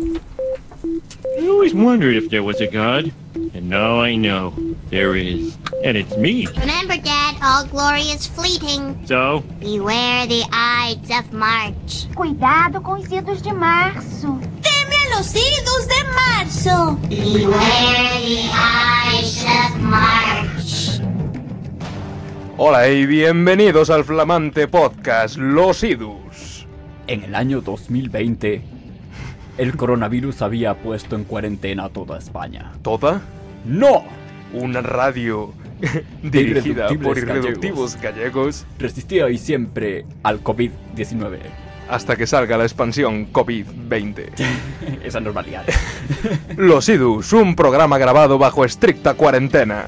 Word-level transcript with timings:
I 0.00 1.48
always 1.48 1.74
wondered 1.74 2.14
if 2.14 2.30
there 2.30 2.44
was 2.44 2.60
a 2.60 2.68
God, 2.68 3.12
and 3.34 3.68
now 3.68 3.98
I 4.00 4.14
know 4.14 4.54
there 4.90 5.16
is. 5.16 5.58
And 5.82 5.96
it's 5.96 6.16
me. 6.16 6.46
Remember, 6.46 6.96
Dad, 6.96 7.36
all 7.42 7.64
glory 7.66 8.02
is 8.02 8.26
fleeting. 8.26 9.04
So, 9.06 9.40
Beware 9.58 10.26
the 10.28 10.44
Ides 10.52 11.10
of 11.10 11.32
March. 11.32 12.06
Cuidado 12.14 12.80
com 12.80 12.92
os 12.92 13.10
idos 13.10 13.42
de 13.42 13.52
março. 13.52 14.38
Teme 14.62 15.16
los 15.16 15.34
idos 15.34 15.88
de 15.88 16.04
marzo. 16.14 16.96
Beware 17.08 18.20
the 18.22 18.50
Ides 18.52 19.44
of 19.44 19.80
March. 19.80 21.00
Hola 22.56 22.88
y 22.88 23.04
bienvenidos 23.06 23.90
al 23.90 24.04
flamante 24.04 24.68
podcast 24.68 25.36
Los 25.36 25.82
Idus. 25.82 26.66
En 27.08 27.24
el 27.24 27.34
año 27.34 27.60
2020, 27.60 28.77
el 29.58 29.76
coronavirus 29.76 30.42
había 30.42 30.74
puesto 30.74 31.16
en 31.16 31.24
cuarentena 31.24 31.84
a 31.84 31.88
toda 31.90 32.18
España. 32.18 32.72
¿Toda? 32.82 33.20
¡No! 33.66 34.04
Una 34.52 34.80
radio 34.80 35.52
dirigida 36.22 36.90
irreductibles 36.90 37.06
por 37.06 37.18
irreductivos 37.18 38.00
gallegos 38.00 38.66
Resistía 38.78 39.28
y 39.30 39.38
siempre 39.38 40.06
al 40.24 40.42
COVID-19. 40.42 41.38
hasta 41.88 42.16
que 42.16 42.26
salga 42.26 42.56
la 42.56 42.64
expansión 42.64 43.32
COVID-20. 43.32 44.30
Esa 45.04 45.20
normalidad. 45.20 45.64
Los 46.56 46.88
Idus, 46.88 47.32
un 47.32 47.54
programa 47.54 47.98
grabado 47.98 48.38
bajo 48.38 48.64
estricta 48.64 49.14
cuarentena. 49.14 49.86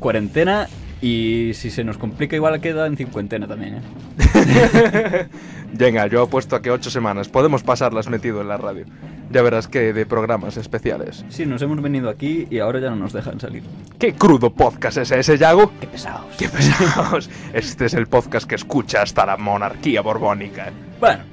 Cuarentena 0.00 0.68
y 1.00 1.52
si 1.54 1.70
se 1.70 1.84
nos 1.84 1.98
complica 1.98 2.36
igual 2.36 2.60
queda 2.60 2.86
en 2.86 2.96
cincuentena 2.96 3.46
también, 3.46 3.76
¿eh? 3.76 3.80
Venga, 5.72 6.06
yo 6.06 6.22
apuesto 6.22 6.56
a 6.56 6.62
que 6.62 6.70
ocho 6.70 6.90
semanas 6.90 7.28
podemos 7.28 7.62
pasarlas 7.62 8.08
metido 8.08 8.40
en 8.40 8.48
la 8.48 8.56
radio. 8.56 8.84
Ya 9.30 9.42
verás 9.42 9.66
que 9.68 9.92
de 9.92 10.06
programas 10.06 10.56
especiales. 10.56 11.24
Sí, 11.28 11.44
nos 11.46 11.60
hemos 11.62 11.82
venido 11.82 12.08
aquí 12.08 12.46
y 12.50 12.60
ahora 12.60 12.78
ya 12.80 12.90
no 12.90 12.96
nos 12.96 13.12
dejan 13.12 13.40
salir. 13.40 13.62
¿Qué 13.98 14.14
crudo 14.14 14.50
podcast 14.54 14.98
es 14.98 15.10
ese, 15.10 15.36
Yago? 15.36 15.72
¡Qué 15.80 15.86
pesados! 15.88 16.24
¡Qué 16.38 16.48
pesados! 16.48 17.28
Este 17.52 17.86
es 17.86 17.94
el 17.94 18.06
podcast 18.06 18.48
que 18.48 18.54
escucha 18.54 19.02
hasta 19.02 19.26
la 19.26 19.36
monarquía 19.36 20.00
borbónica. 20.00 20.70
Bueno, 21.00 21.24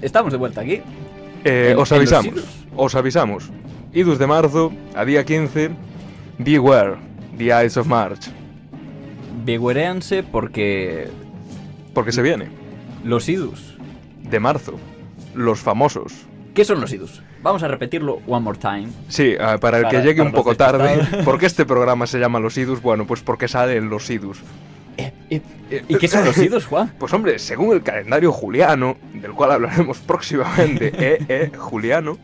estamos 0.00 0.32
de 0.32 0.38
vuelta 0.38 0.62
aquí. 0.62 0.80
Eh, 1.44 1.70
En- 1.72 1.78
os 1.78 1.92
avisamos, 1.92 2.34
os 2.74 2.94
avisamos. 2.94 3.50
Idus 3.92 4.18
de 4.18 4.26
marzo, 4.26 4.72
a 4.94 5.04
día 5.04 5.24
15, 5.24 5.70
beware, 6.38 6.96
the 7.36 7.46
Ides 7.46 7.76
of 7.76 7.86
March. 7.86 8.30
Begueréanse 9.44 10.22
porque 10.22 11.08
Porque 11.94 12.12
se 12.12 12.22
viene, 12.22 12.48
los 13.04 13.28
idus. 13.28 13.76
de 14.22 14.38
marzo, 14.40 14.78
los 15.34 15.60
famosos. 15.60 16.12
¿Qué 16.54 16.64
son 16.64 16.80
los 16.80 16.92
idus? 16.92 17.22
Vamos 17.42 17.62
a 17.62 17.68
repetirlo 17.68 18.20
one 18.26 18.44
more 18.44 18.58
time. 18.58 18.88
Sí, 19.08 19.34
ah, 19.40 19.58
para 19.58 19.78
el 19.78 19.88
que 19.88 20.02
llegue 20.02 20.20
un 20.22 20.32
poco 20.32 20.54
tarde. 20.56 21.00
¿por 21.24 21.38
qué 21.38 21.46
este 21.46 21.64
programa 21.64 22.06
se 22.06 22.18
llama 22.18 22.38
Los 22.38 22.58
Idus? 22.58 22.82
Bueno, 22.82 23.06
pues 23.06 23.22
porque 23.22 23.48
salen 23.48 23.88
los 23.88 24.10
Idus. 24.10 24.38
Eh, 24.98 25.12
eh, 25.30 25.84
¿Y 25.88 25.96
qué 25.96 26.06
son 26.08 26.24
los 26.26 26.36
idus, 26.36 26.66
Juan? 26.66 26.92
Pues 26.98 27.12
hombre, 27.14 27.38
según 27.38 27.72
el 27.74 27.82
calendario 27.82 28.30
juliano, 28.32 28.96
del 29.14 29.32
cual 29.32 29.52
hablaremos 29.52 29.98
próximamente, 30.06 30.92
eh, 30.98 31.24
eh, 31.28 31.52
juliano, 31.56 32.18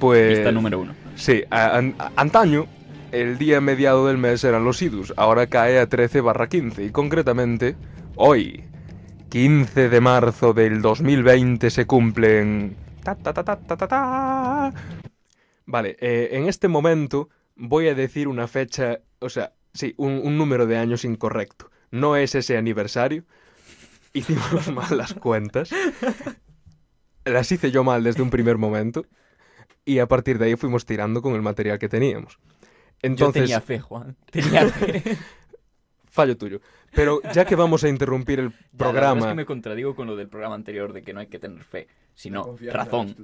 pues... 0.00 0.34
Pista 0.38 0.50
número 0.50 0.80
uno. 0.80 0.92
Sí, 1.14 1.44
a- 1.50 1.76
an- 1.76 1.94
a- 1.98 2.10
antaño 2.16 2.66
el 3.12 3.38
día 3.38 3.60
mediado 3.60 4.08
del 4.08 4.18
mes 4.18 4.42
eran 4.42 4.64
los 4.64 4.82
idus, 4.82 5.14
ahora 5.16 5.46
cae 5.46 5.78
a 5.78 5.86
13 5.88 6.20
barra 6.22 6.48
15 6.48 6.84
y 6.86 6.90
concretamente 6.90 7.76
hoy, 8.16 8.64
15 9.34 9.88
de 9.88 10.00
marzo 10.00 10.52
del 10.52 10.80
2020 10.80 11.68
se 11.68 11.86
cumplen... 11.88 12.76
ta, 13.02 13.16
ta, 13.16 13.32
ta, 13.34 13.42
ta, 13.42 13.56
ta, 13.56 13.76
ta, 13.76 13.88
ta. 13.88 14.72
Vale, 15.66 15.96
eh, 15.98 16.28
en 16.30 16.46
este 16.48 16.68
momento 16.68 17.30
voy 17.56 17.88
a 17.88 17.96
decir 17.96 18.28
una 18.28 18.46
fecha, 18.46 19.00
o 19.18 19.28
sea, 19.28 19.52
sí, 19.72 19.92
un, 19.96 20.20
un 20.22 20.38
número 20.38 20.68
de 20.68 20.76
años 20.76 21.04
incorrecto. 21.04 21.72
No 21.90 22.14
es 22.14 22.36
ese 22.36 22.56
aniversario. 22.56 23.24
Hicimos 24.12 24.72
mal 24.72 24.96
las 24.96 25.14
cuentas. 25.14 25.70
Las 27.24 27.50
hice 27.50 27.72
yo 27.72 27.82
mal 27.82 28.04
desde 28.04 28.22
un 28.22 28.30
primer 28.30 28.56
momento. 28.56 29.04
Y 29.84 29.98
a 29.98 30.06
partir 30.06 30.38
de 30.38 30.44
ahí 30.44 30.54
fuimos 30.54 30.86
tirando 30.86 31.22
con 31.22 31.34
el 31.34 31.42
material 31.42 31.80
que 31.80 31.88
teníamos. 31.88 32.38
Entonces, 33.02 33.40
Yo 33.40 33.46
tenía 33.46 33.60
fe, 33.60 33.80
Juan. 33.80 34.16
Tenía 34.30 34.68
fe. 34.68 35.18
fallo 36.14 36.36
tuyo. 36.36 36.60
Pero 36.94 37.20
ya 37.32 37.44
que 37.44 37.56
vamos 37.56 37.84
a 37.84 37.88
interrumpir 37.88 38.40
el 38.40 38.50
Ya, 38.50 38.56
la 38.72 38.78
programa... 38.78 39.20
es 39.20 39.26
que 39.26 39.34
me 39.34 39.46
contradigo 39.46 39.94
con 39.94 40.06
lo 40.06 40.16
del 40.16 40.28
programa 40.28 40.54
anterior 40.54 40.92
de 40.92 41.02
que 41.02 41.12
no 41.12 41.20
hay 41.20 41.26
que 41.26 41.38
tener 41.38 41.62
fe, 41.64 41.88
sino 42.14 42.56
razón. 42.72 43.14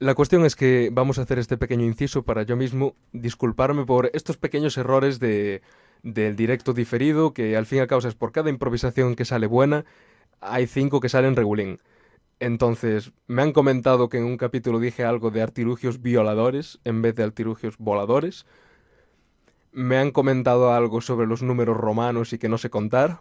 La 0.00 0.14
cuestión 0.14 0.44
es 0.44 0.54
que 0.54 0.90
vamos 0.92 1.18
a 1.18 1.22
hacer 1.22 1.38
este 1.38 1.56
pequeño 1.56 1.84
inciso 1.84 2.22
para 2.22 2.42
yo 2.42 2.56
mismo 2.56 2.94
disculparme 3.12 3.84
por 3.84 4.10
estos 4.14 4.36
pequeños 4.36 4.76
errores 4.76 5.18
de, 5.18 5.60
del 6.02 6.36
directo 6.36 6.72
diferido, 6.72 7.32
que 7.32 7.56
al 7.56 7.66
fin 7.66 7.78
y 7.78 7.80
al 7.80 7.88
cabo 7.88 8.06
es 8.06 8.14
por 8.14 8.32
cada 8.32 8.50
improvisación 8.50 9.16
que 9.16 9.24
sale 9.24 9.46
buena, 9.46 9.84
hay 10.40 10.66
cinco 10.66 11.00
que 11.00 11.08
salen 11.08 11.34
regulín. 11.34 11.80
Entonces, 12.40 13.12
me 13.26 13.42
han 13.42 13.52
comentado 13.52 14.08
que 14.08 14.18
en 14.18 14.24
un 14.24 14.36
capítulo 14.36 14.78
dije 14.78 15.04
algo 15.04 15.32
de 15.32 15.42
artilugios 15.42 16.00
violadores 16.00 16.78
en 16.84 17.02
vez 17.02 17.16
de 17.16 17.24
artilugios 17.24 17.76
voladores. 17.78 18.46
Me 19.72 19.96
han 19.98 20.10
comentado 20.10 20.72
algo 20.72 21.00
sobre 21.00 21.26
los 21.26 21.42
números 21.42 21.76
romanos 21.76 22.32
y 22.32 22.38
que 22.38 22.48
no 22.48 22.58
sé 22.58 22.70
contar. 22.70 23.20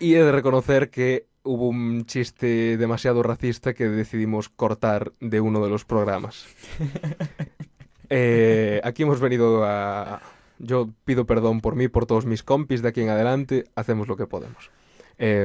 Y 0.00 0.14
he 0.14 0.22
de 0.22 0.32
reconocer 0.32 0.90
que 0.90 1.26
hubo 1.42 1.68
un 1.68 2.06
chiste 2.06 2.76
demasiado 2.76 3.22
racista 3.22 3.74
que 3.74 3.88
decidimos 3.88 4.48
cortar 4.48 5.12
de 5.20 5.40
uno 5.40 5.62
de 5.62 5.70
los 5.70 5.84
programas. 5.84 6.46
Eh, 8.08 8.80
aquí 8.84 9.02
hemos 9.02 9.18
venido 9.18 9.64
a... 9.64 10.22
Yo 10.60 10.90
pido 11.04 11.26
perdón 11.26 11.60
por 11.60 11.74
mí, 11.74 11.88
por 11.88 12.06
todos 12.06 12.24
mis 12.24 12.44
compis 12.44 12.80
de 12.80 12.90
aquí 12.90 13.00
en 13.00 13.08
adelante. 13.08 13.64
Hacemos 13.74 14.06
lo 14.06 14.16
que 14.16 14.28
podemos. 14.28 14.70
Eh, 15.18 15.44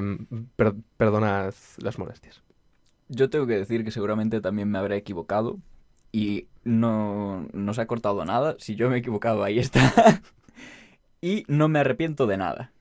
per- 0.56 0.76
perdonad 0.96 1.56
las 1.80 1.98
molestias. 1.98 2.44
Yo 3.08 3.32
tengo 3.32 3.48
que 3.48 3.56
decir 3.58 3.84
que 3.84 3.90
seguramente 3.90 4.42
también 4.42 4.70
me 4.70 4.78
habré 4.78 4.98
equivocado 4.98 5.58
y 6.12 6.48
no, 6.64 7.48
no 7.54 7.74
se 7.74 7.82
ha 7.82 7.88
cortado 7.88 8.24
nada. 8.26 8.56
Si 8.60 8.76
yo 8.76 8.90
me 8.90 8.96
he 8.96 9.00
equivocado, 9.00 9.44
ahí 9.44 9.60
está. 9.60 10.22
y 11.22 11.44
no 11.48 11.68
me 11.68 11.80
arrepiento 11.80 12.28
de 12.28 12.38
nada. 12.38 12.72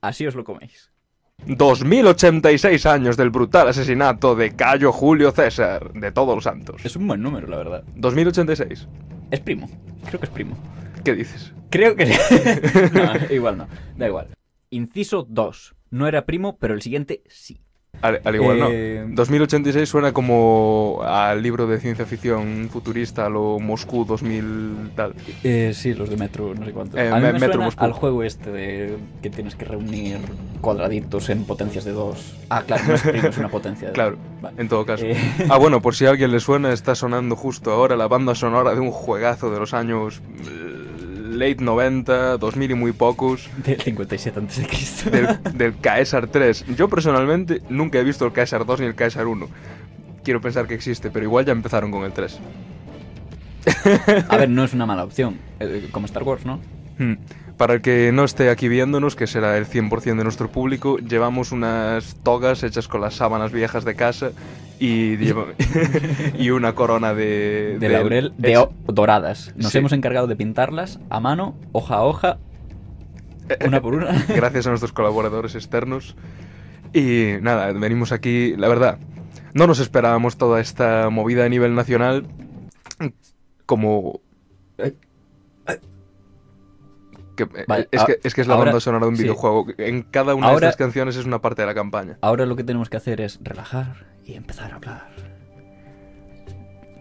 Así 0.00 0.26
os 0.26 0.34
lo 0.34 0.44
coméis. 0.44 0.90
2086 1.46 2.86
años 2.86 3.16
del 3.16 3.30
brutal 3.30 3.68
asesinato 3.68 4.34
de 4.34 4.56
Cayo 4.56 4.92
Julio 4.92 5.30
César, 5.30 5.92
de 5.92 6.10
todos 6.10 6.34
los 6.34 6.44
santos. 6.44 6.84
Es 6.84 6.96
un 6.96 7.06
buen 7.06 7.22
número, 7.22 7.46
la 7.46 7.56
verdad. 7.56 7.84
2086. 7.94 8.88
Es 9.30 9.40
primo. 9.40 9.68
Creo 10.06 10.20
que 10.20 10.26
es 10.26 10.32
primo. 10.32 10.56
¿Qué 11.04 11.14
dices? 11.14 11.52
Creo 11.70 11.94
que 11.94 12.06
sí. 12.06 12.18
no, 12.92 13.34
igual 13.34 13.58
no. 13.58 13.68
Da 13.96 14.08
igual. 14.08 14.28
Inciso 14.70 15.26
2. 15.28 15.74
No 15.90 16.06
era 16.06 16.26
primo, 16.26 16.58
pero 16.58 16.74
el 16.74 16.82
siguiente 16.82 17.22
sí. 17.28 17.60
Al, 18.00 18.20
al 18.24 18.34
igual 18.34 18.58
Eh, 18.70 19.04
no. 19.08 19.14
2086 19.16 19.88
suena 19.88 20.12
como 20.12 21.00
al 21.04 21.42
libro 21.42 21.66
de 21.66 21.78
ciencia 21.80 22.06
ficción 22.06 22.68
futurista, 22.70 23.28
lo 23.28 23.58
Moscú 23.58 24.04
2000 24.04 24.92
tal. 24.94 25.14
Eh, 25.42 25.72
sí, 25.74 25.94
los 25.94 26.08
de 26.08 26.16
Metro, 26.16 26.54
no 26.54 26.64
sé 26.64 26.72
cuánto. 26.72 26.96
Eh, 26.96 27.08
a 27.10 27.16
mí 27.16 27.22
Me- 27.22 27.32
me 27.32 27.38
Metro 27.40 27.60
Moscú. 27.62 27.84
al 27.84 27.92
juego 27.92 28.22
este 28.22 28.50
de 28.52 28.96
que 29.22 29.30
tienes 29.30 29.56
que 29.56 29.64
reunir 29.64 30.18
cuadraditos 30.60 31.28
en 31.30 31.44
potencias 31.44 31.84
de 31.84 31.92
dos. 31.92 32.34
Ah, 32.50 32.62
claro, 32.66 32.84
no 32.88 32.94
es 32.94 33.02
primo, 33.02 33.28
es 33.28 33.38
una 33.38 33.48
potencia 33.48 33.88
de 33.88 33.94
Claro. 33.94 34.16
Vale. 34.40 34.54
en 34.60 34.68
todo 34.68 34.86
caso. 34.86 35.04
Eh, 35.04 35.16
Ah, 35.48 35.58
bueno, 35.58 35.82
por 35.82 35.94
si 35.96 36.06
a 36.06 36.10
alguien 36.10 36.30
le 36.30 36.38
suena, 36.40 36.72
está 36.72 36.94
sonando 36.94 37.34
justo 37.34 37.72
ahora 37.72 37.96
la 37.96 38.06
banda 38.06 38.34
sonora 38.36 38.74
de 38.74 38.80
un 38.80 38.90
juegazo 38.92 39.50
de 39.50 39.58
los 39.58 39.74
años 39.74 40.22
late 41.28 41.56
90, 41.60 42.38
2000 42.38 42.70
y 42.70 42.74
muy 42.74 42.92
pocos, 42.92 43.48
del 43.64 43.80
57 43.80 44.38
antes 44.38 44.58
de 44.58 44.66
Cristo. 44.66 45.10
del, 45.10 45.38
del 45.54 45.78
Caesar 45.78 46.28
3. 46.28 46.66
Yo 46.76 46.88
personalmente 46.88 47.62
nunca 47.68 47.98
he 47.98 48.04
visto 48.04 48.24
el 48.26 48.32
Caesar 48.32 48.64
2 48.64 48.80
ni 48.80 48.86
el 48.86 48.94
Caesar 48.94 49.26
1. 49.26 49.48
Quiero 50.24 50.40
pensar 50.40 50.66
que 50.66 50.74
existe, 50.74 51.10
pero 51.10 51.24
igual 51.24 51.44
ya 51.44 51.52
empezaron 51.52 51.90
con 51.90 52.04
el 52.04 52.12
3. 52.12 52.38
A 54.28 54.36
ver, 54.36 54.48
no 54.48 54.64
es 54.64 54.72
una 54.72 54.86
mala 54.86 55.04
opción. 55.04 55.38
Eh, 55.60 55.88
como 55.90 56.06
Star 56.06 56.22
Wars, 56.22 56.44
¿no? 56.44 56.60
Hmm. 56.98 57.14
Para 57.58 57.74
el 57.74 57.80
que 57.82 58.12
no 58.12 58.24
esté 58.24 58.48
aquí 58.50 58.68
viéndonos, 58.68 59.16
que 59.16 59.26
será 59.26 59.58
el 59.58 59.66
100% 59.66 60.16
de 60.16 60.22
nuestro 60.24 60.48
público, 60.50 60.96
llevamos 60.98 61.50
unas 61.52 62.14
togas 62.22 62.62
hechas 62.62 62.86
con 62.88 63.00
las 63.00 63.14
sábanas 63.14 63.50
viejas 63.52 63.84
de 63.84 63.96
casa 63.96 64.30
y, 64.78 65.16
lleva- 65.16 65.46
y 66.38 66.50
una 66.50 66.74
corona 66.76 67.14
de... 67.14 67.76
De, 67.80 67.88
laurel 67.88 68.32
de 68.38 68.50
hecha- 68.52 68.62
o- 68.62 68.92
doradas. 68.92 69.52
Nos 69.56 69.72
Sí. 69.72 69.78
hemos 69.78 69.92
encargado 69.92 70.28
de 70.28 70.36
pintarlas 70.36 71.00
a 71.10 71.18
mano, 71.18 71.56
hoja 71.72 71.96
a 71.96 72.04
hoja, 72.04 72.38
una 73.66 73.80
por 73.82 73.94
una. 73.94 74.24
gracias 74.28 74.66
a 74.66 74.70
nuestros 74.70 74.92
colaboradores 74.92 75.56
externos. 75.56 76.14
Y 76.94 77.32
nada, 77.42 77.72
venimos 77.72 78.12
aquí, 78.12 78.54
la 78.56 78.68
verdad, 78.68 78.98
no 79.52 79.66
nos 79.66 79.80
esperábamos 79.80 80.36
toda 80.38 80.60
esta 80.60 81.10
movida 81.10 81.44
a 81.44 81.48
nivel 81.48 81.74
nacional 81.74 82.24
como... 83.66 84.20
Que, 87.38 87.60
eh, 87.60 87.64
Vale, 87.68 87.88
es, 87.90 88.02
a- 88.02 88.06
que, 88.06 88.18
es 88.22 88.34
que 88.34 88.40
es 88.42 88.46
la 88.48 88.54
ahora- 88.54 88.66
banda 88.72 88.80
sonora 88.80 89.04
de 89.06 89.10
un 89.10 89.16
sí. 89.16 89.22
videojuego. 89.22 89.66
En 89.78 90.02
cada 90.02 90.34
una 90.34 90.48
Ahora- 90.48 90.66
de 90.66 90.70
estas 90.70 90.76
canciones 90.76 91.16
es 91.16 91.24
una 91.24 91.40
parte 91.40 91.62
de 91.62 91.66
la 91.66 91.74
campaña. 91.74 92.18
Ahora 92.20 92.44
lo 92.46 92.56
que 92.56 92.64
tenemos 92.64 92.90
que 92.90 92.96
hacer 92.98 93.20
es 93.20 93.38
relajar 93.42 94.06
y 94.24 94.34
empezar 94.34 94.72
a 94.72 94.76
hablar 94.76 95.08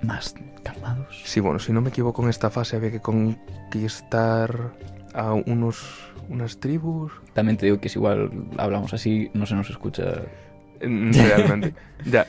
más 0.03 0.35
calmados. 0.63 1.21
Sí, 1.25 1.39
bueno, 1.39 1.59
si 1.59 1.73
no 1.73 1.81
me 1.81 1.89
equivoco, 1.89 2.21
en 2.23 2.29
esta 2.29 2.49
fase 2.49 2.75
había 2.75 2.91
que 2.91 2.99
conquistar 3.01 4.73
a 5.13 5.33
unos 5.33 6.11
unas 6.29 6.59
tribus. 6.59 7.11
También 7.33 7.57
te 7.57 7.65
digo 7.67 7.79
que 7.79 7.87
si 7.89 7.97
igual 7.97 8.29
hablamos 8.57 8.93
así, 8.93 9.31
no 9.33 9.45
se 9.45 9.55
nos 9.55 9.69
escucha. 9.69 10.23
Mm, 10.85 11.11
Realmente. 11.13 11.73
ya. 12.05 12.27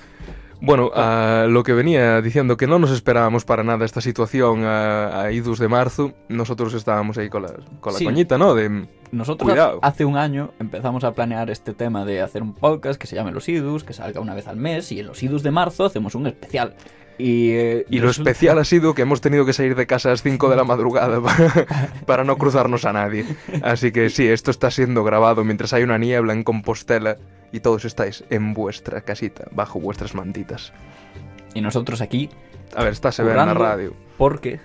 Bueno, 0.60 0.90
a 0.94 1.46
lo 1.48 1.62
que 1.62 1.72
venía 1.72 2.20
diciendo 2.20 2.56
que 2.56 2.66
no 2.66 2.78
nos 2.80 2.90
esperábamos 2.90 3.44
para 3.44 3.62
nada 3.62 3.84
esta 3.84 4.00
situación 4.00 4.64
a, 4.64 5.22
a 5.22 5.32
idus 5.32 5.58
de 5.60 5.68
marzo, 5.68 6.12
nosotros 6.28 6.74
estábamos 6.74 7.16
ahí 7.18 7.28
con 7.28 7.42
la, 7.42 7.52
con 7.80 7.92
la 7.92 7.98
Sí. 7.98 8.04
coñita, 8.04 8.38
¿no? 8.38 8.54
De, 8.54 8.86
Nosotros 9.12 9.48
Cuidado. 9.48 9.78
hace 9.82 10.04
un 10.04 10.16
año 10.16 10.50
empezamos 10.58 11.04
a 11.04 11.12
planear 11.14 11.48
este 11.50 11.74
tema 11.74 12.04
de 12.04 12.20
hacer 12.20 12.42
un 12.42 12.54
podcast 12.54 13.00
que 13.00 13.06
se 13.06 13.14
llame 13.16 13.30
Los 13.32 13.48
Idus, 13.48 13.84
que 13.84 13.92
salga 13.92 14.20
una 14.20 14.34
vez 14.34 14.48
al 14.48 14.56
mes, 14.56 14.90
y 14.92 14.98
en 15.00 15.06
Los 15.06 15.22
Idus 15.22 15.42
de 15.44 15.50
marzo 15.52 15.84
hacemos 15.84 16.14
un 16.16 16.26
especial. 16.26 16.74
Y, 17.20 17.50
eh, 17.52 17.84
y 17.90 17.98
lo 17.98 18.08
resulta- 18.08 18.30
especial 18.30 18.58
ha 18.58 18.64
sido 18.64 18.94
que 18.94 19.02
hemos 19.02 19.20
tenido 19.20 19.44
que 19.46 19.52
salir 19.52 19.74
de 19.76 19.86
casa 19.86 20.08
a 20.08 20.12
las 20.12 20.22
5 20.22 20.50
de 20.50 20.56
la 20.56 20.62
madrugada 20.64 21.20
para, 21.22 21.66
para 22.06 22.24
no 22.24 22.36
cruzarnos 22.36 22.84
a 22.84 22.92
nadie. 22.92 23.24
Así 23.62 23.90
que 23.92 24.08
sí, 24.10 24.26
esto 24.28 24.50
está 24.50 24.70
siendo 24.70 25.02
grabado 25.04 25.42
mientras 25.44 25.72
hay 25.72 25.82
una 25.84 25.98
niebla 25.98 26.32
en 26.32 26.42
Compostela 26.44 27.16
y 27.52 27.60
todos 27.60 27.84
estáis 27.84 28.24
en 28.30 28.54
vuestra 28.54 29.00
casita, 29.00 29.44
bajo 29.50 29.80
vuestras 29.80 30.14
mantitas. 30.14 30.72
Y 31.54 31.60
nosotros 31.60 32.00
aquí, 32.00 32.28
A 32.76 32.84
ver, 32.84 32.92
está 32.92 33.12
se 33.12 33.22
ve 33.22 33.30
en 33.30 33.36
la 33.36 33.54
radio. 33.54 33.94
porque, 34.16 34.60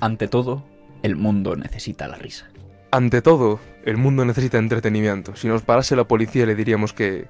ante 0.00 0.28
todo, 0.28 0.64
el 1.02 1.16
mundo 1.16 1.56
necesita 1.56 2.08
la 2.08 2.16
risa. 2.16 2.48
Ante 2.90 3.22
todo, 3.22 3.60
el 3.84 3.96
mundo 3.96 4.24
necesita 4.24 4.58
entretenimiento. 4.58 5.36
Si 5.36 5.48
nos 5.48 5.62
parase 5.62 5.96
la 5.96 6.04
policía 6.04 6.46
le 6.46 6.54
diríamos 6.54 6.92
que... 6.92 7.28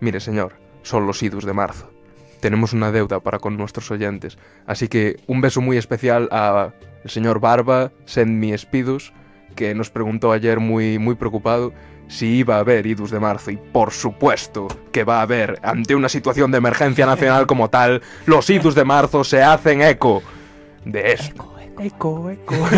Mire, 0.00 0.20
señor, 0.20 0.52
son 0.82 1.06
los 1.06 1.22
idus 1.22 1.44
de 1.44 1.52
marzo. 1.52 1.90
Tenemos 2.40 2.72
una 2.72 2.92
deuda 2.92 3.20
para 3.20 3.40
con 3.40 3.56
nuestros 3.56 3.90
oyentes. 3.90 4.38
Así 4.64 4.88
que 4.88 5.16
un 5.26 5.40
beso 5.40 5.60
muy 5.60 5.76
especial 5.76 6.28
a 6.30 6.72
el 7.04 7.10
señor 7.10 7.40
Barba, 7.40 7.90
Send 8.04 8.30
Me 8.38 8.56
Spidus, 8.56 9.12
que 9.56 9.74
nos 9.74 9.90
preguntó 9.90 10.30
ayer 10.30 10.60
muy, 10.60 10.98
muy 10.98 11.16
preocupado 11.16 11.72
si 12.08 12.38
iba 12.38 12.56
a 12.56 12.60
haber 12.60 12.86
idus 12.86 13.10
de 13.10 13.20
marzo. 13.20 13.50
Y 13.50 13.56
por 13.56 13.92
supuesto 13.92 14.68
que 14.92 15.04
va 15.04 15.18
a 15.18 15.22
haber. 15.22 15.58
Ante 15.62 15.94
una 15.94 16.08
situación 16.08 16.50
de 16.50 16.58
emergencia 16.58 17.06
nacional 17.06 17.46
como 17.46 17.70
tal, 17.70 18.02
los 18.26 18.48
idus 18.50 18.74
de 18.74 18.84
marzo 18.84 19.24
se 19.24 19.42
hacen 19.42 19.82
eco 19.82 20.22
de 20.84 21.12
esto. 21.12 21.54
Eco, 21.78 22.30
eco. 22.30 22.54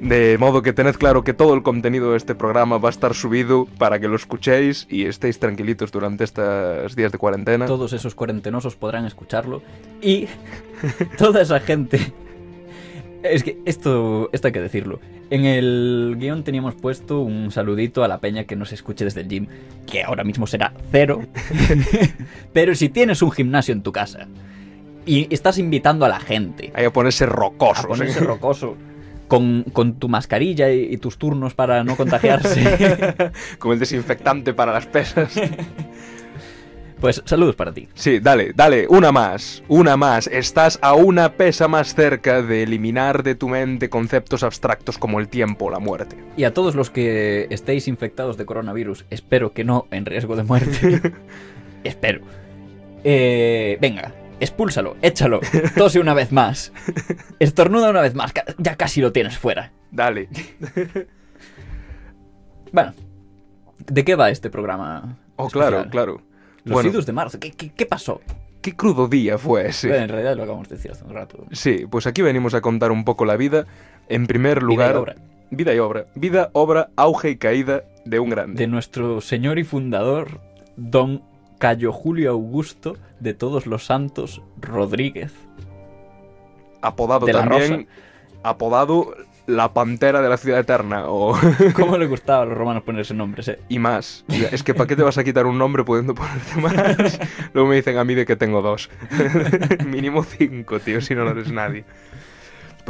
De 0.00 0.38
modo 0.38 0.62
que 0.62 0.72
tened 0.72 0.96
claro 0.96 1.24
que 1.24 1.34
todo 1.34 1.52
el 1.52 1.62
contenido 1.62 2.12
de 2.12 2.16
este 2.16 2.34
programa 2.34 2.78
va 2.78 2.88
a 2.88 2.90
estar 2.90 3.14
subido 3.14 3.66
para 3.76 4.00
que 4.00 4.08
lo 4.08 4.16
escuchéis 4.16 4.86
y 4.88 5.04
estéis 5.04 5.38
tranquilitos 5.38 5.92
durante 5.92 6.24
estos 6.24 6.96
días 6.96 7.12
de 7.12 7.18
cuarentena. 7.18 7.66
Todos 7.66 7.92
esos 7.92 8.14
cuarentenosos 8.14 8.76
podrán 8.76 9.04
escucharlo. 9.04 9.60
Y 10.00 10.26
toda 11.18 11.42
esa 11.42 11.60
gente. 11.60 12.14
Es 13.22 13.42
que 13.44 13.58
esto, 13.66 14.30
esto 14.32 14.48
hay 14.48 14.52
que 14.52 14.60
decirlo. 14.60 15.00
En 15.30 15.44
el 15.44 16.16
guion 16.18 16.42
teníamos 16.42 16.74
puesto 16.74 17.20
un 17.20 17.50
saludito 17.50 18.02
a 18.02 18.08
la 18.08 18.18
peña 18.18 18.44
que 18.44 18.56
nos 18.56 18.72
escuche 18.72 19.04
desde 19.04 19.20
el 19.20 19.28
gym, 19.28 19.46
que 19.86 20.02
ahora 20.02 20.24
mismo 20.24 20.46
será 20.46 20.72
cero. 20.90 21.22
Pero 22.52 22.74
si 22.74 22.88
tienes 22.88 23.22
un 23.22 23.30
gimnasio 23.30 23.72
en 23.72 23.82
tu 23.82 23.92
casa 23.92 24.26
y 25.06 25.32
estás 25.32 25.58
invitando 25.58 26.04
a 26.04 26.08
la 26.08 26.20
gente 26.20 26.72
Hay 26.74 26.84
que 26.84 26.90
ponerse 26.90 27.24
a 27.24 27.28
rocosos. 27.28 27.86
ponerse 27.86 28.18
¿eh? 28.18 28.22
rocoso 28.22 28.76
con, 29.28 29.64
con 29.72 29.94
tu 29.94 30.08
mascarilla 30.08 30.70
y, 30.72 30.92
y 30.92 30.96
tus 30.96 31.16
turnos 31.16 31.54
para 31.54 31.84
no 31.84 31.96
contagiarse, 31.96 33.30
Como 33.58 33.74
el 33.74 33.78
desinfectante 33.78 34.52
para 34.54 34.72
las 34.72 34.86
pesas. 34.86 35.32
pues 37.00 37.22
saludos 37.24 37.56
para 37.56 37.72
ti. 37.72 37.88
Sí, 37.94 38.20
dale, 38.20 38.52
dale, 38.54 38.86
una 38.88 39.10
más, 39.10 39.62
una 39.68 39.96
más. 39.96 40.26
Estás 40.26 40.78
a 40.82 40.94
una 40.94 41.32
pesa 41.32 41.66
más 41.68 41.94
cerca 41.94 42.42
de 42.42 42.62
eliminar 42.62 43.22
de 43.22 43.34
tu 43.34 43.48
mente 43.48 43.88
conceptos 43.88 44.42
abstractos 44.42 44.98
como 44.98 45.18
el 45.18 45.28
tiempo 45.28 45.66
o 45.66 45.70
la 45.70 45.78
muerte. 45.78 46.16
Y 46.36 46.44
a 46.44 46.52
todos 46.52 46.74
los 46.74 46.90
que 46.90 47.46
estéis 47.50 47.88
infectados 47.88 48.36
de 48.36 48.44
coronavirus, 48.44 49.06
espero 49.10 49.52
que 49.52 49.64
no 49.64 49.86
en 49.90 50.04
riesgo 50.04 50.36
de 50.36 50.42
muerte. 50.42 51.12
espero. 51.84 52.20
Eh, 53.02 53.78
venga, 53.80 54.12
expúlsalo, 54.38 54.96
échalo, 55.00 55.40
tose 55.76 56.00
una 56.00 56.14
vez 56.14 56.32
más. 56.32 56.72
Estornuda 57.38 57.90
una 57.90 58.02
vez 58.02 58.14
más, 58.14 58.32
ya 58.58 58.76
casi 58.76 59.00
lo 59.00 59.12
tienes 59.12 59.38
fuera. 59.38 59.72
Dale. 59.90 60.28
Bueno, 62.72 62.94
¿de 63.78 64.04
qué 64.04 64.14
va 64.14 64.30
este 64.30 64.48
programa? 64.48 65.18
Oh, 65.34 65.48
especial? 65.48 65.70
claro, 65.70 65.90
claro. 65.90 66.22
Los 66.64 66.74
Bueno. 66.74 66.90
idus 66.90 67.06
de 67.06 67.12
marzo, 67.12 67.38
¿qué, 67.40 67.52
qué, 67.52 67.70
qué 67.70 67.86
pasó? 67.86 68.20
Qué 68.60 68.76
crudo 68.76 69.08
día 69.08 69.38
fue 69.38 69.68
ese. 69.68 69.88
Bueno, 69.88 70.02
en 70.04 70.08
realidad 70.10 70.36
lo 70.36 70.42
acabamos 70.42 70.68
de 70.68 70.76
decir 70.76 70.90
hace 70.90 71.04
un 71.04 71.14
rato. 71.14 71.46
Sí, 71.52 71.86
pues 71.90 72.06
aquí 72.06 72.20
venimos 72.20 72.52
a 72.54 72.60
contar 72.60 72.92
un 72.92 73.04
poco 73.04 73.24
la 73.24 73.36
vida. 73.36 73.66
En 74.08 74.26
primer 74.26 74.62
lugar, 74.62 74.92
Vida 74.92 74.98
y 74.98 75.00
obra 75.00 75.30
vida 75.50 75.74
y 75.74 75.78
obra. 75.78 76.06
Vida, 76.14 76.50
obra, 76.52 76.90
auge 76.96 77.30
y 77.30 77.36
caída 77.36 77.82
de 78.04 78.20
un 78.20 78.30
grande. 78.30 78.58
de 78.62 78.66
nuestro 78.66 79.20
señor 79.20 79.58
y 79.58 79.64
fundador, 79.64 80.40
don 80.76 81.22
Cayo 81.58 81.92
Julio 81.92 82.30
Augusto 82.30 82.96
de 83.18 83.34
todos 83.34 83.66
los 83.66 83.84
santos 83.84 84.42
Rodríguez. 84.60 85.32
apodado 86.82 87.26
de 87.26 87.32
la 87.32 87.40
también, 87.40 87.88
apodado 88.42 89.14
la 89.50 89.72
pantera 89.72 90.22
de 90.22 90.28
la 90.28 90.36
ciudad 90.36 90.60
eterna 90.60 91.04
o 91.06 91.36
¿Cómo 91.74 91.98
le 91.98 92.06
gustaba 92.06 92.42
a 92.42 92.46
los 92.46 92.56
romanos 92.56 92.82
ponerse 92.82 93.14
nombres, 93.14 93.48
eh? 93.48 93.58
y 93.68 93.78
más. 93.78 94.24
Es 94.28 94.62
que 94.62 94.74
¿para 94.74 94.86
qué 94.86 94.96
te 94.96 95.02
vas 95.02 95.18
a 95.18 95.24
quitar 95.24 95.46
un 95.46 95.58
nombre 95.58 95.84
pudiendo 95.84 96.14
ponerte 96.14 96.56
más? 96.60 97.18
Luego 97.52 97.68
me 97.68 97.76
dicen 97.76 97.98
a 97.98 98.04
mí 98.04 98.14
de 98.14 98.26
que 98.26 98.36
tengo 98.36 98.62
dos. 98.62 98.90
Mínimo 99.86 100.22
cinco, 100.22 100.80
tío, 100.80 101.00
si 101.00 101.14
no 101.14 101.24
no 101.24 101.32
eres 101.32 101.50
nadie. 101.52 101.84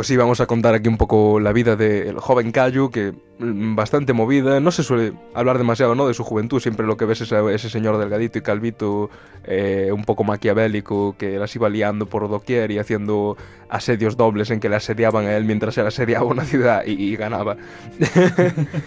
Pues 0.00 0.08
sí, 0.08 0.16
vamos 0.16 0.40
a 0.40 0.46
contar 0.46 0.74
aquí 0.74 0.88
un 0.88 0.96
poco 0.96 1.40
la 1.40 1.52
vida 1.52 1.76
del 1.76 2.18
joven 2.20 2.52
Cayu, 2.52 2.90
que 2.90 3.12
mm, 3.38 3.74
bastante 3.74 4.14
movida. 4.14 4.58
No 4.58 4.70
se 4.70 4.82
suele 4.82 5.12
hablar 5.34 5.58
demasiado 5.58 5.94
¿no? 5.94 6.08
de 6.08 6.14
su 6.14 6.24
juventud, 6.24 6.58
siempre 6.58 6.86
lo 6.86 6.96
que 6.96 7.04
ves 7.04 7.20
es 7.20 7.30
ese 7.30 7.68
señor 7.68 7.98
delgadito 7.98 8.38
y 8.38 8.40
calvito, 8.40 9.10
eh, 9.44 9.90
un 9.92 10.06
poco 10.06 10.24
maquiavélico, 10.24 11.16
que 11.18 11.38
las 11.38 11.54
iba 11.54 11.68
liando 11.68 12.06
por 12.06 12.30
doquier 12.30 12.70
y 12.70 12.78
haciendo 12.78 13.36
asedios 13.68 14.16
dobles 14.16 14.50
en 14.50 14.58
que 14.58 14.70
le 14.70 14.76
asediaban 14.76 15.26
a 15.26 15.36
él 15.36 15.44
mientras 15.44 15.76
él 15.76 15.86
asediaba 15.86 16.24
una 16.24 16.46
ciudad 16.46 16.82
y, 16.86 16.92
y 16.92 17.16
ganaba. 17.16 17.58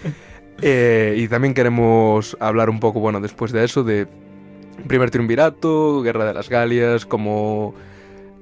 Eh, 0.62 1.15
y 1.18 1.27
también 1.27 1.54
queremos 1.54 2.38
hablar 2.39 2.69
un 2.69 2.80
poco, 2.80 3.00
bueno, 3.00 3.19
después 3.19 3.51
de 3.51 3.65
eso, 3.65 3.83
de 3.83 4.07
primer 4.88 5.12
triunvirato, 5.12 6.01
guerra 6.01 6.25
de 6.25 6.33
las 6.33 6.48
Galias, 6.48 7.06
como 7.06 7.74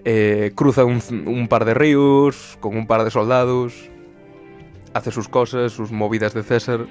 eh, 0.05 0.51
cruza 0.55 0.85
un, 0.85 1.01
un 1.25 1.47
par 1.47 1.65
de 1.65 1.73
ríos 1.73 2.57
con 2.59 2.75
un 2.75 2.87
par 2.87 3.03
de 3.03 3.11
soldados, 3.11 3.89
hace 4.93 5.11
sus 5.11 5.27
cosas, 5.27 5.71
sus 5.71 5.91
movidas 5.91 6.33
de 6.33 6.43
César, 6.43 6.85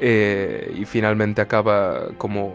eh, 0.00 0.74
y 0.78 0.84
finalmente 0.84 1.40
acaba 1.40 2.08
como 2.18 2.54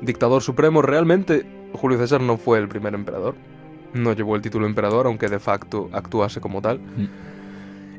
dictador 0.00 0.42
supremo. 0.42 0.82
Realmente, 0.82 1.44
Julio 1.72 1.98
César 1.98 2.20
no 2.20 2.36
fue 2.36 2.58
el 2.58 2.68
primer 2.68 2.94
emperador, 2.94 3.34
no 3.94 4.12
llevó 4.12 4.36
el 4.36 4.42
título 4.42 4.66
emperador, 4.66 5.06
aunque 5.06 5.28
de 5.28 5.38
facto 5.38 5.88
actuase 5.92 6.40
como 6.40 6.62
tal. 6.62 6.80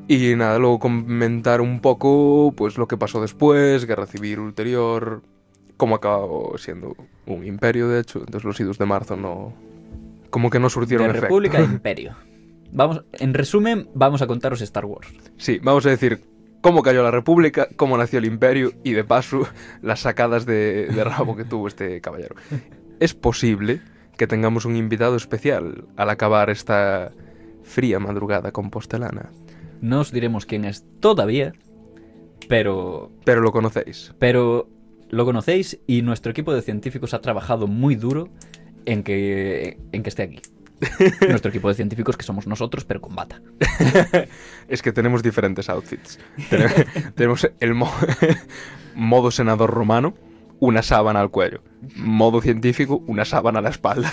Y 0.07 0.35
nada, 0.35 0.57
luego 0.57 0.79
comentar 0.79 1.61
un 1.61 1.81
poco 1.81 2.51
pues 2.55 2.77
lo 2.77 2.87
que 2.87 2.97
pasó 2.97 3.21
después, 3.21 3.85
guerra 3.85 4.07
civil 4.07 4.39
ulterior, 4.39 5.21
cómo 5.77 5.95
acabó 5.95 6.57
siendo 6.57 6.95
un 7.27 7.45
imperio, 7.45 7.87
de 7.87 8.01
hecho. 8.01 8.19
Entonces 8.19 8.43
los 8.43 8.59
idus 8.59 8.77
de 8.77 8.85
marzo 8.85 9.15
no... 9.15 9.53
Como 10.29 10.49
que 10.49 10.59
no 10.59 10.69
surtieron 10.69 11.05
De 11.07 11.11
efecto. 11.11 11.27
República 11.27 11.59
e 11.59 11.63
Imperio. 11.65 12.15
Vamos, 12.71 13.03
en 13.13 13.33
resumen, 13.33 13.89
vamos 13.95 14.21
a 14.21 14.27
contaros 14.27 14.61
Star 14.61 14.85
Wars. 14.85 15.07
Sí, 15.37 15.59
vamos 15.63 15.85
a 15.85 15.89
decir 15.89 16.21
cómo 16.61 16.83
cayó 16.83 17.01
la 17.01 17.11
república, 17.11 17.67
cómo 17.75 17.97
nació 17.97 18.19
el 18.19 18.25
imperio 18.25 18.71
y 18.83 18.91
de 18.93 19.03
paso 19.03 19.47
las 19.81 20.01
sacadas 20.01 20.45
de, 20.45 20.87
de 20.87 21.03
rabo 21.03 21.35
que 21.35 21.45
tuvo 21.45 21.67
este 21.67 21.99
caballero. 22.01 22.35
Es 22.99 23.13
posible 23.13 23.81
que 24.17 24.27
tengamos 24.27 24.65
un 24.65 24.75
invitado 24.75 25.15
especial 25.15 25.85
al 25.95 26.09
acabar 26.09 26.49
esta 26.49 27.11
fría 27.63 27.99
madrugada 27.99 28.51
compostelana. 28.51 29.29
No 29.81 30.01
os 30.01 30.11
diremos 30.11 30.45
quién 30.45 30.65
es 30.65 30.85
todavía, 30.99 31.53
pero, 32.47 33.11
Pero 33.25 33.41
lo 33.41 33.51
conocéis. 33.51 34.13
pero 34.19 34.69
lo 35.09 35.25
conocéis 35.25 35.79
y 35.87 36.01
nuestro 36.01 36.31
equipo 36.31 36.53
de 36.53 36.61
científicos 36.61 37.13
ha 37.13 37.21
trabajado 37.21 37.67
muy 37.67 37.95
duro 37.95 38.29
en 38.91 39.03
que, 39.03 39.77
en 39.91 40.03
que 40.03 40.09
esté 40.09 40.23
aquí. 40.23 40.41
nuestro 41.29 41.49
equipo 41.49 41.67
de 41.67 41.75
científicos 41.75 42.15
que 42.15 42.23
somos 42.23 42.47
nosotros, 42.47 42.85
pero 42.85 43.01
con 43.01 43.13
bata. 43.15 43.41
Es 44.69 44.81
que 44.81 44.91
tenemos 44.93 45.21
diferentes 45.23 45.69
outfits. 45.69 46.19
Tene- 46.49 46.85
tenemos 47.15 47.49
el 47.59 47.73
mo- 47.73 47.91
modo 48.95 49.29
senador 49.31 49.71
romano, 49.71 50.13
una 50.59 50.81
sábana 50.81 51.19
al 51.19 51.31
cuello. 51.31 51.61
Modo 51.95 52.39
científico, 52.41 53.03
una 53.07 53.25
sábana 53.25 53.59
a 53.59 53.61
la 53.61 53.69
espalda. 53.69 54.11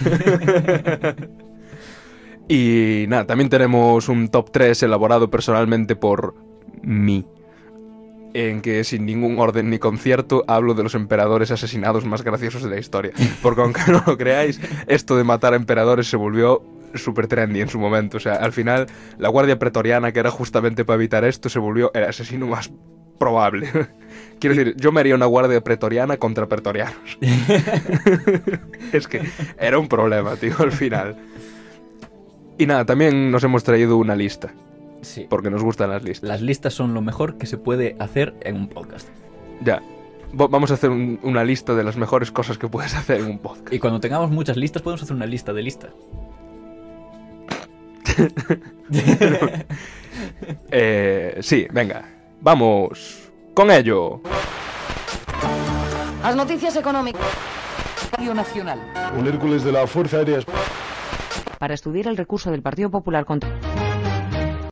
y 2.48 3.06
nada, 3.08 3.26
también 3.26 3.50
tenemos 3.50 4.08
un 4.08 4.28
top 4.28 4.50
3 4.52 4.82
elaborado 4.84 5.30
personalmente 5.30 5.96
por 5.96 6.34
mí. 6.82 7.26
En 8.36 8.60
que 8.60 8.84
sin 8.84 9.06
ningún 9.06 9.38
orden 9.38 9.70
ni 9.70 9.78
concierto 9.78 10.44
hablo 10.46 10.74
de 10.74 10.82
los 10.82 10.94
emperadores 10.94 11.50
asesinados 11.50 12.04
más 12.04 12.22
graciosos 12.22 12.62
de 12.62 12.70
la 12.70 12.78
historia. 12.78 13.12
Porque 13.42 13.62
aunque 13.62 13.80
no 13.88 14.02
lo 14.06 14.18
creáis, 14.18 14.60
esto 14.86 15.16
de 15.16 15.24
matar 15.24 15.54
a 15.54 15.56
emperadores 15.56 16.08
se 16.08 16.16
volvió 16.16 16.62
súper 16.94 17.28
trendy 17.28 17.60
en 17.60 17.68
su 17.68 17.78
momento. 17.78 18.18
O 18.18 18.20
sea, 18.20 18.34
al 18.34 18.52
final 18.52 18.86
la 19.18 19.28
Guardia 19.28 19.58
Pretoriana, 19.58 20.12
que 20.12 20.20
era 20.20 20.30
justamente 20.30 20.84
para 20.84 20.96
evitar 20.96 21.24
esto, 21.24 21.48
se 21.48 21.58
volvió 21.58 21.90
el 21.94 22.04
asesino 22.04 22.46
más 22.46 22.70
probable. 23.18 23.70
Quiero 24.38 24.54
decir, 24.54 24.74
yo 24.76 24.92
me 24.92 25.00
haría 25.00 25.14
una 25.14 25.26
Guardia 25.26 25.62
Pretoriana 25.62 26.18
contra 26.18 26.46
pretorianos. 26.46 27.18
es 28.92 29.08
que 29.08 29.22
era 29.58 29.78
un 29.78 29.88
problema, 29.88 30.36
tío, 30.36 30.54
al 30.58 30.72
final. 30.72 31.16
Y 32.58 32.66
nada, 32.66 32.84
también 32.84 33.30
nos 33.30 33.44
hemos 33.44 33.64
traído 33.64 33.96
una 33.96 34.14
lista, 34.14 34.52
Sí. 35.06 35.26
porque 35.28 35.50
nos 35.50 35.62
gustan 35.62 35.90
las 35.90 36.02
listas. 36.02 36.28
Las 36.28 36.40
listas 36.42 36.74
son 36.74 36.94
lo 36.94 37.00
mejor 37.00 37.38
que 37.38 37.46
se 37.46 37.58
puede 37.58 37.96
hacer 37.98 38.34
en 38.42 38.56
un 38.56 38.68
podcast. 38.68 39.08
Ya. 39.62 39.82
Vamos 40.32 40.70
a 40.70 40.74
hacer 40.74 40.90
un- 40.90 41.18
una 41.22 41.44
lista 41.44 41.74
de 41.74 41.84
las 41.84 41.96
mejores 41.96 42.30
cosas 42.30 42.58
que 42.58 42.68
puedes 42.68 42.94
hacer 42.94 43.20
en 43.20 43.26
un 43.30 43.38
podcast. 43.38 43.72
Y 43.72 43.78
cuando 43.78 44.00
tengamos 44.00 44.30
muchas 44.30 44.56
listas, 44.56 44.82
podemos 44.82 45.02
hacer 45.02 45.14
una 45.16 45.26
lista 45.26 45.52
de 45.52 45.62
listas. 45.62 45.90
Eh, 50.70 51.38
sí, 51.40 51.66
venga. 51.70 52.04
Vamos 52.40 53.30
con 53.54 53.70
ello. 53.70 54.20
Las 56.22 56.34
noticias 56.36 56.74
económicas. 56.76 57.20
Radio 58.16 58.34
Nacional. 58.34 58.80
Un 59.18 59.26
Hércules 59.26 59.62
de 59.64 59.72
la 59.72 59.86
Fuerza 59.86 60.18
Aérea 60.18 60.38
Para 61.58 61.74
estudiar 61.74 62.06
el 62.08 62.16
recurso 62.16 62.50
del 62.50 62.62
Partido 62.62 62.90
Popular 62.90 63.24
contra. 63.26 63.50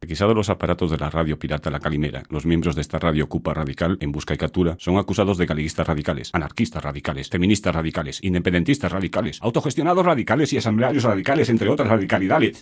Requisados 0.05 0.37
los 0.37 0.51
aparatos 0.51 0.91
de 0.91 0.99
la 0.99 1.09
radio 1.09 1.39
pirata 1.39 1.71
La 1.71 1.81
Calimera, 1.81 2.25
los 2.29 2.45
miembros 2.45 2.75
de 2.75 2.83
esta 2.83 2.99
radio 2.99 3.27
Cupa 3.27 3.55
Radical, 3.55 3.97
en 4.01 4.13
busca 4.13 4.35
y 4.35 4.37
captura, 4.37 4.77
son 4.79 4.99
acusados 4.99 5.39
de 5.39 5.47
galiguistas 5.47 5.87
radicales, 5.87 6.29
anarquistas 6.35 6.85
radicales, 6.85 7.31
feministas 7.31 7.75
radicales, 7.75 8.23
independentistas 8.23 8.93
radicales, 8.93 9.39
autogestionados 9.41 10.05
radicales 10.05 10.53
y 10.53 10.59
asamblearios 10.59 11.05
radicales, 11.05 11.49
entre 11.49 11.71
otras 11.71 11.89
radicalidades. 11.89 12.61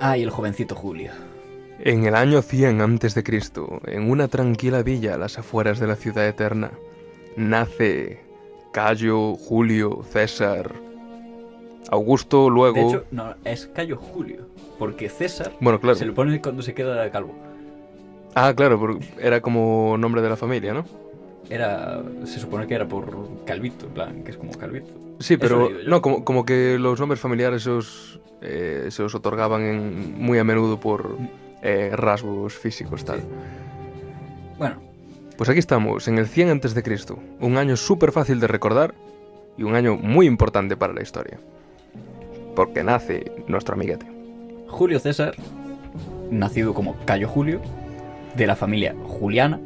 Ay, 0.00 0.24
el 0.24 0.30
jovencito 0.30 0.74
Julio. 0.74 1.12
En 1.78 2.04
el 2.04 2.16
año 2.16 2.42
100 2.42 2.80
a.C., 2.80 3.22
en 3.86 4.10
una 4.10 4.26
tranquila 4.26 4.82
villa 4.82 5.14
a 5.14 5.18
las 5.18 5.38
afueras 5.38 5.78
de 5.78 5.86
la 5.86 5.94
ciudad 5.94 6.26
eterna, 6.26 6.72
nace 7.36 8.24
Cayo, 8.72 9.36
Julio, 9.36 10.02
César, 10.10 10.87
Augusto, 11.90 12.50
luego... 12.50 12.74
De 12.74 12.82
hecho, 12.86 13.04
no, 13.10 13.34
es 13.44 13.66
Cayo 13.74 13.96
Julio. 13.96 14.46
Porque 14.78 15.08
César 15.08 15.52
bueno, 15.60 15.80
claro. 15.80 15.96
se 15.96 16.04
lo 16.04 16.14
pone 16.14 16.40
cuando 16.40 16.62
se 16.62 16.72
queda 16.74 17.10
calvo. 17.10 17.34
Ah, 18.34 18.52
claro, 18.54 18.78
porque 18.78 19.04
era 19.20 19.40
como 19.40 19.96
nombre 19.98 20.22
de 20.22 20.28
la 20.28 20.36
familia, 20.36 20.72
¿no? 20.74 20.84
Era. 21.50 22.02
Se 22.24 22.38
supone 22.38 22.66
que 22.66 22.74
era 22.74 22.86
por 22.86 23.44
Calvito, 23.44 23.86
en 23.86 23.92
plan, 23.92 24.22
que 24.22 24.30
es 24.32 24.36
como 24.36 24.52
Calvito. 24.52 24.90
Sí, 25.18 25.36
pero 25.36 25.68
no, 25.86 26.00
como, 26.02 26.24
como 26.24 26.44
que 26.44 26.78
los 26.78 27.00
nombres 27.00 27.20
familiares 27.20 27.62
se 27.64 27.70
os, 27.70 28.20
eh, 28.42 28.88
se 28.90 29.02
os 29.02 29.14
otorgaban 29.14 29.62
en- 29.62 30.14
muy 30.22 30.38
a 30.38 30.44
menudo 30.44 30.78
por 30.78 31.16
eh, 31.62 31.90
rasgos 31.94 32.54
físicos, 32.54 33.04
tal. 33.04 33.20
Sí. 33.20 33.24
Bueno, 34.58 34.76
Pues 35.36 35.48
aquí 35.50 35.58
estamos, 35.58 36.06
en 36.06 36.18
el 36.18 36.26
100 36.28 36.50
antes 36.50 36.74
de 36.74 36.82
Cristo, 36.82 37.18
un 37.40 37.56
año 37.56 37.76
súper 37.76 38.12
fácil 38.12 38.38
de 38.40 38.46
recordar 38.46 38.94
y 39.56 39.62
un 39.64 39.74
año 39.74 39.96
muy 39.96 40.26
importante 40.26 40.76
para 40.76 40.92
la 40.92 41.02
historia. 41.02 41.38
Porque 42.58 42.82
nace 42.82 43.30
nuestro 43.46 43.76
amiguete. 43.76 44.04
Julio 44.66 44.98
César, 44.98 45.36
nacido 46.28 46.74
como 46.74 46.96
Cayo 47.04 47.28
Julio, 47.28 47.60
de 48.34 48.48
la 48.48 48.56
familia 48.56 48.96
Juliana, 49.04 49.60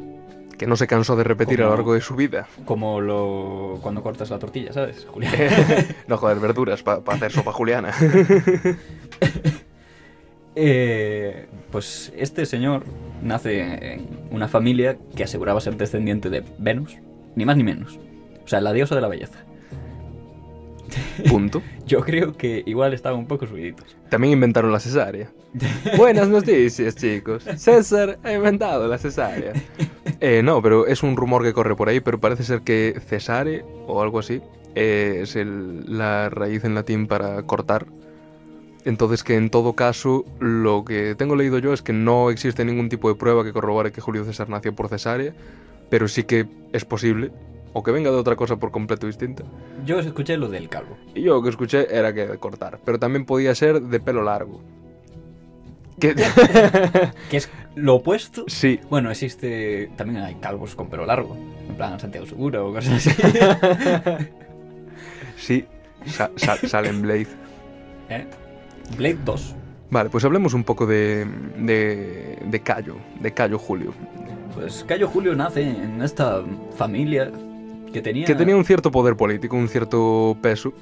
Que 0.59 0.67
no 0.67 0.75
se 0.75 0.85
cansó 0.85 1.15
de 1.15 1.23
repetir 1.23 1.59
a 1.63 1.65
lo 1.65 1.69
largo 1.71 1.95
de 1.95 2.01
su 2.01 2.15
vida. 2.15 2.45
como 2.65 3.01
lo. 3.01 3.79
cuando 3.81 4.03
cortas 4.03 4.29
la 4.29 4.37
tortilla, 4.37 4.73
¿sabes? 4.73 5.07
Juliana. 5.09 5.37
no 6.07 6.17
joder, 6.17 6.39
verduras 6.39 6.83
para 6.83 7.01
hacer 7.07 7.31
sopa 7.31 7.51
juliana. 7.51 7.91
Eh, 10.55 11.47
pues 11.71 12.13
este 12.15 12.45
señor 12.45 12.83
nace 13.23 13.93
en 13.93 14.07
una 14.29 14.47
familia 14.47 14.99
que 15.15 15.23
aseguraba 15.23 15.59
ser 15.61 15.77
descendiente 15.77 16.29
de 16.29 16.43
Venus, 16.59 16.95
ni 17.35 17.43
más 17.43 17.57
ni 17.57 17.63
menos. 17.63 17.97
O 18.45 18.47
sea, 18.47 18.61
la 18.61 18.71
diosa 18.71 18.93
de 18.93 19.01
la 19.01 19.07
belleza. 19.07 19.39
Punto. 21.29 21.61
Yo 21.85 22.01
creo 22.01 22.35
que 22.37 22.63
igual 22.65 22.93
estaban 22.93 23.19
un 23.19 23.27
poco 23.27 23.45
subiditos. 23.47 23.95
También 24.09 24.33
inventaron 24.33 24.71
la 24.71 24.79
cesárea. 24.79 25.29
Buenas 25.97 26.27
noticias, 26.29 26.95
chicos. 26.95 27.43
César 27.57 28.19
ha 28.23 28.31
inventado 28.33 28.87
la 28.87 28.97
cesárea. 28.97 29.53
Eh, 30.25 30.41
no, 30.41 30.61
pero 30.61 30.87
es 30.87 31.03
un 31.03 31.17
rumor 31.17 31.43
que 31.43 31.51
corre 31.51 31.75
por 31.75 31.89
ahí, 31.89 31.99
pero 31.99 32.17
parece 32.17 32.45
ser 32.45 32.61
que 32.61 32.97
cesare 33.05 33.65
o 33.87 34.01
algo 34.01 34.19
así 34.19 34.41
eh, 34.73 35.19
es 35.23 35.35
el- 35.35 35.83
la 35.97 36.29
raíz 36.29 36.63
en 36.63 36.75
latín 36.75 37.07
para 37.07 37.43
cortar. 37.43 37.87
Entonces 38.85 39.21
que 39.23 39.35
en 39.35 39.49
todo 39.49 39.73
caso 39.73 40.23
lo 40.39 40.85
que 40.85 41.15
tengo 41.15 41.35
leído 41.35 41.57
yo 41.59 41.73
es 41.73 41.81
que 41.81 41.91
no 41.91 42.29
existe 42.29 42.63
ningún 42.63 42.87
tipo 42.87 43.09
de 43.09 43.15
prueba 43.15 43.43
que 43.43 43.51
corrobore 43.51 43.91
que 43.91 43.99
Julio 43.99 44.23
César 44.23 44.47
nació 44.47 44.73
por 44.73 44.87
cesárea, 44.87 45.33
pero 45.89 46.07
sí 46.07 46.23
que 46.23 46.45
es 46.71 46.85
posible, 46.85 47.31
o 47.73 47.83
que 47.83 47.91
venga 47.91 48.11
de 48.11 48.17
otra 48.17 48.35
cosa 48.35 48.57
por 48.57 48.71
completo 48.71 49.07
distinta. 49.07 49.43
Yo 49.85 49.99
escuché 49.99 50.37
lo 50.37 50.47
del 50.49 50.69
calvo. 50.69 50.95
Y 51.15 51.21
yo 51.23 51.33
lo 51.35 51.41
que 51.43 51.49
escuché 51.49 51.95
era 51.95 52.13
que 52.13 52.27
de 52.27 52.37
cortar, 52.37 52.79
pero 52.85 52.99
también 52.99 53.25
podía 53.25 53.53
ser 53.55 53.81
de 53.81 53.99
pelo 53.99 54.23
largo. 54.23 54.61
Que... 55.99 56.15
Que 57.29 57.37
es 57.37 57.49
lo 57.75 57.95
opuesto. 57.95 58.45
sí, 58.47 58.79
Bueno, 58.89 59.09
existe. 59.11 59.89
También 59.95 60.21
hay 60.23 60.35
calvos 60.35 60.75
con 60.75 60.89
pelo 60.89 61.05
largo. 61.05 61.35
En 61.67 61.75
plan 61.75 61.99
Santiago 61.99 62.25
Segura 62.27 62.63
o 62.63 62.71
cosas 62.73 63.07
así. 63.07 63.09
sí, 65.37 65.65
sa- 66.05 66.31
sa- 66.35 66.57
sale 66.67 66.89
en 66.89 67.01
Blade. 67.01 67.27
¿Eh? 68.09 68.25
Blade 68.97 69.17
2. 69.25 69.55
Vale, 69.89 70.09
pues 70.09 70.23
hablemos 70.25 70.53
un 70.53 70.63
poco 70.63 70.85
de, 70.85 71.25
de, 71.57 72.39
de 72.43 72.59
Cayo, 72.61 72.95
de 73.19 73.31
Cayo 73.31 73.59
Julio, 73.59 73.93
Pues 74.55 74.83
Cayo 74.87 75.07
Julio 75.07 75.35
nace 75.35 75.61
en 75.61 76.01
esta 76.01 76.41
familia 76.75 77.31
que 77.93 78.01
tenía. 78.01 78.25
que 78.25 78.35
tenía 78.35 78.55
un 78.57 78.65
cierto 78.65 78.91
poder 78.91 79.15
político, 79.15 79.55
un 79.55 79.67
cierto 79.69 80.35
peso. 80.41 80.73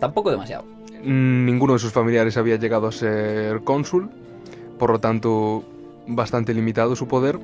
Tampoco 0.00 0.30
demasiado. 0.30 0.64
Mm, 1.04 1.44
Ninguno 1.44 1.74
de 1.74 1.78
sus 1.78 1.92
familiares 1.92 2.36
había 2.36 2.56
llegado 2.56 2.86
a 2.88 2.92
ser 2.92 3.60
cónsul, 3.62 4.10
por 4.78 4.90
lo 4.90 4.98
tanto, 5.00 5.64
bastante 6.06 6.54
limitado 6.54 6.96
su 6.96 7.06
poder. 7.06 7.38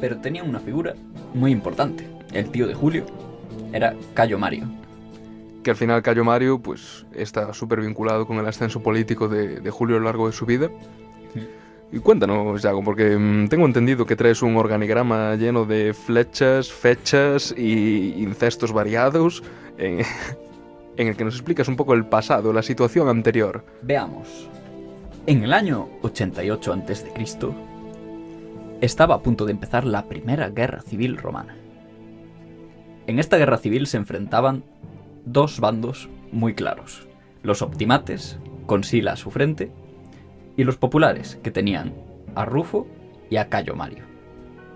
Pero 0.00 0.18
tenía 0.18 0.42
una 0.44 0.60
figura 0.60 0.94
muy 1.34 1.50
importante. 1.52 2.06
El 2.32 2.50
tío 2.50 2.66
de 2.66 2.74
Julio 2.74 3.06
era 3.72 3.94
Cayo 4.14 4.38
Mario. 4.38 4.64
que 5.62 5.70
al 5.70 5.76
final 5.76 6.02
Cayo 6.02 6.24
Mario 6.24 6.60
pues 6.60 7.04
está 7.14 7.52
súper 7.52 7.80
vinculado 7.80 8.26
con 8.26 8.38
el 8.38 8.46
ascenso 8.46 8.82
político 8.82 9.28
de, 9.28 9.60
de 9.60 9.70
Julio 9.70 9.96
a 9.96 9.98
lo 9.98 10.04
largo 10.06 10.26
de 10.26 10.32
su 10.32 10.46
vida. 10.46 10.70
Y 11.90 12.00
cuéntanos, 12.00 12.60
Yago, 12.62 12.84
porque 12.84 13.16
mm, 13.16 13.48
tengo 13.48 13.64
entendido 13.64 14.04
que 14.04 14.16
traes 14.16 14.42
un 14.42 14.56
organigrama 14.56 15.34
lleno 15.36 15.64
de 15.64 15.94
flechas, 15.94 16.70
fechas 16.70 17.54
y 17.56 18.22
incestos 18.22 18.72
variados 18.72 19.42
en, 19.78 20.00
en 20.96 21.08
el 21.08 21.16
que 21.16 21.24
nos 21.24 21.34
explicas 21.34 21.68
un 21.68 21.76
poco 21.76 21.94
el 21.94 22.04
pasado, 22.04 22.52
la 22.52 22.62
situación 22.62 23.08
anterior. 23.08 23.64
Veamos. 23.82 24.48
En 25.26 25.44
el 25.44 25.52
año 25.52 25.88
88 26.02 26.72
a.C. 26.72 27.12
estaba 28.80 29.14
a 29.14 29.22
punto 29.22 29.46
de 29.46 29.52
empezar 29.52 29.84
la 29.84 30.06
primera 30.08 30.50
guerra 30.50 30.82
civil 30.82 31.16
romana. 31.16 31.56
En 33.06 33.18
esta 33.18 33.38
guerra 33.38 33.56
civil 33.56 33.86
se 33.86 33.96
enfrentaban 33.96 34.64
dos 35.24 35.60
bandos 35.60 36.10
muy 36.32 36.54
claros. 36.54 37.06
Los 37.42 37.62
optimates, 37.62 38.38
con 38.66 38.84
Sila 38.84 39.12
a 39.12 39.16
su 39.16 39.30
frente, 39.30 39.70
y 40.58 40.64
los 40.64 40.76
populares, 40.76 41.38
que 41.42 41.52
tenían 41.52 41.94
a 42.34 42.44
Rufo 42.44 42.86
y 43.30 43.36
a 43.36 43.48
Cayo 43.48 43.76
Mario. 43.76 44.04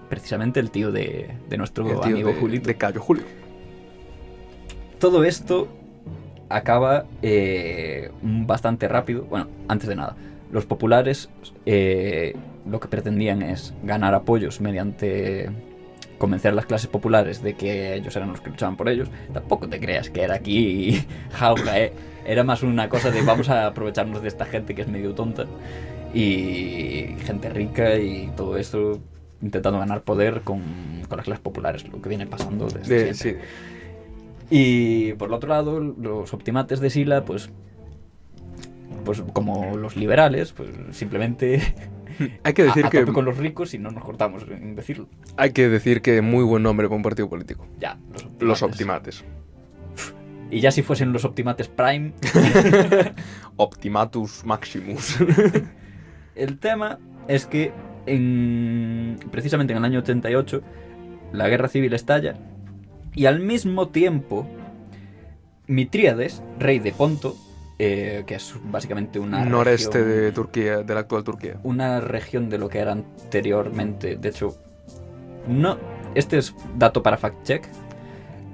Precisamente 0.09 0.61
el 0.61 0.71
tío 0.71 0.93
de, 0.93 1.37
de 1.49 1.59
nuestro 1.59 1.85
El 1.91 2.01
tío 2.01 2.15
amigo 2.15 2.29
de, 2.29 2.35
Julito. 2.37 2.69
de 2.69 2.77
Cayo 2.77 3.01
Julio. 3.01 3.25
Todo 5.01 5.25
esto 5.25 5.67
acaba 6.49 7.07
eh, 7.21 8.13
bastante 8.23 8.87
rápido. 8.87 9.25
Bueno, 9.25 9.49
antes 9.67 9.89
de 9.89 9.97
nada, 9.97 10.15
los 10.53 10.67
populares 10.67 11.29
eh, 11.67 12.37
lo 12.65 12.79
que 12.79 12.87
pretendían 12.87 13.43
es 13.43 13.75
ganar 13.83 14.15
apoyos 14.15 14.61
mediante 14.61 15.51
convencer 16.17 16.53
a 16.53 16.55
las 16.55 16.67
clases 16.67 16.87
populares 16.87 17.43
de 17.43 17.55
que 17.55 17.95
ellos 17.95 18.15
eran 18.15 18.29
los 18.29 18.41
que 18.41 18.51
luchaban 18.51 18.77
por 18.77 18.89
ellos. 18.89 19.11
Tampoco 19.33 19.69
te 19.69 19.81
creas 19.81 20.11
que 20.11 20.23
era 20.23 20.37
aquí 20.37 21.05
jaula, 21.33 21.81
¿eh? 21.81 21.93
Era 22.25 22.45
más 22.45 22.63
una 22.63 22.89
cosa 22.89 23.11
de 23.11 23.23
vamos 23.23 23.49
a 23.49 23.67
aprovecharnos 23.67 24.23
de 24.23 24.29
esta 24.29 24.45
gente 24.47 24.75
que 24.75 24.83
es 24.83 24.89
medio 24.89 25.15
tonta 25.15 25.47
y 26.15 27.17
gente 27.25 27.49
rica 27.51 27.97
y 27.99 28.31
todo 28.37 28.57
eso 28.57 29.01
intentando 29.41 29.79
ganar 29.81 30.03
poder 30.03 30.43
con, 30.43 30.61
con 31.09 31.17
las 31.17 31.25
clases 31.25 31.43
populares, 31.43 31.89
lo 31.89 32.01
que 32.01 32.09
viene 32.09 32.27
pasando 32.27 32.69
desde 32.69 33.07
De- 33.07 33.15
sí, 33.15 33.35
Y 34.51 35.15
por 35.15 35.29
el 35.29 35.35
otro 35.35 35.49
lado, 35.49 35.81
los 35.81 36.33
optimates 36.33 36.79
de 36.81 36.91
Sila, 36.91 37.25
pues, 37.25 37.51
pues 39.05 39.23
como 39.33 39.77
los 39.77 39.97
liberales, 39.97 40.53
pues 40.53 40.71
simplemente 40.93 41.61
Hay 42.45 42.53
que 42.53 42.63
A- 42.63 42.67
decir 42.67 42.87
a 42.87 42.91
que 42.91 43.01
tope 43.01 43.13
con 43.15 43.25
los 43.25 43.39
ricos 43.39 43.75
y 43.75 43.79
no 43.79 43.91
nos 43.91 44.05
cortamos 44.05 44.45
en 44.49 44.77
decirlo. 44.77 45.09
hay 45.37 45.51
que 45.53 45.69
decir 45.69 46.03
que 46.03 46.21
muy 46.23 46.45
buen 46.45 46.63
nombre 46.63 46.87
para 46.87 46.97
un 46.97 47.03
partido 47.03 47.29
político. 47.29 47.67
Ya, 47.81 47.99
los 48.13 48.23
optimates. 48.25 48.43
Los 48.49 48.63
optimates. 48.63 49.25
Y 50.53 50.61
ya 50.61 50.71
si 50.71 50.83
fuesen 50.83 51.13
los 51.13 51.25
optimates 51.25 51.67
prime, 51.69 52.13
Optimatus 53.57 54.45
Maximus. 54.45 55.17
el 56.35 56.59
tema 56.59 56.99
es 57.27 57.47
que 57.47 57.73
en, 58.07 59.19
precisamente 59.31 59.73
en 59.73 59.79
el 59.79 59.85
año 59.85 60.01
88 60.01 60.61
la 61.33 61.49
guerra 61.49 61.69
civil 61.69 61.93
estalla 61.95 62.35
y 63.15 63.27
al 63.27 63.41
mismo 63.41 63.89
tiempo 63.89 64.47
Mitríades, 65.69 66.43
rey 66.59 66.81
de 66.81 66.93
Ponto, 66.93 67.37
eh, 67.79 68.25
que 68.27 68.35
es 68.35 68.55
básicamente 68.65 69.19
una 69.21 69.45
Noreste 69.45 69.99
región- 70.01 70.09
de 70.23 70.33
Turquía, 70.33 70.83
de 70.83 70.95
la 70.95 71.01
actual 71.01 71.25
Turquía. 71.25 71.57
una 71.63 72.01
región 72.01 72.51
de 72.51 72.59
lo 72.59 72.69
que 72.69 72.79
era 72.81 72.93
anteriormente. 72.93 74.17
De 74.17 74.29
hecho, 74.29 74.57
no. 75.49 75.79
Este 76.15 76.37
es 76.37 76.55
dato 76.77 77.03
para 77.03 77.17
fact 77.17 77.43
check. 77.45 77.65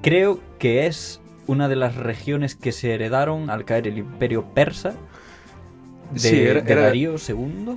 Creo 0.02 0.38
que 0.58 0.86
es 0.86 1.20
una 1.48 1.68
de 1.68 1.74
las 1.76 1.96
regiones 1.96 2.54
que 2.54 2.70
se 2.72 2.94
heredaron 2.94 3.50
al 3.50 3.64
caer 3.64 3.88
el 3.88 3.98
imperio 3.98 4.44
persa 4.54 4.94
de, 6.12 6.18
Sí, 6.20 6.40
era- 6.40 6.60
de 6.60 6.72
era- 6.72 6.82
Darío 6.82 7.16
II. 7.16 7.76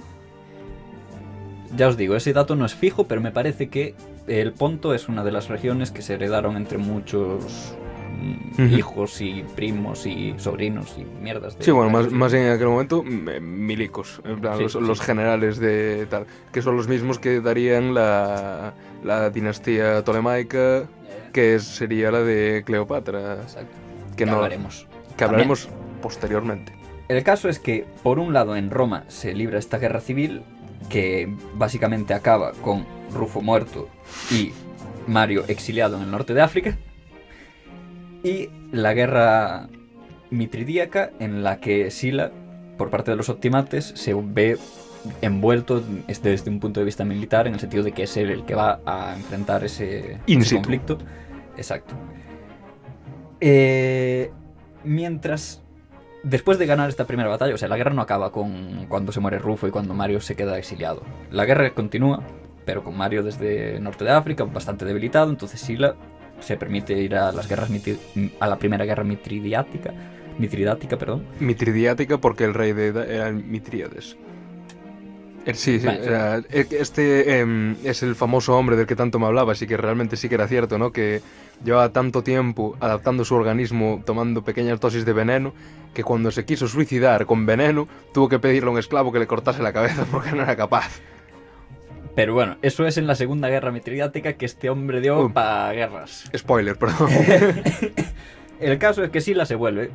Ya 1.75 1.87
os 1.87 1.97
digo, 1.97 2.15
ese 2.15 2.33
dato 2.33 2.55
no 2.55 2.65
es 2.65 2.75
fijo, 2.75 3.05
pero 3.07 3.21
me 3.21 3.31
parece 3.31 3.69
que 3.69 3.95
el 4.27 4.51
Ponto 4.53 4.93
es 4.93 5.07
una 5.09 5.23
de 5.23 5.31
las 5.31 5.47
regiones 5.47 5.89
que 5.91 6.01
se 6.01 6.13
heredaron 6.15 6.57
entre 6.57 6.77
muchos 6.77 7.73
mm, 8.57 8.73
hijos 8.75 9.21
y 9.21 9.43
primos 9.55 10.05
y 10.05 10.33
sobrinos 10.37 10.93
y 10.97 11.05
mierdas. 11.23 11.57
de 11.57 11.63
Sí, 11.63 11.71
bueno, 11.71 11.89
más, 11.89 12.11
más 12.11 12.33
en 12.33 12.49
aquel 12.51 12.67
momento, 12.67 13.03
milicos, 13.03 14.21
en 14.25 14.41
plan, 14.41 14.57
Sí, 14.57 14.63
los, 14.63 14.73
sí. 14.73 14.79
los 14.81 14.99
generales 15.01 15.59
de 15.59 16.05
tal, 16.09 16.25
que 16.51 16.61
son 16.61 16.75
los 16.75 16.87
mismos 16.89 17.19
que 17.19 17.39
darían 17.39 17.93
la, 17.93 18.73
la 19.03 19.29
dinastía 19.29 20.03
tolemaica, 20.03 20.83
que 21.31 21.59
sería 21.59 22.11
la 22.11 22.21
de 22.21 22.63
Cleopatra, 22.65 23.35
Exacto. 23.41 23.75
que, 24.15 24.25
no, 24.25 24.33
hablaremos. 24.33 24.87
que 25.17 25.23
hablaremos 25.23 25.69
posteriormente. 26.01 26.73
El 27.07 27.23
caso 27.23 27.49
es 27.49 27.59
que, 27.59 27.85
por 28.03 28.19
un 28.19 28.33
lado, 28.33 28.55
en 28.55 28.69
Roma 28.69 29.03
se 29.07 29.33
libra 29.33 29.59
esta 29.59 29.77
guerra 29.77 29.99
civil, 29.99 30.43
que 30.89 31.33
básicamente 31.55 32.13
acaba 32.13 32.53
con 32.53 32.85
Rufo 33.13 33.41
muerto 33.41 33.89
y 34.29 34.51
Mario 35.07 35.43
exiliado 35.47 35.97
en 35.97 36.03
el 36.03 36.11
norte 36.11 36.33
de 36.33 36.41
África. 36.41 36.77
Y 38.23 38.49
la 38.71 38.93
guerra 38.93 39.67
mitridíaca, 40.29 41.11
en 41.19 41.43
la 41.43 41.59
que 41.59 41.91
Sila, 41.91 42.31
por 42.77 42.89
parte 42.89 43.11
de 43.11 43.17
los 43.17 43.29
optimates, 43.29 43.85
se 43.95 44.13
ve 44.13 44.57
envuelto 45.21 45.83
es 46.07 46.21
desde 46.21 46.49
un 46.49 46.59
punto 46.59 46.79
de 46.79 46.85
vista 46.85 47.03
militar, 47.05 47.47
en 47.47 47.53
el 47.53 47.59
sentido 47.59 47.83
de 47.83 47.91
que 47.91 48.03
es 48.03 48.17
él 48.17 48.29
el 48.29 48.45
que 48.45 48.55
va 48.55 48.79
a 48.85 49.15
enfrentar 49.15 49.63
ese, 49.63 50.19
conflicto. 50.53 50.97
Exacto. 51.57 51.95
Eh, 53.39 54.31
mientras 54.83 55.61
Después 56.23 56.59
de 56.59 56.67
ganar 56.67 56.87
esta 56.87 57.07
primera 57.07 57.29
batalla, 57.29 57.55
o 57.55 57.57
sea, 57.57 57.67
la 57.67 57.77
guerra 57.77 57.93
no 57.93 58.01
acaba 58.01 58.31
con 58.31 58.85
cuando 58.87 59.11
se 59.11 59.19
muere 59.19 59.39
Rufo 59.39 59.67
y 59.67 59.71
cuando 59.71 59.95
Mario 59.95 60.21
se 60.21 60.35
queda 60.35 60.57
exiliado. 60.59 61.01
La 61.31 61.45
guerra 61.45 61.73
continúa, 61.73 62.21
pero 62.63 62.83
con 62.83 62.95
Mario 62.95 63.23
desde 63.23 63.77
el 63.77 63.83
norte 63.83 64.03
de 64.03 64.11
África, 64.11 64.43
bastante 64.43 64.85
debilitado, 64.85 65.31
entonces 65.31 65.59
Sila 65.59 65.95
se 66.39 66.57
permite 66.57 66.93
ir 66.93 67.15
a 67.15 67.31
las 67.31 67.47
guerras 67.47 67.71
a 68.39 68.47
la 68.47 68.59
primera 68.59 68.85
guerra 68.85 69.03
mitridiática, 69.03 69.93
mitridática, 70.37 70.95
perdón. 70.95 71.25
Mitridiática 71.39 72.19
porque 72.19 72.43
el 72.43 72.53
rey 72.53 72.73
de 72.73 72.89
era 73.15 73.31
Mitríades. 73.31 74.15
Sí, 75.53 75.79
sí, 75.79 75.85
Vale. 75.85 76.05
era- 76.05 76.37
este 76.51 77.39
em, 77.39 77.75
es 77.83 78.03
el 78.03 78.15
famoso 78.15 78.55
hombre 78.57 78.75
del 78.75 78.85
que 78.85 78.95
tanto 78.95 79.17
me 79.19 79.25
hablaba, 79.25 79.53
así 79.53 79.65
que 79.67 79.75
realmente 79.77 80.15
sí 80.15 80.29
que 80.29 80.35
era 80.35 80.47
cierto, 80.47 80.77
¿no? 80.77 80.91
Que 80.91 81.21
llevaba 81.63 81.89
tanto 81.89 82.21
tiempo 82.23 82.75
adaptando 82.79 83.25
su 83.25 83.33
organismo, 83.35 84.01
tomando 84.05 84.43
pequeñas 84.43 84.79
dosis 84.79 85.03
de 85.05 85.13
veneno, 85.13 85.53
que 85.93 86.03
cuando 86.03 86.31
se 86.31 86.45
quiso 86.45 86.67
suicidar 86.67 87.25
con 87.25 87.45
veneno, 87.45 87.87
tuvo 88.13 88.29
que 88.29 88.39
pedirle 88.39 88.69
a 88.69 88.73
un 88.73 88.79
esclavo 88.79 89.11
que 89.11 89.19
le 89.19 89.27
cortase 89.27 89.61
la 89.63 89.73
cabeza 89.73 90.05
porque 90.11 90.31
no 90.31 90.43
era 90.43 90.55
capaz. 90.55 90.99
Pero 92.15 92.33
bueno, 92.33 92.57
eso 92.61 92.85
es 92.85 92.97
en 92.97 93.07
la 93.07 93.15
segunda 93.15 93.47
guerra 93.47 93.71
mitridática 93.71 94.33
que 94.33 94.45
este 94.45 94.69
hombre 94.69 94.99
dio 95.01 95.25
Uh. 95.25 95.31
para 95.33 95.71
guerras. 95.71 96.29
Spoiler, 96.35 96.75
perdón. 96.77 97.09
El 98.59 98.77
caso 98.77 99.03
es 99.03 99.09
que 99.09 99.21
Sila 99.21 99.45
se 99.45 99.55
vuelve, 99.55 99.89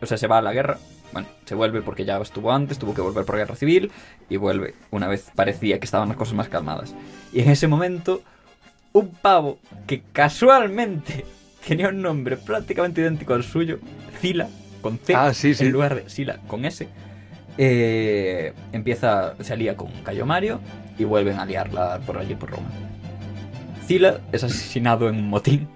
o 0.00 0.06
sea, 0.06 0.16
se 0.16 0.26
va 0.28 0.38
a 0.38 0.42
la 0.42 0.52
guerra. 0.52 0.78
Bueno, 1.12 1.28
se 1.44 1.54
vuelve 1.54 1.82
porque 1.82 2.04
ya 2.04 2.18
estuvo 2.18 2.52
antes, 2.52 2.78
tuvo 2.78 2.94
que 2.94 3.00
volver 3.02 3.24
por 3.24 3.36
guerra 3.36 3.54
civil 3.54 3.90
y 4.30 4.36
vuelve 4.36 4.74
una 4.90 5.08
vez 5.08 5.30
parecía 5.34 5.78
que 5.78 5.84
estaban 5.84 6.08
las 6.08 6.16
cosas 6.16 6.34
más 6.34 6.48
calmadas. 6.48 6.94
Y 7.32 7.40
en 7.40 7.50
ese 7.50 7.68
momento, 7.68 8.22
un 8.92 9.08
pavo 9.10 9.58
que 9.86 10.02
casualmente 10.12 11.24
tenía 11.68 11.88
un 11.88 12.00
nombre 12.02 12.36
prácticamente 12.36 13.00
idéntico 13.02 13.34
al 13.34 13.44
suyo, 13.44 13.78
Sila, 14.20 14.48
con 14.80 14.98
C, 14.98 15.14
Ah, 15.14 15.32
sí, 15.34 15.54
sí. 15.54 15.64
en 15.66 15.72
lugar 15.72 15.94
de 16.02 16.08
Sila, 16.10 16.38
con 16.46 16.64
S, 16.64 16.88
eh, 17.58 18.54
empieza, 18.72 19.34
se 19.40 19.52
alía 19.52 19.76
con 19.76 19.90
Cayo 20.02 20.24
Mario 20.24 20.60
y 20.98 21.04
vuelven 21.04 21.38
a 21.38 21.44
liarla 21.44 22.00
por 22.06 22.16
allí 22.18 22.34
por 22.34 22.50
Roma. 22.50 22.70
Sila 23.86 24.20
es 24.32 24.42
asesinado 24.44 25.08
en 25.08 25.16
un 25.16 25.28
motín 25.28 25.68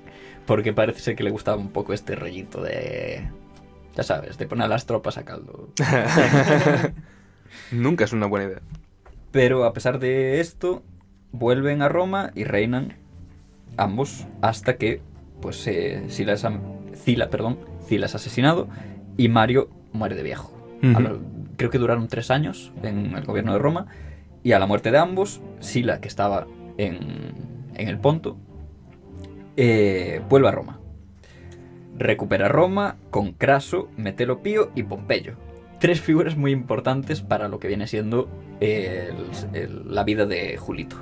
porque 0.46 0.72
parece 0.72 1.00
ser 1.00 1.16
que 1.16 1.24
le 1.24 1.30
gustaba 1.30 1.56
un 1.58 1.68
poco 1.70 1.92
este 1.92 2.14
rollito 2.14 2.62
de... 2.62 3.28
Ya 3.96 4.02
sabes, 4.02 4.36
de 4.38 4.46
poner 4.46 4.66
a 4.66 4.68
las 4.68 4.86
tropas 4.86 5.16
a 5.18 5.24
caldo. 5.24 5.70
Nunca 7.72 8.04
es 8.04 8.12
una 8.12 8.26
buena 8.26 8.46
idea. 8.46 8.60
Pero 9.32 9.64
a 9.64 9.72
pesar 9.72 9.98
de 9.98 10.40
esto, 10.40 10.82
vuelven 11.32 11.82
a 11.82 11.88
Roma 11.88 12.30
y 12.34 12.44
reinan 12.44 12.94
ambos 13.76 14.26
hasta 14.42 14.76
que, 14.76 15.00
pues, 15.40 15.66
eh, 15.66 16.04
Sila, 16.08 16.34
es, 16.34 16.44
perdón, 17.30 17.58
es 18.06 18.14
asesinado 18.14 18.68
y 19.16 19.28
Mario 19.28 19.68
muere 19.92 20.14
de 20.14 20.22
viejo. 20.22 20.52
Lo- 20.82 21.20
creo 21.56 21.70
que 21.70 21.78
duraron 21.78 22.06
tres 22.08 22.30
años 22.30 22.72
en 22.82 23.14
el 23.16 23.24
gobierno 23.24 23.52
de 23.54 23.58
Roma 23.58 23.86
y 24.42 24.52
a 24.52 24.58
la 24.58 24.66
muerte 24.66 24.90
de 24.90 24.98
ambos, 24.98 25.40
Sila, 25.60 26.00
que 26.02 26.08
estaba 26.08 26.46
en, 26.76 26.98
en 27.74 27.88
el 27.88 27.98
Ponto, 27.98 28.36
eh, 29.56 30.20
vuelve 30.28 30.48
a 30.48 30.52
Roma. 30.52 30.78
Recupera 31.98 32.48
Roma 32.48 32.96
con 33.10 33.32
Craso, 33.32 33.88
Metelo 33.96 34.42
Pío 34.42 34.70
y 34.74 34.82
Pompeyo. 34.82 35.34
Tres 35.80 36.00
figuras 36.00 36.36
muy 36.36 36.52
importantes 36.52 37.20
para 37.22 37.48
lo 37.48 37.58
que 37.58 37.68
viene 37.68 37.86
siendo 37.86 38.28
el- 38.60 39.14
el- 39.52 39.94
la 39.94 40.04
vida 40.04 40.26
de 40.26 40.56
Julito. 40.56 40.96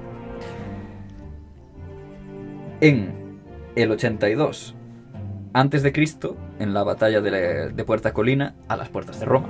En 2.80 3.12
el 3.76 3.90
82 3.90 4.74
antes 5.52 5.82
de 5.84 5.92
Cristo, 5.92 6.36
en 6.58 6.74
la 6.74 6.82
batalla 6.82 7.20
de, 7.20 7.30
la- 7.30 7.68
de 7.68 7.84
Puerta 7.84 8.12
Colina, 8.12 8.54
a 8.68 8.76
las 8.76 8.88
puertas 8.88 9.20
de 9.20 9.26
Roma. 9.26 9.48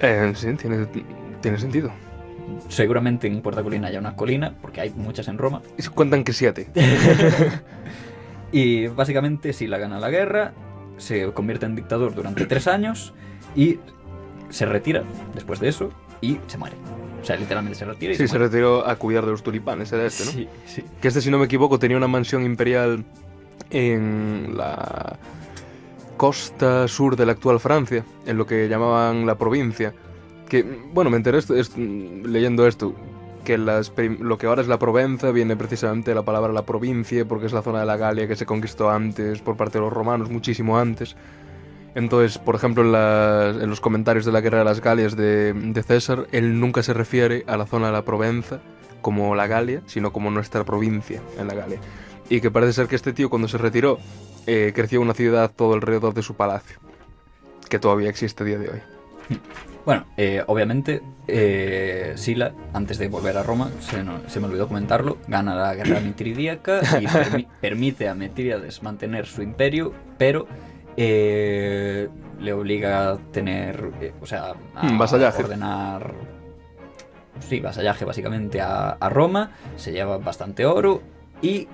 Eh, 0.00 0.32
sí, 0.34 0.52
tiene, 0.54 0.86
tiene 1.40 1.58
sentido. 1.58 1.92
Seguramente 2.68 3.26
en 3.28 3.40
Puerta 3.40 3.62
Colina 3.62 3.88
haya 3.88 4.00
una 4.00 4.16
colina, 4.16 4.54
porque 4.60 4.80
hay 4.80 4.90
muchas 4.90 5.28
en 5.28 5.38
Roma. 5.38 5.62
Y 5.76 5.82
se 5.82 5.90
cuentan 5.90 6.24
que 6.24 6.32
siete. 6.32 6.68
Y 8.52 8.86
básicamente 8.88 9.52
Sila 9.52 9.78
gana 9.78 10.00
la 10.00 10.10
guerra, 10.10 10.52
se 10.96 11.30
convierte 11.32 11.66
en 11.66 11.76
dictador 11.76 12.14
durante 12.14 12.46
tres 12.46 12.66
años 12.66 13.12
y 13.54 13.78
se 14.50 14.64
retira 14.66 15.04
después 15.34 15.60
de 15.60 15.68
eso 15.68 15.90
y 16.20 16.38
se 16.46 16.56
muere. 16.58 16.76
O 17.20 17.24
sea, 17.24 17.36
literalmente 17.36 17.78
se 17.78 17.84
retira 17.84 18.12
y 18.12 18.16
Sí, 18.16 18.26
se, 18.28 18.38
retiró 18.38 18.86
a 18.88 18.96
cuidar 18.96 19.24
de 19.26 19.32
los 19.32 19.42
tulipanes, 19.42 19.92
era 19.92 20.06
este, 20.06 20.24
¿no? 20.24 20.30
Sí, 20.30 20.48
sí. 20.66 20.84
Que 21.00 21.08
este, 21.08 21.20
si 21.20 21.30
no 21.30 21.38
me 21.38 21.44
equivoco, 21.46 21.78
tenía 21.78 21.96
una 21.96 22.08
mansión 22.08 22.44
imperial 22.44 23.04
en 23.70 24.54
la 24.56 25.18
costa 26.16 26.88
sur 26.88 27.16
de 27.16 27.26
la 27.26 27.32
actual 27.32 27.60
Francia, 27.60 28.04
en 28.26 28.36
lo 28.38 28.46
que 28.46 28.68
llamaban 28.68 29.26
la 29.26 29.36
provincia. 29.36 29.92
Que, 30.48 30.62
bueno, 30.62 31.10
me 31.10 31.16
enteré 31.16 31.38
esto- 31.38 31.54
est- 31.56 31.76
leyendo 31.76 32.66
esto, 32.66 32.94
que 33.48 33.56
las 33.56 33.92
lo 34.20 34.36
que 34.36 34.46
ahora 34.46 34.60
es 34.60 34.68
la 34.68 34.78
Provenza 34.78 35.30
viene 35.30 35.56
precisamente 35.56 36.10
de 36.10 36.14
la 36.14 36.22
palabra 36.22 36.52
la 36.52 36.66
provincia, 36.66 37.24
porque 37.24 37.46
es 37.46 37.54
la 37.54 37.62
zona 37.62 37.80
de 37.80 37.86
la 37.86 37.96
Galia 37.96 38.28
que 38.28 38.36
se 38.36 38.44
conquistó 38.44 38.90
antes 38.90 39.40
por 39.40 39.56
parte 39.56 39.78
de 39.78 39.84
los 39.84 39.92
romanos, 39.92 40.28
muchísimo 40.28 40.78
antes. 40.78 41.16
Entonces, 41.94 42.36
por 42.36 42.54
ejemplo, 42.56 42.82
en, 42.84 42.92
las- 42.92 43.56
en 43.56 43.70
los 43.70 43.80
comentarios 43.80 44.26
de 44.26 44.32
la 44.32 44.42
guerra 44.42 44.58
de 44.58 44.64
las 44.66 44.82
Galias 44.82 45.16
de, 45.16 45.54
de 45.54 45.82
César, 45.82 46.26
él 46.30 46.60
nunca 46.60 46.82
se 46.82 46.92
refiere 46.92 47.44
a 47.46 47.56
la 47.56 47.64
zona 47.64 47.86
de 47.86 47.92
la 47.94 48.04
Provenza 48.04 48.60
como 49.00 49.34
la 49.34 49.46
Galia, 49.46 49.80
sino 49.86 50.12
como 50.12 50.30
nuestra 50.30 50.64
provincia 50.64 51.22
en 51.38 51.48
la 51.48 51.54
Galia. 51.54 51.78
Y 52.28 52.42
que 52.42 52.50
parece 52.50 52.74
ser 52.74 52.86
que 52.86 52.96
este 52.96 53.14
tío 53.14 53.30
cuando 53.30 53.48
se 53.48 53.56
retiró 53.56 53.98
eh, 54.46 54.72
creció 54.74 55.00
una 55.00 55.14
ciudad 55.14 55.50
todo 55.56 55.72
alrededor 55.72 56.12
de 56.12 56.20
su 56.22 56.34
palacio, 56.34 56.78
que 57.70 57.78
todavía 57.78 58.10
existe 58.10 58.42
a 58.42 58.46
día 58.46 58.58
de 58.58 58.68
hoy. 58.68 58.80
Bueno, 59.88 60.04
eh, 60.18 60.44
obviamente 60.46 61.00
eh, 61.26 62.12
Sila, 62.16 62.52
antes 62.74 62.98
de 62.98 63.08
volver 63.08 63.38
a 63.38 63.42
Roma, 63.42 63.70
se, 63.80 64.04
no- 64.04 64.20
se 64.28 64.38
me 64.38 64.44
olvidó 64.46 64.68
comentarlo, 64.68 65.16
gana 65.28 65.54
la 65.54 65.74
guerra 65.74 66.00
mitridíaca 66.04 66.80
y 67.00 67.06
permi- 67.06 67.46
permite 67.62 68.06
a 68.06 68.14
Mitríades 68.14 68.82
mantener 68.82 69.24
su 69.24 69.40
imperio, 69.40 69.94
pero 70.18 70.46
eh, 70.98 72.06
le 72.38 72.52
obliga 72.52 73.12
a 73.12 73.16
tener, 73.32 73.82
o 74.20 74.26
sea, 74.26 74.52
a 74.74 74.92
vasallaje. 74.98 75.42
ordenar 75.42 76.12
sí, 77.40 77.60
vasallaje 77.60 78.04
básicamente 78.04 78.60
a, 78.60 78.90
a 78.90 79.08
Roma, 79.08 79.52
se 79.76 79.92
lleva 79.92 80.18
bastante 80.18 80.66
oro 80.66 81.00
y 81.40 81.66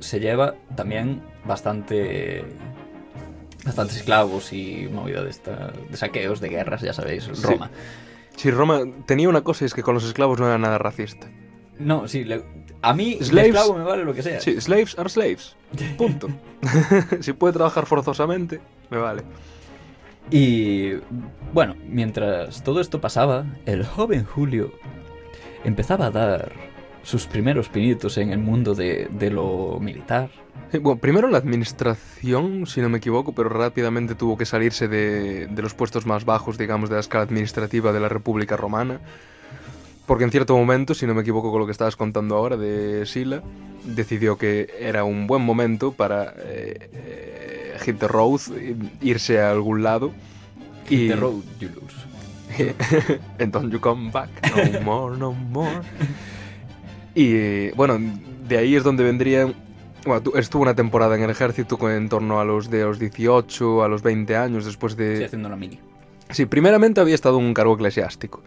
se 0.00 0.20
lleva 0.20 0.54
también 0.74 1.20
bastante 1.44 2.46
bastantes 3.68 3.96
esclavos 3.98 4.52
y 4.52 4.88
movida 4.92 5.22
de, 5.22 5.30
esta, 5.30 5.72
de 5.88 5.96
saqueos, 5.96 6.40
de 6.40 6.48
guerras, 6.48 6.82
ya 6.82 6.92
sabéis, 6.92 7.28
Roma. 7.42 7.70
Sí, 8.36 8.50
Roma 8.50 8.80
tenía 9.06 9.28
una 9.28 9.42
cosa 9.42 9.64
y 9.64 9.66
es 9.66 9.74
que 9.74 9.82
con 9.82 9.94
los 9.94 10.04
esclavos 10.04 10.38
no 10.38 10.46
era 10.46 10.58
nada 10.58 10.78
racista. 10.78 11.28
No, 11.78 12.06
sí, 12.08 12.24
le- 12.24 12.42
a 12.82 12.92
mí 12.94 13.18
Slaves- 13.20 13.46
esclavo 13.56 13.74
me 13.78 13.84
vale 13.84 14.04
lo 14.04 14.14
que 14.14 14.22
sea. 14.22 14.40
Sí, 14.40 14.60
slaves 14.60 14.98
are 14.98 15.08
slaves. 15.08 15.56
Punto. 15.98 16.28
si 17.20 17.32
puede 17.32 17.54
trabajar 17.54 17.86
forzosamente, 17.86 18.60
me 18.90 18.98
vale. 18.98 19.22
Y 20.30 20.94
bueno, 21.52 21.74
mientras 21.88 22.62
todo 22.62 22.80
esto 22.80 23.00
pasaba, 23.00 23.44
el 23.66 23.84
joven 23.84 24.24
Julio 24.24 24.72
empezaba 25.64 26.06
a 26.06 26.10
dar 26.10 26.52
sus 27.02 27.26
primeros 27.26 27.68
pinitos 27.68 28.18
en 28.18 28.30
el 28.30 28.38
mundo 28.38 28.74
de, 28.74 29.08
de 29.10 29.30
lo 29.30 29.78
militar. 29.80 30.30
Sí, 30.70 30.78
Bueno, 30.78 31.00
primero 31.00 31.28
la 31.28 31.38
administración, 31.38 32.66
si 32.66 32.80
no 32.80 32.88
me 32.88 32.98
equivoco, 32.98 33.32
pero 33.32 33.48
rápidamente 33.48 34.14
tuvo 34.14 34.36
que 34.36 34.44
salirse 34.44 34.88
de, 34.88 35.46
de 35.46 35.62
los 35.62 35.74
puestos 35.74 36.04
más 36.06 36.24
bajos, 36.24 36.58
digamos, 36.58 36.90
de 36.90 36.96
la 36.96 37.00
escala 37.00 37.24
administrativa 37.24 37.92
de 37.92 38.00
la 38.00 38.08
República 38.08 38.56
Romana. 38.56 39.00
Porque 40.06 40.24
en 40.24 40.30
cierto 40.30 40.56
momento, 40.56 40.94
si 40.94 41.06
no 41.06 41.14
me 41.14 41.20
equivoco 41.20 41.50
con 41.50 41.60
lo 41.60 41.66
que 41.66 41.72
estabas 41.72 41.96
contando 41.96 42.34
ahora 42.36 42.56
de 42.56 43.04
Sila, 43.04 43.42
decidió 43.84 44.38
que 44.38 44.68
era 44.80 45.04
un 45.04 45.26
buen 45.26 45.42
momento 45.42 45.92
para 45.92 46.32
eh, 46.38 46.90
eh, 46.92 47.76
hit 47.84 47.98
the 47.98 48.08
road, 48.08 48.40
irse 49.02 49.40
a 49.40 49.50
algún 49.50 49.82
lado. 49.82 50.12
The 50.88 51.14
road 51.14 51.42
you 51.60 51.68
lose. 51.68 52.08
And 53.38 53.52
don't 53.52 53.70
you 53.70 53.78
come 53.78 54.10
back, 54.10 54.30
no 54.72 54.80
more, 54.80 55.16
no 55.16 55.32
more. 55.32 55.82
Y 57.18 57.34
eh, 57.34 57.72
bueno, 57.74 57.98
de 58.48 58.58
ahí 58.58 58.76
es 58.76 58.84
donde 58.84 59.02
vendrían. 59.02 59.54
Bueno, 60.06 60.22
tú- 60.22 60.32
estuvo 60.36 60.62
una 60.62 60.74
temporada 60.76 61.16
en 61.16 61.22
el 61.24 61.30
ejército 61.30 61.76
con- 61.76 61.90
en 61.90 62.08
torno 62.08 62.38
a 62.40 62.44
los 62.44 62.70
de 62.70 62.84
los 62.84 63.00
18 63.00 63.82
a 63.82 63.88
los 63.88 64.02
20 64.02 64.36
años 64.36 64.64
después 64.64 64.92
Estoy 64.92 65.06
de. 65.18 65.24
haciendo 65.24 65.48
la 65.48 65.56
mini. 65.56 65.80
Sí, 66.30 66.46
primeramente 66.46 67.00
había 67.00 67.16
estado 67.16 67.40
en 67.40 67.46
un 67.46 67.54
cargo 67.54 67.74
eclesiástico. 67.74 68.42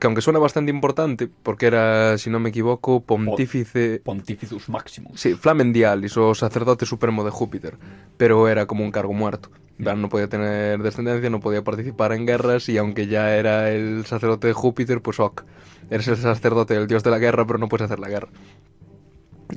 Que 0.00 0.06
aunque 0.06 0.22
suena 0.22 0.38
bastante 0.38 0.70
importante, 0.70 1.28
porque 1.42 1.66
era, 1.66 2.16
si 2.18 2.30
no 2.30 2.40
me 2.40 2.48
equivoco, 2.48 3.00
pontífice. 3.02 4.00
Pontificus 4.04 4.68
Maximus. 4.68 5.20
Sí, 5.20 5.34
Flamendialis 5.34 6.16
o 6.16 6.34
sacerdote 6.34 6.86
supremo 6.86 7.22
de 7.24 7.30
Júpiter, 7.30 7.76
pero 8.16 8.48
era 8.48 8.66
como 8.66 8.82
un 8.84 8.90
cargo 8.90 9.12
muerto. 9.12 9.50
No 9.78 10.08
podía 10.08 10.28
tener 10.28 10.80
descendencia, 10.82 11.28
no 11.30 11.40
podía 11.40 11.62
participar 11.64 12.12
en 12.12 12.26
guerras 12.26 12.68
y 12.68 12.78
aunque 12.78 13.06
ya 13.08 13.36
era 13.36 13.70
el 13.70 14.04
sacerdote 14.06 14.46
de 14.48 14.52
Júpiter, 14.52 15.00
pues 15.02 15.18
ok, 15.20 15.42
eres 15.90 16.08
el 16.08 16.16
sacerdote 16.16 16.74
del 16.74 16.86
dios 16.86 17.02
de 17.02 17.10
la 17.10 17.18
guerra, 17.18 17.46
pero 17.46 17.58
no 17.58 17.68
puedes 17.68 17.84
hacer 17.84 17.98
la 17.98 18.08
guerra. 18.08 18.28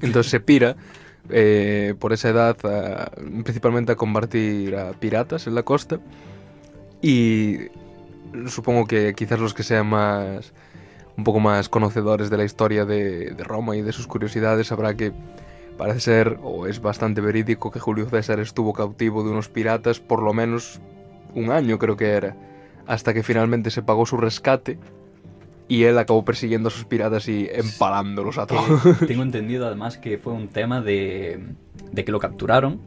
Entonces 0.02 0.30
se 0.30 0.40
pira 0.40 0.76
eh, 1.30 1.96
por 2.00 2.14
esa 2.14 2.30
edad 2.30 2.58
principalmente 3.44 3.92
a 3.92 3.96
combatir 3.96 4.76
a 4.76 4.92
piratas 4.92 5.48
en 5.48 5.56
la 5.56 5.64
costa 5.64 6.00
y 7.02 7.58
supongo 8.48 8.86
que 8.86 9.14
quizás 9.14 9.40
los 9.40 9.54
que 9.54 9.64
sean 9.64 9.88
más 9.88 10.54
un 11.18 11.24
poco 11.24 11.40
más 11.40 11.68
conocedores 11.68 12.30
de 12.30 12.38
la 12.38 12.46
historia 12.46 12.86
de, 12.86 13.32
de 13.32 13.44
Roma 13.44 13.76
y 13.76 13.82
de 13.82 13.92
sus 13.92 14.08
curiosidades 14.08 14.68
sabrá 14.68 14.96
que 14.96 15.12
parece 15.78 16.00
ser 16.00 16.40
o 16.44 16.68
es 16.68 16.82
bastante 16.82 17.20
verídico 17.20 17.72
que 17.72 17.80
Julio 17.80 18.08
César 18.10 18.40
estuvo 18.40 18.72
cautivo 18.72 19.24
de 19.24 19.32
unos 19.32 19.50
piratas 19.50 20.00
por 20.00 20.22
lo 20.22 20.34
menos 20.34 20.80
un 21.36 21.52
año 21.52 21.78
creo 21.78 21.98
que 21.98 22.12
era 22.12 22.36
hasta 22.86 23.14
que 23.14 23.24
finalmente 23.24 23.70
se 23.70 23.82
pagó 23.82 24.06
su 24.06 24.16
rescate 24.16 24.80
y 25.68 25.84
él 25.84 25.98
acabó 25.98 26.24
persiguiendo 26.24 26.70
a 26.70 26.72
esos 26.72 26.86
piratas 26.86 27.28
y 27.28 27.48
empalándolos 27.52 28.38
a 28.38 28.48
todos. 28.48 28.98
Que 29.00 29.06
tengo 29.08 29.24
entendido 29.24 29.68
además 29.68 29.98
que 29.98 30.18
fue 30.18 30.34
un 30.34 30.48
tema 30.48 30.82
de, 30.82 31.40
de 31.92 32.06
que 32.06 32.12
lo 32.12 32.20
capturaron 32.20 32.80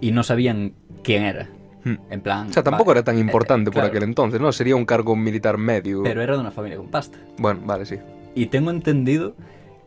y 0.00 0.12
no 0.12 0.22
sabían 0.22 0.74
quién 1.02 1.22
era. 1.24 1.48
Hmm. 1.84 1.96
En 2.10 2.20
plan. 2.20 2.48
O 2.48 2.52
sea, 2.52 2.62
tampoco 2.62 2.90
vale, 2.90 3.00
era 3.00 3.04
tan 3.04 3.16
eh, 3.16 3.20
importante 3.20 3.70
por 3.70 3.80
claro, 3.80 3.88
aquel 3.88 4.02
entonces, 4.04 4.40
¿no? 4.40 4.52
Sería 4.52 4.76
un 4.76 4.84
cargo 4.84 5.16
militar 5.16 5.58
medio. 5.58 6.02
Pero 6.04 6.22
era 6.22 6.34
de 6.34 6.40
una 6.40 6.52
familia 6.52 6.78
con 6.78 6.88
pasta. 6.88 7.18
Bueno, 7.38 7.60
vale, 7.64 7.86
sí. 7.86 7.96
Y 8.34 8.46
tengo 8.46 8.70
entendido 8.70 9.34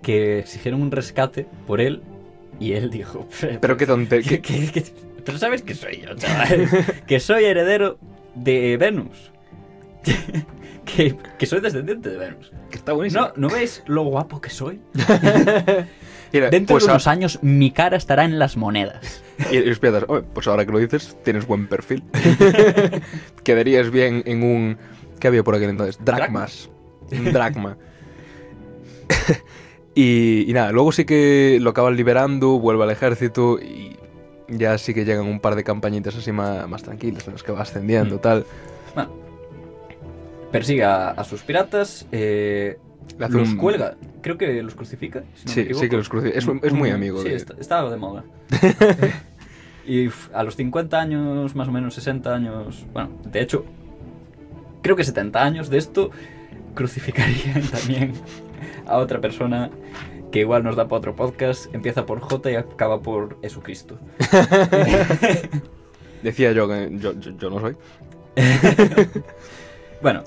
que 0.02 0.40
exigieron 0.40 0.82
un 0.82 0.92
rescate 0.92 1.48
por 1.66 1.80
él 1.82 2.04
y 2.60 2.74
él 2.74 2.90
dijo. 2.92 3.28
Pero 3.62 3.78
que- 3.78 3.86
qué- 3.88 4.42
que- 4.42 4.84
Pero 5.24 5.38
sabes 5.38 5.62
que 5.64 5.74
soy 5.74 6.02
yo, 6.06 6.16
chaval. 6.16 6.68
que 7.08 7.20
soy 7.20 7.46
heredero 7.46 7.98
de 8.36 8.78
Venus. 8.78 9.32
Que, 10.86 11.18
que 11.38 11.46
soy 11.46 11.60
descendiente 11.62 12.10
de 12.10 12.18
Venus. 12.18 12.52
que 12.70 12.78
está 12.78 12.94
buenísimo. 12.94 13.28
¿No, 13.36 13.48
¿No 13.48 13.50
veis 13.50 13.84
lo 13.88 14.04
guapo 14.04 14.40
que 14.42 14.50
soy? 14.50 14.80
Mira, 16.34 16.50
Dentro 16.50 16.74
pues 16.76 16.86
de 16.86 16.92
a- 16.92 16.94
unos 16.94 17.08
años 17.08 17.40
mi 17.42 17.72
cara 17.72 17.98
estará 17.98 18.26
en 18.26 18.40
las 18.40 18.58
monedas. 18.58 19.22
Y, 19.52 19.58
y 19.58 19.76
piensas, 19.76 20.06
"Oye, 20.08 20.24
pues 20.34 20.48
ahora 20.48 20.66
que 20.66 20.72
lo 20.72 20.80
dices, 20.80 21.18
tienes 21.24 21.46
buen 21.46 21.68
perfil. 21.68 22.04
Quedarías 23.44 23.92
bien 23.92 24.24
en 24.26 24.44
un... 24.44 24.78
¿Qué 25.20 25.28
había 25.28 25.44
por 25.44 25.56
aquel 25.56 25.72
entonces? 25.72 25.98
Dracmas. 26.04 26.70
Un 27.12 27.34
dracma. 27.34 27.78
y, 29.94 30.46
y 30.50 30.54
nada, 30.54 30.72
luego 30.72 30.92
sí 30.92 31.06
que 31.06 31.58
lo 31.62 31.70
acaban 31.72 31.96
liberando, 31.96 32.60
vuelve 32.60 32.84
al 32.84 32.92
ejército 32.92 33.60
y 33.60 33.98
ya 34.48 34.78
sí 34.78 34.94
que 34.94 35.06
llegan 35.06 35.26
un 35.26 35.40
par 35.40 35.56
de 35.56 35.64
campañitas 35.64 36.16
así 36.16 36.32
más, 36.32 36.68
más 36.70 36.84
tranquilas 36.84 37.26
en 37.28 37.34
los 37.34 37.44
que 37.44 37.52
va 37.52 37.62
ascendiendo, 37.62 38.16
Mm. 38.16 38.20
tal. 38.20 38.46
Bueno, 38.94 39.12
persigue 40.60 40.84
a, 40.84 41.12
a 41.12 41.24
sus 41.24 41.42
piratas, 41.44 42.08
eh, 42.12 42.78
los 43.18 43.34
un- 43.34 43.58
cuelga. 43.58 43.96
Creo 44.22 44.38
que 44.38 44.62
los 44.64 44.76
crucifica. 44.76 45.24
si 45.36 45.46
no 45.46 45.50
me 45.50 45.54
Sí, 45.54 45.60
equivoco. 45.62 45.84
sí 45.84 45.90
que 45.90 45.98
los 45.98 46.12
cruci- 46.12 46.32
Es, 46.34 46.48
es 46.64 46.74
muy 46.74 46.90
amigo 46.90 47.22
Sí, 47.22 47.30
de... 47.30 47.36
está, 47.36 47.54
estaba 47.60 47.90
de 47.92 47.98
moda. 47.98 48.24
y 49.88 50.10
a 50.34 50.44
los 50.44 50.56
50 50.56 51.00
años, 51.00 51.56
más 51.56 51.68
o 51.68 51.72
menos 51.72 51.94
60 51.94 52.34
años, 52.34 52.86
bueno, 52.92 53.12
de 53.32 53.42
hecho, 53.42 53.66
creo 54.82 54.96
que 54.96 55.04
70 55.04 55.44
años 55.44 55.70
de 55.70 55.78
esto, 55.78 56.10
crucificarían 56.74 57.62
también 57.72 58.14
a 58.88 58.98
otra 58.98 59.22
persona 59.22 59.70
que 60.32 60.40
igual 60.40 60.64
nos 60.64 60.76
da 60.76 60.88
para 60.88 60.98
otro 60.98 61.16
podcast. 61.16 61.74
Empieza 61.76 62.06
por 62.08 62.20
J 62.20 62.52
y 62.52 62.56
acaba 62.56 63.00
por 63.02 63.40
Jesucristo. 63.42 64.00
Decía 66.24 66.52
yo 66.54 66.68
que 66.68 66.90
yo, 66.94 67.14
yo- 67.20 67.38
yo 67.38 67.50
no 67.52 67.60
soy. 67.60 67.76
Bueno, 70.02 70.24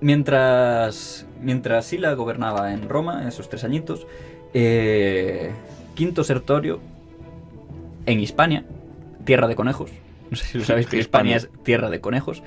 mientras, 0.00 1.26
mientras 1.40 1.86
Sila 1.86 2.14
gobernaba 2.14 2.72
en 2.72 2.88
Roma, 2.88 3.26
esos 3.28 3.48
tres 3.48 3.64
añitos, 3.64 4.06
eh, 4.52 5.50
Quinto 5.94 6.24
Sertorio, 6.24 6.80
en 8.06 8.20
Hispania, 8.20 8.64
tierra 9.24 9.48
de 9.48 9.56
conejos, 9.56 9.90
no 10.30 10.36
sé 10.36 10.44
si 10.44 10.58
lo 10.58 10.64
sabéis, 10.64 10.86
pero 10.86 11.00
Hispania 11.00 11.36
es 11.36 11.48
tierra 11.62 11.90
de 11.90 12.00
conejos, 12.00 12.42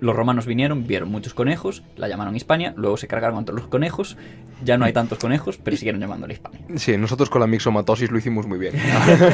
los 0.00 0.14
romanos 0.14 0.46
vinieron, 0.46 0.86
vieron 0.86 1.10
muchos 1.10 1.34
conejos, 1.34 1.82
la 1.96 2.08
llamaron 2.08 2.36
Hispania, 2.36 2.74
luego 2.76 2.96
se 2.96 3.08
cargaron 3.08 3.36
contra 3.36 3.54
los 3.54 3.66
conejos, 3.68 4.16
ya 4.62 4.76
no 4.76 4.84
hay 4.84 4.92
tantos 4.92 5.18
conejos, 5.18 5.56
pero 5.56 5.76
siguieron 5.76 6.00
llamándola 6.00 6.32
Hispania. 6.32 6.60
Sí, 6.76 6.96
nosotros 6.98 7.30
con 7.30 7.40
la 7.40 7.46
mixomatosis 7.46 8.10
lo 8.10 8.18
hicimos 8.18 8.46
muy 8.46 8.58
bien. 8.58 8.74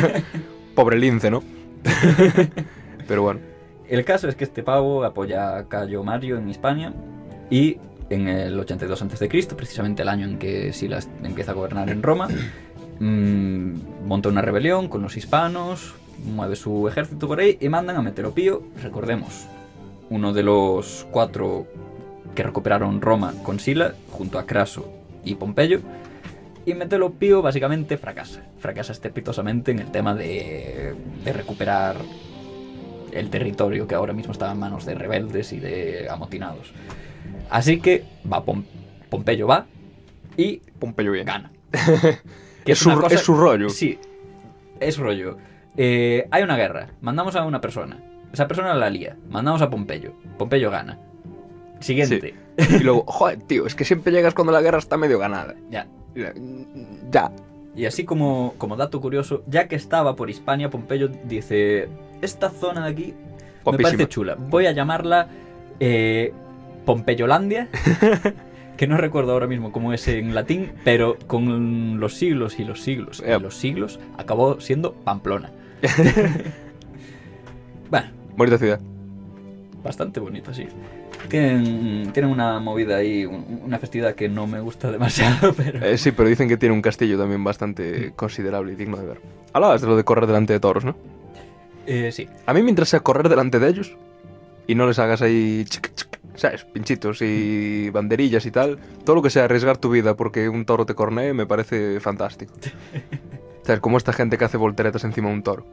Pobre 0.74 0.98
lince, 0.98 1.30
¿no? 1.30 1.42
Pero 3.09 3.22
bueno. 3.22 3.50
El 3.90 4.05
caso 4.05 4.29
es 4.29 4.37
que 4.37 4.44
este 4.44 4.62
pavo 4.62 5.03
apoya 5.03 5.57
a 5.57 5.64
Cayo 5.68 6.05
Mario 6.05 6.38
en 6.38 6.48
Hispania 6.48 6.94
y 7.50 7.79
en 8.09 8.29
el 8.29 8.57
82 8.57 9.03
a.C., 9.03 9.29
precisamente 9.57 10.03
el 10.03 10.09
año 10.09 10.26
en 10.26 10.38
que 10.38 10.72
Silas 10.72 11.09
empieza 11.24 11.50
a 11.50 11.55
gobernar 11.55 11.90
en 11.90 12.00
Roma, 12.00 12.29
mm, 13.00 14.07
monta 14.07 14.29
una 14.29 14.42
rebelión 14.42 14.87
con 14.87 15.03
los 15.03 15.16
hispanos, 15.16 15.96
mueve 16.24 16.55
su 16.55 16.87
ejército 16.87 17.26
por 17.26 17.40
ahí 17.40 17.59
y 17.61 17.68
mandan 17.68 17.96
a 17.96 18.03
Meteropío, 18.03 18.62
recordemos, 18.81 19.48
uno 20.09 20.33
de 20.33 20.44
los 20.44 21.09
cuatro 21.11 21.66
que 22.37 22.44
recuperaron 22.44 23.00
Roma 23.00 23.35
con 23.42 23.59
Sila, 23.59 23.94
junto 24.12 24.38
a 24.38 24.46
Craso 24.46 24.88
y 25.24 25.35
Pompeyo. 25.35 25.81
Y 26.64 26.74
Meteropío 26.74 27.42
básicamente 27.42 27.96
fracasa. 27.96 28.44
Fracasa 28.61 28.92
estrepitosamente 28.92 29.72
en 29.72 29.81
el 29.81 29.90
tema 29.90 30.14
de, 30.14 30.94
de 31.24 31.33
recuperar 31.33 31.96
el 33.14 33.31
territorio 33.31 33.87
que 33.87 33.94
ahora 33.94 34.12
mismo 34.12 34.33
estaba 34.33 34.53
en 34.53 34.59
manos 34.59 34.85
de 34.87 34.94
rebeldes 34.94 35.53
y 35.53 35.61
de 35.61 36.09
amotinados. 36.11 36.73
Así 37.51 37.81
que 37.81 38.05
va 38.31 38.44
Pom- 38.44 38.64
Pompeyo 39.09 39.46
va 39.46 39.66
y 40.37 40.59
Pompeyo 40.79 41.12
bien. 41.12 41.27
gana. 41.27 41.51
Es 42.66 42.79
su- 42.79 42.90
es 43.11 43.20
su 43.20 43.35
rollo. 43.35 43.68
Sí, 43.70 43.99
es 44.79 44.96
rollo. 44.99 45.37
Eh, 45.77 46.29
hay 46.31 46.42
una 46.44 46.57
guerra, 46.57 46.88
mandamos 47.01 47.35
a 47.35 47.44
una 47.44 47.61
persona. 47.61 47.99
Esa 48.33 48.46
persona 48.46 48.75
la 48.75 48.88
lía, 48.90 49.16
mandamos 49.29 49.61
a 49.62 49.70
Pompeyo. 49.70 50.12
Pompeyo 50.38 50.70
gana. 50.70 50.99
Siguiente. 51.81 52.35
Y 52.59 52.79
luego, 52.85 53.05
joder, 53.09 53.38
tío, 53.42 53.66
es 53.66 53.75
que 53.75 53.85
siempre 53.85 54.12
llegas 54.12 54.35
cuando 54.35 54.53
la 54.53 54.61
guerra 54.61 54.79
está 54.79 54.96
medio 54.96 55.18
ganada. 55.18 55.55
Ya. 55.70 55.87
Ya. 57.11 57.33
Y 57.75 57.87
así 57.87 58.05
como, 58.05 58.55
como 58.59 58.77
dato 58.77 59.01
curioso, 59.01 59.42
ya 59.46 59.66
que 59.66 59.75
estaba 59.77 60.14
por 60.14 60.29
Hispania, 60.31 60.70
Pompeyo 60.70 61.09
dice, 61.09 61.88
esta 62.22 62.50
zona 62.50 62.85
de 62.87 62.90
aquí 62.92 63.14
me 63.14 63.62
Guapísima. 63.64 63.88
parece 63.90 64.09
chula. 64.09 64.35
Voy 64.38 64.66
a 64.66 64.72
llamarla 64.72 65.28
eh, 65.80 66.33
Pompeyolandia, 66.85 67.68
que 68.76 68.87
no 68.87 68.96
recuerdo 68.96 69.33
ahora 69.33 69.46
mismo 69.46 69.70
cómo 69.72 69.92
es 69.92 70.09
en 70.09 70.35
latín, 70.35 70.72
pero 70.85 71.16
con 71.26 72.00
los 72.00 72.14
siglos 72.14 72.59
y 72.59 72.64
los 72.64 72.80
siglos 72.80 73.22
y 73.26 73.40
los 73.40 73.54
siglos 73.56 74.00
acabó 74.18 74.61
siendo 74.61 74.92
Pamplona. 74.94 75.50
bueno, 77.90 78.06
Bonita 78.37 78.59
ciudad. 78.59 78.80
bastante 79.83 80.20
bonito, 80.20 80.52
sí. 80.54 80.66
Tienen, 81.28 82.11
tienen 82.12 82.30
una 82.33 82.59
movida 82.61 82.96
ahí, 82.96 83.26
un- 83.26 83.61
una 83.64 83.78
festividad 83.78 84.14
que 84.14 84.28
no 84.28 84.46
me 84.46 84.61
gusta 84.61 84.90
demasiado, 84.90 85.52
pero... 85.56 85.85
Eh, 85.85 85.98
sí, 85.98 86.12
pero 86.12 86.28
dicen 86.28 86.48
que 86.48 86.56
tiene 86.56 86.74
un 86.74 86.80
castillo 86.83 87.18
también 87.18 87.44
bastante 87.44 88.12
considerable 88.16 88.72
y 88.72 88.76
digno 88.76 88.96
de 88.96 89.06
ver. 89.06 89.20
Hablabas 89.52 89.83
de 89.83 89.87
lo 89.87 89.96
de 89.96 90.04
correr 90.04 90.26
delante 90.26 90.52
de 90.54 90.61
toros, 90.61 90.85
¿no? 90.85 90.96
Eh, 91.92 92.12
sí, 92.12 92.29
A 92.46 92.55
mí 92.55 92.62
mientras 92.62 92.88
sea 92.88 93.00
correr 93.00 93.29
delante 93.29 93.59
de 93.59 93.68
ellos 93.68 93.96
y 94.68 94.74
no 94.76 94.87
les 94.87 94.98
hagas 95.00 95.22
ahí, 95.22 95.64
chic, 95.68 95.92
chic, 95.94 96.20
¿sabes? 96.37 96.64
Pinchitos 96.64 97.20
y 97.22 97.90
banderillas 97.90 98.46
y 98.46 98.50
tal, 98.53 98.79
todo 99.05 99.16
lo 99.16 99.22
que 99.22 99.31
sea 99.31 99.44
arriesgar 99.46 99.76
tu 99.79 99.90
vida 99.90 100.14
porque 100.14 100.48
un 100.48 100.64
toro 100.64 100.87
te 100.87 100.94
cornee 100.94 101.33
me 101.35 101.46
parece 101.46 101.98
fantástico. 101.98 102.53
¿Sabes? 103.64 103.81
Como 103.81 103.96
esta 103.98 104.12
gente 104.12 104.38
que 104.38 104.44
hace 104.44 104.57
volteretas 104.57 105.03
encima 105.05 105.29
de 105.31 105.35
un 105.35 105.42
toro. 105.42 105.66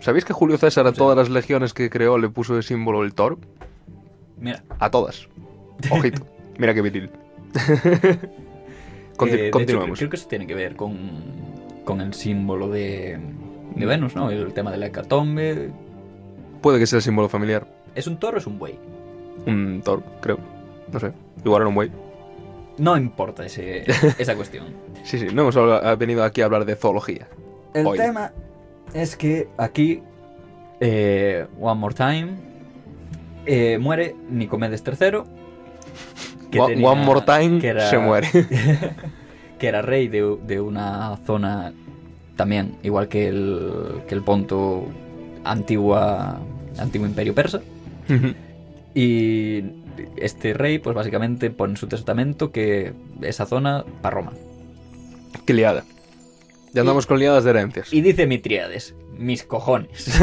¿Sabéis 0.00 0.24
que 0.24 0.32
Julio 0.32 0.58
César 0.58 0.86
a 0.86 0.90
Sí. 0.90 0.96
todas 0.98 1.16
las 1.16 1.30
legiones 1.30 1.72
que 1.72 1.88
creó 1.88 2.18
le 2.18 2.28
puso 2.28 2.56
de 2.56 2.62
símbolo 2.62 3.04
el 3.04 3.14
toro? 3.14 3.38
mira. 4.38 4.62
A 4.80 4.90
todas. 4.90 5.28
Ojito. 5.90 6.26
Mira 6.58 6.74
qué. 6.74 6.82
Conti- 9.16 9.34
Eh, 9.34 9.46
hecho, 9.46 9.50
continuamos. 9.52 9.98
creo 9.98 10.10
que 10.10 10.16
eso 10.16 10.28
tiene 10.28 10.46
que 10.46 10.54
ver 10.54 10.74
con, 10.76 10.96
con 11.84 12.00
el 12.00 12.12
símbolo 12.14 12.68
de. 12.68 13.18
De 13.74 13.86
Venus, 13.86 14.14
¿no? 14.14 14.30
El 14.30 14.52
tema 14.52 14.70
de 14.70 14.78
la 14.78 14.86
hecatombe. 14.86 15.70
Puede 16.60 16.78
que 16.78 16.86
sea 16.86 16.98
el 16.98 17.02
símbolo 17.02 17.28
familiar. 17.28 17.66
¿Es 17.94 18.06
un 18.06 18.16
toro 18.18 18.36
o 18.36 18.40
es 18.40 18.46
un 18.46 18.58
buey? 18.58 18.78
Un 19.46 19.82
toro, 19.84 20.02
creo. 20.20 20.38
No 20.92 20.98
sé. 21.00 21.12
Igual 21.44 21.62
era 21.62 21.68
un 21.68 21.74
buey. 21.74 21.90
No 22.78 22.96
importa 22.96 23.44
ese, 23.44 23.84
esa 24.18 24.34
cuestión. 24.34 24.66
Sí, 25.04 25.18
sí. 25.18 25.26
No 25.32 25.42
hemos 25.48 25.98
venido 25.98 26.24
aquí 26.24 26.40
a 26.40 26.46
hablar 26.46 26.64
de 26.64 26.76
zoología. 26.76 27.28
El 27.74 27.86
Hoy. 27.86 27.98
tema 27.98 28.32
es 28.94 29.16
que 29.16 29.48
aquí, 29.58 30.02
eh, 30.80 31.46
One 31.60 31.80
More 31.80 31.94
Time, 31.94 32.28
eh, 33.46 33.78
muere 33.78 34.14
Nicomedes 34.30 34.82
III. 34.86 35.18
que 36.50 36.60
One- 36.60 36.74
tenía- 36.74 36.88
one 36.90 37.04
more 37.04 37.20
time, 37.22 37.60
que 37.60 37.68
era- 37.68 37.90
se 37.90 37.98
muere. 37.98 38.28
que 39.58 39.66
era 39.68 39.82
rey 39.82 40.08
de, 40.08 40.36
de 40.46 40.60
una 40.60 41.16
zona 41.26 41.72
también, 42.36 42.76
igual 42.82 43.08
que 43.08 43.28
el, 43.28 44.02
que 44.08 44.14
el 44.14 44.22
Ponto, 44.22 44.86
antigua, 45.44 46.40
antiguo 46.78 47.06
imperio 47.06 47.34
persa. 47.34 47.60
Y 48.94 49.62
este 50.16 50.54
rey, 50.54 50.78
pues 50.78 50.94
básicamente 50.94 51.50
pone 51.50 51.72
en 51.72 51.76
su 51.76 51.86
testamento 51.86 52.52
que 52.52 52.92
esa 53.22 53.46
zona 53.46 53.84
para 54.02 54.16
Roma. 54.16 54.32
Qué 55.46 55.52
liada. 55.54 55.84
Ya 56.72 56.80
andamos 56.80 57.06
con 57.06 57.18
liadas 57.18 57.44
de 57.44 57.50
herencias. 57.50 57.92
Y 57.92 58.00
dice 58.00 58.26
Mitriades, 58.26 58.94
mis 59.16 59.44
cojones. 59.44 60.10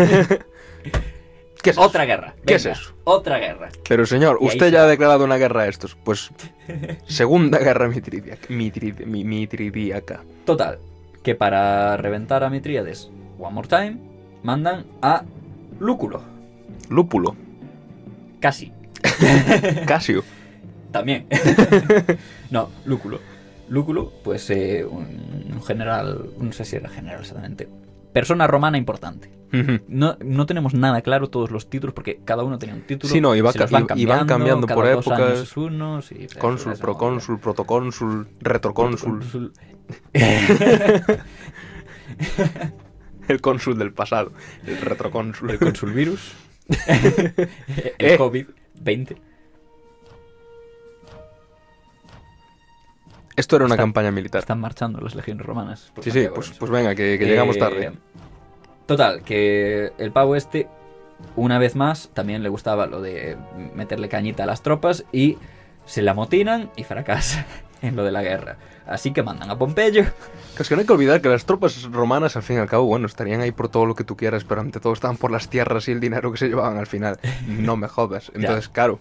¿Qué 1.62 1.70
es 1.70 1.78
Otra 1.78 2.06
guerra. 2.06 2.34
¿Qué 2.46 2.56
es 2.56 2.66
eso? 2.66 2.94
Otra 3.04 3.38
guerra. 3.38 3.70
Pero 3.88 4.06
señor, 4.08 4.40
Y 4.42 4.48
usted 4.48 4.72
ya 4.72 4.84
ha 4.84 4.88
declarado 4.88 5.24
una 5.24 5.38
guerra 5.38 5.62
a 5.64 5.68
estos. 5.68 5.96
Pues 5.96 6.32
segunda 7.08 7.60
guerra 7.60 7.88
mitridíaca. 7.88 8.48
Mitrid- 8.50 9.06
mi- 9.06 9.24
mitridíaca. 9.24 10.24
Total, 10.46 10.80
que 11.24 11.36
para 11.36 11.98
reventar 11.98 12.44
a 12.44 12.50
Mitriades, 12.50 13.10
One 13.40 13.54
More 13.54 13.68
Time, 13.68 13.98
mandan 14.44 14.86
a 15.02 15.24
Lúculo. 15.80 16.22
Lúpulo. 16.90 17.36
Casi. 18.40 18.72
Casio. 19.86 20.24
También. 20.92 21.28
no, 22.50 22.70
Lúculo. 22.86 23.20
Lúculo, 23.70 24.12
pues 24.24 24.50
eh, 24.50 24.84
un, 24.84 25.52
un 25.54 25.64
general, 25.64 26.32
no 26.38 26.52
sé 26.52 26.66
si 26.66 26.76
era 26.76 26.90
general 26.90 27.22
exactamente. 27.22 27.70
Persona 28.14 28.48
romana 28.48 28.78
importante. 28.78 29.32
No, 29.88 30.18
no 30.24 30.46
tenemos 30.46 30.74
nada 30.74 31.02
claro 31.02 31.30
todos 31.30 31.52
los 31.52 31.70
títulos 31.70 31.94
porque 31.94 32.22
cada 32.24 32.44
uno 32.44 32.58
tenía 32.58 32.74
un 32.76 32.82
título. 32.82 33.12
Sí, 33.12 33.20
no, 33.20 33.36
y 33.36 33.42
va 33.42 33.52
los 33.54 33.72
y 33.96 34.06
van 34.06 34.26
cambiando 34.26 34.66
por 34.68 34.88
épocas. 34.88 35.54
Cónsul, 36.40 36.78
procónsul, 36.78 37.40
protocónsul, 37.40 38.30
retrocónsul. 38.40 39.52
El 43.28 43.42
cónsul 43.42 43.78
del 43.78 43.94
pasado. 43.94 44.32
El 44.66 44.78
retrocónsul. 44.78 45.52
El 45.52 45.60
consul 45.60 45.94
virus. 45.94 46.34
Eh. 46.88 47.96
el 47.98 48.18
COVID-20. 48.18 49.18
Esto 53.42 53.56
era 53.56 53.66
una 53.66 53.74
Está- 53.74 53.82
campaña 53.84 54.12
militar. 54.12 54.40
Están 54.40 54.60
marchando 54.60 55.02
las 55.02 55.16
legiones 55.16 55.44
romanas. 55.46 55.92
Sí, 56.02 56.12
sí, 56.12 56.28
pues, 56.34 56.52
pues 56.60 56.70
venga, 56.70 56.94
que, 56.94 57.18
que 57.18 57.26
llegamos 57.26 57.56
Eh, 57.56 57.60
tarde. 57.60 57.92
Total, 58.86 59.24
que 59.24 59.92
el 59.98 60.12
pavo 60.12 60.36
este, 60.36 60.68
una 61.36 61.58
vez 61.58 61.76
más, 61.76 62.10
también 62.14 62.44
le 62.44 62.50
gustaba 62.50 62.86
lo 62.86 63.02
de 63.02 63.38
meterle 63.76 64.10
cañita 64.10 64.44
a 64.44 64.46
las 64.46 64.62
tropas 64.62 65.06
y 65.12 65.38
se 65.86 66.04
la 66.04 66.14
motinan 66.14 66.70
y 66.76 66.84
fracasa 66.84 67.46
en 67.82 67.96
lo 67.96 68.04
de 68.04 68.12
la 68.12 68.22
guerra. 68.22 68.58
Así 68.86 69.12
que 69.12 69.24
mandan 69.24 69.50
a 69.50 69.58
Pompeyo. 69.58 70.04
Es 70.60 70.70
que 70.70 70.76
no 70.76 70.82
hay 70.82 70.86
que 70.88 70.94
olvidar 70.94 71.20
que 71.22 71.30
las 71.30 71.46
tropas 71.46 71.82
romanas, 71.92 72.36
al 72.36 72.44
fin 72.44 72.58
y 72.58 72.60
al 72.60 72.68
cabo, 72.68 72.86
bueno, 72.86 73.08
estarían 73.08 73.42
ahí 73.42 73.52
por 73.52 73.70
todo 73.70 73.88
lo 73.88 73.96
que 73.96 74.04
tú 74.04 74.16
quieras, 74.16 74.44
pero 74.44 74.62
ante 74.62 74.80
todo 74.80 74.94
estaban 74.94 75.18
por 75.18 75.32
las 75.32 75.50
tierras 75.50 75.88
y 75.88 75.92
el 75.94 76.00
dinero 76.00 76.32
que 76.32 76.38
se 76.38 76.48
llevaban 76.50 76.78
al 76.78 76.86
final. 76.88 77.18
No 77.48 77.76
me 77.78 77.88
jodas. 77.88 78.32
Entonces, 78.36 78.70
claro, 78.70 79.00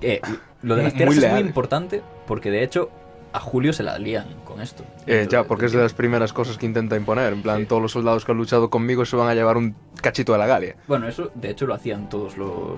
Eh, 0.00 0.20
lo 0.62 0.76
de 0.76 0.82
las 0.84 0.92
Muy 0.92 0.98
tierras 0.98 1.16
es 1.18 1.30
muy 1.32 1.40
importante 1.40 2.02
porque 2.26 2.50
de 2.50 2.62
hecho 2.62 2.90
a 3.34 3.40
Julio 3.40 3.72
se 3.72 3.82
la 3.82 3.98
lían 3.98 4.26
con 4.44 4.60
esto. 4.60 4.84
eh, 5.06 5.26
ya, 5.28 5.42
porque 5.44 5.66
es 5.66 5.72
de 5.72 5.82
las 5.82 5.92
primeras 5.92 6.32
cosas 6.32 6.56
que 6.56 6.66
intenta 6.66 6.96
imponer. 6.96 7.32
En 7.32 7.42
plan, 7.42 7.58
Sí. 7.62 7.66
todos 7.66 7.82
los 7.82 7.92
soldados 7.92 8.24
que 8.24 8.30
han 8.32 8.38
luchado 8.38 8.70
conmigo 8.70 9.04
se 9.04 9.16
van 9.16 9.28
a 9.28 9.34
llevar 9.34 9.56
un 9.56 9.74
cachito 10.00 10.32
de 10.32 10.38
la 10.38 10.46
Galia. 10.46 10.76
Bueno, 10.86 11.08
eso 11.08 11.30
de 11.34 11.50
hecho 11.50 11.66
lo 11.66 11.74
hacían 11.74 12.08
todos 12.08 12.36
los 12.36 12.76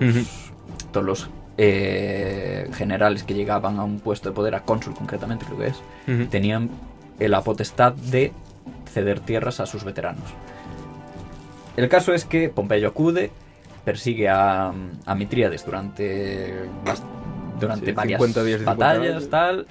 todos 0.91 1.05
los 1.05 1.29
eh, 1.59 2.69
generales 2.73 3.23
que 3.23 3.33
llegaban 3.33 3.77
a 3.79 3.83
un 3.83 3.99
puesto 3.99 4.29
de 4.29 4.35
poder, 4.35 4.55
a 4.55 4.63
cónsul 4.63 4.93
concretamente 4.95 5.45
creo 5.45 5.57
que 5.59 5.67
es, 5.67 6.29
tenían 6.29 6.69
eh, 7.19 7.29
la 7.29 7.41
potestad 7.41 7.93
de 7.93 8.31
ceder 8.91 9.19
tierras 9.19 9.59
a 9.59 9.65
sus 9.67 9.83
veteranos. 9.83 10.23
El 11.75 11.87
caso 11.89 12.13
es 12.13 12.25
que 12.25 12.49
Pompeyo 12.49 12.87
acude, 12.87 13.29
persigue 13.85 14.27
a, 14.29 14.73
a 15.05 15.15
Mitríades 15.15 15.63
durante, 15.65 16.53
durante 17.59 17.85
Sí, 17.87 17.91
varias 17.91 18.19
50 18.19 18.43
días 18.43 18.61
y 18.61 18.63
50 18.65 18.85
batallas, 18.85 19.29
tal. 19.29 19.67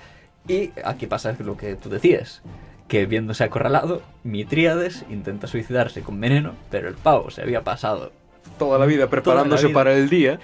Y 0.49 0.71
aquí 0.85 1.07
pasa 1.07 1.35
lo 1.41 1.57
que 1.57 1.75
tú 1.75 1.89
decías, 1.89 2.43
que 2.89 3.07
viéndose 3.07 3.43
acorralado, 3.45 4.03
Mitríades 4.23 5.05
intenta 5.11 5.47
suicidarse 5.47 6.03
con 6.03 6.21
veneno, 6.21 6.53
pero 6.71 6.89
el 6.89 6.95
pavo 6.95 7.31
se 7.31 7.43
había 7.43 7.63
pasado 7.65 8.13
Toda 8.59 8.79
la 8.79 8.87
vida 8.87 9.09
preparándose 9.11 9.67
vida. 9.67 9.75
para 9.75 9.93
el 9.95 10.09
día. 10.09 10.39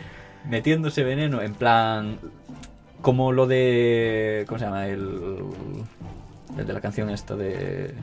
metiéndose 0.48 1.04
veneno 1.04 1.40
en 1.40 1.54
plan 1.54 2.18
como 3.00 3.30
lo 3.32 3.46
de 3.46 4.44
¿cómo 4.48 4.58
se 4.58 4.64
llama? 4.64 4.86
el 4.88 5.38
el 6.58 6.66
de 6.66 6.72
la 6.72 6.80
canción 6.80 7.08
esta 7.10 7.36
de 7.36 7.94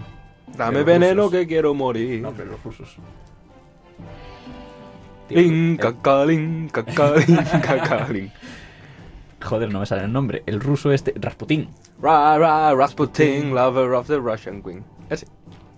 Dame 0.58 0.84
veneno 0.84 1.24
rusos. 1.24 1.32
que 1.40 1.48
quiero 1.48 1.74
morir. 1.74 2.22
no, 2.22 2.32
pero 2.32 2.52
los 2.52 2.64
rusos. 2.64 2.96
Tío, 5.28 5.38
Lin, 5.40 5.72
el- 5.72 5.78
cacalín, 5.78 6.70
cacalín, 6.70 7.36
cacalín. 7.62 8.32
joder, 9.44 9.72
no 9.72 9.80
me 9.80 9.86
sale 9.86 10.04
el 10.04 10.12
nombre. 10.14 10.44
El 10.46 10.60
ruso 10.60 10.92
este, 10.92 11.14
Rasputin. 11.20 11.70
Ra, 12.02 12.38
ra, 12.38 12.74
Rasputin, 12.76 13.54
lover 13.54 13.92
of 13.94 14.08
the 14.08 14.18
Russian 14.18 14.62
Queen. 14.62 14.84
Ese. 15.10 15.28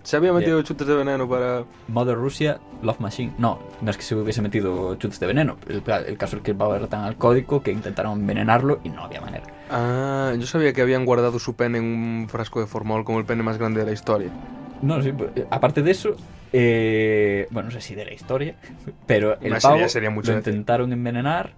Se 0.02 0.16
había 0.16 0.32
metido 0.32 0.60
chutes 0.62 0.84
de 0.88 0.96
veneno 0.96 1.28
para... 1.28 1.62
Mother 1.86 2.16
Russia, 2.16 2.58
Love 2.82 2.98
Machine. 2.98 3.32
No, 3.38 3.60
no 3.80 3.88
es 3.90 3.96
que 3.96 4.02
se 4.02 4.16
hubiese 4.16 4.42
metido 4.42 4.96
chutes 4.96 5.20
de 5.20 5.28
veneno. 5.28 5.56
El, 5.68 5.80
el 6.08 6.18
caso 6.18 6.36
es 6.38 6.42
que 6.42 6.50
el 6.50 6.56
pavo 6.56 6.74
era 6.74 6.88
tan 6.88 7.04
alcohólico 7.04 7.62
que 7.62 7.70
intentaron 7.70 8.18
envenenarlo 8.18 8.80
y 8.82 8.88
no 8.88 9.04
había 9.04 9.20
manera. 9.20 9.44
Ah, 9.70 10.32
yo 10.36 10.44
sabía 10.44 10.72
que 10.72 10.82
habían 10.82 11.04
guardado 11.04 11.38
su 11.38 11.54
pene 11.54 11.78
en 11.78 11.84
un 11.84 12.28
frasco 12.28 12.58
de 12.58 12.66
formol 12.66 13.04
como 13.04 13.20
el 13.20 13.24
pene 13.26 13.44
más 13.44 13.58
grande 13.58 13.78
de 13.78 13.86
la 13.86 13.92
historia. 13.92 14.30
No, 14.82 15.00
sí, 15.00 15.12
pues, 15.12 15.30
eh, 15.36 15.46
aparte 15.50 15.82
de 15.82 15.92
eso, 15.92 16.16
eh, 16.52 17.46
bueno, 17.50 17.68
no 17.68 17.72
sé 17.72 17.80
si 17.80 17.94
de 17.94 18.04
la 18.04 18.12
historia, 18.12 18.56
pero 19.06 19.34
el 19.34 19.52
Hombre, 19.52 19.60
pavo 19.60 19.74
sería- 19.74 19.88
sería 19.88 20.10
mucho 20.10 20.32
lo 20.32 20.38
decir. 20.38 20.52
intentaron 20.52 20.92
envenenar, 20.92 21.52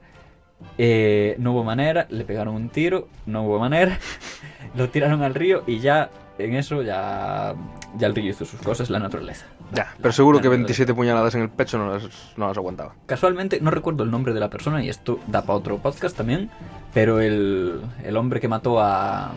eh, 0.79 1.37
no 1.39 1.53
hubo 1.53 1.65
manera, 1.65 2.07
le 2.11 2.25
pegaron 2.25 2.55
un 2.55 2.69
tiro, 2.69 3.09
no 3.27 3.43
hubo 3.45 3.59
manera, 3.59 3.99
lo 4.77 4.89
tiraron 4.91 5.23
al 5.23 5.35
río 5.35 5.63
y 5.67 5.79
ya 5.79 6.11
en 6.39 6.55
eso 6.57 6.83
ya, 6.83 7.55
ya 7.97 8.07
el 8.09 8.15
río 8.15 8.31
hizo 8.31 8.45
sus 8.45 8.61
cosas, 8.61 8.91
la 8.91 8.99
naturaleza. 8.99 9.47
Ya, 9.73 9.85
La- 9.85 9.95
pero 10.03 10.13
seguro 10.13 10.39
que 10.39 10.49
naturaleza. 10.49 10.67
27 10.67 10.95
puñaladas 10.95 11.35
en 11.37 11.43
el 11.43 11.49
pecho 11.51 11.79
no 11.79 11.93
las, 11.93 12.05
no 12.37 12.49
las 12.49 12.57
aguantaba. 12.57 12.95
Casualmente, 13.07 13.61
no 13.61 13.71
recuerdo 13.71 14.03
el 14.05 14.11
nombre 14.11 14.35
de 14.35 14.41
la 14.41 14.51
persona 14.51 14.83
y 14.85 14.89
esto 14.89 15.21
da 15.29 15.43
para 15.43 15.55
otro 15.59 15.79
podcast 15.79 16.17
también, 16.17 16.51
pero 16.93 17.21
el, 17.21 17.81
el 18.05 18.17
hombre 18.17 18.41
que 18.41 18.49
mató 18.49 18.81
a... 18.81 19.33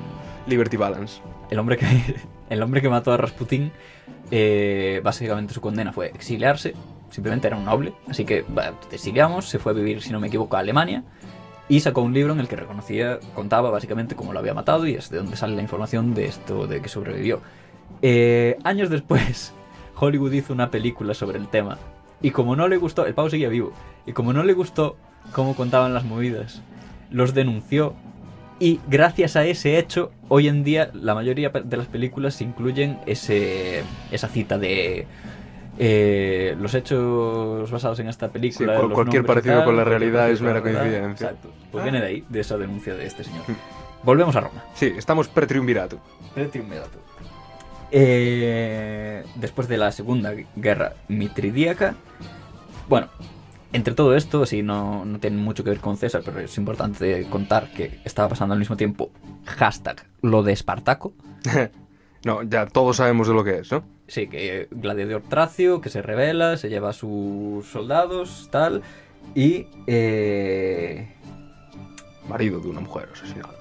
Liberty 0.48 0.78
Balance. 0.78 1.22
El 1.52 1.60
hombre 1.60 1.78
que, 1.78 1.86
el 2.50 2.62
hombre 2.64 2.82
que 2.82 2.90
mató 2.90 3.12
a 3.14 3.18
Rasputín, 3.18 3.72
eh, 4.32 5.02
básicamente 5.04 5.54
su 5.54 5.62
condena 5.62 5.92
fue 5.94 6.08
exiliarse. 6.08 6.74
Simplemente 7.10 7.48
era 7.48 7.56
un 7.58 7.66
noble. 7.66 7.94
Así 8.10 8.26
que 8.26 8.44
te 8.90 8.96
exiliamos, 8.96 9.48
se 9.48 9.60
fue 9.60 9.72
a 9.72 9.76
vivir, 9.76 10.02
si 10.02 10.12
no 10.12 10.20
me 10.20 10.28
equivoco, 10.28 10.56
a 10.58 10.60
Alemania. 10.60 11.04
Y 11.70 11.82
sacó 11.82 12.02
un 12.02 12.14
libro 12.14 12.34
en 12.34 12.40
el 12.40 12.48
que 12.48 12.56
reconocía, 12.56 13.20
contaba 13.36 13.70
básicamente 13.70 14.16
cómo 14.16 14.32
lo 14.32 14.40
había 14.40 14.54
matado 14.54 14.88
y 14.88 14.94
es 14.94 15.10
de 15.10 15.18
donde 15.18 15.36
sale 15.36 15.56
la 15.56 15.62
información 15.62 16.14
de 16.14 16.26
esto, 16.26 16.66
de 16.66 16.82
que 16.82 16.88
sobrevivió. 16.88 17.42
Eh, 18.02 18.58
años 18.64 18.90
después, 18.90 19.54
Hollywood 20.00 20.32
hizo 20.32 20.54
una 20.54 20.72
película 20.72 21.14
sobre 21.14 21.38
el 21.40 21.48
tema. 21.48 21.78
Y 22.22 22.32
como 22.32 22.56
no 22.56 22.68
le 22.68 22.78
gustó, 22.78 23.06
el 23.06 23.14
pavo 23.14 23.30
seguía 23.30 23.50
vivo. 23.50 23.74
Y 24.06 24.14
como 24.14 24.32
no 24.34 24.44
le 24.44 24.54
gustó 24.54 24.96
cómo 25.34 25.56
contaban 25.56 25.94
las 25.94 26.06
movidas, 26.06 26.62
los 27.12 27.34
denunció. 27.34 27.94
Y 28.60 28.80
gracias 28.88 29.36
a 29.36 29.46
ese 29.46 29.78
hecho, 29.78 30.12
hoy 30.30 30.48
en 30.48 30.64
día 30.64 30.90
la 30.94 31.14
mayoría 31.14 31.50
de 31.50 31.78
las 31.78 31.88
películas 31.88 32.42
incluyen 32.42 33.00
ese, 33.06 33.84
esa 34.12 34.30
cita 34.30 34.58
de 34.58 35.06
eh, 35.80 36.56
los 36.60 36.74
hechos 36.74 37.70
basados 37.70 38.00
en 38.00 38.08
esta 38.08 38.30
película. 38.30 38.80
Sí, 38.80 38.88
cualquier 38.90 39.26
parecido 39.26 39.64
con 39.64 39.76
la 39.76 39.84
realidad 39.84 40.30
es 40.30 40.42
mera 40.42 40.62
coincidencia. 40.62 41.28
Exacto. 41.28 41.50
Pues 41.72 41.84
viene 41.84 42.02
de 42.02 42.08
ahí, 42.08 42.26
de 42.28 42.40
esa 42.40 42.58
denuncia 42.58 42.96
de 42.96 43.06
este 43.06 43.24
señor. 43.24 43.44
Volvemos 44.04 44.36
a 44.36 44.42
Roma. 44.42 44.64
Sí, 44.74 44.94
estamos 44.98 45.28
pre-triunvirato. 45.28 46.00
Triunvirato. 46.52 47.00
Eh, 47.92 49.24
después 49.36 49.68
de 49.68 49.78
la 49.78 49.92
Segunda 49.92 50.34
Guerra 50.56 50.94
Mitridíaca, 51.08 51.96
bueno, 52.90 53.08
entre 53.74 53.94
todo 53.94 54.16
esto, 54.16 54.46
sí, 54.46 54.64
no, 54.64 55.06
no 55.06 55.20
tiene 55.20 55.38
mucho 55.38 55.64
que 55.64 55.70
ver 55.70 55.80
con 55.80 55.98
César, 55.98 56.22
pero 56.24 56.40
es 56.40 56.58
importante 56.58 57.28
contar 57.30 57.72
que 57.72 58.00
estaba 58.04 58.30
pasando 58.30 58.54
al 58.54 58.60
mismo 58.60 58.78
tiempo 58.78 59.12
hashtag 59.46 60.06
lo 60.22 60.44
de 60.44 60.54
Espartaco. 60.54 61.14
No, 62.26 62.42
ya 62.44 62.66
todos 62.66 62.98
sabemos 62.98 63.28
de 63.28 63.34
lo 63.34 63.44
que 63.44 63.60
es, 63.60 63.72
¿no? 63.72 63.84
Sí, 64.08 64.28
que 64.28 64.68
Gladiador 64.72 65.22
Tracio, 65.24 65.82
que 65.82 65.90
se 65.90 66.02
revela, 66.02 66.56
se 66.58 66.70
lleva 66.70 66.90
a 66.90 66.94
sus 66.94 67.66
soldados, 67.68 68.48
tal, 68.52 68.82
y... 69.36 69.68
eh, 69.88 71.14
Marido 72.30 72.60
de 72.60 72.70
una 72.70 72.80
mujer 72.82 73.10
asesinada. 73.14 73.54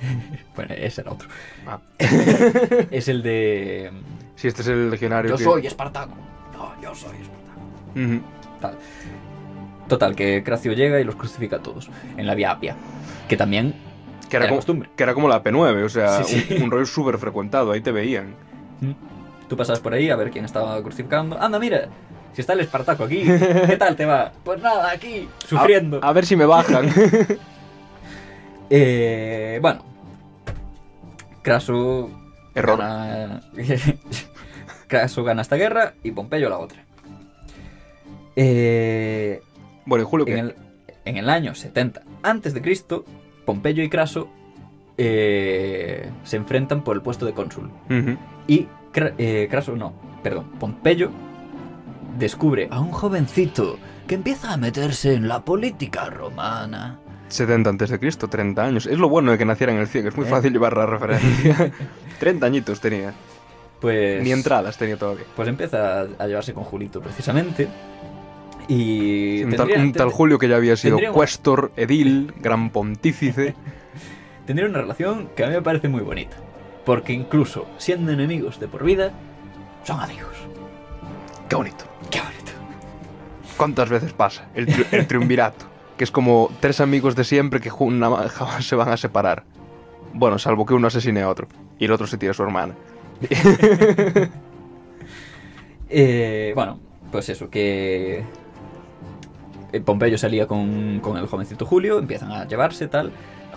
bueno, 0.56 0.74
ese 0.74 1.00
era 1.02 1.12
otro. 1.12 1.28
Ah. 1.66 1.78
es 2.90 3.08
el 3.08 3.22
de... 3.22 3.90
Sí, 4.36 4.48
este 4.48 4.62
es 4.62 4.68
el 4.68 4.90
legionario 4.90 5.30
Yo 5.32 5.36
que... 5.36 5.44
soy 5.44 5.66
Espartaco. 5.66 6.14
No, 6.54 6.80
yo 6.82 6.94
soy 6.94 7.16
Espartaco. 7.20 8.24
Tal. 8.60 8.74
Total, 9.88 10.14
que 10.16 10.42
Cracio 10.44 10.72
llega 10.72 11.00
y 11.00 11.04
los 11.04 11.16
crucifica 11.16 11.56
a 11.56 11.62
todos 11.62 11.90
en 12.16 12.26
la 12.26 12.34
Vía 12.34 12.52
Apia. 12.52 12.76
Que 13.28 13.36
también 13.36 13.74
Que 14.28 14.36
era, 14.36 14.44
Era 14.46 14.50
como, 14.50 14.58
costumbre. 14.58 14.88
que 14.96 15.02
era 15.02 15.14
como 15.14 15.28
la 15.28 15.42
P9, 15.42 15.84
o 15.84 15.88
sea, 15.88 16.22
Sí, 16.24 16.40
sí. 16.40 16.54
Un, 16.54 16.64
un 16.64 16.70
rollo 16.70 16.86
súper 16.86 17.18
frecuentado, 17.18 17.72
ahí 17.72 17.80
te 17.80 17.90
veían. 17.92 18.34
mm, 18.80 18.92
tú 19.50 19.56
pasabas 19.56 19.80
por 19.80 19.92
ahí 19.92 20.08
a 20.10 20.16
ver 20.16 20.30
quién 20.30 20.44
estaba 20.44 20.80
crucificando. 20.80 21.36
Anda, 21.42 21.58
mira, 21.58 21.88
si 22.32 22.40
está 22.40 22.52
el 22.52 22.60
Espartaco 22.60 23.02
aquí, 23.04 23.24
¿qué 23.24 23.76
tal 23.76 23.96
te 23.96 24.06
va? 24.06 24.30
Pues 24.44 24.62
nada, 24.62 24.90
aquí, 24.92 25.28
sufriendo. 25.46 25.98
A, 26.02 26.08
a 26.08 26.12
ver 26.12 26.24
si 26.24 26.36
me 26.36 26.46
bajan. 26.46 26.88
Eh, 28.72 29.58
bueno, 29.60 29.84
Craso 31.42 32.08
Error. 32.54 32.78
gana... 32.78 33.40
Craso 34.86 35.24
gana 35.24 35.42
esta 35.42 35.56
guerra 35.56 35.94
y 36.04 36.12
Pompeyo 36.12 36.48
la 36.48 36.58
otra. 36.58 36.78
Eh, 38.36 39.42
Bueno, 39.86 40.04
y 40.04 40.06
Julio, 40.06 40.26
en, 40.28 40.38
el, 40.38 40.54
en 41.04 41.16
el 41.16 41.28
año 41.30 41.56
70 41.56 42.02
antes 42.22 42.54
de 42.54 42.62
Cristo, 42.62 43.04
Pompeyo 43.44 43.82
y 43.82 43.88
Craso 43.90 44.28
eh, 44.98 46.08
se 46.22 46.36
enfrentan 46.36 46.84
por 46.84 46.94
el 46.94 47.02
puesto 47.02 47.26
de 47.26 47.32
cónsul. 47.32 47.70
Y 48.46 48.68
eh, 48.94 49.48
Craso 49.50 49.76
no, 49.76 49.92
perdón, 50.22 50.46
Pompeyo 50.58 51.10
descubre 52.18 52.68
a 52.70 52.80
un 52.80 52.90
jovencito 52.90 53.78
que 54.06 54.16
empieza 54.16 54.52
a 54.52 54.56
meterse 54.56 55.14
en 55.14 55.28
la 55.28 55.44
política 55.44 56.06
romana. 56.10 56.98
70 57.28 57.70
antes 57.70 57.90
de 57.90 57.98
Cristo, 58.00 58.26
30 58.28 58.64
años. 58.64 58.86
Es 58.86 58.98
lo 58.98 59.08
bueno 59.08 59.30
de 59.30 59.38
que 59.38 59.44
naciera 59.44 59.72
en 59.72 59.78
el 59.78 59.86
100, 59.86 60.08
es 60.08 60.16
muy 60.16 60.26
Eh. 60.26 60.28
fácil 60.28 60.52
llevar 60.52 60.76
la 60.76 60.86
referencia. 60.86 61.70
30 62.18 62.44
añitos 62.46 62.80
tenía. 62.80 63.14
Pues, 63.80 64.22
Ni 64.22 64.32
entradas 64.32 64.76
tenía 64.76 64.96
todavía. 64.96 65.24
pues 65.34 65.48
empieza 65.48 66.00
a, 66.00 66.26
llevarse 66.26 66.52
con 66.52 66.64
Julito 66.64 67.00
precisamente. 67.00 67.68
Y 68.68 69.42
un, 69.44 69.54
tal, 69.56 70.06
un 70.06 70.10
Julio 70.10 70.38
que 70.38 70.48
ya 70.48 70.56
había 70.56 70.76
sido 70.76 70.98
cuestor, 71.12 71.72
edil, 71.76 72.34
gran 72.40 72.70
pontífice. 72.70 73.54
tendría 74.46 74.68
una 74.68 74.80
relación 74.82 75.28
que 75.34 75.44
a 75.44 75.48
mí 75.48 75.54
me 75.54 75.62
parece 75.62 75.88
muy 75.88 76.02
bonita. 76.02 76.36
Porque 76.84 77.12
incluso 77.12 77.66
siendo 77.78 78.12
enemigos 78.12 78.58
de 78.60 78.68
por 78.68 78.84
vida, 78.84 79.12
son 79.84 80.00
amigos. 80.00 80.34
Qué 81.48 81.56
bonito. 81.56 81.84
Qué 82.10 82.20
bonito. 82.20 82.52
¿Cuántas 83.56 83.88
veces 83.88 84.12
pasa? 84.12 84.48
El, 84.54 84.66
tri- 84.66 84.86
el 84.92 85.06
triunvirato. 85.06 85.66
Que 86.00 86.04
es 86.04 86.10
como 86.10 86.50
tres 86.60 86.80
amigos 86.80 87.14
de 87.14 87.24
siempre 87.24 87.60
que 87.60 87.68
jamás 87.68 88.64
se 88.64 88.74
van 88.74 88.88
a 88.88 88.96
separar. 88.96 89.44
Bueno, 90.14 90.38
salvo 90.38 90.64
que 90.64 90.72
uno 90.72 90.86
asesine 90.86 91.20
a 91.20 91.28
otro. 91.28 91.46
Y 91.78 91.84
el 91.84 91.92
otro 91.92 92.06
se 92.06 92.16
tira 92.16 92.30
a 92.30 92.34
su 92.34 92.42
hermana. 92.42 92.74
Eh, 95.88 96.52
bueno, 96.54 96.78
pues 97.10 97.28
eso, 97.28 97.50
que 97.50 98.22
eh, 99.72 99.80
Pompeyo 99.80 100.16
salía 100.18 100.46
con, 100.46 101.00
con 101.00 101.16
el 101.16 101.26
jovencito 101.26 101.66
Julio, 101.66 101.98
empiezan 101.98 102.30
a 102.32 102.46
llevarse 102.46 102.86
tal. 102.88 103.12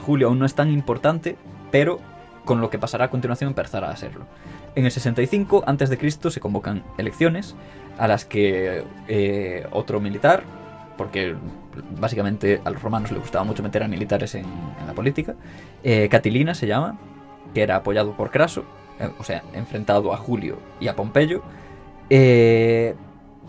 Julio 0.05 0.27
aún 0.27 0.39
no 0.39 0.45
es 0.45 0.55
tan 0.55 0.71
importante, 0.71 1.38
pero 1.71 1.99
con 2.45 2.62
lo 2.62 2.69
que 2.69 2.79
pasará 2.79 3.06
a 3.06 3.10
continuación 3.10 3.49
empezará 3.49 3.89
a 3.89 3.95
serlo. 3.95 4.25
En 4.75 4.86
el 4.86 4.91
65 4.91 5.63
a.C. 5.65 6.32
se 6.32 6.39
convocan 6.39 6.84
elecciones 6.97 7.56
a 7.97 8.08
las 8.08 8.25
que 8.25 8.84
eh, 9.08 9.67
otro 9.71 9.99
militar, 9.99 10.43
porque 10.97 11.36
básicamente 11.99 12.62
a 12.63 12.69
los 12.69 12.82
romanos 12.82 13.12
les 13.12 13.21
gustaba 13.21 13.43
mucho 13.43 13.63
meter 13.63 13.84
a 13.84 13.88
militares 13.88 14.36
en, 14.36 14.45
la 14.86 14.93
política, 14.93 15.36
eh, 15.84 16.08
Catilina 16.10 16.53
se 16.53 16.67
llama, 16.67 16.97
que 17.53 17.62
era 17.62 17.77
apoyado 17.77 18.13
por 18.13 18.32
Craso, 18.32 18.63
eh, 18.99 19.10
o 19.19 19.23
sea, 19.23 19.43
enfrentado 19.53 20.13
a 20.13 20.17
Julio 20.17 20.60
y 20.79 20.88
a 20.88 20.95
Pompeyo, 20.95 21.43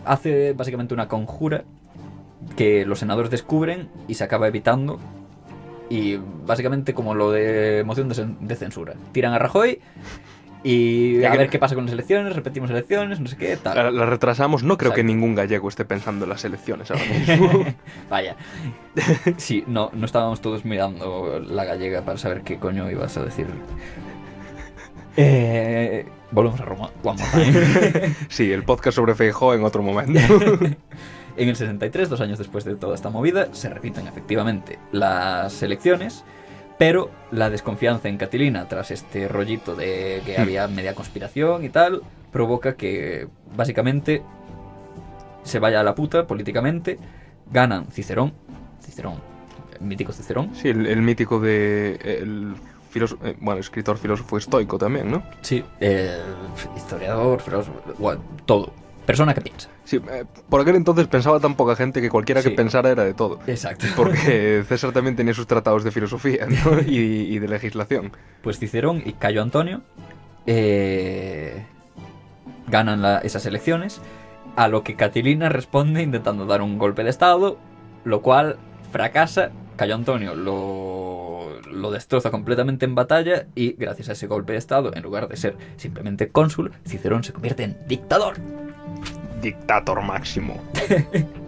hace 0.04 0.52
básicamente 0.52 0.94
una 0.94 1.08
conjura 1.08 1.64
que 2.56 2.84
los 2.86 2.98
senadores 2.98 3.30
descubren 3.30 3.88
y 4.08 4.14
se 4.14 4.24
acaba 4.24 4.48
evitando. 4.48 4.98
Y 5.90 6.18
básicamente 6.46 6.94
como 6.94 7.14
lo 7.14 7.30
de 7.30 7.82
moción 7.86 8.08
de, 8.08 8.14
cen- 8.14 8.38
de 8.38 8.56
censura. 8.56 8.94
Tiran 9.12 9.32
a 9.34 9.38
Rajoy 9.38 9.80
y 10.62 11.20
Ya 11.20 11.28
a 11.28 11.32
que- 11.32 11.38
ver 11.38 11.50
qué 11.50 11.58
pasa 11.58 11.74
con 11.74 11.84
las 11.84 11.92
elecciones, 11.92 12.34
repetimos 12.34 12.70
elecciones, 12.70 13.20
no 13.20 13.26
sé 13.26 13.36
qué, 13.36 13.56
tal. 13.58 13.76
La, 13.76 13.90
la 13.90 14.06
retrasamos. 14.06 14.62
No 14.62 14.78
creo 14.78 14.94
que 14.94 15.04
ningún 15.04 15.34
gallego 15.34 15.68
esté 15.68 15.84
pensando 15.84 16.24
en 16.24 16.30
las 16.30 16.42
elecciones 16.46 16.90
ahora 16.90 17.04
mismo. 17.04 17.64
Vaya. 18.10 18.34
Sí, 19.36 19.62
no, 19.66 19.90
no 19.92 20.06
estábamos 20.06 20.40
todos 20.40 20.64
mirando 20.64 21.38
la 21.40 21.64
gallega 21.64 22.00
para 22.02 22.16
saber 22.16 22.40
qué 22.42 22.58
coño 22.58 22.90
ibas 22.90 23.16
a 23.18 23.24
decir. 23.24 23.46
Eh, 25.16 26.06
volvemos 26.30 26.60
a 26.60 26.64
Roma. 26.64 26.90
One 27.02 27.20
more 27.22 27.44
time. 27.52 28.14
sí, 28.28 28.50
el 28.50 28.64
podcast 28.64 28.96
sobre 28.96 29.14
Feijó 29.14 29.54
en 29.54 29.64
otro 29.64 29.82
momento. 29.82 30.18
En 31.36 31.48
el 31.48 31.56
63, 31.56 32.08
dos 32.08 32.20
años 32.20 32.38
después 32.38 32.64
de 32.64 32.76
toda 32.76 32.94
esta 32.94 33.10
movida, 33.10 33.52
se 33.52 33.68
repiten 33.68 34.06
efectivamente 34.06 34.78
las 34.92 35.62
elecciones, 35.62 36.24
pero 36.78 37.10
la 37.32 37.50
desconfianza 37.50 38.08
en 38.08 38.18
Catilina 38.18 38.68
tras 38.68 38.90
este 38.90 39.26
rollito 39.26 39.74
de 39.74 40.22
que 40.24 40.38
había 40.38 40.68
media 40.68 40.94
conspiración 40.94 41.64
y 41.64 41.70
tal, 41.70 42.02
provoca 42.32 42.74
que 42.76 43.28
básicamente 43.56 44.22
se 45.42 45.58
vaya 45.58 45.80
a 45.80 45.82
la 45.82 45.94
puta 45.94 46.26
políticamente, 46.26 46.98
ganan 47.50 47.86
Cicerón, 47.90 48.32
Cicerón, 48.80 49.20
el 49.78 49.86
mítico 49.86 50.12
Cicerón, 50.12 50.54
sí, 50.54 50.68
el, 50.68 50.86
el 50.86 51.02
mítico 51.02 51.40
de... 51.40 51.94
El 52.02 52.54
eh, 52.96 53.36
bueno, 53.40 53.60
escritor 53.60 53.98
filósofo 53.98 54.38
estoico 54.38 54.78
también, 54.78 55.10
¿no? 55.10 55.24
sí, 55.40 55.64
eh, 55.80 56.16
historiador, 56.76 57.40
filósofo, 57.40 57.80
bueno, 57.98 58.22
todo, 58.46 58.72
persona 59.06 59.34
que 59.34 59.40
piensa. 59.40 59.68
Sí, 59.84 60.00
eh, 60.10 60.24
por 60.48 60.60
aquel 60.60 60.76
entonces 60.76 61.06
pensaba 61.06 61.38
tan 61.40 61.54
poca 61.56 61.76
gente 61.76 62.00
que 62.00 62.08
cualquiera 62.10 62.42
que 62.42 62.50
Sí. 62.50 62.54
pensara 62.54 62.90
era 62.90 63.04
de 63.04 63.14
todo. 63.14 63.38
Exacto. 63.46 63.86
Porque 63.96 64.64
César 64.68 64.92
también 64.92 65.16
tenía 65.16 65.34
sus 65.34 65.46
tratados 65.46 65.84
de 65.84 65.90
filosofía 65.90 66.46
¿no? 66.46 66.80
y, 66.86 66.96
y 67.34 67.38
de 67.38 67.48
legislación. 67.48 68.12
Pues 68.42 68.58
Cicerón 68.58 69.02
y 69.04 69.12
Cayo 69.14 69.42
Antonio 69.42 69.82
eh, 70.46 71.64
ganan 72.68 73.02
la- 73.02 73.18
esas 73.18 73.46
elecciones, 73.46 74.00
a 74.56 74.68
lo 74.68 74.82
que 74.84 74.94
Catilina 74.96 75.48
responde 75.48 76.02
intentando 76.02 76.46
dar 76.46 76.62
un 76.62 76.78
golpe 76.78 77.02
de 77.04 77.10
estado, 77.10 77.58
lo 78.04 78.22
cual 78.22 78.56
fracasa. 78.92 79.50
Cayo 79.76 79.96
Antonio 79.96 80.36
lo, 80.36 81.60
lo 81.72 81.90
destroza 81.90 82.30
completamente 82.30 82.84
en 82.84 82.94
batalla 82.94 83.46
y 83.56 83.72
gracias 83.72 84.08
a 84.08 84.12
ese 84.12 84.28
golpe 84.28 84.52
de 84.52 84.58
estado, 84.58 84.92
en 84.94 85.02
lugar 85.02 85.26
de 85.26 85.36
ser 85.36 85.56
simplemente 85.76 86.28
cónsul, 86.28 86.70
Cicerón 86.86 87.24
se 87.24 87.32
convierte 87.32 87.64
en 87.64 87.76
dictador. 87.88 88.34
Dictator 89.44 90.02
máximo. 90.02 90.60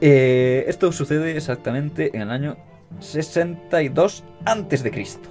Eh, 0.00 0.64
esto 0.68 0.92
sucede 0.92 1.36
exactamente 1.36 2.14
en 2.14 2.22
el 2.22 2.30
año 2.30 2.56
62 3.00 4.22
antes 4.44 4.84
de 4.84 4.92
Cristo. 4.92 5.28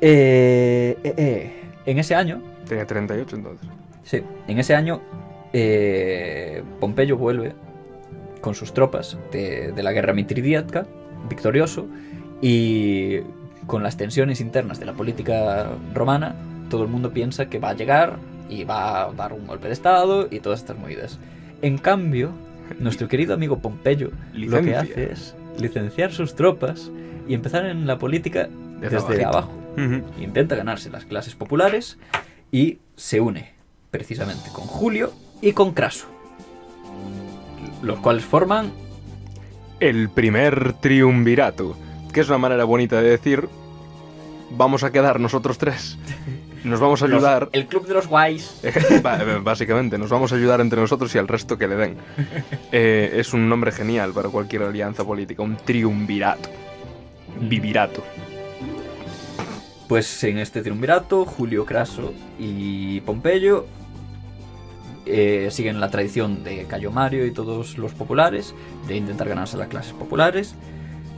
Eh, 0.00 0.96
eh, 1.04 1.52
En 1.84 1.98
ese 1.98 2.14
año, 2.14 2.40
Tenía 2.66 2.86
38 2.86 3.36
entonces. 3.36 3.68
sí, 4.04 4.22
en 4.48 4.58
ese 4.58 4.74
año 4.74 5.02
Pompeyo 6.80 7.18
vuelve 7.18 7.52
con 8.40 8.54
sus 8.54 8.72
tropas 8.72 9.18
de, 9.32 9.72
de 9.72 9.82
la 9.82 9.92
guerra 9.92 10.14
mitridíaca 10.14 10.86
victorioso 11.28 11.88
y 12.40 13.18
con 13.66 13.82
las 13.82 13.98
tensiones 13.98 14.40
internas 14.40 14.80
de 14.80 14.86
la 14.86 14.94
política 14.94 15.72
romana, 15.92 16.36
todo 16.70 16.84
el 16.84 16.88
mundo 16.88 17.12
piensa 17.12 17.50
que 17.50 17.58
va 17.58 17.68
a 17.68 17.74
llegar 17.74 18.16
y 18.50 18.64
va 18.64 19.04
a 19.04 19.12
dar 19.12 19.32
un 19.32 19.46
golpe 19.46 19.68
de 19.68 19.72
estado 19.72 20.28
y 20.30 20.40
todas 20.40 20.60
estas 20.60 20.76
movidas. 20.76 21.18
En 21.62 21.78
cambio, 21.78 22.32
nuestro 22.78 23.08
querido 23.08 23.32
amigo 23.32 23.60
Pompeyo 23.60 24.10
lo 24.34 24.60
que 24.60 24.76
hace 24.76 25.12
es 25.12 25.34
licenciar 25.58 26.12
sus 26.12 26.34
tropas 26.34 26.90
y 27.28 27.34
empezar 27.34 27.64
en 27.66 27.86
la 27.86 27.98
política 27.98 28.48
Desde 28.80 29.24
abajo. 29.24 29.52
Intenta 30.18 30.56
ganarse 30.56 30.90
las 30.90 31.04
clases 31.04 31.34
populares 31.34 31.96
y 32.50 32.78
se 32.96 33.20
une 33.20 33.54
precisamente 33.90 34.50
con 34.52 34.64
Julio 34.64 35.12
y 35.40 35.52
con 35.52 35.72
Craso. 35.72 36.06
Los 37.82 37.98
cuales 38.00 38.24
forman 38.24 38.72
El 39.78 40.10
primer 40.10 40.74
triunvirato, 40.74 41.76
que 42.12 42.20
es 42.20 42.28
una 42.28 42.38
manera 42.38 42.64
bonita 42.64 43.00
de 43.00 43.10
decir, 43.10 43.48
vamos 44.50 44.82
a 44.82 44.90
quedar 44.90 45.20
nosotros 45.20 45.56
tres. 45.56 45.96
Nos 46.64 46.78
vamos 46.80 47.02
a 47.02 47.06
los- 47.08 47.16
ayudar, 47.16 47.48
el 47.52 47.66
club 47.66 47.86
de 47.86 47.94
los 47.94 48.06
guays. 48.06 48.60
Ba- 49.02 49.18
básicamente, 49.42 49.96
nos 49.98 50.10
vamos 50.10 50.32
a 50.32 50.36
ayudar 50.36 50.60
entre 50.60 50.80
nosotros 50.80 51.14
y 51.14 51.18
al 51.18 51.26
resto 51.28 51.56
que 51.58 51.68
le 51.68 51.76
den. 51.76 51.96
Eh, 52.72 53.14
es 53.16 53.32
un 53.32 53.48
nombre 53.48 53.72
genial 53.72 54.12
para 54.12 54.28
cualquier 54.28 54.62
alianza 54.62 55.04
política, 55.04 55.42
un 55.42 55.56
triunvirato. 55.56 56.48
Vivirato. 57.40 58.04
Pues 59.88 60.22
en 60.24 60.38
este 60.38 60.62
triunvirato, 60.62 61.24
Julio, 61.24 61.64
Craso 61.66 62.12
y 62.38 63.00
Pompeyo 63.00 63.66
eh, 65.04 65.48
siguen 65.50 65.80
la 65.80 65.90
tradición 65.90 66.44
de 66.44 66.64
Cayo 66.66 66.92
Mario 66.92 67.26
y 67.26 67.32
todos 67.32 67.76
los 67.76 67.92
populares 67.94 68.54
de 68.86 68.96
intentar 68.96 69.28
ganarse 69.28 69.56
las 69.56 69.66
clases 69.66 69.92
populares 69.94 70.54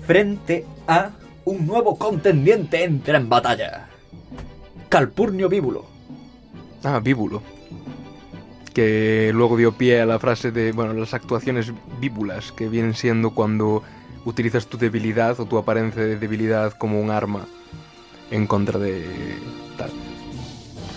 frente 0.07 0.64
a 0.88 1.11
un 1.45 1.66
nuevo 1.66 1.99
contendiente 1.99 2.82
entra 2.84 3.18
en 3.18 3.28
batalla. 3.28 3.88
Calpurnio 4.93 5.49
Víbulo. 5.49 5.86
Ah, 6.84 7.01
víbulo. 7.03 7.43
Que 8.74 9.30
luego 9.32 9.57
dio 9.57 9.72
pie 9.72 10.03
a 10.03 10.05
la 10.05 10.18
frase 10.18 10.51
de, 10.53 10.72
bueno, 10.72 10.93
las 10.93 11.14
actuaciones 11.14 11.72
víbulas, 11.99 12.53
que 12.53 12.68
vienen 12.68 12.93
siendo 12.93 13.30
cuando 13.30 13.82
utilizas 14.26 14.66
tu 14.66 14.76
debilidad 14.76 15.40
o 15.40 15.47
tu 15.47 15.57
apariencia 15.57 16.03
de 16.03 16.18
debilidad 16.18 16.74
como 16.74 17.01
un 17.01 17.09
arma 17.11 17.47
en 18.30 18.47
contra 18.47 18.78
de 18.78 19.03
tal. 19.78 19.90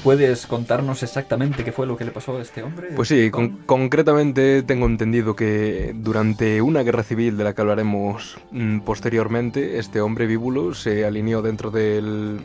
¿Puedes 0.04 0.46
contarnos 0.46 1.02
exactamente 1.02 1.64
qué 1.64 1.72
fue 1.72 1.88
lo 1.88 1.96
que 1.96 2.04
le 2.04 2.12
pasó 2.12 2.36
a 2.38 2.42
este 2.42 2.64
hombre? 2.64 2.90
Pues 2.98 3.08
sí, 3.08 3.32
con- 3.32 3.60
concretamente 3.66 4.62
tengo 4.64 4.88
entendido 4.88 5.38
que 5.38 5.94
durante 5.96 6.62
una 6.62 6.84
guerra 6.84 7.04
civil 7.04 7.38
de 7.38 7.46
la 7.46 7.54
que 7.56 7.62
hablaremos 7.62 8.38
mm, 8.52 8.80
posteriormente, 8.80 9.80
este 9.80 10.02
hombre 10.02 10.28
víbulo 10.28 10.74
se 10.74 11.06
alineó 11.06 11.42
dentro 11.42 11.72
del, 11.72 12.42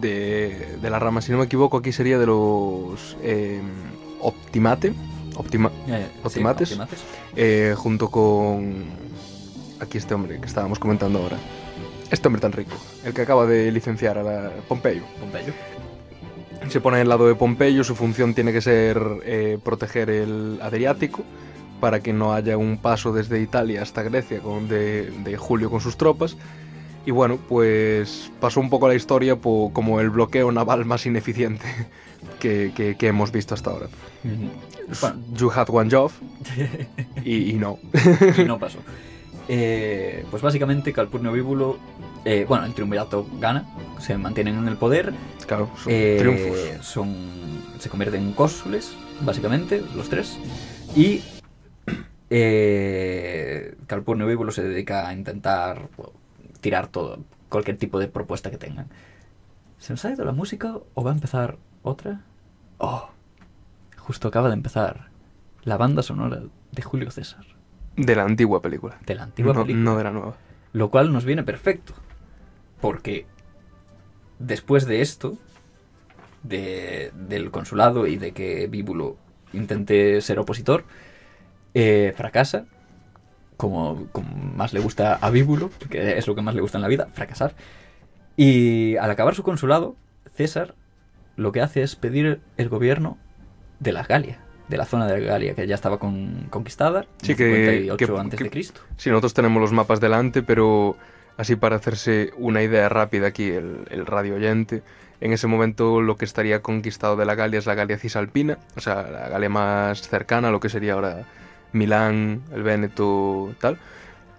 de, 0.00 0.76
de 0.80 0.90
la 0.90 0.98
rama, 0.98 1.20
si 1.20 1.32
no 1.32 1.38
me 1.38 1.44
equivoco, 1.44 1.78
aquí 1.78 1.92
sería 1.92 2.18
de 2.18 2.26
los 2.26 3.16
eh, 3.22 3.60
Optimate, 4.20 4.92
Optima, 5.36 5.70
Eh, 5.88 6.06
sí, 6.12 6.20
¿Optimates? 6.24 6.68
optimates. 6.70 6.98
eh, 7.36 7.74
junto 7.76 8.08
con 8.10 8.84
aquí 9.80 9.98
este 9.98 10.14
hombre 10.14 10.38
que 10.40 10.46
estábamos 10.46 10.78
comentando 10.78 11.18
ahora. 11.18 11.36
Este 12.10 12.28
hombre 12.28 12.40
tan 12.40 12.52
rico, 12.52 12.76
el 13.04 13.12
que 13.14 13.22
acaba 13.22 13.46
de 13.46 13.72
licenciar 13.72 14.18
a 14.18 14.22
la 14.22 14.50
Pompeyo. 14.68 15.02
Pompeyo. 15.18 15.52
Se 16.68 16.80
pone 16.80 17.00
al 17.00 17.08
lado 17.08 17.26
de 17.26 17.34
Pompeyo, 17.34 17.82
su 17.84 17.94
función 17.94 18.32
tiene 18.34 18.52
que 18.52 18.60
ser 18.62 19.00
eh, 19.24 19.58
proteger 19.62 20.08
el 20.10 20.58
Adriático 20.62 21.22
para 21.80 22.00
que 22.00 22.12
no 22.12 22.32
haya 22.32 22.56
un 22.56 22.78
paso 22.78 23.12
desde 23.12 23.40
Italia 23.40 23.82
hasta 23.82 24.02
Grecia 24.02 24.40
con, 24.40 24.68
de, 24.68 25.10
de 25.10 25.36
Julio 25.36 25.68
con 25.70 25.80
sus 25.80 25.96
tropas. 25.96 26.36
Y 27.06 27.10
bueno, 27.10 27.38
pues 27.48 28.30
pasó 28.40 28.60
un 28.60 28.70
poco 28.70 28.88
la 28.88 28.94
historia 28.94 29.36
como 29.36 30.00
el 30.00 30.08
bloqueo 30.10 30.50
naval 30.52 30.84
más 30.86 31.04
ineficiente 31.06 31.66
que, 32.40 32.72
que- 32.74 32.96
que 32.96 33.06
hemos 33.08 33.30
visto 33.30 33.54
hasta 33.54 33.70
ahora. 33.70 33.86
Bueno. 35.00 35.16
You 35.36 35.50
had 35.50 35.68
one 35.70 35.90
job 35.90 36.10
y, 37.24 37.50
y 37.50 37.52
no. 37.54 37.78
y 38.38 38.44
no 38.44 38.58
pasó. 38.58 38.78
Eh, 39.48 40.24
pues 40.30 40.42
básicamente 40.42 40.94
Calpurnio 40.94 41.30
Víbulo, 41.30 41.76
eh, 42.24 42.46
bueno, 42.48 42.64
el 42.64 42.72
triunvirato 42.72 43.26
gana, 43.38 43.66
se 44.00 44.16
mantienen 44.16 44.56
en 44.56 44.68
el 44.68 44.76
poder, 44.78 45.12
Claro, 45.46 45.68
son 45.82 45.92
eh, 45.92 46.16
triunfos. 46.18 46.86
son, 46.86 47.14
se 47.78 47.90
convierten 47.90 48.22
en 48.22 48.32
cónsules, 48.32 48.92
básicamente, 49.20 49.82
los 49.94 50.08
tres, 50.08 50.38
y 50.96 51.20
eh, 52.30 53.74
Calpurnio 53.86 54.26
Víbulo 54.26 54.50
se 54.50 54.62
dedica 54.62 55.06
a 55.06 55.12
intentar 55.12 55.88
tirar 56.64 56.88
todo, 56.88 57.18
cualquier 57.50 57.76
tipo 57.76 57.98
de 57.98 58.08
propuesta 58.08 58.50
que 58.50 58.56
tengan. 58.56 58.86
¿Se 59.78 59.92
nos 59.92 60.02
ha 60.06 60.10
ido 60.12 60.24
la 60.24 60.32
música 60.32 60.78
o 60.94 61.04
va 61.04 61.10
a 61.10 61.14
empezar 61.14 61.58
otra? 61.82 62.22
Oh, 62.78 63.10
justo 63.98 64.28
acaba 64.28 64.48
de 64.48 64.54
empezar 64.54 65.10
la 65.62 65.76
banda 65.76 66.02
sonora 66.02 66.40
de 66.72 66.82
Julio 66.82 67.10
César, 67.10 67.44
De 67.96 68.16
la 68.16 68.22
antigua 68.24 68.62
película. 68.62 68.96
de 69.04 69.14
la 69.14 69.24
antigua 69.24 69.52
no, 69.52 69.60
película. 69.60 69.84
no 69.84 69.96
de 69.98 70.04
la 70.04 70.10
nueva. 70.10 70.36
Lo 70.72 70.90
cual 70.90 71.12
nos 71.12 71.26
viene 71.26 71.42
perfecto. 71.42 71.92
Porque 72.80 73.26
después 74.38 74.86
de 74.86 75.02
esto, 75.02 75.36
de- 76.44 77.12
del 77.14 77.50
consulado 77.50 78.06
y 78.06 78.16
de 78.16 78.32
que 78.32 78.66
Bíbulo 78.68 79.16
intente 79.52 80.18
ser 80.22 80.38
opositor, 80.38 80.84
eh, 81.74 82.14
fracasa. 82.16 82.64
Como, 83.56 84.06
como 84.12 84.28
más 84.56 84.72
le 84.72 84.80
gusta 84.80 85.14
a 85.14 85.30
Bíbulo, 85.30 85.70
que 85.88 86.18
es 86.18 86.26
lo 86.26 86.34
que 86.34 86.42
más 86.42 86.54
le 86.54 86.60
gusta 86.60 86.78
en 86.78 86.82
la 86.82 86.88
vida, 86.88 87.08
fracasar. 87.12 87.54
Y 88.36 88.96
al 88.96 89.10
acabar 89.10 89.34
su 89.34 89.42
consulado, 89.42 89.96
César 90.34 90.74
lo 91.36 91.52
que 91.52 91.60
hace 91.60 91.82
es 91.82 91.96
pedir 91.96 92.40
el 92.56 92.68
gobierno 92.68 93.16
de 93.80 93.92
la 93.92 94.02
Galia, 94.04 94.38
de 94.68 94.76
la 94.76 94.84
zona 94.84 95.06
de 95.06 95.20
la 95.20 95.26
Galia 95.26 95.54
que 95.54 95.66
ya 95.66 95.74
estaba 95.74 95.98
con- 95.98 96.46
conquistada 96.50 97.06
Sí, 97.22 97.32
en 97.32 97.38
que- 97.38 97.44
58 97.66 98.14
que- 98.14 98.20
antes 98.20 98.38
que- 98.38 98.44
de 98.44 98.50
Cristo. 98.50 98.80
Sí, 98.96 99.10
nosotros 99.10 99.34
tenemos 99.34 99.60
los 99.60 99.72
mapas 99.72 100.00
delante, 100.00 100.42
pero 100.42 100.96
así 101.36 101.56
para 101.56 101.76
hacerse 101.76 102.32
una 102.36 102.62
idea 102.62 102.88
rápida 102.88 103.28
aquí, 103.28 103.50
el, 103.50 103.86
el 103.90 104.06
radio 104.06 104.34
oyente, 104.36 104.82
en 105.20 105.32
ese 105.32 105.46
momento 105.46 106.00
lo 106.00 106.16
que 106.16 106.24
estaría 106.24 106.60
conquistado 106.62 107.16
de 107.16 107.24
la 107.24 107.34
Galia 107.34 107.58
es 107.58 107.66
la 107.66 107.74
Galia 107.74 107.98
cisalpina, 107.98 108.58
o 108.76 108.80
sea, 108.80 109.02
la 109.02 109.28
Galia 109.28 109.48
más 109.48 110.02
cercana 110.08 110.48
a 110.48 110.50
lo 110.50 110.60
que 110.60 110.68
sería 110.68 110.94
ahora 110.94 111.24
Milán, 111.74 112.42
el 112.52 112.62
Véneto, 112.62 113.54
tal, 113.60 113.78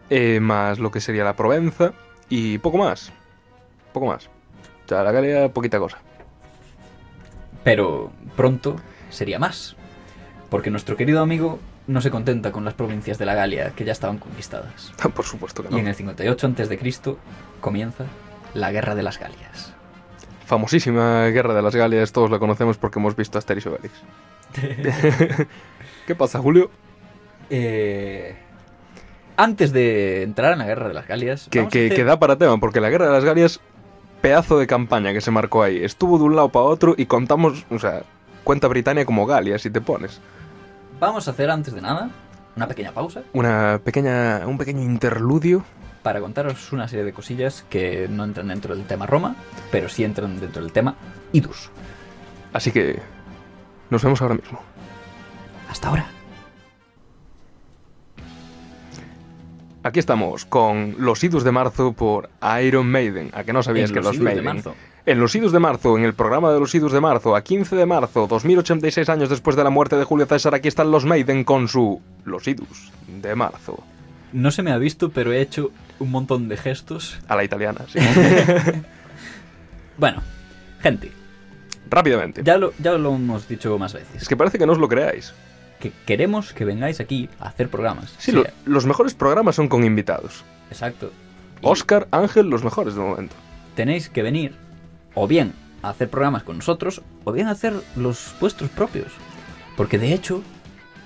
eh, 0.10 0.40
más 0.40 0.80
lo 0.80 0.92
que 0.92 1.02
sería 1.02 1.24
la 1.24 1.36
Provenza 1.36 1.94
y 2.30 2.58
poco 2.58 2.78
más, 2.78 3.12
poco 3.94 4.08
más. 4.08 4.28
O 4.86 4.88
sea, 4.88 5.04
la 5.04 5.12
Galia, 5.12 5.50
poquita 5.52 5.80
cosa. 5.80 5.98
Pero 7.64 8.12
pronto 8.36 8.76
sería 9.10 9.40
más. 9.40 9.76
Porque 10.50 10.70
nuestro 10.70 10.96
querido 10.96 11.22
amigo 11.22 11.60
no 11.88 12.02
se 12.02 12.12
contenta 12.12 12.52
con 12.52 12.66
las 12.66 12.76
provincias 12.76 13.18
de 13.18 13.26
la 13.26 13.34
Galia 13.34 13.72
que 13.72 13.84
ya 13.86 13.92
estaban 13.92 14.18
conquistadas. 14.18 14.94
Por 15.16 15.26
supuesto 15.26 15.64
que 15.64 15.74
Y 15.74 15.80
en 15.80 15.86
no. 15.86 15.90
el 15.90 15.96
58 15.96 16.48
a.C. 16.48 17.16
comienza 17.60 18.06
la 18.54 18.72
Guerra 18.72 18.96
de 18.96 19.04
las 19.04 19.20
Galias. 19.20 19.74
Famosísima 20.46 21.26
Guerra 21.28 21.56
de 21.56 21.62
las 21.64 21.76
Galias, 21.76 22.12
todos 22.12 22.30
la 22.30 22.38
conocemos 22.38 22.78
porque 22.78 23.00
hemos 23.00 23.16
visto 23.16 23.40
Asterix 23.40 23.66
Obelix. 23.66 23.94
¿Qué 26.08 26.16
pasa, 26.16 26.40
Julio? 26.40 26.70
Eh, 27.50 28.36
antes 29.38 29.72
de 29.74 30.24
entrar 30.24 30.54
en 30.54 30.60
la 30.60 30.66
Guerra 30.66 30.88
de 30.88 30.94
las 30.94 31.08
Galias... 31.08 31.48
Que, 31.52 31.68
que, 31.68 31.88
hacer- 31.88 31.96
que 31.96 32.04
da 32.04 32.18
para 32.20 32.38
tema, 32.38 32.58
porque 32.60 32.80
la 32.82 32.90
guerra 32.90 33.08
de 33.08 33.12
las 33.12 33.26
Galias, 33.26 33.60
pedazo 34.22 34.58
de 34.58 34.66
campaña 34.68 35.12
que 35.14 35.22
se 35.22 35.32
marcó 35.32 35.62
ahí. 35.64 35.84
Estuvo 35.84 36.18
de 36.18 36.24
un 36.24 36.36
lado 36.36 36.50
para 36.50 36.66
otro 36.66 36.96
y 36.98 37.06
contamos, 37.06 37.66
o 37.70 37.78
sea, 37.80 38.04
cuenta 38.44 38.68
Britannia 38.68 39.06
como 39.06 39.26
Galia, 39.26 39.60
si 39.60 39.70
te 39.70 39.82
pones. 39.82 40.22
Vamos 41.00 41.28
a 41.28 41.32
hacer 41.32 41.50
antes 41.52 41.74
de 41.74 41.82
nada 41.82 42.10
una 42.56 42.68
pequeña 42.70 42.94
pausa 42.94 43.22
Una 43.34 43.82
pequeña, 43.84 44.44
un 44.48 44.58
pequeño 44.58 44.82
interludio. 44.82 45.66
para 46.04 46.22
contaros 46.22 46.72
una 46.72 46.88
serie 46.88 47.04
de 47.04 47.12
cosillas 47.12 47.66
que 47.70 48.08
no 48.10 48.24
entran 48.24 48.48
dentro 48.48 48.74
del 48.74 48.86
tema 48.86 49.06
Roma, 49.06 49.36
pero 49.72 49.90
sí 49.90 50.06
entran 50.06 50.40
dentro 50.40 50.62
del 50.64 50.72
tema 50.72 50.96
Idus. 51.34 51.70
Así 52.54 52.72
que 52.72 53.02
nos 53.90 54.02
vemos 54.02 54.22
ahora 54.22 54.36
mismo. 54.36 54.62
Hasta 55.70 55.90
ahora. 55.90 56.08
Aquí 59.86 60.00
estamos 60.00 60.46
con 60.46 60.96
Los 60.98 61.24
Idus 61.24 61.44
de 61.44 61.52
Marzo 61.52 61.94
por 61.94 62.28
Iron 62.64 62.90
Maiden. 62.90 63.30
¿A 63.36 63.44
que 63.44 63.54
no 63.54 63.62
sabías 63.62 63.92
En 63.92 63.94
que 63.94 64.02
los 64.02 64.16
los 64.16 64.20
Maiden? 64.20 64.44
marzo. 64.44 64.74
En 65.06 65.20
Los 65.20 65.36
Idus 65.36 65.52
de 65.52 65.60
Marzo, 65.60 65.96
en 65.96 66.04
el 66.04 66.16
programa 66.16 66.52
de 66.52 66.60
Los 66.60 66.74
Idus 66.74 66.92
de 66.92 67.00
Marzo, 67.00 67.36
a 67.36 67.44
15 67.44 67.76
de 67.76 67.86
marzo, 67.86 68.26
2086 68.26 69.08
años 69.10 69.30
después 69.30 69.56
de 69.56 69.64
la 69.64 69.70
muerte 69.70 69.96
de 69.96 70.04
Julio 70.04 70.26
César, 70.26 70.56
aquí 70.56 70.68
están 70.68 70.90
los 70.90 71.06
Maiden 71.06 71.44
con 71.44 71.68
su 71.68 72.02
Los 72.24 72.48
Idus 72.48 72.92
de 73.22 73.36
Marzo. 73.36 73.84
No 74.34 74.50
se 74.50 74.64
me 74.64 74.72
ha 74.72 74.80
visto, 74.80 75.12
pero 75.12 75.32
he 75.32 75.40
hecho 75.40 75.70
un 76.00 76.10
montón 76.10 76.50
de 76.50 76.58
gestos. 76.58 77.20
A 77.28 77.36
la 77.36 77.44
italiana, 77.44 77.82
sí. 77.88 78.00
Bueno, 80.00 80.24
gente, 80.82 81.12
Rápidamente. 81.92 82.42
ya 82.44 82.58
lo, 82.58 82.74
ya 82.80 82.94
lo 82.94 83.14
hemos 83.14 83.48
dicho 83.48 83.78
más 83.78 83.94
veces. 83.94 84.24
Es 84.24 84.28
que 84.28 84.36
parece 84.36 84.58
que 84.58 84.66
no 84.66 84.72
os 84.72 84.80
lo 84.80 84.90
creáis. 84.90 85.32
Que 85.80 85.92
queremos 86.06 86.54
que 86.54 86.66
vengáis 86.66 87.00
aquí 87.00 87.30
a 87.40 87.48
hacer 87.50 87.70
programas. 87.70 88.12
Sí, 88.18 88.32
Sí, 88.32 88.32
lo- 88.32 88.46
los 88.66 88.86
mejores 88.86 89.14
programas 89.14 89.56
son 89.56 89.68
con 89.68 89.84
invitados. 89.84 90.44
exacto. 90.70 91.12
Oscar, 91.62 92.08
Ángel, 92.12 92.48
los 92.50 92.64
mejores 92.64 92.96
de 92.96 93.02
momento. 93.02 93.36
Tenéis 93.76 94.10
que 94.10 94.22
venir 94.22 94.56
o 95.14 95.28
bien 95.28 95.54
a 95.82 95.90
hacer 95.90 96.10
programas 96.10 96.44
con 96.44 96.58
nosotros 96.58 97.02
o 97.24 97.32
bien 97.32 97.48
a 97.48 97.52
hacer 97.52 97.74
los 97.96 98.34
vuestros 98.40 98.70
propios. 98.70 99.08
Porque 99.78 99.98
de 99.98 100.14
hecho, 100.14 100.42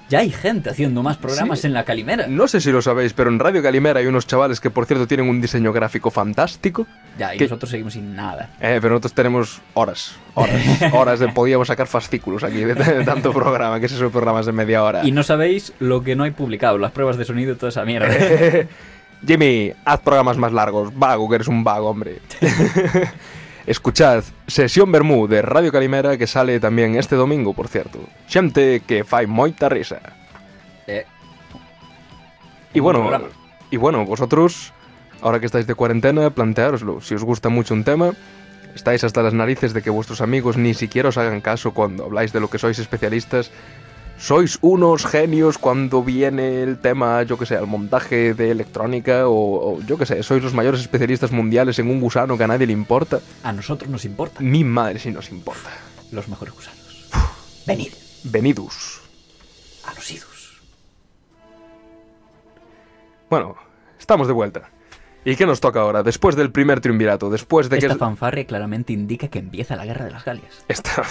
ya 0.10 0.20
hay 0.20 0.32
gente 0.32 0.70
haciendo 0.70 1.04
más 1.04 1.18
programas 1.18 1.60
Sí. 1.62 1.68
en 1.68 1.74
la 1.74 1.86
Calimera. 1.86 2.28
No 2.28 2.48
sé 2.48 2.60
si 2.62 2.72
lo 2.72 2.82
sabéis, 2.82 3.14
pero 3.14 3.30
en 3.30 3.40
Radio 3.40 3.62
Calimera 3.62 4.00
hay 4.00 4.08
unos 4.08 4.26
chavales 4.28 4.60
que, 4.60 4.70
por 4.70 4.86
cierto, 4.86 5.08
tienen 5.08 5.30
un 5.30 5.40
diseño 5.42 5.72
gráfico 5.72 6.10
fantástico. 6.12 6.88
Ya, 7.18 7.36
y 7.36 7.38
que- 7.38 7.44
nosotros 7.46 7.70
seguimos 7.70 7.94
sin 7.94 8.16
nada. 8.16 8.50
Eh, 8.60 8.80
pero 8.82 8.90
nosotros 8.90 9.14
tenemos 9.14 9.62
horas, 9.76 10.16
horas, 10.34 10.62
horas 10.94 11.20
de 11.20 11.28
podíamos 11.30 11.68
sacar 11.68 11.88
fascículos 11.88 12.44
aquí 12.44 12.64
de, 12.64 12.74
de 12.76 13.04
tanto 13.06 13.32
programa, 13.34 13.80
que 13.80 13.86
es 13.86 13.92
esos 13.92 14.12
programas 14.12 14.46
de 14.46 14.52
media 14.52 14.84
hora. 14.84 15.06
Y 15.06 15.12
no 15.12 15.24
sabéis 15.24 15.74
lo 15.80 16.04
que 16.04 16.16
no 16.16 16.24
hay 16.24 16.32
publicado, 16.32 16.78
las 16.78 16.92
pruebas 16.92 17.18
de 17.18 17.26
sonido 17.26 17.54
y 17.54 17.56
toda 17.56 17.70
esa 17.70 17.86
mierda. 17.86 18.10
Jimmy, 19.28 19.74
haz 19.84 20.00
programas 20.00 20.38
más 20.38 20.54
largos. 20.54 20.98
Vago, 20.98 21.28
que 21.28 21.36
eres 21.36 21.48
un 21.50 21.64
vago, 21.64 21.90
hombre. 21.90 22.20
Escuchad 23.66 24.24
Sesión 24.48 24.92
Bermú 24.92 25.28
de 25.28 25.42
Radio 25.42 25.72
Calimera 25.72 26.18
que 26.18 26.28
sale 26.28 26.60
también 26.60 26.96
este 26.96 27.16
domingo, 27.16 27.54
por 27.54 27.68
cierto. 27.68 28.00
Xente 28.28 28.82
que 28.86 29.04
fai 29.04 29.28
moita 29.28 29.70
risa. 29.70 30.00
Eh, 30.88 31.06
Y 32.74 32.80
bueno, 32.80 33.00
programa. 33.02 33.28
y 33.72 33.78
bueno, 33.78 34.06
vosotros, 34.06 34.74
ahora 35.22 35.40
que 35.40 35.46
estáis 35.46 35.68
de 35.68 35.76
cuarentena, 35.76 36.30
planteároslo. 36.30 37.02
Si 37.02 37.14
os 37.16 37.24
gusta 37.24 37.50
mucho 37.50 37.74
un 37.74 37.84
tema, 37.84 38.14
estáis 38.76 39.04
hasta 39.04 39.22
las 39.22 39.34
narices 39.34 39.74
de 39.74 39.82
que 39.82 39.90
vuestros 39.90 40.22
amigos 40.22 40.58
ni 40.58 40.74
siquiera 40.74 41.10
os 41.10 41.18
hagan 41.18 41.42
caso 41.42 41.74
cuando 41.74 42.06
habláis 42.06 42.32
de 42.34 42.40
lo 42.40 42.50
que 42.50 42.58
sois 42.60 42.80
especialistas. 42.80 43.52
Sois 44.20 44.58
unos 44.62 45.06
genios 45.06 45.58
cuando 45.58 46.04
viene 46.04 46.62
el 46.62 46.78
tema, 46.80 47.24
yo 47.24 47.38
que 47.38 47.46
sé, 47.46 47.56
al 47.56 47.68
montaje 47.68 48.34
de 48.34 48.52
electrónica 48.52 49.28
o, 49.30 49.78
o 49.78 49.82
yo 49.84 49.98
que 49.98 50.06
sé, 50.06 50.22
sois 50.24 50.44
los 50.44 50.54
mayores 50.54 50.82
especialistas 50.82 51.32
mundiales 51.32 51.80
en 51.80 51.90
un 51.90 52.02
gusano 52.02 52.38
que 52.38 52.44
a 52.44 52.48
nadie 52.48 52.68
le 52.68 52.74
importa. 52.74 53.22
a 53.44 53.54
nosotros 53.54 53.90
nos 53.90 54.04
importa. 54.04 54.42
Mi 54.42 54.64
madre 54.66 55.00
si 55.00 55.10
nos 55.12 55.32
importa. 55.32 55.70
Los 56.12 56.28
mejores 56.28 56.54
gusanos. 56.54 57.08
Venid 57.66 57.94
Venidus. 58.26 59.00
a 59.86 59.94
los 59.94 60.12
idus. 60.12 60.62
Bueno, 63.30 63.56
estamos 64.00 64.28
de 64.28 64.34
vuelta. 64.34 64.70
¿Y 65.24 65.36
qué 65.36 65.46
nos 65.46 65.60
toca 65.62 65.82
ahora? 65.82 66.02
Después 66.04 66.36
del 66.36 66.52
primer 66.52 66.80
triunvirato, 66.82 67.30
después 67.30 67.70
de 67.70 67.78
que... 67.78 67.86
Esta 67.86 67.94
es- 67.94 68.00
fanfarria 68.00 68.46
claramente 68.46 68.92
indica 68.94 69.28
que 69.28 69.40
empieza 69.40 69.76
la 69.76 69.86
guerra 69.86 70.06
de 70.06 70.12
las 70.12 70.26
Galias. 70.26 70.66
Esta, 70.68 71.04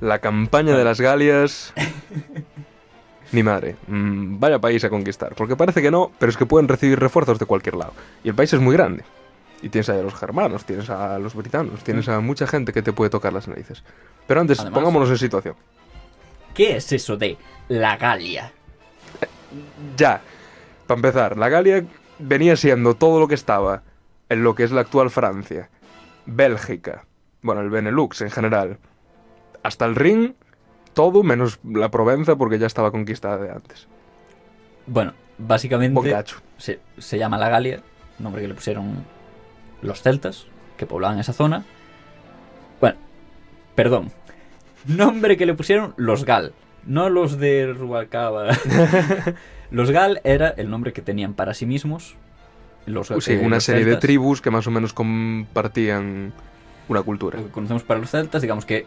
la 0.00 0.18
campaña 0.20 0.76
de 0.76 0.84
las 0.84 1.00
Galias. 1.00 1.72
Mi 3.32 3.42
madre, 3.42 3.76
mm, 3.86 4.38
vaya 4.40 4.58
país 4.58 4.82
a 4.84 4.90
conquistar. 4.90 5.34
Porque 5.34 5.54
parece 5.56 5.82
que 5.82 5.90
no, 5.90 6.10
pero 6.18 6.30
es 6.30 6.36
que 6.36 6.46
pueden 6.46 6.66
recibir 6.68 6.98
refuerzos 6.98 7.38
de 7.38 7.44
cualquier 7.46 7.76
lado. 7.76 7.92
Y 8.24 8.28
el 8.30 8.34
país 8.34 8.52
es 8.52 8.60
muy 8.60 8.74
grande. 8.74 9.04
Y 9.60 9.68
tienes 9.68 9.88
a 9.90 9.94
los 9.96 10.14
germanos, 10.14 10.64
tienes 10.64 10.88
a 10.88 11.18
los 11.18 11.34
britanos, 11.34 11.82
tienes 11.82 12.08
a 12.08 12.20
mucha 12.20 12.46
gente 12.46 12.72
que 12.72 12.80
te 12.80 12.92
puede 12.92 13.10
tocar 13.10 13.32
las 13.32 13.48
narices. 13.48 13.82
Pero 14.26 14.40
antes, 14.40 14.60
Además- 14.60 14.78
pongámonos 14.78 15.10
en 15.10 15.18
situación. 15.18 15.56
¿Qué 16.54 16.76
es 16.76 16.90
eso 16.92 17.16
de 17.16 17.36
la 17.68 17.96
Galia? 17.96 18.52
Ya, 19.96 20.20
para 20.86 20.98
empezar, 20.98 21.36
la 21.36 21.48
Galia 21.48 21.84
venía 22.18 22.56
siendo 22.56 22.94
todo 22.94 23.20
lo 23.20 23.28
que 23.28 23.34
estaba 23.34 23.82
en 24.28 24.42
lo 24.42 24.54
que 24.54 24.64
es 24.64 24.70
la 24.70 24.80
actual 24.82 25.10
Francia, 25.10 25.68
Bélgica, 26.26 27.04
bueno, 27.42 27.60
el 27.60 27.70
Benelux 27.70 28.20
en 28.20 28.30
general, 28.30 28.78
hasta 29.62 29.84
el 29.84 29.94
Rin, 29.94 30.36
todo 30.94 31.22
menos 31.22 31.60
la 31.64 31.90
Provenza 31.90 32.36
porque 32.36 32.58
ya 32.58 32.66
estaba 32.66 32.90
conquistada 32.90 33.38
de 33.38 33.50
antes. 33.50 33.88
Bueno, 34.86 35.12
básicamente 35.38 36.24
se, 36.56 36.80
se 36.98 37.18
llama 37.18 37.38
la 37.38 37.48
Galia, 37.48 37.82
nombre 38.18 38.42
que 38.42 38.48
le 38.48 38.54
pusieron 38.54 39.04
los 39.82 40.02
celtas 40.02 40.46
que 40.76 40.86
poblaban 40.86 41.18
esa 41.18 41.32
zona. 41.32 41.64
Bueno, 42.80 42.96
perdón. 43.74 44.10
Nombre 44.86 45.36
que 45.36 45.44
le 45.44 45.54
pusieron 45.54 45.94
los 45.96 46.24
Gal, 46.24 46.52
no 46.86 47.10
los 47.10 47.38
de 47.38 47.72
Rubalcaba. 47.72 48.48
los 49.70 49.90
Gal 49.90 50.20
era 50.24 50.48
el 50.48 50.70
nombre 50.70 50.92
que 50.92 51.02
tenían 51.02 51.34
para 51.34 51.54
sí 51.54 51.66
mismos. 51.66 52.16
Los, 52.86 53.08
Sí, 53.18 53.32
eh, 53.32 53.40
una 53.44 53.56
los 53.56 53.64
serie 53.64 53.84
de 53.84 53.96
tribus 53.96 54.40
que 54.40 54.50
más 54.50 54.66
o 54.66 54.70
menos 54.70 54.94
compartían 54.94 56.32
una 56.88 57.02
cultura. 57.02 57.38
Lo 57.38 57.46
que 57.46 57.52
conocemos 57.52 57.82
para 57.82 58.00
los 58.00 58.10
celtas, 58.10 58.40
digamos 58.40 58.64
que 58.64 58.86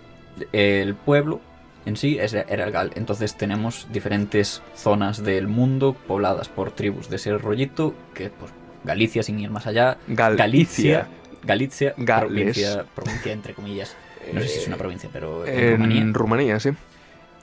el 0.51 0.95
pueblo 0.95 1.39
en 1.85 1.97
sí 1.97 2.17
era 2.19 2.63
el 2.65 2.71
Gal. 2.71 2.91
Entonces 2.95 3.35
tenemos 3.37 3.87
diferentes 3.91 4.61
zonas 4.75 5.23
del 5.23 5.47
mundo 5.47 5.95
pobladas 6.07 6.47
por 6.49 6.71
tribus 6.71 7.09
de 7.09 7.15
ese 7.17 7.37
rollito, 7.37 7.93
que 8.13 8.29
pues 8.29 8.51
Galicia 8.83 9.21
sin 9.23 9.39
ir 9.39 9.49
más 9.51 9.67
allá, 9.67 9.97
Galicia. 10.07 11.07
Galicia, 11.43 11.93
Gales. 11.97 12.27
provincia, 12.29 12.85
provincia 12.95 13.31
entre 13.33 13.53
comillas. 13.53 13.95
No 14.31 14.41
sé 14.41 14.47
si 14.47 14.59
es 14.59 14.67
una 14.67 14.77
provincia, 14.77 15.09
pero 15.11 15.45
en 15.45 15.73
Rumanía. 15.77 16.01
En 16.01 16.13
Rumanía, 16.13 16.59
sí. 16.59 16.69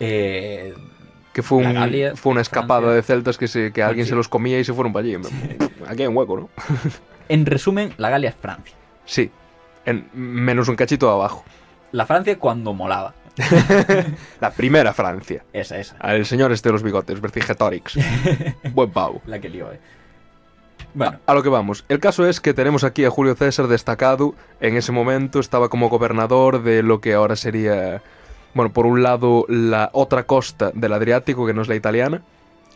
Eh, 0.01 0.75
Que 1.33 1.43
fue, 1.43 1.63
La 1.63 1.69
un- 1.71 1.75
Galia, 1.75 2.17
fue 2.17 2.33
una 2.33 2.41
escapada 2.41 2.81
Francia. 2.81 2.97
de 2.97 3.03
celtas 3.03 3.39
que, 3.39 3.49
se, 3.49 3.73
que 3.73 3.83
alguien 3.83 4.07
sí. 4.07 4.11
se 4.11 4.17
los 4.17 4.29
comía 4.29 4.59
y 4.61 4.65
se 4.65 4.73
fueron 4.73 4.93
para 4.93 5.05
allí. 5.05 5.17
Aquí 5.87 6.03
hay 6.03 6.09
un 6.09 6.17
hueco, 6.17 6.37
¿no? 6.39 6.49
en 7.29 7.47
resumen, 7.47 7.93
la 7.97 8.11
Galia 8.11 8.31
es 8.31 8.37
Francia. 8.37 8.75
Sí. 9.05 9.31
En, 9.85 10.09
menos 10.15 10.69
un 10.69 10.77
cachito 10.77 11.11
abajo. 11.11 11.45
La 11.93 12.07
Francia 12.07 12.39
cuando 12.39 12.73
molaba. 12.75 13.15
La 14.41 14.51
primera 14.51 14.93
Francia. 14.93 15.45
Esa, 15.53 15.79
esa. 15.79 15.97
Al 16.01 16.27
señor 16.27 16.53
este 16.53 16.69
de 16.69 16.73
los 16.73 16.83
bigotes, 16.83 17.21
Vercingetorix. 17.21 17.95
Buen 18.75 18.91
pavo. 18.91 19.23
La 19.27 19.39
que 19.39 19.49
lió, 19.49 19.73
eh. 19.73 19.79
Bueno, 20.95 21.19
A 21.27 21.35
lo 21.35 21.43
que 21.43 21.49
vamos. 21.49 21.85
El 21.89 22.01
caso 22.01 22.27
es 22.27 22.41
que 22.41 22.55
tenemos 22.55 22.83
aquí 22.83 23.05
a 23.05 23.11
Julio 23.11 23.35
César 23.35 23.69
destacado. 23.69 24.35
En 24.61 24.77
ese 24.77 24.91
momento 24.91 25.39
estaba 25.39 25.69
como 25.69 25.89
gobernador 25.89 26.63
de 26.63 26.83
lo 26.83 27.01
que 27.01 27.15
ahora 27.15 27.37
sería, 27.37 28.03
bueno, 28.55 28.73
por 28.73 28.87
un 28.87 29.03
lado 29.03 29.45
la 29.49 29.91
otra 29.93 30.25
costa 30.25 30.71
del 30.75 30.93
Adriático, 30.95 31.47
que 31.47 31.53
no 31.55 31.63
es 31.63 31.69
la 31.69 31.75
italiana, 31.77 32.23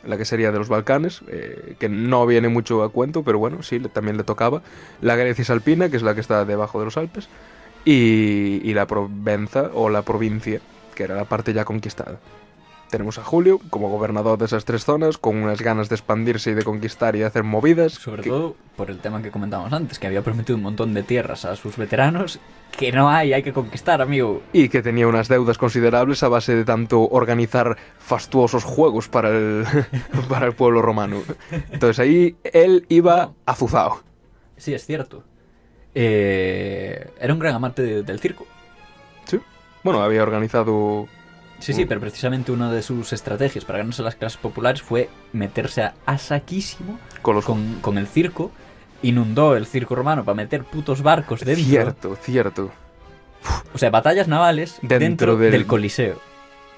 la 0.05 0.17
que 0.19 0.25
sería 0.25 0.53
de 0.53 0.59
los 0.59 0.69
Balcanes, 0.69 1.23
eh, 1.29 1.75
que 1.79 1.89
no 1.89 2.27
viene 2.27 2.49
mucho 2.49 2.83
a 2.83 2.91
cuento, 2.91 3.23
pero 3.23 3.39
bueno, 3.39 3.63
sí, 3.63 3.79
le- 3.79 3.89
también 3.89 4.17
le 4.17 4.25
tocaba. 4.25 4.63
La 5.01 5.17
Grecia 5.17 5.37
Cisalpina, 5.45 5.89
que 5.89 5.97
es 5.97 6.03
la 6.03 6.15
que 6.15 6.21
está 6.21 6.45
debajo 6.45 6.79
de 6.79 6.85
los 6.85 6.97
Alpes, 6.97 7.29
y, 7.85 8.61
y 8.69 8.75
la 8.75 8.87
Provenza 8.87 9.71
o 9.75 9.89
la 9.91 10.03
provincia, 10.03 10.61
que 10.95 11.05
era 11.05 11.15
la 11.17 11.25
parte 11.25 11.53
ya 11.53 11.65
conquistada. 11.65 12.19
Tenemos 12.91 13.17
a 13.17 13.25
Julio 13.25 13.59
como 13.71 13.89
gobernador 13.89 14.39
de 14.39 14.45
esas 14.45 14.67
tres 14.67 14.85
zonas, 14.85 15.17
con 15.17 15.37
unas 15.39 15.63
ganas 15.63 15.89
de 15.89 15.95
expandirse 15.95 16.51
y 16.51 16.55
de 16.55 16.63
conquistar 16.63 17.17
y 17.17 17.21
de 17.21 17.25
hacer 17.25 17.43
movidas. 17.43 17.95
Sobre 17.95 18.23
que- 18.23 18.29
todo 18.29 18.55
por 18.77 18.91
el 18.91 18.99
tema 18.99 19.23
que 19.23 19.31
comentábamos 19.31 19.73
antes, 19.73 19.99
que 19.99 20.07
había 20.09 20.21
prometido 20.21 20.57
un 20.59 20.63
montón 20.63 20.93
de 20.93 21.03
tierras 21.03 21.47
a 21.47 21.57
sus 21.57 21.79
veteranos 21.79 22.39
que 22.77 22.93
no 22.93 23.09
hay, 23.09 23.33
hay 23.33 23.43
que 23.43 23.53
conquistar, 23.55 24.01
amigo. 24.03 24.43
y 24.53 24.69
que 24.69 24.83
tenía 24.83 25.07
unas 25.09 25.29
deudas 25.29 25.57
considerables 25.59 26.23
a 26.23 26.29
base 26.29 26.55
de 26.55 26.65
tanto 26.67 27.01
organizar 27.09 27.77
fastuosos 27.99 28.65
juegos 28.65 29.09
para 29.09 29.31
el, 29.31 29.65
para 30.29 30.47
el 30.47 30.55
pueblo 30.55 30.83
romano. 30.83 31.23
Entonces 31.71 31.99
ahí 31.99 32.37
él 32.45 32.85
iba 32.91 33.33
azuzado. 33.47 34.03
Sí, 34.59 34.75
es 34.75 34.85
cierto. 34.85 35.23
Eh, 35.95 37.11
era 37.21 37.33
un 37.33 37.39
gran 37.39 37.55
amante 37.55 37.83
de- 37.83 38.03
del 38.03 38.21
circo. 38.21 38.47
¿Sí? 39.27 39.39
Bueno, 39.83 40.03
había 40.03 40.23
organizado... 40.23 41.07
Sí, 41.59 41.73
sí, 41.73 41.85
pero 41.85 42.01
precisamente 42.01 42.51
una 42.51 42.73
de 42.73 42.83
sus 42.83 43.13
estrategias 43.13 43.65
para 43.65 43.79
ganarse 43.79 44.03
las 44.03 44.17
clases 44.17 44.37
populares 44.39 44.83
fue 44.83 45.09
meterse 45.33 45.83
a, 45.83 45.95
a 46.07 46.19
saquísimo 46.19 46.99
Con 47.23 47.37
los... 47.37 47.45
con, 47.45 47.79
con 47.81 47.99
el 47.99 48.09
circo. 48.09 48.51
Inundó 49.03 49.57
el 49.57 49.67
circo 49.67 49.95
romano 49.95 50.25
para 50.25 50.35
meter 50.35 50.65
putos 50.65 51.03
barcos 51.03 51.41
dentro. 51.41 51.65
Cierto, 51.65 52.17
cierto. 52.17 52.71
O 53.75 53.79
sea, 53.79 53.91
batallas 53.91 54.27
navales 54.29 54.79
Dentro 54.83 54.99
dentro, 54.99 55.37
del- 55.37 55.53
del... 55.53 55.67
Coliseo. 55.67 56.19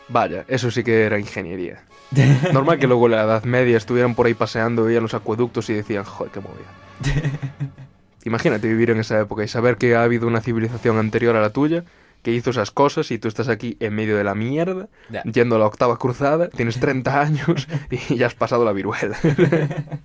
Vaya, 0.09 0.45
eso 0.49 0.71
sí 0.71 0.85
que 0.85 1.05
era 1.05 1.19
ingeniería. 1.19 1.83
Normal 2.53 2.79
que 2.79 2.87
luego 2.87 3.07
en 3.07 3.13
la 3.13 3.23
Edad 3.23 3.45
Media 3.45 3.77
estuvieran 3.79 4.15
por 4.15 4.27
ahí 4.27 4.35
paseando, 4.35 4.85
veían 4.85 5.03
los 5.03 5.15
acueductos 5.15 5.71
y 5.71 5.75
decían, 5.75 6.05
joder, 6.05 6.31
qué 6.33 6.41
movida. 6.41 7.71
Imagínate 8.25 8.69
vivir 8.69 8.91
en 8.91 8.99
esa 9.01 9.21
época 9.21 9.45
y 9.45 9.49
saber 9.49 9.77
que 9.77 9.95
ha 9.97 10.03
habido 10.03 10.27
una 10.27 10.41
civilización 10.41 10.99
anterior 10.99 11.37
a 11.37 11.41
la 11.41 11.51
tuya 11.51 11.85
que 12.23 12.33
hizo 12.33 12.51
esas 12.51 12.71
cosas 12.71 13.11
y 13.11 13.19
tú 13.19 13.29
estás 13.29 13.49
aquí 13.49 13.77
en 13.81 13.95
medio 13.95 14.17
de 14.17 14.25
la 14.25 14.35
mierda, 14.35 14.89
yendo 15.31 15.57
a 15.57 15.59
la 15.59 15.67
octava 15.67 15.99
cruzada, 15.99 16.49
tienes 16.49 16.81
30 16.81 17.21
años 17.21 17.69
y 17.91 18.17
ya 18.17 18.27
has 18.27 18.35
pasado 18.35 18.65
la 18.65 18.73
viruela. 18.73 19.17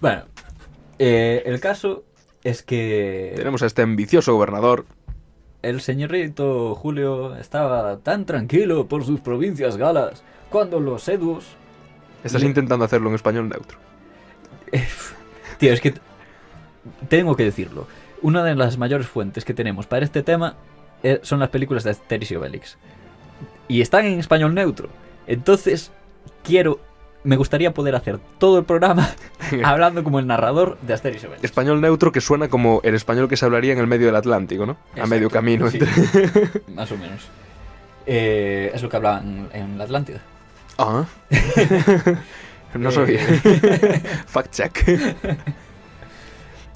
Bueno, 0.00 0.22
eh, 0.98 1.42
el 1.44 1.60
caso 1.60 2.04
es 2.44 2.62
que 2.62 3.32
Tenemos 3.36 3.62
a 3.62 3.66
este 3.66 3.82
ambicioso 3.82 4.32
gobernador. 4.34 4.86
el 5.62 5.80
señorito 5.80 6.74
Julio 6.76 7.34
estaba 7.36 7.98
tan 7.98 8.24
tranquilo 8.24 8.86
por 8.86 9.04
sus 9.04 9.20
provincias 9.20 9.76
galas 9.76 10.22
cuando 10.50 10.78
los 10.80 11.08
edus... 11.08 11.46
Estás 12.22 12.42
Le- 12.42 12.48
intentando 12.48 12.84
hacerlo 12.84 13.08
en 13.08 13.16
español 13.16 13.48
neutro. 13.48 13.78
Tío, 15.58 15.72
es 15.72 15.80
que 15.80 15.94
tengo 17.08 17.36
que 17.36 17.44
decirlo. 17.44 17.86
Una 18.22 18.42
de 18.44 18.54
las 18.54 18.78
mayores 18.78 19.06
fuentes 19.06 19.44
que 19.44 19.54
tenemos 19.54 19.86
para 19.86 20.04
este 20.04 20.22
tema 20.22 20.54
eh, 21.02 21.20
son 21.22 21.38
las 21.40 21.50
películas 21.50 21.84
de 21.84 21.90
Asterix 21.90 22.30
y 22.30 22.36
Obelix. 22.36 22.76
Y 23.68 23.80
están 23.80 24.04
en 24.06 24.18
español 24.18 24.54
neutro. 24.54 24.88
Entonces, 25.26 25.90
quiero... 26.42 26.80
Me 27.24 27.36
gustaría 27.36 27.74
poder 27.74 27.94
hacer 27.96 28.18
todo 28.38 28.58
el 28.58 28.64
programa 28.64 29.10
hablando 29.64 30.02
como 30.04 30.18
el 30.20 30.26
narrador 30.26 30.78
de 30.82 30.94
Asterix 30.94 31.22
y 31.24 31.26
Obelix. 31.26 31.44
Español 31.44 31.80
neutro 31.80 32.10
que 32.12 32.20
suena 32.20 32.48
como 32.48 32.80
el 32.84 32.94
español 32.94 33.28
que 33.28 33.36
se 33.36 33.44
hablaría 33.44 33.72
en 33.72 33.78
el 33.80 33.86
medio 33.86 34.06
del 34.06 34.16
Atlántico, 34.16 34.64
¿no? 34.66 34.76
A 35.00 35.06
medio 35.06 35.28
camino. 35.28 35.68
sí. 35.70 35.78
entre- 35.80 36.62
Más 36.74 36.90
o 36.92 36.96
menos. 36.96 37.26
Eh, 38.06 38.70
es 38.72 38.82
lo 38.82 38.88
que 38.88 38.96
hablaban 38.96 39.48
en 39.52 39.76
la 39.76 39.84
Atlántida. 39.84 40.20
Ah. 40.78 41.04
no 42.74 42.88
Eh. 42.88 42.92
sabía. 42.92 43.20
Fact 44.26 44.52
check. 44.54 44.84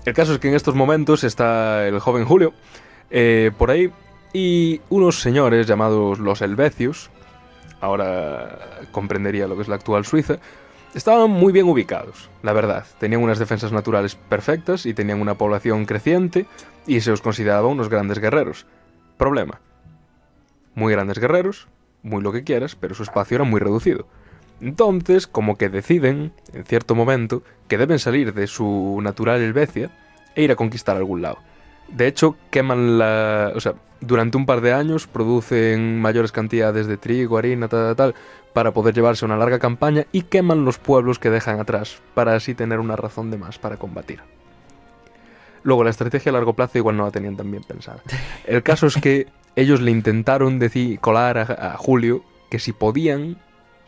El 0.04 0.14
caso 0.14 0.32
es 0.32 0.40
que 0.40 0.48
en 0.48 0.54
estos 0.54 0.74
momentos 0.74 1.22
está 1.22 1.86
el 1.86 2.00
joven 2.00 2.24
Julio 2.24 2.54
eh, 3.10 3.52
por 3.56 3.70
ahí 3.70 3.92
y 4.32 4.80
unos 4.90 5.20
señores 5.20 5.66
llamados 5.66 6.18
los 6.18 6.42
Helvecios, 6.42 7.10
ahora 7.80 8.58
comprendería 8.90 9.46
lo 9.46 9.54
que 9.54 9.62
es 9.62 9.68
la 9.68 9.76
actual 9.76 10.04
Suiza, 10.04 10.38
estaban 10.94 11.30
muy 11.30 11.52
bien 11.52 11.68
ubicados, 11.68 12.30
la 12.42 12.52
verdad. 12.52 12.84
Tenían 12.98 13.22
unas 13.22 13.38
defensas 13.38 13.70
naturales 13.70 14.16
perfectas 14.16 14.86
y 14.86 14.94
tenían 14.94 15.20
una 15.20 15.34
población 15.34 15.84
creciente 15.84 16.46
y 16.86 17.00
se 17.00 17.12
os 17.12 17.20
consideraba 17.20 17.68
unos 17.68 17.88
grandes 17.88 18.18
guerreros. 18.18 18.66
Problema. 19.18 19.60
Muy 20.74 20.92
grandes 20.92 21.18
guerreros, 21.18 21.68
muy 22.02 22.22
lo 22.22 22.32
que 22.32 22.42
quieras, 22.42 22.74
pero 22.74 22.94
su 22.96 23.04
espacio 23.04 23.36
era 23.36 23.44
muy 23.44 23.60
reducido. 23.60 24.08
Entonces, 24.62 25.26
como 25.26 25.58
que 25.58 25.68
deciden, 25.68 26.32
en 26.52 26.64
cierto 26.64 26.94
momento, 26.94 27.42
que 27.66 27.78
deben 27.78 27.98
salir 27.98 28.32
de 28.32 28.46
su 28.46 29.00
natural 29.02 29.40
Helvecia 29.40 29.90
e 30.36 30.44
ir 30.44 30.52
a 30.52 30.56
conquistar 30.56 30.96
algún 30.96 31.20
lado. 31.20 31.38
De 31.88 32.06
hecho, 32.06 32.36
queman 32.50 32.96
la... 32.96 33.52
O 33.56 33.60
sea, 33.60 33.74
durante 34.00 34.36
un 34.36 34.46
par 34.46 34.60
de 34.60 34.72
años 34.72 35.08
producen 35.08 36.00
mayores 36.00 36.30
cantidades 36.30 36.86
de 36.86 36.96
trigo, 36.96 37.38
harina, 37.38 37.66
tal, 37.66 37.88
tal, 37.88 37.96
tal, 37.96 38.14
para 38.52 38.70
poder 38.72 38.94
llevarse 38.94 39.24
una 39.24 39.36
larga 39.36 39.58
campaña 39.58 40.06
y 40.12 40.22
queman 40.22 40.64
los 40.64 40.78
pueblos 40.78 41.18
que 41.18 41.30
dejan 41.30 41.58
atrás, 41.58 42.00
para 42.14 42.36
así 42.36 42.54
tener 42.54 42.78
una 42.78 42.94
razón 42.94 43.32
de 43.32 43.38
más 43.38 43.58
para 43.58 43.78
combatir. 43.78 44.20
Luego, 45.64 45.82
la 45.82 45.90
estrategia 45.90 46.30
a 46.30 46.34
largo 46.34 46.54
plazo 46.54 46.78
igual 46.78 46.96
no 46.96 47.04
la 47.04 47.10
tenían 47.10 47.36
tan 47.36 47.50
bien 47.50 47.64
pensada. 47.64 48.00
El 48.46 48.62
caso 48.62 48.86
es 48.86 48.96
que 48.96 49.26
ellos 49.56 49.80
le 49.80 49.90
intentaron 49.90 50.60
decir, 50.60 51.00
colar 51.00 51.38
a, 51.38 51.72
a 51.72 51.76
Julio 51.76 52.22
que 52.48 52.60
si 52.60 52.72
podían, 52.72 53.38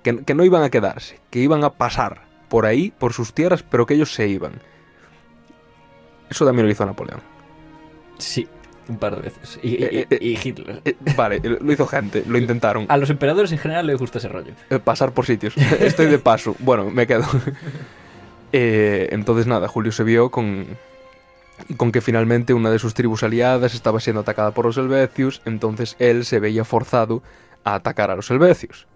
que, 0.04 0.24
que 0.24 0.34
no 0.34 0.44
iban 0.44 0.62
a 0.62 0.70
quedarse, 0.70 1.18
que 1.30 1.40
iban 1.40 1.64
a 1.64 1.70
pasar 1.70 2.22
por 2.48 2.66
ahí, 2.66 2.92
por 2.96 3.12
sus 3.12 3.34
tierras, 3.34 3.64
pero 3.64 3.86
que 3.86 3.94
ellos 3.94 4.14
se 4.14 4.28
iban. 4.28 4.60
Eso 6.30 6.46
también 6.46 6.66
lo 6.66 6.72
hizo 6.72 6.86
Napoleón. 6.86 7.20
Sí, 8.18 8.46
un 8.88 8.98
par 8.98 9.16
de 9.16 9.22
veces. 9.22 9.58
Y, 9.62 9.82
Eh, 9.82 10.06
eh, 10.10 10.18
y 10.20 10.38
Hitler. 10.42 10.80
Eh, 10.84 10.94
vale, 11.16 11.40
lo 11.42 11.72
hizo 11.72 11.86
gente, 11.86 12.22
lo 12.26 12.38
intentaron. 12.44 12.86
A 12.88 12.96
los 12.96 13.10
emperadores 13.10 13.50
en 13.52 13.58
general 13.58 13.86
les 13.86 13.98
gusta 13.98 14.18
ese 14.18 14.28
rollo. 14.28 14.52
Eh, 14.70 14.78
pasar 14.78 15.12
por 15.12 15.26
sitios. 15.26 15.56
Estoy 15.80 16.06
de 16.06 16.18
paso. 16.18 16.54
Bueno, 16.60 16.90
me 16.90 17.06
quedo. 17.06 17.24
Entonces 18.52 19.48
nada, 19.48 19.66
Julio 19.66 19.90
se 19.90 20.04
vio 20.04 20.30
con, 20.30 20.66
con 21.76 21.90
que 21.90 22.00
finalmente 22.00 22.54
una 22.54 22.70
de 22.70 22.78
sus 22.78 22.94
tribus 22.94 23.24
aliadas 23.24 23.74
estaba 23.74 23.98
siendo 23.98 24.20
atacada 24.20 24.52
por 24.52 24.66
los 24.66 24.76
helvecios, 24.76 25.42
entonces 25.44 25.96
él 25.98 26.24
se 26.24 26.38
veía 26.38 26.64
forzado 26.64 27.20
a 27.64 27.74
atacar 27.74 28.12
a 28.12 28.14
los 28.14 28.30
helvecios. 28.30 28.86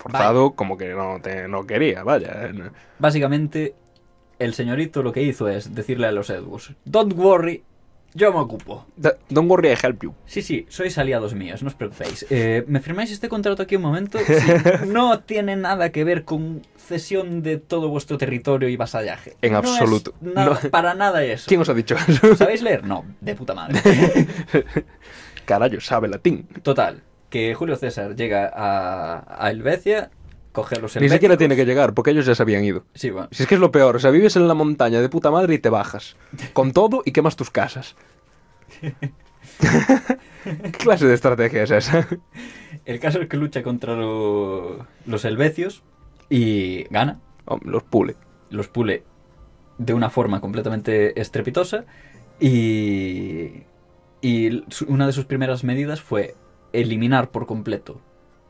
Forzado 0.00 0.52
como 0.52 0.76
que 0.78 0.88
no, 0.94 1.20
te- 1.22 1.46
no 1.46 1.66
quería, 1.66 2.02
vaya. 2.02 2.46
eh, 2.46 2.70
Básicamente, 2.98 3.74
el 4.38 4.54
señorito 4.54 5.02
lo 5.02 5.12
que 5.12 5.22
hizo 5.22 5.48
es 5.48 5.74
decirle 5.74 6.06
a 6.06 6.12
los 6.12 6.30
Edwards, 6.30 6.72
Don't 6.84 7.12
worry, 7.14 7.62
yo 8.14 8.32
me 8.32 8.40
ocupo. 8.40 8.86
Da- 8.96 9.14
Don't 9.28 9.48
worry, 9.50 9.68
I 9.68 9.76
help 9.80 10.02
you. 10.02 10.14
Sí, 10.26 10.40
sí, 10.42 10.66
sois 10.68 10.96
aliados 10.98 11.34
míos, 11.34 11.62
no 11.62 11.68
os 11.68 11.74
preocupéis. 11.74 12.26
Eh, 12.30 12.64
¿Me 12.66 12.80
firmáis 12.80 13.12
este 13.12 13.28
contrato 13.28 13.62
aquí 13.62 13.76
un 13.76 13.82
momento? 13.82 14.18
Sí, 14.26 14.52
no 14.88 15.20
tiene 15.20 15.54
nada 15.56 15.90
que 15.92 16.02
ver 16.02 16.24
con 16.24 16.62
cesión 16.76 17.42
de 17.42 17.58
todo 17.58 17.88
vuestro 17.88 18.16
territorio 18.18 18.68
y 18.68 18.76
vasallaje. 18.76 19.36
En 19.42 19.52
No 19.52 19.60
es 19.60 19.66
absoluto. 19.68 20.14
nada- 20.22 20.58
No. 20.64 20.70
Para 20.70 20.94
nada 20.94 21.22
eso. 21.22 21.44
¿Quién 21.46 21.60
os 21.60 21.68
ha 21.68 21.74
dicho 21.74 21.94
eso? 22.08 22.34
¿Sabéis 22.36 22.62
leer? 22.62 22.84
No, 22.84 23.04
de 23.20 23.34
puta 23.36 23.54
madre. 23.54 23.78
Carayo, 25.44 25.80
sabe 25.80 26.08
latín. 26.08 26.46
Total, 26.62 27.02
que 27.30 27.54
Julio 27.54 27.76
César 27.76 28.14
llega 28.16 28.50
a, 28.54 29.44
a 29.46 29.50
Helvecia, 29.50 30.10
coge 30.52 30.76
a 30.76 30.80
los 30.80 30.96
Ni 30.96 31.08
siquiera 31.08 31.36
tiene 31.36 31.56
que 31.56 31.64
llegar, 31.64 31.94
porque 31.94 32.10
ellos 32.10 32.26
ya 32.26 32.34
se 32.34 32.42
habían 32.42 32.64
ido. 32.64 32.84
Sí, 32.94 33.10
bueno. 33.10 33.28
Si 33.30 33.44
es 33.44 33.48
que 33.48 33.54
es 33.54 33.60
lo 33.60 33.70
peor, 33.72 33.96
o 33.96 33.98
sea, 33.98 34.10
vives 34.10 34.36
en 34.36 34.48
la 34.48 34.54
montaña 34.54 35.00
de 35.00 35.08
puta 35.08 35.30
madre 35.30 35.54
y 35.54 35.58
te 35.58 35.68
bajas. 35.70 36.16
Con 36.52 36.72
todo 36.74 37.02
y 37.04 37.12
quemas 37.12 37.36
tus 37.36 37.50
casas. 37.50 37.96
¿Qué 40.42 40.70
clase 40.72 41.06
de 41.06 41.14
estrategia 41.14 41.62
es 41.62 41.70
esa? 41.70 42.06
El 42.84 42.98
caso 43.00 43.20
es 43.20 43.28
que 43.28 43.36
lucha 43.36 43.62
contra 43.62 43.94
lo- 43.94 44.86
los 45.06 45.24
helvecios 45.24 45.82
y 46.28 46.84
gana. 46.84 47.20
Oh, 47.46 47.58
los 47.62 47.82
pule. 47.82 48.16
Los 48.50 48.68
pule 48.68 49.04
de 49.78 49.94
una 49.94 50.10
forma 50.10 50.40
completamente 50.40 51.18
estrepitosa 51.20 51.84
y, 52.38 53.64
y 54.20 54.62
una 54.86 55.06
de 55.06 55.12
sus 55.12 55.24
primeras 55.26 55.62
medidas 55.64 56.00
fue 56.00 56.34
eliminar 56.72 57.30
por 57.30 57.46
completo 57.46 58.00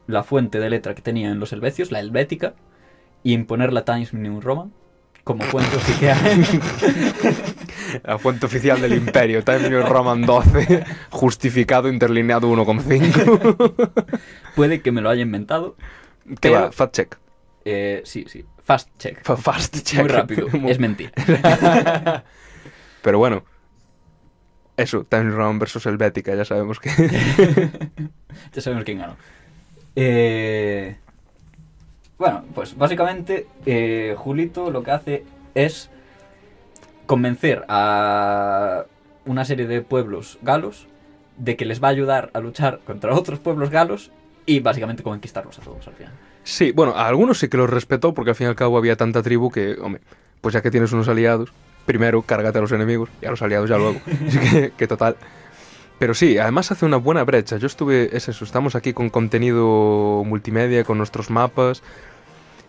la 0.06 0.22
fuente 0.24 0.58
de 0.58 0.70
letra 0.70 0.94
que 0.94 1.02
tenían 1.02 1.38
los 1.40 1.52
helvecios, 1.52 1.90
la 1.92 2.00
helvética, 2.00 2.54
y 3.22 3.32
imponer 3.32 3.72
la 3.72 3.84
Times 3.84 4.12
New 4.14 4.40
Roman 4.40 4.72
como 5.24 5.44
fuente 5.44 5.76
oficial. 5.76 6.18
La 8.04 8.18
fuente 8.18 8.46
oficial 8.46 8.80
del 8.80 8.94
imperio, 8.94 9.42
Time 9.44 9.68
New 9.68 9.82
Roman 9.82 10.22
12, 10.22 10.84
justificado 11.10 11.88
interlineado 11.88 12.48
1,5. 12.50 14.20
Puede 14.56 14.80
que 14.80 14.92
me 14.92 15.00
lo 15.00 15.10
haya 15.10 15.22
inventado. 15.22 15.76
¿Qué 16.40 16.50
va? 16.50 16.70
Fact 16.72 16.94
check. 16.94 17.16
Eh, 17.64 18.00
sí, 18.04 18.24
sí. 18.28 18.44
Fast 18.62 18.88
check. 18.98 19.22
Fa- 19.24 19.36
Fast 19.36 19.82
check. 19.82 20.00
Muy 20.00 20.08
rápido. 20.08 20.48
Muy- 20.52 20.70
Es 20.70 20.78
mentira. 20.78 21.10
Pero 23.02 23.18
bueno. 23.18 23.44
Eso, 24.80 25.04
Time 25.04 25.24
New 25.24 25.36
Roman 25.36 25.58
versus 25.58 25.84
Helvética, 25.84 26.34
ya 26.34 26.46
sabemos 26.46 26.80
que... 26.80 26.88
ya 28.52 28.62
sabemos 28.62 28.84
quién 28.84 28.96
ganó. 28.96 29.14
Eh, 29.94 30.96
bueno, 32.16 32.44
pues 32.54 32.78
básicamente 32.78 33.46
eh, 33.66 34.14
Julito 34.16 34.70
lo 34.70 34.82
que 34.82 34.90
hace 34.90 35.24
es 35.54 35.90
convencer 37.04 37.66
a 37.68 38.86
una 39.26 39.44
serie 39.44 39.66
de 39.66 39.82
pueblos 39.82 40.38
galos 40.40 40.86
de 41.36 41.56
que 41.56 41.66
les 41.66 41.84
va 41.84 41.88
a 41.88 41.90
ayudar 41.90 42.30
a 42.32 42.40
luchar 42.40 42.80
contra 42.86 43.14
otros 43.14 43.38
pueblos 43.38 43.68
galos 43.68 44.10
y 44.46 44.60
básicamente 44.60 45.02
conquistarlos 45.02 45.58
a 45.58 45.62
todos 45.62 45.86
al 45.88 45.94
final. 45.94 46.14
Sí, 46.42 46.72
bueno, 46.72 46.94
a 46.96 47.06
algunos 47.06 47.38
sí 47.38 47.48
que 47.48 47.58
los 47.58 47.68
respetó 47.68 48.14
porque 48.14 48.30
al 48.30 48.36
fin 48.36 48.46
y 48.46 48.48
al 48.48 48.56
cabo 48.56 48.78
había 48.78 48.96
tanta 48.96 49.22
tribu 49.22 49.50
que, 49.50 49.76
hombre, 49.82 50.00
pues 50.40 50.54
ya 50.54 50.62
que 50.62 50.70
tienes 50.70 50.92
unos 50.92 51.06
aliados, 51.06 51.52
primero 51.90 52.22
cárgate 52.22 52.58
a 52.58 52.60
los 52.60 52.70
enemigos 52.70 53.10
y 53.20 53.26
a 53.26 53.30
los 53.30 53.42
aliados 53.42 53.68
ya 53.68 53.76
luego. 53.76 54.00
Así 54.28 54.38
que, 54.38 54.72
que 54.76 54.86
total. 54.86 55.16
Pero 55.98 56.14
sí, 56.14 56.38
además 56.38 56.70
hace 56.70 56.86
una 56.86 56.98
buena 56.98 57.24
brecha. 57.24 57.56
Yo 57.56 57.66
estuve, 57.66 58.16
es 58.16 58.28
eso, 58.28 58.44
estamos 58.44 58.76
aquí 58.76 58.92
con 58.92 59.10
contenido 59.10 60.22
multimedia, 60.24 60.84
con 60.84 60.98
nuestros 60.98 61.30
mapas. 61.30 61.82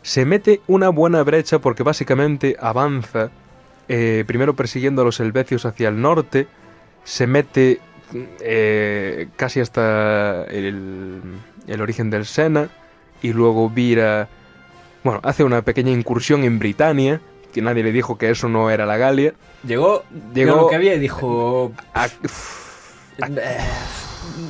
Se 0.02 0.26
mete 0.26 0.62
una 0.66 0.90
buena 0.90 1.22
brecha 1.22 1.60
porque 1.60 1.84
básicamente 1.84 2.58
avanza, 2.60 3.30
eh, 3.88 4.24
primero 4.26 4.56
persiguiendo 4.56 5.04
a 5.04 5.06
los 5.06 5.20
helvecios 5.20 5.66
hacia 5.66 5.90
el 5.90 6.02
norte, 6.02 6.48
se 7.04 7.28
mete 7.28 7.80
eh, 8.40 9.28
casi 9.36 9.60
hasta 9.60 10.46
el, 10.46 11.22
el 11.68 11.82
origen 11.82 12.10
del 12.10 12.26
Sena 12.26 12.70
y 13.22 13.34
luego 13.34 13.70
vira, 13.70 14.30
bueno, 15.04 15.20
hace 15.24 15.44
una 15.44 15.62
pequeña 15.62 15.92
incursión 15.92 16.44
en 16.44 16.58
Britania, 16.58 17.22
que 17.52 17.62
nadie 17.62 17.84
le 17.84 17.92
dijo 17.92 18.18
que 18.18 18.30
eso 18.32 18.50
no 18.50 18.70
era 18.70 18.86
la 18.86 18.98
Galia. 18.98 19.34
Llegó, 19.66 20.04
Llegó- 20.34 20.56
lo 20.56 20.68
que 20.68 20.76
había 20.76 20.96
y 20.96 21.00
dijo... 21.00 21.72
A- 21.94 22.08
"Eh, 22.08 23.58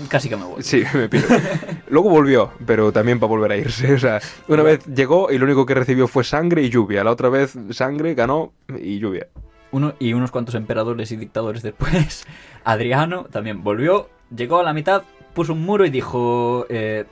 casi 0.08 0.30
que 0.30 0.38
me 0.38 0.46
voy. 0.46 0.64
Sí, 0.64 0.84
me 0.94 1.10
pido. 1.10 1.28
Luego 1.90 2.10
volvió, 2.10 2.52
pero 2.66 2.92
también 2.92 3.20
para 3.20 3.30
volver 3.30 3.52
a 3.52 3.58
irse. 3.58 3.94
O 3.94 4.00
sea, 4.00 4.22
una 4.48 4.64
vez 4.64 4.86
llegó 4.86 5.32
y 5.32 5.38
lo 5.38 5.46
único 5.46 5.66
que 5.66 5.74
recibió 5.74 6.08
fue 6.08 6.24
sangre 6.24 6.62
y 6.62 6.70
lluvia. 6.70 7.04
La 7.04 7.12
otra 7.12 7.30
vez 7.30 7.56
sangre, 7.72 8.14
ganó 8.14 8.54
y 8.80 9.00
lluvia. 9.00 9.28
Uno, 9.72 9.94
y 10.00 10.14
unos 10.14 10.32
cuantos 10.32 10.56
emperadores 10.56 11.12
y 11.12 11.16
dictadores 11.16 11.62
después, 11.64 12.26
Adriano 12.64 13.26
también 13.32 13.64
volvió, 13.64 14.10
llegó 14.36 14.60
a 14.60 14.64
la 14.64 14.74
mitad, 14.74 15.04
puso 15.34 15.54
un 15.54 15.62
muro 15.64 15.86
y 15.86 15.90
dijo, 15.90 16.66
eh, 16.70 17.06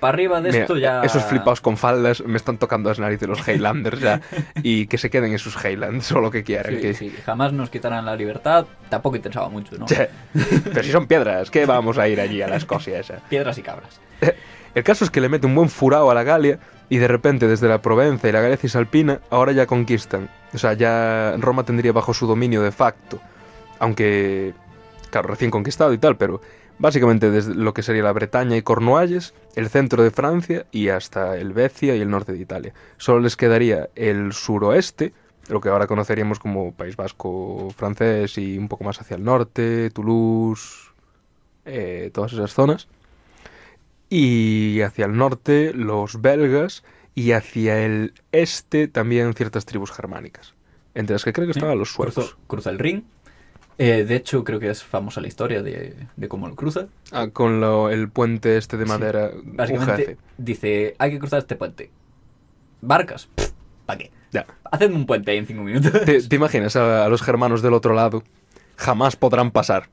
para 0.00 0.14
arriba 0.14 0.40
de 0.40 0.50
Mira, 0.50 0.62
esto 0.62 0.76
ya... 0.76 1.02
Esos 1.02 1.24
flipados 1.24 1.60
con 1.60 1.76
faldas 1.76 2.22
me 2.24 2.36
están 2.36 2.58
tocando 2.58 2.88
las 2.88 2.98
narices 2.98 3.28
los 3.28 3.46
Highlanders 3.46 4.00
ya. 4.00 4.20
Y 4.62 4.86
que 4.86 4.98
se 4.98 5.10
queden 5.10 5.32
en 5.32 5.38
sus 5.38 5.56
Highlands 5.64 6.10
o 6.12 6.20
lo 6.20 6.30
que 6.30 6.44
quieran. 6.44 6.74
Sí, 6.74 6.80
que... 6.80 6.94
sí, 6.94 7.14
jamás 7.24 7.52
nos 7.52 7.70
quitarán 7.70 8.06
la 8.06 8.14
libertad, 8.14 8.66
tampoco 8.88 9.16
interesaba 9.16 9.48
mucho, 9.48 9.76
¿no? 9.76 9.86
Pero 9.86 10.82
si 10.82 10.90
son 10.92 11.06
piedras, 11.06 11.50
¿qué 11.50 11.66
vamos 11.66 11.98
a 11.98 12.08
ir 12.08 12.20
allí 12.20 12.42
a 12.42 12.48
la 12.48 12.56
Escocia 12.56 13.00
esa? 13.00 13.16
Piedras 13.28 13.58
y 13.58 13.62
cabras. 13.62 14.00
El 14.74 14.84
caso 14.84 15.04
es 15.04 15.10
que 15.10 15.20
le 15.20 15.28
mete 15.28 15.46
un 15.46 15.54
buen 15.54 15.68
furado 15.68 16.10
a 16.10 16.14
la 16.14 16.22
Galia 16.22 16.58
y 16.88 16.98
de 16.98 17.08
repente 17.08 17.48
desde 17.48 17.68
la 17.68 17.82
Provenza 17.82 18.28
y 18.28 18.32
la 18.32 18.40
Galia 18.40 18.56
Cisalpina 18.56 19.20
ahora 19.30 19.52
ya 19.52 19.66
conquistan. 19.66 20.30
O 20.54 20.58
sea, 20.58 20.74
ya 20.74 21.34
Roma 21.38 21.64
tendría 21.64 21.92
bajo 21.92 22.14
su 22.14 22.26
dominio 22.26 22.62
de 22.62 22.72
facto. 22.72 23.20
Aunque, 23.80 24.54
claro, 25.10 25.28
recién 25.28 25.50
conquistado 25.50 25.92
y 25.92 25.98
tal, 25.98 26.16
pero 26.16 26.40
básicamente 26.78 27.30
desde 27.30 27.54
lo 27.54 27.74
que 27.74 27.82
sería 27.82 28.02
la 28.02 28.12
Bretaña 28.12 28.56
y 28.56 28.62
Cornualles, 28.62 29.34
el 29.56 29.68
centro 29.68 30.02
de 30.02 30.10
Francia 30.10 30.66
y 30.70 30.88
hasta 30.88 31.36
Helvecia 31.36 31.96
y 31.96 32.00
el 32.00 32.10
norte 32.10 32.32
de 32.32 32.38
Italia. 32.38 32.74
Solo 32.96 33.20
les 33.20 33.36
quedaría 33.36 33.90
el 33.94 34.32
suroeste, 34.32 35.12
lo 35.48 35.60
que 35.60 35.68
ahora 35.68 35.86
conoceríamos 35.86 36.38
como 36.38 36.72
País 36.72 36.96
Vasco 36.96 37.68
francés 37.76 38.38
y 38.38 38.58
un 38.58 38.68
poco 38.68 38.84
más 38.84 39.00
hacia 39.00 39.16
el 39.16 39.24
norte, 39.24 39.90
Toulouse, 39.90 40.90
eh, 41.64 42.10
todas 42.12 42.32
esas 42.32 42.52
zonas. 42.52 42.88
Y 44.10 44.80
hacia 44.80 45.06
el 45.06 45.16
norte 45.16 45.72
los 45.74 46.20
belgas 46.20 46.82
y 47.14 47.32
hacia 47.32 47.84
el 47.84 48.14
este 48.32 48.88
también 48.88 49.34
ciertas 49.34 49.66
tribus 49.66 49.90
germánicas. 49.90 50.54
Entre 50.94 51.14
las 51.14 51.24
que 51.24 51.32
creo 51.32 51.46
que 51.46 51.52
estaban 51.52 51.78
los 51.78 51.92
suecos. 51.92 52.36
Cruza, 52.46 52.70
el 52.70 52.78
Rin. 52.78 53.04
Eh, 53.78 54.04
de 54.04 54.16
hecho, 54.16 54.42
creo 54.42 54.58
que 54.58 54.68
es 54.70 54.82
famosa 54.82 55.20
la 55.20 55.28
historia 55.28 55.62
de, 55.62 55.94
de 56.16 56.28
cómo 56.28 56.48
lo 56.48 56.56
cruza. 56.56 56.88
Ah, 57.12 57.28
con 57.32 57.60
lo- 57.60 57.90
el 57.90 58.08
puente 58.10 58.56
este 58.56 58.76
de 58.76 58.84
Sí. 58.84 58.90
madera 58.90 59.30
Básicamente 59.44 60.16
dice, 60.36 60.96
hay 60.98 61.12
que 61.12 61.18
cruzar 61.20 61.38
este 61.38 61.54
puente. 61.54 61.90
¿Barcas? 62.80 63.28
¿Para 63.86 63.98
qué? 63.98 64.10
Ya. 64.32 64.46
Hacedme 64.70 64.96
un 64.96 65.06
puente 65.06 65.30
ahí 65.30 65.38
en 65.38 65.46
cinco 65.46 65.62
minutos. 65.62 65.92
¿Te, 66.04 66.20
te 66.22 66.36
imaginas 66.36 66.74
a, 66.76 67.04
a 67.04 67.08
los 67.08 67.22
germanos 67.22 67.62
del 67.62 67.72
otro 67.72 67.94
lado? 67.94 68.22
Jamás 68.76 69.16
podrán 69.16 69.50
pasar. 69.52 69.88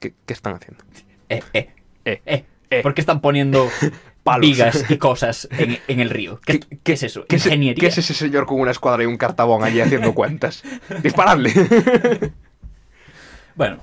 ¿Qué, 0.00 0.14
qué 0.24 0.32
están 0.32 0.54
haciendo? 0.54 0.84
Eh, 1.28 1.42
eh, 1.52 1.68
Eh, 2.04 2.22
eh. 2.24 2.44
eh. 2.70 2.82
¿Por 2.82 2.94
qué 2.94 3.00
están 3.00 3.20
poniendo 3.20 3.68
Palos. 4.22 4.46
vigas 4.48 4.84
y 4.90 4.96
cosas 4.96 5.48
en, 5.50 5.78
en 5.88 6.00
el 6.00 6.10
río? 6.10 6.40
¿Qué, 6.46 6.60
¿Qué- 6.60 6.78
qué 6.82 6.92
es 6.92 7.02
eso? 7.02 7.24
¿Qué 7.28 7.36
es, 7.36 7.46
¿Ingeniería? 7.46 7.80
qué 7.80 7.86
es 7.88 7.98
ese 7.98 8.14
señor 8.14 8.46
con 8.46 8.60
una 8.60 8.70
escuadra 8.70 9.02
y 9.02 9.06
un 9.06 9.16
cartabón 9.16 9.64
allí 9.64 9.80
haciendo 9.80 10.14
cuentas? 10.14 10.62
¡Disparadle! 11.02 11.52
Bueno, 13.58 13.76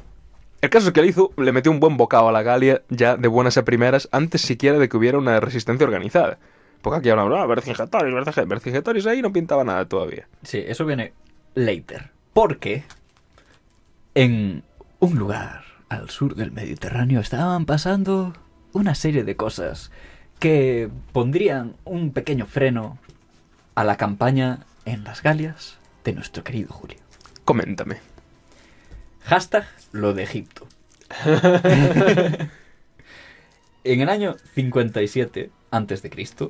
El 0.62 0.70
caso 0.72 0.88
es 0.88 0.94
que 0.94 1.02
le 1.02 1.08
hizo, 1.08 1.32
le 1.38 1.52
metió 1.52 1.72
un 1.72 1.80
buen 1.80 1.96
bocado 1.98 2.30
a 2.30 2.32
la 2.32 2.42
Galia 2.42 2.82
ya 2.90 3.18
de 3.18 3.28
buenas 3.28 3.58
a 3.58 3.64
primeras, 3.66 4.10
antes 4.12 4.42
siquiera 4.42 4.80
de 4.80 4.90
que 4.90 4.98
hubiera 4.98 5.18
una 5.20 5.40
resistencia 5.40 5.86
organizada. 5.86 6.40
Porque 6.82 7.00
aquí 7.00 7.10
hablamos, 7.10 7.34
ah, 7.38 7.46
Vercingetorix, 7.46 8.16
Vercinge- 8.16 8.48
Vercingetorix 8.48 9.06
ahí 9.06 9.22
no 9.22 9.32
pintaba 9.34 9.64
nada 9.64 9.86
todavía. 9.88 10.28
sí, 10.42 10.64
eso 10.66 10.86
viene 10.86 11.14
later. 11.54 12.10
Porque 12.34 12.84
en 14.14 14.64
un 15.00 15.16
lugar 15.20 15.64
al 15.90 16.10
sur 16.10 16.36
del 16.36 16.52
Mediterráneo 16.52 17.20
estaban 17.20 17.66
pasando 17.66 18.34
una 18.74 18.96
serie 18.96 19.24
de 19.24 19.36
cosas 19.36 19.92
que 20.40 20.90
pondrían 21.12 21.76
un 21.86 22.12
pequeño 22.12 22.46
freno 22.46 22.98
a 23.76 23.84
la 23.84 23.98
campaña 23.98 24.60
en 24.86 25.04
las 25.04 25.22
Galias 25.22 25.78
de 26.04 26.14
nuestro 26.14 26.44
querido 26.44 26.72
Julio. 26.74 26.98
Coméntame. 27.46 27.98
Hashtag 29.26 29.66
lo 29.92 30.14
de 30.14 30.24
Egipto. 30.24 30.68
en 33.84 34.02
el 34.02 34.10
año 34.10 34.36
57 34.56 35.50
antes 35.72 36.02
de 36.02 36.10
Cristo, 36.10 36.50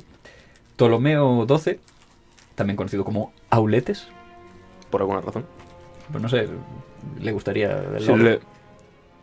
Ptolomeo 0.76 1.46
XII, 1.48 1.80
también 2.56 2.78
conocido 2.78 3.04
como 3.04 3.34
Auletes, 3.50 4.08
Por 4.90 5.02
alguna 5.02 5.22
razón. 5.22 5.46
pues 6.12 6.22
no 6.22 6.30
sé, 6.30 6.48
le 7.20 7.32
gustaría 7.32 7.72
el 7.96 8.02
Sí, 8.02 8.08
nombre. 8.08 8.32
le- 8.32 8.56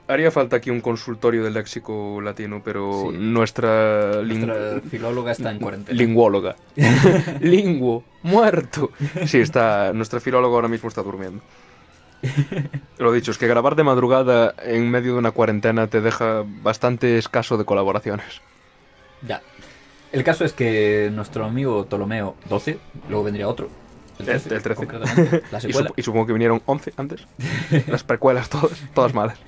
Haría 0.08 0.30
falta 0.32 0.56
aquí 0.56 0.68
un 0.68 0.80
consultorio 0.80 1.44
del 1.44 1.54
léxico 1.54 2.20
latino, 2.20 2.60
pero 2.64 3.08
Sí. 3.12 3.16
nuestra, 3.18 4.20
ling- 4.22 4.44
Nuestra 4.46 4.80
filóloga 4.90 5.30
está 5.32 5.50
en 5.52 5.58
cuarentena. 5.60 5.96
lingüóloga. 5.96 6.56
Linguo, 7.40 8.02
muerto. 8.22 8.90
Sí, 9.26 9.38
está. 9.38 9.92
Nuestra 9.94 10.18
filóloga 10.20 10.56
ahora 10.56 10.68
mismo 10.68 10.88
está 10.88 11.02
durmiendo. 11.02 11.40
Lo 12.98 13.12
dicho, 13.12 13.30
es 13.30 13.38
que 13.38 13.46
grabar 13.48 13.74
de 13.76 13.82
madrugada 13.84 14.54
en 14.62 14.90
medio 14.90 15.12
de 15.14 15.18
una 15.18 15.32
cuarentena 15.32 15.86
te 15.88 16.00
deja 16.00 16.44
bastante 16.62 17.18
escaso 17.18 17.56
de 17.58 17.64
colaboraciones. 17.64 18.40
Ya. 19.26 19.40
El 20.12 20.24
caso 20.24 20.44
es 20.44 20.52
que 20.52 21.10
nuestro 21.12 21.44
amigo 21.44 21.86
Ptolomeo 21.86 22.36
XII, 22.48 22.78
luego 23.08 23.24
vendría 23.24 23.48
otro. 23.48 23.68
El 24.18 24.28
El- 24.28 24.40
13, 24.40 24.54
el 24.54 24.62
13. 24.62 24.86
concretamente, 24.86 25.42
la 25.50 25.58
Y, 25.58 25.60
secuela. 25.62 25.88
sup- 25.90 25.94
y 25.96 26.02
supongo 26.02 26.26
que 26.26 26.32
vinieron 26.34 26.62
11 26.66 26.92
antes. 26.96 27.26
Las 27.88 28.04
precuelas 28.04 28.48
todas, 28.50 28.82
todas 28.94 29.14
malas. 29.14 29.38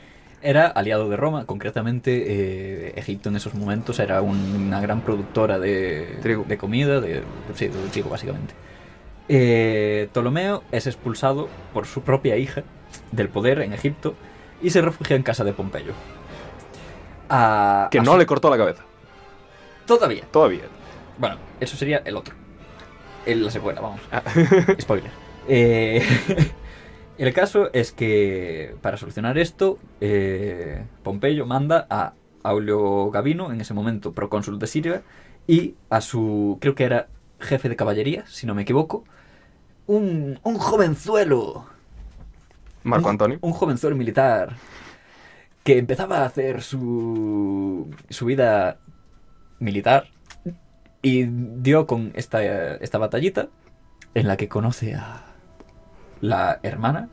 Era 0.43 0.67
aliado 0.67 1.09
de 1.09 1.17
Roma, 1.17 1.47
concretamente 1.47 2.25
eh, 2.27 2.93
Egipto 2.97 3.29
en 3.31 3.37
esos 3.37 3.55
momentos 3.55 3.99
era 3.99 4.21
un- 4.23 4.55
una 4.67 4.81
gran 4.81 5.01
productora 5.03 5.59
de, 5.59 6.19
Trigo. 6.23 6.45
de 6.49 6.59
comida, 6.59 7.01
de, 7.01 7.23
sí, 7.55 7.69
de 7.69 7.89
trigo 7.91 8.11
básicamente. 8.11 8.53
Eh, 9.29 10.09
Ptolomeo 10.13 10.63
es 10.73 10.87
expulsado 10.87 11.49
por 11.73 11.87
su 11.87 12.03
propia 12.03 12.37
hija 12.37 12.63
del 13.13 13.29
poder 13.29 13.61
en 13.61 13.73
Egipto 13.73 14.15
y 14.63 14.71
se 14.71 14.83
refugia 14.83 15.17
en 15.17 15.23
casa 15.23 15.45
de 15.45 15.53
Pompeyo. 15.53 15.93
A- 17.29 17.89
Que 17.91 17.99
a 17.99 18.03
no 18.03 18.13
su- 18.13 18.19
le 18.19 18.27
cortó 18.27 18.51
la 18.51 18.57
cabeza. 18.59 18.83
Todavía. 19.87 20.25
Todavía. 20.31 20.63
Bueno, 21.19 21.37
eso 21.61 21.77
sería 21.77 21.99
el 22.05 22.17
otro. 22.17 22.35
El, 23.27 23.45
la 23.45 23.51
secuela, 23.51 23.81
vamos. 23.81 24.01
Ah. 24.13 24.23
Spoiler. 24.81 25.11
Eh, 25.49 26.03
el 27.19 27.33
caso 27.33 27.71
es 27.73 27.93
que 27.93 28.75
para 28.83 28.97
solucionar 28.97 29.39
esto, 29.39 29.79
eh, 30.01 30.85
Pompeyo 31.03 31.47
manda 31.47 31.87
a 31.89 32.13
Aulio 32.43 33.11
Gabino, 33.11 33.53
en 33.53 33.61
ese 33.61 33.73
momento 33.73 34.13
procónsul 34.13 34.59
de 34.59 34.67
Siria, 34.67 35.03
y 35.47 35.75
a 35.89 36.01
su, 36.03 36.59
creo 36.61 36.75
que 36.75 36.85
era 36.85 37.09
jefe 37.45 37.69
de 37.69 37.77
caballería, 37.77 38.25
si 38.27 38.47
no 38.47 38.55
me 38.55 38.63
equivoco, 38.63 39.05
un, 39.87 40.39
un 40.43 40.59
jovenzuelo. 40.59 41.67
Marco 42.83 43.07
un- 43.07 43.13
Antonio. 43.13 43.39
Un 43.41 43.53
jovenzuelo 43.53 43.97
militar 43.97 44.57
que 45.63 45.79
empezaba 45.79 46.19
a 46.19 46.27
hacer 46.27 46.63
su, 46.63 47.91
su 48.11 48.27
vida 48.27 48.79
militar 49.59 50.09
y 51.03 51.25
dio 51.27 51.87
con 51.87 52.13
esta, 52.15 52.43
esta 52.77 52.99
batallita 52.99 53.49
en 54.15 54.29
la 54.29 54.37
que 54.37 54.49
conoce 54.49 54.95
a 54.95 55.25
la 56.21 56.61
hermana, 56.63 57.09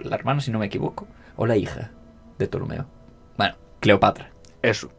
la 0.00 0.16
hermana 0.16 0.40
si 0.40 0.50
no 0.50 0.58
me 0.58 0.66
equivoco, 0.66 1.06
o 1.36 1.46
la 1.46 1.56
hija 1.56 1.90
de 2.38 2.48
Ptolomeo. 2.48 2.86
Bueno, 3.36 3.54
Cleopatra. 3.80 4.30
Eso. 4.62 4.90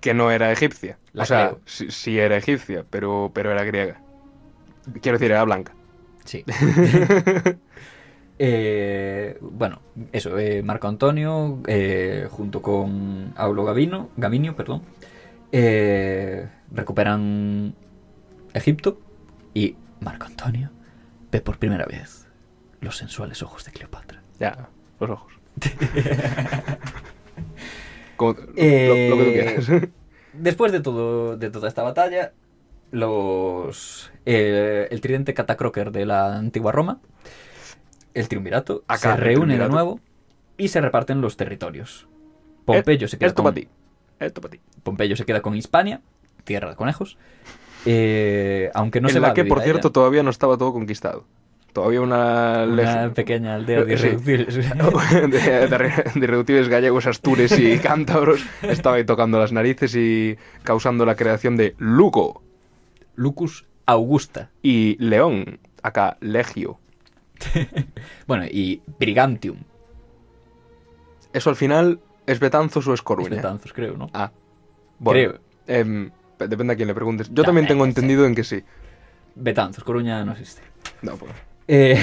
Que 0.00 0.14
no 0.14 0.30
era 0.30 0.52
egipcia. 0.52 0.98
La 1.12 1.24
o 1.24 1.26
sea, 1.26 1.56
sí 1.66 2.18
era 2.18 2.36
egipcia, 2.36 2.84
pero, 2.88 3.30
pero 3.34 3.50
era 3.50 3.64
griega. 3.64 4.00
Quiero 5.00 5.18
decir, 5.18 5.30
era 5.32 5.44
blanca. 5.44 5.72
Sí. 6.24 6.44
Eh, 8.38 9.38
bueno, 9.40 9.80
eso, 10.12 10.38
eh, 10.38 10.62
Marco 10.62 10.88
Antonio, 10.88 11.60
eh, 11.66 12.28
junto 12.30 12.60
con 12.60 13.32
Aulo 13.34 13.64
Gavino, 13.64 14.10
perdón, 14.54 14.82
recuperan 16.70 17.74
Egipto 18.52 19.00
y 19.54 19.76
Marco 20.00 20.26
Antonio 20.26 20.70
ve 21.32 21.40
por 21.40 21.58
primera 21.58 21.86
vez 21.86 22.28
los 22.82 22.98
sensuales 22.98 23.42
ojos 23.42 23.64
de 23.64 23.72
Cleopatra. 23.72 24.22
Ya, 24.38 24.68
los 25.00 25.08
ojos. 25.08 25.32
Como- 28.16 28.34
lo- 28.34 28.46
lo, 28.46 28.54
que 28.54 29.08
tú 29.10 29.32
quieras. 29.32 29.90
Después 30.34 30.72
de, 30.72 30.80
todo, 30.80 31.36
de 31.38 31.50
toda 31.50 31.68
esta 31.68 31.82
batalla, 31.82 32.32
los 32.96 34.10
eh, 34.24 34.88
el 34.90 35.00
tridente 35.00 35.34
Catacroker 35.34 35.90
de 35.92 36.06
la 36.06 36.36
antigua 36.36 36.72
Roma, 36.72 36.98
el 38.14 38.28
triunvirato, 38.28 38.82
Acá, 38.88 39.14
se 39.14 39.16
reúne 39.16 39.58
de 39.58 39.68
nuevo 39.68 40.00
y 40.56 40.68
se 40.68 40.80
reparten 40.80 41.20
los 41.20 41.36
territorios. 41.36 42.08
Pompeyo 42.64 43.06
se 43.08 43.18
queda 43.18 43.28
Esto 43.28 43.42
con, 43.42 43.52
para 43.52 43.62
ti. 43.62 43.68
Esto 44.18 44.40
para 44.40 44.52
ti. 44.52 44.60
Pompeyo 44.82 45.16
se 45.16 45.24
queda 45.24 45.40
con 45.42 45.54
Hispania, 45.54 46.00
tierra 46.44 46.70
de 46.70 46.76
conejos. 46.76 47.16
eh, 47.84 48.70
aunque 48.74 49.00
no 49.00 49.08
se 49.08 49.18
en 49.18 49.22
va 49.22 49.28
la 49.28 49.32
a 49.32 49.34
que, 49.34 49.44
por 49.44 49.60
cierto, 49.62 49.88
ella. 49.88 49.92
todavía 49.92 50.22
no 50.22 50.30
estaba 50.30 50.56
todo 50.56 50.72
conquistado. 50.72 51.24
Todavía 51.72 52.00
una, 52.00 53.12
pequeña 53.14 53.54
aldea 53.56 53.84
de 53.84 53.98
Sí. 53.98 54.06
irreductibles. 54.06 54.56
de, 54.56 55.28
de, 55.28 55.68
de 55.68 56.20
irreductibles 56.24 56.68
gallegos, 56.70 57.06
astures 57.06 57.56
y 57.58 57.78
cántabros 57.82 58.42
estaba 58.62 58.96
ahí 58.96 59.04
tocando 59.04 59.38
las 59.38 59.52
narices 59.52 59.94
y 59.94 60.38
causando 60.64 61.04
la 61.04 61.14
creación 61.16 61.56
de 61.56 61.74
Lugo 61.78 62.42
Lucus 63.16 63.66
Augusta. 63.86 64.50
y 64.62 64.96
León, 65.02 65.58
acá 65.82 66.16
Legio. 66.20 66.78
Bueno, 68.26 68.44
y 68.46 68.82
Brigantium. 68.98 69.58
Eso 71.32 71.50
al 71.50 71.56
final 71.56 72.00
es 72.26 72.40
Betanzos 72.40 72.86
o 72.88 72.94
es 72.94 73.02
Coruña. 73.02 73.30
Betanzos, 73.30 73.72
creo, 73.72 73.96
¿no? 73.96 74.08
Ah, 74.14 74.32
bueno, 74.98 75.32
Creo. 75.32 75.40
em, 75.66 76.10
depende 76.38 76.72
a 76.72 76.76
quién 76.76 76.88
le 76.88 76.94
preguntes. 76.94 77.28
Yo 77.28 77.42
Ya, 77.42 77.46
también 77.46 77.66
eh, 77.66 77.68
tengo 77.68 77.84
sí. 77.84 77.90
entendido 77.90 78.24
en 78.26 78.34
que 78.34 78.42
sí. 78.44 78.62
Betanzos, 79.34 79.84
Coruña 79.84 80.24
no 80.24 80.32
existe. 80.32 80.62
No, 81.02 81.16
pues, 81.16 81.32
Eh, 81.68 81.98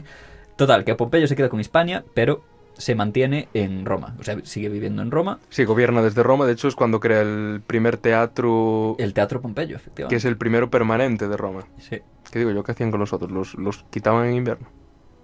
total, 0.56 0.84
que 0.84 0.94
Pompeyo 0.94 1.26
se 1.26 1.34
queda 1.34 1.48
con 1.48 1.58
Hispania, 1.60 2.04
pero 2.14 2.44
se 2.78 2.94
mantiene 2.94 3.48
en 3.54 3.84
Roma. 3.84 4.14
O 4.18 4.22
sea, 4.24 4.38
sigue 4.44 4.68
viviendo 4.70 5.02
en 5.02 5.10
Roma. 5.10 5.38
Sí, 5.50 5.64
gobierna 5.64 6.00
desde 6.00 6.22
Roma. 6.22 6.46
De 6.46 6.52
hecho, 6.52 6.68
es 6.68 6.74
cuando 6.74 6.98
crea 7.00 7.20
el 7.20 7.60
primer 7.66 7.98
teatro, 7.98 8.96
El 8.98 9.12
Teatro 9.12 9.40
Pompeyo, 9.42 9.76
efectivamente. 9.76 10.12
que 10.14 10.16
es 10.16 10.24
el 10.24 10.36
primero 10.38 10.70
permanente 10.70 11.28
de 11.28 11.36
Roma. 11.36 11.64
Sí. 11.78 11.98
¿Qué 12.30 12.38
digo 12.38 12.50
yo? 12.52 12.62
¿Qué 12.62 12.72
hacían 12.72 12.90
con 12.90 13.00
los 13.00 13.12
otros? 13.12 13.30
¿Los, 13.30 13.54
los 13.54 13.84
quitaban 13.90 14.26
en 14.28 14.34
invierno? 14.36 14.68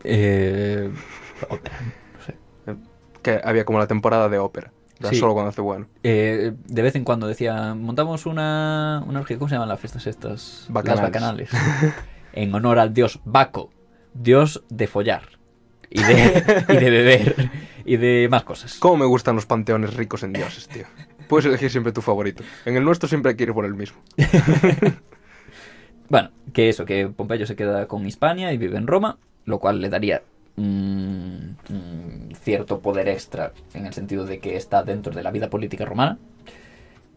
Eh, 0.04 0.90
ópera, 1.48 1.76
no 2.16 2.22
sé. 2.24 2.36
Que 3.22 3.40
había 3.42 3.64
como 3.64 3.78
la 3.78 3.86
temporada 3.86 4.28
de 4.28 4.38
ópera. 4.38 4.72
Era 5.00 5.10
Sí. 5.10 5.16
solo 5.16 5.32
cuando 5.34 5.48
hace 5.50 5.60
bueno. 5.60 5.86
Eh, 6.02 6.52
de 6.66 6.82
vez 6.82 6.94
en 6.94 7.04
cuando 7.04 7.26
decía, 7.26 7.74
montamos 7.74 8.26
una, 8.26 9.02
una 9.06 9.20
orgía, 9.20 9.38
¿cómo 9.38 9.48
se 9.48 9.54
llaman 9.56 9.68
las 9.68 9.80
fiestas 9.80 10.06
estas? 10.06 10.66
Bacanales. 10.68 11.02
Las 11.02 11.12
bacanales. 11.12 11.50
en 12.32 12.54
honor 12.54 12.78
al 12.78 12.94
dios 12.94 13.20
Baco. 13.24 13.70
dios 14.14 14.64
de 14.70 14.86
follar 14.86 15.33
y 15.94 16.02
de, 16.02 16.64
y 16.68 16.76
de 16.76 16.90
beber 16.90 17.50
y 17.86 17.96
de 17.96 18.28
más 18.30 18.42
cosas. 18.44 18.74
¿Cómo 18.78 18.98
me 18.98 19.06
gustan 19.06 19.36
los 19.36 19.46
panteones 19.46 19.94
ricos 19.94 20.22
en 20.22 20.34
dioses, 20.34 20.68
tío? 20.68 20.84
Puedes 21.28 21.46
elegir 21.46 21.70
siempre 21.70 21.92
tu 21.92 22.02
favorito. 22.02 22.44
En 22.66 22.76
el 22.76 22.84
nuestro 22.84 23.08
siempre 23.08 23.30
hay 23.30 23.36
que 23.36 23.44
ir 23.44 23.54
por 23.54 23.64
el 23.64 23.74
mismo. 23.74 23.96
Bueno, 26.08 26.30
que 26.52 26.68
eso, 26.68 26.84
que 26.84 27.08
Pompeyo 27.08 27.46
se 27.46 27.56
queda 27.56 27.88
con 27.88 28.06
Hispania 28.06 28.52
y 28.52 28.58
vive 28.58 28.76
en 28.76 28.86
Roma, 28.86 29.18
lo 29.46 29.58
cual 29.58 29.80
le 29.80 29.88
daría 29.88 30.22
un 30.56 31.56
cierto 32.42 32.80
poder 32.80 33.08
extra 33.08 33.52
en 33.72 33.86
el 33.86 33.94
sentido 33.94 34.24
de 34.24 34.38
que 34.38 34.56
está 34.56 34.82
dentro 34.82 35.12
de 35.14 35.22
la 35.22 35.30
vida 35.30 35.48
política 35.48 35.84
romana. 35.84 36.18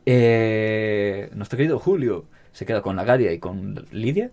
Eh, 0.06 1.30
nuestro 1.36 1.58
querido 1.58 1.80
Julio 1.80 2.26
se 2.54 2.66
queda 2.66 2.82
con 2.82 2.96
la 2.96 3.04
Galia 3.04 3.34
y 3.34 3.40
con 3.40 3.86
Lidia, 3.92 4.32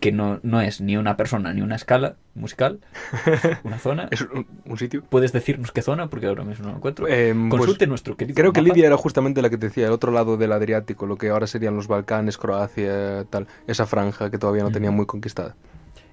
que 0.00 0.12
no, 0.12 0.40
no 0.42 0.60
es 0.60 0.80
ni 0.80 0.96
una 0.96 1.16
persona 1.16 1.52
ni 1.54 1.62
una 1.62 1.74
escala 1.76 2.16
musical, 2.34 2.80
una 3.64 3.78
zona. 3.78 4.08
Es 4.10 4.20
un, 4.20 4.46
un 4.66 4.78
sitio. 4.78 5.02
¿Puedes 5.02 5.32
decirnos 5.32 5.72
qué 5.72 5.80
zona? 5.82 6.08
Porque 6.08 6.26
ahora 6.26 6.44
mismo 6.44 6.66
no 6.66 6.72
lo 6.72 6.76
encuentro. 6.78 7.08
Eh, 7.08 7.34
pues, 7.34 7.60
Consulte 7.60 7.86
nuestro 7.86 8.16
querido 8.16 8.36
Creo 8.36 8.52
que. 8.52 8.60
Lidia 8.62 8.86
era 8.86 8.96
justamente 8.96 9.40
la 9.42 9.48
que 9.50 9.56
te 9.58 9.68
decía, 9.68 9.86
el 9.86 9.92
otro 9.92 10.12
lado 10.12 10.36
del 10.36 10.52
Adriático, 10.52 11.06
lo 11.06 11.16
que 11.16 11.30
ahora 11.30 11.46
serían 11.46 11.76
los 11.76 11.88
Balcanes, 11.88 12.36
Croacia, 12.38 13.24
tal. 13.30 13.46
Esa 13.66 13.86
franja 13.86 14.30
que 14.30 14.38
todavía 14.38 14.62
no 14.62 14.70
tenía 14.70 14.90
muy 14.90 15.06
conquistada. 15.06 15.56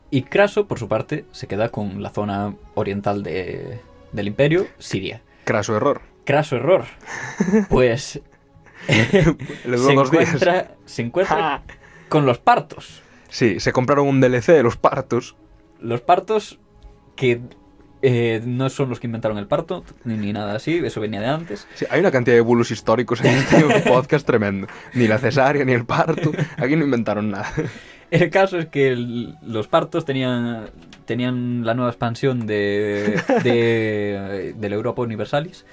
Y 0.10 0.24
Craso, 0.24 0.68
por 0.68 0.80
su 0.80 0.88
parte, 0.88 1.26
se 1.32 1.48
queda 1.48 1.70
con 1.70 2.02
la 2.02 2.10
zona 2.12 2.56
oriental 2.76 3.22
de- 3.24 3.80
del 4.12 4.28
imperio, 4.28 4.68
Siria. 4.78 5.22
Craso 5.44 5.76
error. 5.76 6.02
Craso 6.24 6.56
error. 6.56 6.86
Pues 7.70 8.22
Le 8.88 9.78
duró 9.78 9.84
se, 9.86 9.94
encuentra, 9.94 10.72
se 10.86 11.02
encuentra 11.02 11.64
con 12.10 12.26
los 12.26 12.38
partos. 12.40 13.03
Sí, 13.34 13.60
se 13.60 13.72
compraron 13.72 14.08
un 14.08 14.22
DLC 14.22 14.48
de 14.54 14.62
los 14.62 14.78
partos. 14.78 15.36
Los 15.80 16.02
partos 16.02 16.60
que 17.16 17.42
eh, 18.04 18.42
no 18.46 18.70
son 18.70 18.90
los 18.90 19.00
que 19.00 19.08
inventaron 19.08 19.40
el 19.40 19.48
parto, 19.48 19.84
ni, 20.04 20.16
ni 20.18 20.34
nada 20.34 20.56
así, 20.56 20.78
eso 20.84 21.02
venía 21.02 21.20
de 21.20 21.28
antes. 21.28 21.68
Sí, 21.74 21.86
hay 21.90 22.00
una 22.00 22.12
cantidad 22.12 22.36
de 22.36 22.42
bulos 22.42 22.70
históricos 22.70 23.22
en 23.22 23.34
este 23.36 23.64
podcast 23.90 24.26
tremendo. 24.28 24.68
Ni 24.94 25.08
la 25.08 25.18
cesárea, 25.18 25.66
ni 25.66 25.72
el 25.72 25.84
parto. 25.86 26.32
Aquí 26.58 26.76
no 26.76 26.86
inventaron 26.86 27.32
nada. 27.32 27.52
El 28.12 28.30
caso 28.30 28.60
es 28.60 28.68
que 28.68 28.90
el- 28.90 29.36
los 29.42 29.68
partos 29.68 30.06
tenían, 30.06 30.70
tenían 31.06 31.66
la 31.66 31.74
nueva 31.74 31.90
expansión 31.90 32.46
de, 32.46 33.20
de, 33.44 34.54
de 34.58 34.70
la 34.70 34.76
Europa 34.76 35.02
Universalis. 35.02 35.66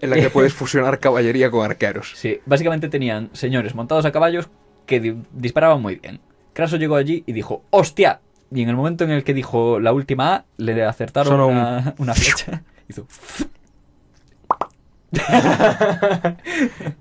En 0.00 0.08
la 0.08 0.16
que 0.16 0.30
puedes 0.30 0.54
fusionar 0.54 1.00
caballería 1.00 1.50
con 1.50 1.66
arqueros. 1.66 2.12
Sí, 2.16 2.40
básicamente 2.46 2.88
tenían 2.88 3.28
señores 3.34 3.74
montados 3.74 4.06
a 4.06 4.10
caballos 4.12 4.48
que 4.86 5.00
di- 5.00 5.16
disparaban 5.32 5.82
muy 5.82 5.96
bien. 5.96 6.20
Craso 6.54 6.76
llegó 6.76 6.96
allí 6.96 7.22
y 7.26 7.32
dijo, 7.32 7.62
¡hostia! 7.70 8.20
Y 8.50 8.62
en 8.62 8.68
el 8.70 8.76
momento 8.76 9.04
en 9.04 9.10
el 9.10 9.24
que 9.24 9.34
dijo 9.34 9.78
la 9.80 9.92
última 9.92 10.34
A, 10.34 10.44
le 10.56 10.82
acertaron 10.84 11.40
un- 11.40 11.94
una, 11.98 12.14
flecha. 12.14 12.62
Hizo... 12.88 13.06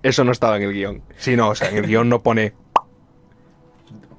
Eso 0.03 0.23
no 0.23 0.31
estaba 0.31 0.57
en 0.57 0.63
el 0.63 0.73
guion. 0.73 1.01
Sí, 1.17 1.35
no, 1.35 1.49
o 1.49 1.55
sea, 1.55 1.69
en 1.69 1.77
el 1.77 1.87
guion 1.87 2.09
no 2.09 2.21
pone. 2.21 2.53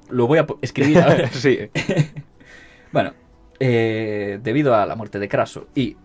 Lo 0.09 0.27
voy 0.27 0.39
a 0.39 0.45
escribir 0.61 0.99
ahora. 0.99 1.29
Sí, 1.33 1.59
Bueno, 2.91 3.13
eh, 3.59 4.39
debido 4.41 4.75
a 4.75 4.85
la 4.85 4.95
muerte 4.95 5.19
de 5.19 5.27
Craso 5.27 5.67
y 5.75 5.97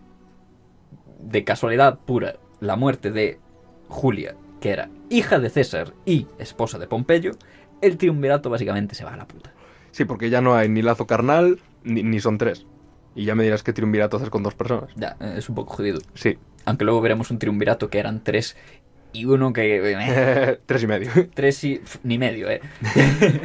de 1.19 1.43
casualidad 1.43 1.99
pura 1.99 2.35
la 2.59 2.75
muerte 2.75 3.11
de 3.11 3.39
Julia, 3.87 4.35
que 4.59 4.71
era 4.71 4.89
hija 5.09 5.39
de 5.39 5.49
César 5.49 5.93
y 6.05 6.27
esposa 6.39 6.79
de 6.79 6.87
Pompeyo, 6.87 7.31
el 7.81 7.97
triunvirato 7.97 8.49
básicamente 8.49 8.95
se 8.95 9.03
va 9.03 9.13
a 9.13 9.17
la 9.17 9.27
puta. 9.27 9.51
sí, 9.91 10.05
porque 10.05 10.29
ya 10.29 10.41
no 10.41 10.55
hay 10.55 10.69
ni 10.69 10.81
lazo 10.81 11.07
carnal, 11.07 11.59
ni, 11.83 12.03
ni 12.03 12.19
son 12.19 12.37
tres. 12.37 12.65
Y 13.15 13.25
ya 13.25 13.35
me 13.35 13.43
dirás 13.43 13.63
qué 13.63 13.73
triunvirato 13.73 14.17
haces 14.17 14.29
con 14.29 14.43
dos 14.43 14.55
personas. 14.55 14.89
Ya, 14.95 15.17
eh, 15.19 15.35
es 15.37 15.49
un 15.49 15.55
poco 15.55 15.75
jodido. 15.75 15.99
Sí, 16.13 16.37
Aunque 16.65 16.85
luego 16.85 17.01
veremos 17.01 17.29
un 17.29 17.39
triunvirato 17.39 17.89
que 17.89 17.99
eran 17.99 18.23
tres 18.23 18.55
y 19.13 19.25
uno 19.25 19.51
que... 19.51 19.81
eh, 19.83 20.59
tres 20.65 20.83
y 20.83 20.87
medio. 20.87 21.09
tres 21.33 21.63
y... 21.63 21.81
ni 22.03 22.17
medio, 22.17 22.49
eh. 22.49 22.61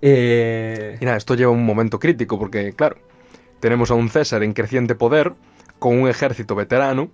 eh 0.00 0.96
Y 1.00 1.04
nada, 1.04 1.16
esto 1.18 1.34
lleva 1.34 1.50
un 1.52 1.66
momento 1.66 1.98
crítico 1.98 2.38
porque, 2.38 2.72
claro, 2.72 2.96
tenemos 3.60 3.90
a 3.90 3.94
un 3.94 4.08
César 4.08 4.42
en 4.42 4.52
creciente 4.54 4.94
poder, 4.94 5.34
con 5.78 5.98
un 5.98 6.08
ejército 6.08 6.54
veterano, 6.54 7.10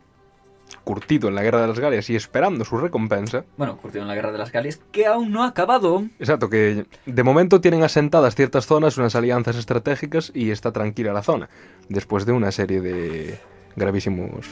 curtido 0.85 1.29
en 1.29 1.35
la 1.35 1.43
guerra 1.43 1.61
de 1.61 1.69
las 1.69 1.79
Galias 1.79 2.11
y 2.11 2.17
esperando 2.17 2.65
su 2.65 2.77
recompensa. 2.79 3.45
bueno, 3.57 3.77
curtido 3.77 4.03
en 4.03 4.09
la 4.09 4.15
guerra 4.15 4.33
de 4.33 4.39
las 4.39 4.53
Galias, 4.53 4.81
que 4.91 5.07
aún 5.07 5.33
no 5.33 5.43
ha 5.43 5.49
acabado. 5.49 6.05
Exacto, 6.19 6.49
que 6.49 6.87
de 7.07 7.23
momento 7.23 7.61
tienen 7.61 7.83
asentadas 7.83 8.35
ciertas 8.35 8.67
zonas, 8.67 8.99
unas 8.99 9.15
alianzas 9.15 9.57
estratégicas 9.57 10.33
y 10.35 10.51
está 10.51 10.73
tranquila 10.73 11.13
la 11.13 11.23
zona, 11.23 11.49
después 11.89 12.27
de 12.27 12.33
una 12.33 12.53
serie 12.53 12.81
de 12.81 13.39
gravísimos 13.77 14.47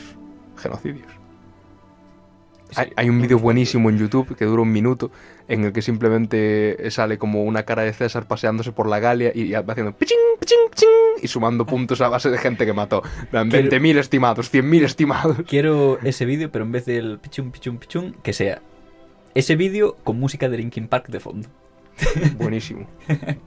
genocidios. 0.57 1.20
Hay, 2.77 2.93
hay 2.97 3.09
un 3.09 3.21
vídeo 3.21 3.39
buenísimo 3.39 3.91
en 3.91 3.99
YouTube 3.99 4.37
que 4.37 4.45
dura 4.45 4.63
un 4.63 4.73
minuto 4.73 5.11
en 5.49 5.65
el 5.65 5.73
que 5.73 5.83
simplemente 5.83 6.91
sale 6.91 7.19
como 7.19 7.43
una 7.45 7.65
cara 7.65 7.83
de 7.83 7.93
César 7.93 8.27
paseándose 8.29 8.73
por 8.73 8.89
la 8.89 8.99
Galia 9.01 9.33
y 9.35 9.53
haciendo 9.55 9.93
pichín, 9.97 10.17
pichín, 10.39 10.59
pichín 10.71 10.89
y 11.23 11.29
sumando 11.29 11.67
puntos 11.67 12.01
a 12.01 12.09
base 12.09 12.31
de 12.31 12.39
gente 12.39 12.65
que 12.67 12.73
mató. 12.73 13.03
Dan 13.33 13.51
Quiero- 13.51 13.69
20.000 13.71 13.99
estimados, 13.99 14.53
100.000 14.53 14.85
estimados. 14.85 15.37
Quiero 15.47 15.99
ese 16.03 16.25
vídeo, 16.25 16.51
pero 16.53 16.65
en 16.65 16.73
vez 16.73 16.87
del 16.87 17.19
pichum, 17.19 17.51
pichum, 17.51 17.79
pichum, 17.79 18.13
que 18.23 18.33
sea 18.33 18.63
ese 19.35 19.57
vídeo 19.57 19.97
con 20.05 20.19
música 20.19 20.49
de 20.49 20.57
Linkin 20.59 20.89
Park 20.89 21.09
de 21.09 21.21
fondo. 21.21 21.49
Buenísimo. 22.39 22.87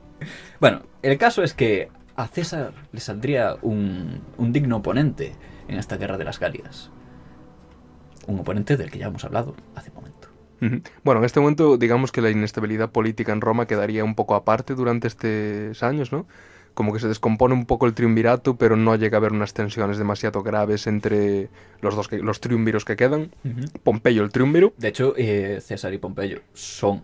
Bueno, 0.61 0.83
el 1.01 1.17
caso 1.17 1.43
es 1.43 1.53
que 1.53 1.89
a 2.15 2.27
César 2.27 2.71
le 2.93 3.01
saldría 3.01 3.57
un, 3.61 4.21
un 4.37 4.53
digno 4.53 4.77
oponente 4.77 5.33
en 5.67 5.77
esta 5.77 5.97
guerra 5.97 6.17
de 6.17 6.23
las 6.23 6.39
Galias. 6.39 6.91
Un 8.27 8.39
oponente 8.39 8.77
del 8.77 8.89
que 8.91 8.99
ya 8.99 9.07
hemos 9.07 9.23
hablado 9.25 9.55
hace 9.75 9.89
un 9.89 9.95
momento. 9.95 10.27
Bueno, 11.03 11.19
en 11.19 11.25
este 11.25 11.41
momento 11.41 11.75
digamos 11.75 12.13
que 12.13 12.21
la 12.21 12.29
inestabilidad 12.29 12.89
política 12.89 13.33
en 13.33 13.41
Roma 13.41 13.67
quedaría 13.67 14.05
un 14.05 14.15
poco 14.15 14.33
aparte 14.33 14.75
durante 14.75 15.09
estos 15.09 15.83
años, 15.83 16.13
¿no? 16.13 16.25
Como 16.73 16.93
que 16.93 16.99
se 16.99 17.07
descompone 17.09 17.53
un 17.53 17.65
poco 17.65 17.85
el 17.85 17.93
triunvirato, 17.93 18.55
pero 18.55 18.77
no 18.77 18.95
llega 18.95 19.17
a 19.17 19.19
haber 19.19 19.33
unas 19.33 19.53
tensiones 19.53 19.97
demasiado 19.97 20.41
graves 20.41 20.87
entre 20.87 21.49
los 21.81 21.95
dos 21.97 22.07
que- 22.07 22.19
los 22.19 22.39
triunviros 22.39 22.85
que 22.85 22.95
quedan. 22.95 23.31
Pompeyo 23.83 24.23
el 24.23 24.31
triunviro. 24.31 24.73
De 24.77 24.87
hecho, 24.87 25.13
eh, 25.17 25.59
César 25.61 25.93
y 25.93 25.97
Pompeyo 25.97 26.39
son 26.53 27.03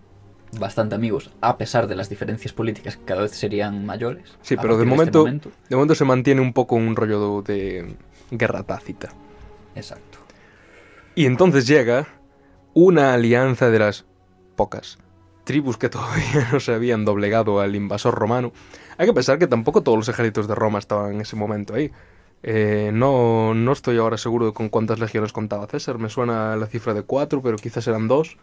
bastante 0.57 0.95
amigos, 0.95 1.29
a 1.41 1.57
pesar 1.57 1.87
de 1.87 1.95
las 1.97 2.09
diferencias 2.09 2.53
políticas 2.53 2.95
que 2.95 3.03
cada 3.03 3.23
vez 3.23 3.31
serían 3.31 3.85
mayores. 3.85 4.37
Sí, 4.41 4.55
pero 4.55 4.77
de 4.77 4.83
este 4.85 4.89
momento, 4.89 5.25
de 5.69 5.75
momento 5.75 5.95
se 5.95 6.05
mantiene 6.05 6.39
un 6.39 6.53
poco 6.53 6.75
un 6.77 6.95
rollo 6.95 7.41
de 7.41 7.93
guerra 8.31 8.63
tácita. 8.63 9.09
Exacto. 9.75 10.18
Y 11.19 11.25
entonces 11.25 11.67
llega 11.67 12.07
una 12.73 13.13
alianza 13.13 13.69
de 13.69 13.77
las 13.77 14.05
pocas 14.55 14.99
tribus 15.43 15.75
que 15.75 15.89
todavía 15.89 16.47
no 16.49 16.61
se 16.61 16.73
habían 16.73 17.03
doblegado 17.03 17.59
al 17.59 17.75
invasor 17.75 18.15
romano. 18.15 18.53
Hay 18.97 19.05
que 19.05 19.11
pensar 19.11 19.37
que 19.37 19.45
tampoco 19.45 19.83
todos 19.83 19.97
los 19.97 20.07
ejércitos 20.07 20.47
de 20.47 20.55
Roma 20.55 20.79
estaban 20.79 21.15
en 21.15 21.19
ese 21.19 21.35
momento 21.35 21.73
ahí. 21.73 21.91
Eh, 22.41 22.91
no, 22.93 23.53
no 23.53 23.73
estoy 23.73 23.97
ahora 23.97 24.17
seguro 24.17 24.45
de 24.45 24.53
con 24.53 24.69
cuántas 24.69 24.99
legiones 24.99 25.33
contaba 25.33 25.67
César. 25.67 25.97
Me 25.99 26.07
suena 26.07 26.55
la 26.55 26.67
cifra 26.67 26.93
de 26.93 27.03
cuatro, 27.03 27.41
pero 27.41 27.57
quizás 27.57 27.85
eran 27.89 28.07
dos. 28.07 28.37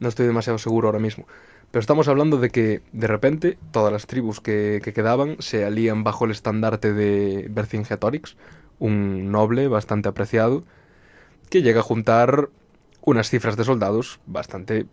No 0.00 0.08
estoy 0.08 0.26
demasiado 0.26 0.58
seguro 0.58 0.88
ahora 0.88 0.98
mismo. 0.98 1.24
Pero 1.70 1.78
estamos 1.78 2.08
hablando 2.08 2.38
de 2.38 2.50
que 2.50 2.82
de 2.90 3.06
repente 3.06 3.58
todas 3.70 3.92
las 3.92 4.08
tribus 4.08 4.40
que, 4.40 4.80
que 4.82 4.92
quedaban 4.92 5.36
se 5.38 5.64
alían 5.64 6.02
bajo 6.02 6.24
el 6.24 6.32
estandarte 6.32 6.92
de 6.92 7.46
Vercingetorix, 7.48 8.36
un 8.80 9.30
noble 9.30 9.68
bastante 9.68 10.08
apreciado, 10.08 10.64
que 11.48 11.62
llega 11.62 11.80
a 11.80 11.82
juntar 11.82 12.48
unas 13.02 13.30
cifras 13.30 13.56
de 13.56 13.64
soldados 13.64 14.20
bastante 14.26 14.86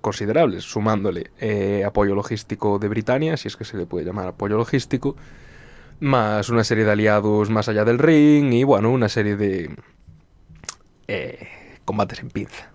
considerables, 0.00 0.64
sumándole 0.64 1.30
eh, 1.38 1.84
apoyo 1.84 2.14
logístico 2.14 2.78
de 2.78 2.88
Britania, 2.88 3.36
si 3.36 3.48
es 3.48 3.56
que 3.56 3.64
se 3.64 3.76
le 3.76 3.86
puede 3.86 4.04
llamar 4.04 4.28
apoyo 4.28 4.56
logístico, 4.56 5.16
más 6.00 6.48
una 6.48 6.64
serie 6.64 6.84
de 6.84 6.92
aliados 6.92 7.50
más 7.50 7.68
allá 7.68 7.84
del 7.84 7.98
ring 7.98 8.52
y 8.52 8.64
bueno, 8.64 8.90
una 8.90 9.08
serie 9.08 9.36
de 9.36 9.70
eh, 11.08 11.48
combates 11.84 12.20
en 12.20 12.30
pinza. 12.30 12.70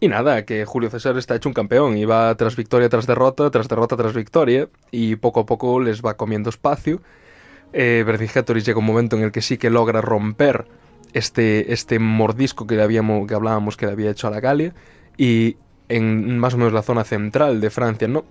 Y 0.00 0.08
nada, 0.08 0.44
que 0.44 0.64
Julio 0.64 0.90
César 0.90 1.16
está 1.16 1.36
hecho 1.36 1.48
un 1.48 1.54
campeón 1.54 1.96
y 1.96 2.04
va 2.04 2.34
tras 2.34 2.56
victoria 2.56 2.88
tras 2.88 3.06
derrota, 3.06 3.50
tras 3.52 3.68
derrota 3.68 3.96
tras 3.96 4.14
victoria 4.14 4.68
y 4.90 5.14
poco 5.14 5.40
a 5.40 5.46
poco 5.46 5.80
les 5.80 6.02
va 6.02 6.16
comiendo 6.16 6.50
espacio. 6.50 7.00
Eh, 7.72 8.04
llega 8.04 8.78
un 8.78 8.84
momento 8.84 9.16
en 9.16 9.22
el 9.22 9.30
que 9.30 9.42
sí 9.42 9.58
que 9.58 9.70
logra 9.70 10.00
romper 10.00 10.66
este, 11.12 11.72
este 11.72 11.98
mordisco 11.98 12.66
que, 12.66 12.76
le 12.76 12.82
habíamos, 12.82 13.26
que 13.26 13.34
hablábamos 13.34 13.76
que 13.76 13.86
le 13.86 13.92
había 13.92 14.10
hecho 14.10 14.28
a 14.28 14.30
la 14.30 14.40
Galia 14.40 14.74
y 15.16 15.56
en 15.88 16.38
más 16.38 16.54
o 16.54 16.58
menos 16.58 16.72
la 16.72 16.82
zona 16.82 17.04
central 17.04 17.60
de 17.60 17.70
Francia, 17.70 18.08
no, 18.08 18.24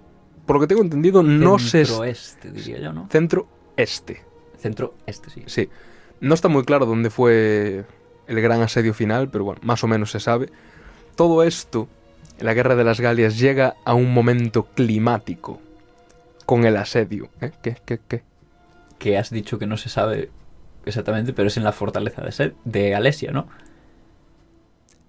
por 0.46 0.56
lo 0.56 0.62
que 0.62 0.68
tengo 0.68 0.82
entendido, 0.82 1.22
no 1.24 1.60
se... 1.60 1.86
Centro 1.86 2.04
este, 2.06 2.52
diría 2.52 2.80
yo, 2.80 2.94
¿no? 2.94 3.08
Centro 3.10 3.48
este, 3.78 4.24
Centro 4.58 4.96
este, 5.06 5.30
sí. 5.30 5.44
sí. 5.46 5.70
No 6.20 6.34
está 6.34 6.48
muy 6.48 6.64
claro 6.64 6.86
dónde 6.86 7.10
fue 7.10 7.86
el 8.28 8.42
gran 8.42 8.62
asedio 8.62 8.94
final, 8.94 9.30
pero 9.30 9.44
bueno, 9.44 9.62
más 9.64 9.84
o 9.84 9.88
menos 9.88 10.12
se 10.12 10.20
sabe. 10.20 10.50
Todo 11.16 11.44
esto, 11.44 11.88
la 12.40 12.54
guerra 12.54 12.76
de 12.76 12.84
las 12.84 13.00
Galias, 13.00 13.40
llega 13.40 13.76
a 13.86 13.94
un 13.94 14.14
momento 14.14 14.64
climático 14.76 15.60
con 16.46 16.66
el 16.66 16.78
asedio. 16.78 17.30
¿Eh? 17.42 17.52
¿Qué? 17.62 17.78
¿Qué? 17.86 18.00
¿Qué? 18.08 18.24
que 19.02 19.18
has 19.18 19.32
dicho 19.32 19.58
que 19.58 19.66
no 19.66 19.78
se 19.78 19.90
sabe 19.90 20.30
exactamente, 20.86 21.34
pero 21.34 21.48
es 21.48 21.58
en 21.58 21.64
la 21.64 21.72
fortaleza 21.72 22.22
de, 22.22 22.32
Se- 22.32 22.54
de 22.66 22.96
Alesia, 22.96 23.32
¿no? 23.32 23.48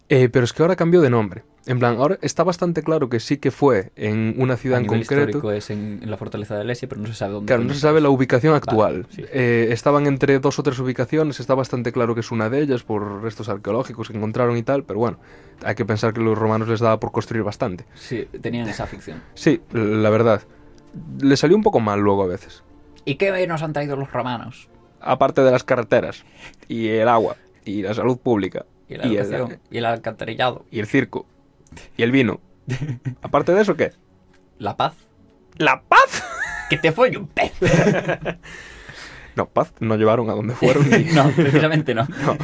Eh, 0.08 0.28
pero 0.28 0.44
es 0.44 0.52
que 0.52 0.62
ahora 0.62 0.76
cambió 0.76 1.00
de 1.00 1.08
nombre. 1.10 1.42
En 1.64 1.78
plan, 1.78 1.96
ahora 1.96 2.18
está 2.22 2.42
bastante 2.42 2.82
claro 2.82 3.08
que 3.08 3.20
sí 3.20 3.36
que 3.38 3.50
fue 3.52 3.92
en 3.94 4.34
una 4.36 4.56
ciudad 4.56 4.80
en 4.80 4.86
concreto. 4.86 5.52
es 5.52 5.70
en, 5.70 6.00
en 6.02 6.10
la 6.10 6.16
fortaleza 6.16 6.56
de 6.56 6.62
Alesia, 6.62 6.88
pero 6.88 7.00
no 7.00 7.06
se 7.06 7.14
sabe 7.14 7.34
dónde. 7.34 7.46
Claro, 7.46 7.62
no 7.62 7.72
se 7.72 7.80
sabe 7.80 8.00
la 8.00 8.10
ubicación 8.10 8.52
actual. 8.54 9.06
sí. 9.10 9.24
Eh, 9.32 9.68
estaban 9.70 10.06
entre 10.06 10.38
dos 10.40 10.58
o 10.58 10.62
tres 10.64 10.78
ubicaciones, 10.80 11.38
está 11.40 11.54
bastante 11.54 11.92
claro 11.92 12.14
que 12.14 12.20
es 12.20 12.30
una 12.32 12.50
de 12.50 12.60
ellas 12.60 12.82
por 12.82 13.22
restos 13.22 13.48
arqueológicos 13.48 14.08
que 14.10 14.16
encontraron 14.16 14.56
y 14.56 14.62
tal, 14.64 14.82
pero 14.84 14.98
bueno, 14.98 15.18
hay 15.64 15.76
que 15.76 15.84
pensar 15.86 16.12
que 16.12 16.20
los 16.20 16.36
romanos 16.36 16.68
les 16.68 16.80
daba 16.80 16.98
por 16.98 17.12
construir 17.12 17.44
bastante. 17.44 17.86
Sí, 17.94 18.26
tenían 18.40 18.68
esa 18.68 18.86
ficción. 18.86 19.22
Sí, 19.34 19.62
la 19.72 20.10
verdad. 20.10 20.42
Le 21.20 21.36
salió 21.36 21.56
un 21.56 21.62
poco 21.62 21.78
mal 21.80 22.00
luego 22.00 22.24
a 22.24 22.26
veces. 22.26 22.64
¿Y 23.04 23.14
qué 23.14 23.46
nos 23.46 23.62
han 23.62 23.72
traído 23.72 23.96
los 23.96 24.12
romanos? 24.12 24.68
Aparte 25.04 25.42
de 25.42 25.50
las 25.50 25.64
carreteras, 25.64 26.24
y 26.68 26.88
el 26.88 27.08
agua, 27.08 27.36
y 27.64 27.82
la 27.82 27.94
salud 27.94 28.18
pública, 28.18 28.64
Y 28.88 28.96
la 28.96 29.06
y 29.06 29.16
el, 29.16 29.58
y 29.70 29.78
el 29.78 29.84
alcantarillado, 29.84 30.64
y 30.70 30.78
el 30.80 30.86
circo, 30.86 31.26
y 31.96 32.02
el 32.02 32.10
vino. 32.12 32.40
Aparte 33.22 33.52
de 33.52 33.62
eso, 33.62 33.76
¿qué? 33.76 33.92
la 34.58 34.76
paz. 34.76 34.94
¡La 35.58 35.82
paz! 35.82 36.22
¡Que 36.70 36.78
te 36.78 36.92
fue 36.92 37.16
un 37.16 37.26
pez! 37.28 37.52
No, 39.34 39.46
paz 39.46 39.72
no 39.80 39.96
llevaron 39.96 40.28
a 40.28 40.34
donde 40.34 40.54
fueron. 40.54 40.88
ni- 40.90 41.04
no, 41.14 41.30
precisamente 41.30 41.94
no. 41.94 42.06
No. 42.24 42.36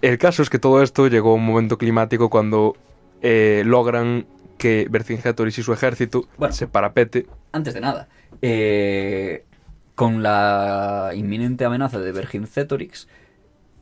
El 0.00 0.16
caso 0.18 0.42
es 0.42 0.48
que 0.50 0.60
todo 0.60 0.80
esto 0.82 1.08
llegó 1.08 1.32
a 1.32 1.34
un 1.34 1.44
momento 1.44 1.76
climático 1.76 2.30
cuando 2.30 2.76
eh, 3.20 3.62
logran 3.66 4.26
que 4.58 4.86
Vercingetorix 4.88 5.58
y 5.58 5.62
su 5.64 5.72
ejército 5.72 6.28
Bueno. 6.36 6.54
se 6.54 6.68
parapete. 6.68 7.26
Antes 7.50 7.74
de 7.74 7.80
nada, 7.80 8.08
eh, 8.42 9.44
con 9.98 10.22
la 10.22 11.10
inminente 11.16 11.64
amenaza 11.64 11.98
de 11.98 12.12
Vercingetorix, 12.12 13.08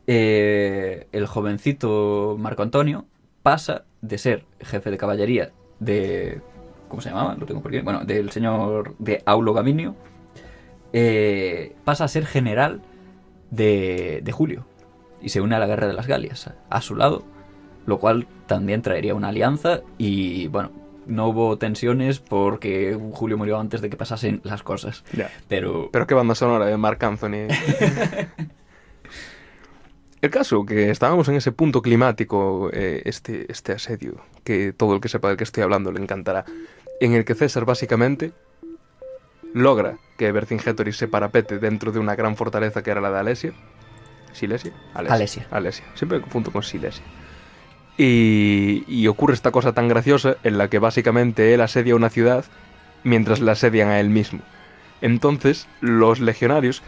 eh, 0.06 1.08
el 1.12 1.26
jovencito 1.26 2.36
Marco 2.40 2.62
Antonio 2.62 3.04
pasa 3.42 3.84
de 4.00 4.16
ser 4.16 4.46
jefe 4.60 4.90
de 4.90 4.96
caballería 4.96 5.52
de... 5.78 6.40
¿Cómo 6.88 7.02
se 7.02 7.10
llamaba? 7.10 7.34
Lo 7.34 7.44
tengo 7.44 7.60
por 7.60 7.70
aquí. 7.70 7.82
Bueno, 7.82 8.06
del 8.06 8.30
señor 8.30 8.94
de 8.98 9.22
Aulo 9.26 9.52
Gaminio. 9.52 9.94
eh, 10.94 11.74
pasa 11.84 12.04
a 12.04 12.08
ser 12.08 12.24
general 12.24 12.80
de, 13.50 14.22
de 14.24 14.32
Julio 14.32 14.64
y 15.20 15.28
se 15.28 15.42
une 15.42 15.54
a 15.54 15.58
la 15.58 15.66
guerra 15.66 15.86
de 15.86 15.92
las 15.92 16.06
Galias 16.06 16.50
a 16.70 16.80
su 16.80 16.96
lado, 16.96 17.24
lo 17.84 17.98
cual 17.98 18.26
también 18.46 18.80
traería 18.80 19.14
una 19.14 19.28
alianza 19.28 19.82
y 19.98 20.48
bueno, 20.48 20.70
no 21.06 21.28
hubo 21.28 21.58
tensiones 21.58 22.20
porque 22.20 22.98
Julio 23.12 23.38
murió 23.38 23.58
antes 23.58 23.80
de 23.80 23.90
que 23.90 23.96
pasasen 23.96 24.40
las 24.44 24.62
cosas. 24.62 25.04
Pero, 25.48 25.90
Pero 25.92 26.06
qué 26.06 26.14
banda 26.14 26.34
sonora 26.34 26.66
de 26.66 26.76
Marc 26.76 27.02
Anthony. 27.02 27.48
El 30.22 30.30
caso, 30.30 30.64
que 30.64 30.90
estábamos 30.90 31.28
en 31.28 31.36
ese 31.36 31.52
punto 31.52 31.82
climático, 31.82 32.70
eh, 32.72 33.02
este, 33.04 33.50
este 33.52 33.72
asedio, 33.72 34.22
que 34.44 34.72
todo 34.72 34.94
el 34.94 35.00
que 35.00 35.08
sepa 35.08 35.28
del 35.28 35.36
que 35.36 35.44
estoy 35.44 35.62
hablando 35.62 35.92
le 35.92 36.00
encantará, 36.00 36.44
en 37.00 37.12
el 37.12 37.24
que 37.24 37.34
César 37.34 37.64
básicamente 37.64 38.32
logra 39.52 39.98
que 40.16 40.32
Vercingetorix 40.32 40.96
se 40.96 41.08
parapete 41.08 41.58
dentro 41.58 41.92
de 41.92 41.98
una 41.98 42.16
gran 42.16 42.36
fortaleza 42.36 42.82
que 42.82 42.90
era 42.90 43.00
la 43.00 43.10
de 43.10 43.18
Alesia. 43.18 43.52
¿Silesia? 44.32 44.72
Alesia. 44.94 45.46
Alesia. 45.50 45.84
Siempre 45.94 46.18
me 46.18 46.22
confundo 46.22 46.50
con 46.50 46.62
Silesia. 46.62 47.04
Y, 47.98 48.84
y 48.88 49.06
ocurre 49.06 49.34
esta 49.34 49.50
cosa 49.50 49.72
tan 49.72 49.88
graciosa 49.88 50.36
en 50.44 50.58
la 50.58 50.68
que 50.68 50.78
básicamente 50.78 51.54
él 51.54 51.62
asedia 51.62 51.96
una 51.96 52.10
ciudad 52.10 52.44
mientras 53.04 53.40
la 53.40 53.52
asedian 53.52 53.88
a 53.88 54.00
él 54.00 54.10
mismo. 54.10 54.40
Entonces, 55.00 55.68
los 55.80 56.20
legionarios, 56.20 56.82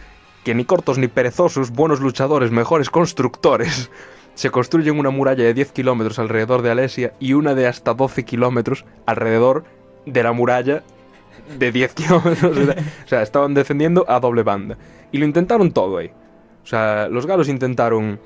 que 0.45 0.55
ni 0.55 0.65
cortos 0.65 0.99
ni 0.99 1.09
perezosos, 1.09 1.71
buenos 1.71 2.01
luchadores, 2.01 2.51
mejores 2.51 2.91
constructores, 2.91 3.91
se 4.35 4.51
construyen 4.51 4.99
una 4.99 5.11
muralla 5.11 5.45
de 5.45 5.55
10 5.55 5.73
kilómetros 5.73 6.19
alrededor 6.19 6.63
de 6.63 6.71
Alesia 6.71 7.13
y 7.21 7.33
una 7.33 7.55
de 7.55 7.67
hasta 7.67 7.95
12 7.95 8.25
kilómetros 8.25 8.85
alrededor 9.07 9.65
de 10.07 10.23
la 10.23 10.33
muralla 10.33 10.83
de 11.59 11.73
10 11.73 11.95
kilómetros. 11.95 12.59
o 12.59 13.09
sea, 13.09 13.23
estaban 13.23 13.55
defendiendo 13.55 14.05
a 14.09 14.21
doble 14.21 14.43
banda. 14.43 14.77
Y 15.13 15.19
lo 15.19 15.25
intentaron 15.25 15.73
todo 15.73 15.99
ahí. 15.99 16.11
O 16.63 16.67
sea, 16.67 17.09
los 17.09 17.27
galos 17.27 17.49
intentaron 17.49 18.21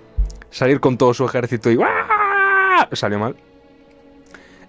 salir 0.50 0.80
con 0.80 0.98
todo 0.98 1.14
su 1.14 1.24
ejército 1.24 1.70
y 1.70 1.76
¡guau! 2.74 2.88
salió 2.92 3.18
mal. 3.18 3.36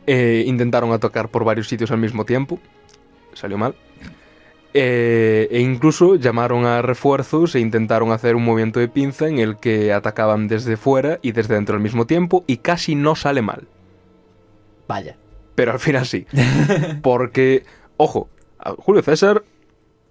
Eh, 0.06 0.44
intentaron 0.48 0.92
atacar 0.92 1.30
por 1.30 1.44
varios 1.44 1.68
sitios 1.68 1.92
al 1.92 2.00
mismo 2.00 2.26
tiempo. 2.26 2.60
Salió 3.34 3.58
mal. 3.58 3.76
Eh, 4.74 5.48
e 5.52 5.60
incluso 5.60 6.16
llamaron 6.16 6.66
a 6.66 6.82
refuerzos 6.82 7.54
e 7.54 7.60
intentaron 7.60 8.12
hacer 8.12 8.36
un 8.36 8.44
movimiento 8.44 8.80
de 8.80 8.88
pinza 8.88 9.28
en 9.28 9.38
el 9.38 9.58
que 9.58 9.94
atacaban 9.94 10.48
desde 10.48 10.78
fuera 10.78 11.20
y 11.22 11.32
desde 11.32 11.54
dentro 11.54 11.76
al 11.76 11.82
mismo 11.82 12.08
tiempo 12.08 12.44
y 12.48 12.58
casi 12.58 12.96
no 12.96 13.16
sale 13.16 13.42
mal. 13.42 13.68
vaya. 14.88 15.16
Pero 15.56 15.72
al 15.72 15.80
final 15.80 16.08
sí. 16.08 16.26
Porque, 17.04 17.64
ojo, 17.98 18.30
a 18.58 18.72
Julio 18.72 19.04
César 19.04 19.44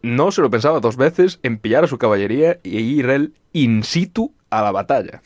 no 0.02 0.30
se 0.30 0.42
lo 0.42 0.50
pensaba 0.50 0.78
dos 0.78 0.96
veces 0.96 1.40
en 1.42 1.58
pillar 1.58 1.84
a 1.84 1.88
su 1.88 1.98
caballería 1.98 2.60
y 2.62 2.78
ir 2.78 3.10
él 3.10 3.34
in 3.52 3.82
situ 3.82 4.32
a 4.50 4.62
la 4.62 4.70
batalla. 4.70 5.22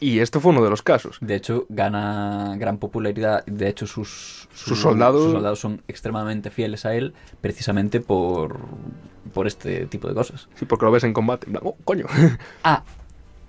Y 0.00 0.20
esto 0.20 0.40
fue 0.40 0.52
uno 0.52 0.62
de 0.62 0.70
los 0.70 0.82
casos. 0.82 1.18
De 1.20 1.34
hecho, 1.34 1.66
gana 1.68 2.54
gran 2.56 2.78
popularidad. 2.78 3.44
De 3.46 3.68
hecho, 3.68 3.86
sus, 3.86 4.48
Sus 4.54 4.78
soldados- 4.80 5.22
sus 5.24 5.32
soldados 5.32 5.58
son 5.60 5.82
extremadamente 5.88 6.50
fieles 6.50 6.86
a 6.86 6.94
él, 6.94 7.14
precisamente 7.40 8.00
por, 8.00 8.58
por 9.34 9.46
este 9.46 9.86
tipo 9.86 10.08
de 10.08 10.14
cosas. 10.14 10.48
Sí, 10.56 10.64
porque 10.66 10.84
lo 10.86 10.92
ves 10.92 11.04
en 11.04 11.12
combate. 11.12 11.46
Oh, 11.62 11.76
coño. 11.84 12.06
Ah, 12.64 12.84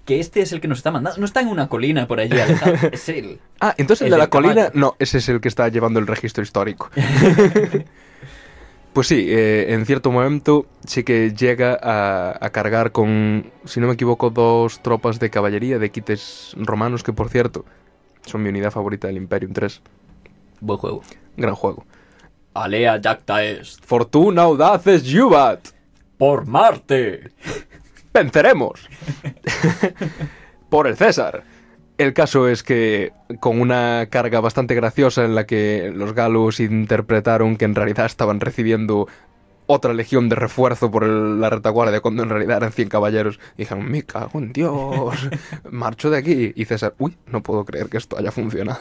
que 0.06 0.20
este 0.20 0.42
es 0.42 0.52
el 0.54 0.60
que 0.60 0.68
nos 0.68 0.80
está 0.80 0.90
mandando. 0.90 1.20
No 1.20 1.26
está 1.26 1.42
en 1.42 1.50
una 1.50 1.68
colina 1.70 2.08
por 2.08 2.20
allí. 2.20 2.36
Es 2.92 3.10
él. 3.10 3.40
Ah, 3.62 3.76
entonces 3.78 4.02
el, 4.02 4.08
El 4.08 4.12
de 4.14 4.18
la 4.18 4.28
colina. 4.30 4.56
caballo. 4.56 4.72
No, 4.74 4.96
ese 4.98 5.20
es 5.20 5.30
el 5.30 5.40
que 5.40 5.48
está 5.50 5.68
llevando 5.68 6.00
el 6.00 6.08
registro 6.08 6.42
histórico. 6.42 6.90
pues 8.94 9.08
sí, 9.08 9.26
eh, 9.30 9.74
en 9.74 9.86
cierto 9.86 10.12
momento 10.12 10.66
sí 10.86 11.04
que 11.04 11.34
llega 11.34 11.78
a, 11.82 12.38
a 12.40 12.50
cargar 12.50 12.92
con, 12.92 13.52
si 13.66 13.80
no 13.80 13.88
me 13.88 13.94
equivoco, 13.94 14.30
dos 14.30 14.82
tropas 14.82 15.20
de 15.20 15.30
caballería 15.30 15.80
de 15.80 15.92
quites 15.92 16.54
romanos, 16.58 17.04
que 17.04 17.14
por 17.14 17.30
cierto 17.30 17.66
son 18.26 18.44
mi 18.44 18.50
unidad 18.50 18.72
favorita 18.72 19.08
del 19.08 19.18
Imperium 19.18 19.54
3. 19.54 19.82
Buen 20.62 20.78
juego. 20.78 21.02
Gran 21.38 21.56
juego. 21.56 21.86
Alea 22.54 23.00
jacta 23.02 23.44
est. 23.44 23.84
Fortuna 23.86 24.44
audaces 24.44 25.04
juvat. 25.04 25.70
Por 26.18 26.46
Marte. 26.46 27.32
venceremos. 28.14 28.88
Por 30.70 30.88
el 30.88 30.98
César. 30.98 31.44
El 32.00 32.14
caso 32.14 32.48
es 32.48 32.64
que 32.64 33.12
con 33.40 33.60
una 33.62 34.08
carga 34.10 34.40
bastante 34.40 34.74
graciosa 34.74 35.26
en 35.26 35.36
la 35.36 35.46
que 35.46 35.92
los 35.94 36.14
galos 36.14 36.60
interpretaron 36.62 37.58
que 37.58 37.66
en 37.66 37.76
realidad 37.76 38.06
estaban 38.08 38.40
recibiendo 38.40 39.08
otra 39.68 39.94
legión 39.94 40.30
de 40.30 40.36
refuerzo 40.36 40.90
por 40.90 41.04
el- 41.04 41.40
la 41.42 41.50
retaguardia 41.52 42.00
cuando 42.00 42.24
en 42.24 42.30
realidad 42.30 42.58
eran 42.58 42.72
100 42.72 42.90
caballeros. 42.90 43.40
Dijeron, 43.58 43.86
me 43.92 44.02
cago 44.04 44.40
en 44.40 44.52
Dios, 44.54 45.30
marcho 45.72 46.10
de 46.10 46.18
aquí. 46.18 46.54
Y 46.56 46.66
César, 46.66 46.96
uy, 46.98 47.18
no 47.28 47.44
puedo 47.44 47.66
creer 47.66 47.88
que 47.90 47.98
esto 47.98 48.18
haya 48.18 48.32
funcionado. 48.32 48.80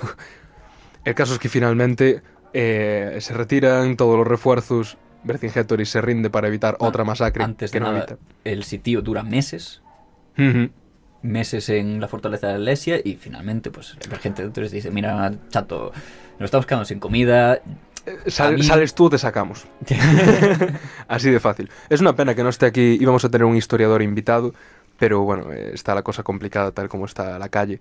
El 1.04 1.14
caso 1.14 1.34
es 1.34 1.38
que 1.40 1.48
finalmente 1.48 2.22
eh, 2.54 3.18
se 3.20 3.34
retiran 3.34 3.96
todos 3.96 4.16
los 4.16 4.26
refuerzos. 4.26 4.96
Vercingetorix 5.24 5.90
se 5.90 6.00
rinde 6.00 6.30
para 6.30 6.46
evitar 6.48 6.76
otra 6.78 7.02
masacre 7.02 7.42
Antes 7.42 7.72
que 7.72 7.80
de 7.80 7.84
no 7.84 7.92
nada, 7.92 8.04
evita. 8.06 8.16
el 8.44 8.62
sitio 8.62 9.02
dura 9.02 9.24
meses. 9.24 9.82
Meses 11.22 11.68
en 11.68 12.00
la 12.00 12.06
fortaleza 12.08 12.46
de 12.48 12.54
Alesia 12.54 13.00
y 13.02 13.16
finalmente, 13.16 13.70
pues, 13.70 13.96
el 14.10 14.18
gente 14.18 14.42
de 14.44 14.50
Torres 14.50 14.70
dice: 14.70 14.90
Mira, 14.90 15.32
chato, 15.50 15.92
nos 16.38 16.46
estamos 16.46 16.64
quedando 16.66 16.84
sin 16.84 17.00
comida. 17.00 17.60
Sal- 18.26 18.54
mí- 18.54 18.62
Sales 18.62 18.94
tú, 18.94 19.10
te 19.10 19.18
sacamos. 19.18 19.66
Así 21.08 21.30
de 21.30 21.40
fácil. 21.40 21.70
Es 21.88 22.00
una 22.00 22.14
pena 22.14 22.34
que 22.34 22.42
no 22.42 22.48
esté 22.48 22.66
aquí. 22.66 22.96
Íbamos 23.00 23.24
a 23.24 23.30
tener 23.30 23.44
un 23.44 23.56
historiador 23.56 24.02
invitado, 24.02 24.54
pero 24.98 25.22
bueno, 25.22 25.52
eh, 25.52 25.70
está 25.74 25.94
la 25.94 26.02
cosa 26.02 26.22
complicada 26.22 26.70
tal 26.72 26.88
como 26.88 27.04
está 27.04 27.38
la 27.38 27.48
calle. 27.48 27.80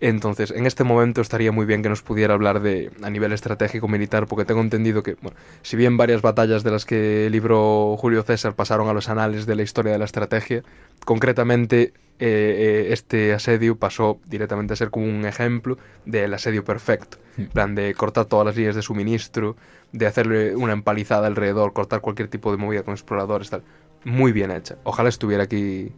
Entonces, 0.00 0.50
en 0.50 0.66
este 0.66 0.82
momento 0.82 1.20
estaría 1.20 1.52
muy 1.52 1.64
bien 1.64 1.80
que 1.80 1.88
nos 1.88 2.02
pudiera 2.02 2.34
hablar 2.34 2.60
de 2.60 2.90
a 3.04 3.08
nivel 3.10 3.32
estratégico 3.32 3.86
militar, 3.86 4.26
porque 4.26 4.44
tengo 4.44 4.60
entendido 4.60 5.04
que, 5.04 5.14
bueno, 5.22 5.36
si 5.62 5.76
bien 5.76 5.96
varias 5.96 6.22
batallas 6.22 6.64
de 6.64 6.72
las 6.72 6.84
que 6.84 7.28
libró 7.30 7.96
Julio 7.96 8.24
César 8.24 8.54
pasaron 8.56 8.88
a 8.88 8.92
los 8.94 9.08
anales 9.08 9.46
de 9.46 9.54
la 9.54 9.62
historia 9.62 9.92
de 9.92 9.98
la 9.98 10.04
estrategia, 10.04 10.64
concretamente 11.04 11.92
eh, 12.24 12.86
eh, 12.88 12.92
este 12.92 13.32
asedio 13.34 13.76
pasó 13.76 14.20
directamente 14.26 14.72
a 14.74 14.76
ser 14.76 14.90
como 14.90 15.06
un 15.06 15.24
ejemplo 15.26 15.76
del 16.06 16.32
asedio 16.34 16.64
perfecto. 16.64 17.18
En 17.36 17.48
plan 17.48 17.74
de 17.74 17.94
cortar 17.94 18.26
todas 18.26 18.46
las 18.46 18.56
líneas 18.56 18.74
de 18.76 18.82
suministro, 18.82 19.56
de 19.92 20.06
hacerle 20.06 20.54
una 20.54 20.72
empalizada 20.72 21.26
alrededor, 21.26 21.72
cortar 21.72 22.00
cualquier 22.00 22.28
tipo 22.28 22.50
de 22.50 22.58
movida 22.58 22.82
con 22.82 22.92
exploradores, 22.94 23.50
tal. 23.50 23.62
Muy 24.04 24.32
bien 24.32 24.50
hecha. 24.50 24.76
Ojalá 24.84 25.08
estuviera 25.08 25.44
aquí 25.44 25.90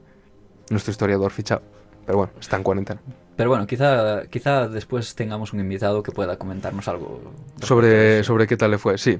nuestro 0.70 0.90
historiador 0.92 1.30
fichado. 1.30 1.62
Pero 2.06 2.18
bueno, 2.18 2.32
está 2.40 2.56
en 2.56 2.62
cuarentena. 2.62 3.00
Pero 3.36 3.50
bueno, 3.50 3.66
quizá, 3.66 4.26
quizá 4.28 4.68
después 4.68 5.14
tengamos 5.14 5.52
un 5.52 5.60
invitado 5.60 6.02
que 6.02 6.12
pueda 6.12 6.36
comentarnos 6.38 6.86
algo. 6.86 7.20
Sobre, 7.62 8.22
sobre 8.22 8.46
qué 8.46 8.56
tal 8.56 8.70
le 8.70 8.78
fue, 8.78 8.96
sí. 8.98 9.18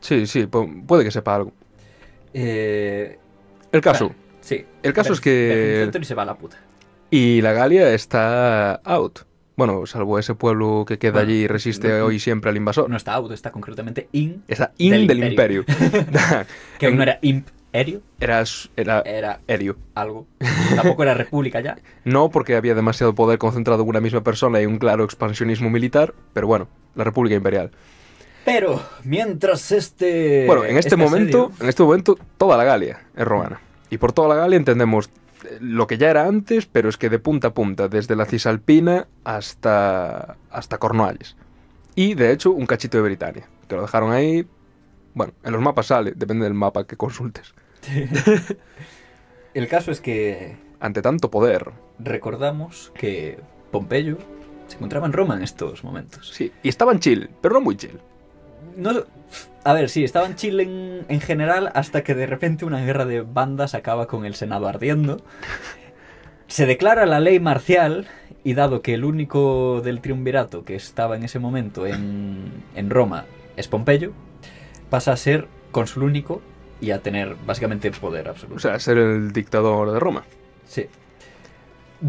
Sí, 0.00 0.26
sí, 0.26 0.42
pu- 0.46 0.84
puede 0.86 1.04
que 1.04 1.10
sepa 1.10 1.36
algo. 1.36 1.52
Eh, 2.34 3.18
El 3.72 3.80
caso, 3.80 4.12
Sí. 4.46 4.64
El 4.84 4.92
caso 4.92 5.12
es 5.12 5.20
que- 5.20 5.90
y 6.00 6.04
se 6.04 6.14
va 6.14 6.22
a 6.22 6.26
la 6.26 6.36
puta. 6.38 6.56
Y 7.10 7.40
la 7.40 7.52
Galia 7.52 7.92
está 7.92 8.74
out. 8.84 9.20
Bueno, 9.56 9.86
salvo 9.86 10.18
ese 10.20 10.34
pueblo 10.34 10.84
que 10.86 10.98
queda 10.98 11.14
Bueno, 11.14 11.28
allí 11.30 11.38
y 11.42 11.46
resiste 11.48 11.88
no- 11.98 12.04
hoy 12.04 12.20
siempre 12.20 12.50
al 12.50 12.56
invasor. 12.56 12.88
No 12.88 12.96
está 12.96 13.14
out, 13.14 13.32
está 13.32 13.50
concretamente 13.50 14.08
in. 14.12 14.44
Está 14.46 14.72
in 14.78 14.92
del 14.92 15.06
del, 15.08 15.24
imperio. 15.30 15.64
Que 16.78 16.86
aún 16.86 16.96
no 16.96 17.02
era 17.02 17.18
imperio, 17.22 18.02
era, 18.20 18.44
era 18.76 19.00
era 19.00 19.40
Erio. 19.48 19.76
algo. 19.94 20.26
Tampoco 20.76 21.02
era 21.02 21.14
república 21.14 21.60
ya. 21.60 21.76
No 22.04 22.30
porque 22.30 22.54
había 22.54 22.74
demasiado 22.76 23.14
poder 23.14 23.38
concentrado 23.38 23.82
en 23.82 23.88
una 23.88 24.00
misma 24.00 24.22
persona 24.22 24.60
y 24.60 24.66
un 24.66 24.78
claro 24.78 25.02
expansionismo 25.04 25.70
militar, 25.70 26.14
pero 26.34 26.46
bueno, 26.46 26.68
la 26.94 27.02
República 27.04 27.34
Imperial. 27.34 27.70
Pero, 28.44 28.80
mientras 29.02 29.72
este. 29.72 30.44
Bueno, 30.46 30.64
en 30.64 30.76
este, 30.76 30.94
momento, 30.96 31.46
asedio- 31.48 31.62
en 31.64 31.68
este 31.68 31.82
momento 31.82 32.16
toda 32.36 32.56
la 32.56 32.62
Galia 32.64 33.00
es 33.16 33.24
romana. 33.24 33.60
Y 33.90 33.98
por 33.98 34.12
toda 34.12 34.28
la 34.28 34.34
Galia 34.34 34.56
entendemos 34.56 35.10
eh, 35.44 35.58
lo 35.60 35.86
que 35.86 35.98
ya 35.98 36.10
era 36.10 36.26
antes, 36.26 36.66
pero 36.66 36.88
es 36.88 36.96
que 36.96 37.08
de 37.08 37.18
punta 37.18 37.48
a 37.48 37.54
punta, 37.54 37.88
desde 37.88 38.16
la 38.16 38.26
Cisalpina 38.26 39.06
hasta 39.24 40.36
hasta 40.50 40.78
Cornualles. 40.78 41.36
Y 41.94 42.14
de 42.14 42.32
hecho 42.32 42.52
un 42.52 42.66
cachito 42.66 42.98
de 42.98 43.04
Britania, 43.04 43.48
que 43.68 43.76
lo 43.76 43.82
dejaron 43.82 44.12
ahí. 44.12 44.46
Bueno, 45.14 45.32
en 45.44 45.52
los 45.52 45.62
mapas 45.62 45.86
sale, 45.86 46.12
depende 46.14 46.44
del 46.44 46.54
mapa 46.54 46.86
que 46.86 46.96
consultes. 46.96 47.54
El 49.54 49.68
caso 49.68 49.90
es 49.90 50.00
que 50.00 50.56
Ante 50.80 51.00
tanto 51.00 51.30
poder. 51.30 51.72
recordamos 51.98 52.92
que 52.94 53.40
Pompeyo 53.70 54.18
se 54.66 54.76
encontraba 54.76 55.06
en 55.06 55.14
Roma 55.14 55.34
en 55.34 55.42
estos 55.42 55.82
momentos. 55.84 56.30
Sí, 56.34 56.52
y 56.62 56.68
estaban 56.68 57.00
chill, 57.00 57.30
pero 57.40 57.54
no 57.54 57.60
muy 57.62 57.76
chill. 57.76 57.98
No, 58.76 58.92
a 59.64 59.72
ver, 59.72 59.88
sí, 59.88 60.04
estaban 60.04 60.36
chill 60.36 60.60
en, 60.60 61.06
en 61.08 61.20
general 61.20 61.72
hasta 61.74 62.04
que 62.04 62.14
de 62.14 62.26
repente 62.26 62.64
una 62.64 62.84
guerra 62.84 63.06
de 63.06 63.22
bandas 63.22 63.74
acaba 63.74 64.06
con 64.06 64.24
el 64.24 64.34
Senado 64.34 64.68
ardiendo. 64.68 65.22
Se 66.46 66.66
declara 66.66 67.06
la 67.06 67.18
ley 67.18 67.40
marcial 67.40 68.06
y 68.44 68.54
dado 68.54 68.80
que 68.82 68.94
el 68.94 69.04
único 69.04 69.80
del 69.80 70.00
triunvirato 70.00 70.62
que 70.62 70.76
estaba 70.76 71.16
en 71.16 71.24
ese 71.24 71.40
momento 71.40 71.86
en, 71.86 72.62
en 72.76 72.90
Roma 72.90 73.24
es 73.56 73.66
Pompeyo, 73.66 74.12
pasa 74.88 75.12
a 75.12 75.16
ser 75.16 75.48
cónsul 75.72 76.04
único 76.04 76.42
y 76.80 76.92
a 76.92 77.02
tener 77.02 77.34
básicamente 77.46 77.90
poder 77.90 78.28
absoluto. 78.28 78.56
O 78.56 78.60
sea, 78.60 78.78
ser 78.78 78.98
el 78.98 79.32
dictador 79.32 79.90
de 79.90 79.98
Roma. 79.98 80.24
Sí. 80.66 80.86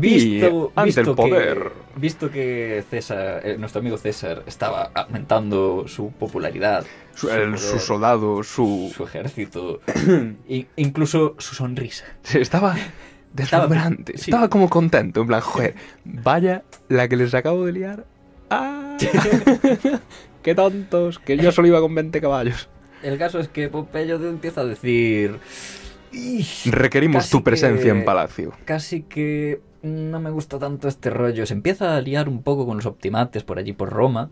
Y 0.01 0.41
ante 0.75 0.99
el 1.01 1.15
poder. 1.15 1.57
Que, 1.93 1.99
visto 1.99 2.29
que 2.29 2.83
César, 2.89 3.41
eh, 3.45 3.55
nuestro 3.57 3.79
amigo 3.81 3.97
César, 3.97 4.43
estaba 4.45 4.91
aumentando 4.93 5.85
su 5.87 6.11
popularidad, 6.11 6.85
Su, 7.15 7.27
su 7.27 7.33
el- 7.33 7.57
sus 7.57 7.81
soldados, 7.83 8.47
su... 8.47 8.91
su 8.95 9.03
ejército, 9.05 9.79
e 10.49 10.65
incluso 10.75 11.35
su 11.37 11.55
sonrisa. 11.55 12.05
Sí, 12.23 12.37
estaba 12.41 12.75
deslumbrante. 13.33 14.17
sí. 14.17 14.29
Estaba 14.31 14.49
como 14.49 14.69
contento. 14.69 15.21
En 15.21 15.27
plan, 15.27 15.41
joder, 15.41 15.75
vaya 16.03 16.63
la 16.89 17.07
que 17.07 17.15
les 17.15 17.33
acabo 17.33 17.65
de 17.65 17.71
liar. 17.71 18.05
¡Ah! 18.49 18.97
¡Qué 20.43 20.55
tontos! 20.55 21.19
Que 21.19 21.37
yo 21.37 21.51
solo 21.51 21.67
iba 21.67 21.79
con 21.81 21.93
20 21.93 22.21
caballos. 22.21 22.69
El 23.03 23.17
caso 23.17 23.39
es 23.39 23.47
que 23.47 23.67
Pompeyo 23.69 24.15
empieza 24.27 24.61
a 24.61 24.65
decir... 24.65 25.37
"Ish, 26.11 26.67
Requerimos 26.71 27.29
tu 27.29 27.43
presencia 27.43 27.91
que- 27.93 27.99
en 27.99 28.05
palacio. 28.05 28.53
Casi 28.65 29.03
que 29.03 29.59
no 29.81 30.19
me 30.19 30.29
gusta 30.29 30.59
tanto 30.59 30.87
este 30.87 31.09
rollo. 31.09 31.45
Se 31.45 31.53
empieza 31.53 31.95
a 31.95 32.01
liar 32.01 32.29
un 32.29 32.43
poco 32.43 32.65
con 32.65 32.77
los 32.77 32.85
optimates 32.85 33.43
por 33.43 33.59
allí 33.59 33.73
por 33.73 33.89
Roma 33.91 34.29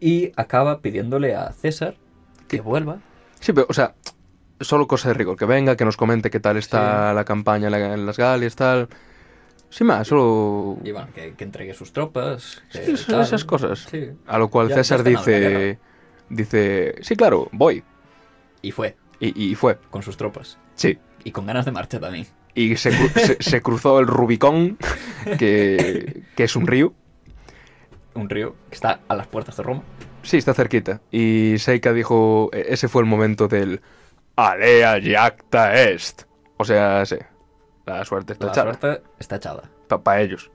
y 0.00 0.32
acaba 0.36 0.80
pidiéndole 0.80 1.34
a 1.34 1.52
César 1.52 1.96
que 2.48 2.60
vuelva 2.60 2.98
Sí, 3.40 3.52
pero, 3.52 3.66
o 3.68 3.74
sea, 3.74 3.94
solo 4.60 4.86
cosa 4.86 5.08
de 5.08 5.14
rigor. 5.14 5.36
Que 5.36 5.44
venga, 5.44 5.76
que 5.76 5.84
nos 5.84 5.96
comente 5.96 6.30
qué 6.30 6.40
tal 6.40 6.56
está 6.56 7.12
la 7.12 7.24
campaña 7.24 7.66
en, 7.66 7.72
la- 7.72 7.94
en 7.94 8.06
las 8.06 8.16
Galias, 8.16 8.56
tal. 8.56 8.88
Sin 9.68 9.86
más, 9.88 10.06
solo... 10.08 10.78
Y 10.84 10.92
bueno, 10.92 11.08
que, 11.14 11.34
que 11.34 11.44
entregue 11.44 11.74
sus 11.74 11.92
tropas. 11.92 12.62
Sí, 12.70 12.78
que 12.80 12.92
esas- 12.92 13.44
cosas. 13.44 13.80
Sí. 13.90 14.10
A 14.26 14.38
lo 14.38 14.48
cual 14.48 14.68
Ya- 14.68 14.76
César 14.76 15.02
ya 15.04 15.10
dice... 15.10 15.78
Dice... 16.30 16.94
Sí, 17.02 17.16
claro, 17.16 17.48
voy. 17.52 17.82
Y 18.62 18.70
fue, 18.70 18.96
Y, 19.20 19.50
y 19.50 19.54
fue. 19.56 19.78
con 19.90 20.02
sus 20.02 20.16
tropas. 20.16 20.58
Sí. 20.74 20.98
Y 21.24 21.32
con 21.32 21.44
ganas 21.46 21.64
de 21.66 21.72
marcha 21.72 22.00
también. 22.00 22.26
Y 22.54 22.76
se, 22.76 22.92
cru- 22.92 23.12
se- 23.12 23.42
se 23.42 23.60
cruzó 23.62 23.98
el 24.00 24.06
Rubicón, 24.06 24.78
que, 25.38 26.22
que 26.36 26.44
es 26.44 26.54
un 26.56 26.66
río. 26.66 26.92
Un 28.14 28.30
río 28.30 28.54
que 28.68 28.74
está 28.76 29.00
a 29.08 29.16
las 29.16 29.26
puertas 29.26 29.56
de 29.56 29.62
Roma. 29.64 29.82
Sí, 30.22 30.36
está 30.36 30.54
cerquita. 30.54 31.00
Y 31.10 31.56
Seika 31.58 31.92
dijo, 31.92 32.50
e- 32.52 32.66
ese 32.68 32.88
fue 32.88 33.02
el 33.02 33.08
momento 33.08 33.48
del 33.48 33.80
Alea 34.36 34.98
Yacta 34.98 35.74
Est. 35.82 36.22
O 36.56 36.64
sea, 36.64 37.04
sí, 37.06 37.16
la 37.86 38.04
suerte 38.04 38.34
está 38.34 38.46
La 38.46 38.52
echada. 38.52 38.74
suerte 38.74 39.02
está 39.18 39.36
echada. 39.36 39.62
Para 40.02 40.20
ellos. 40.22 40.50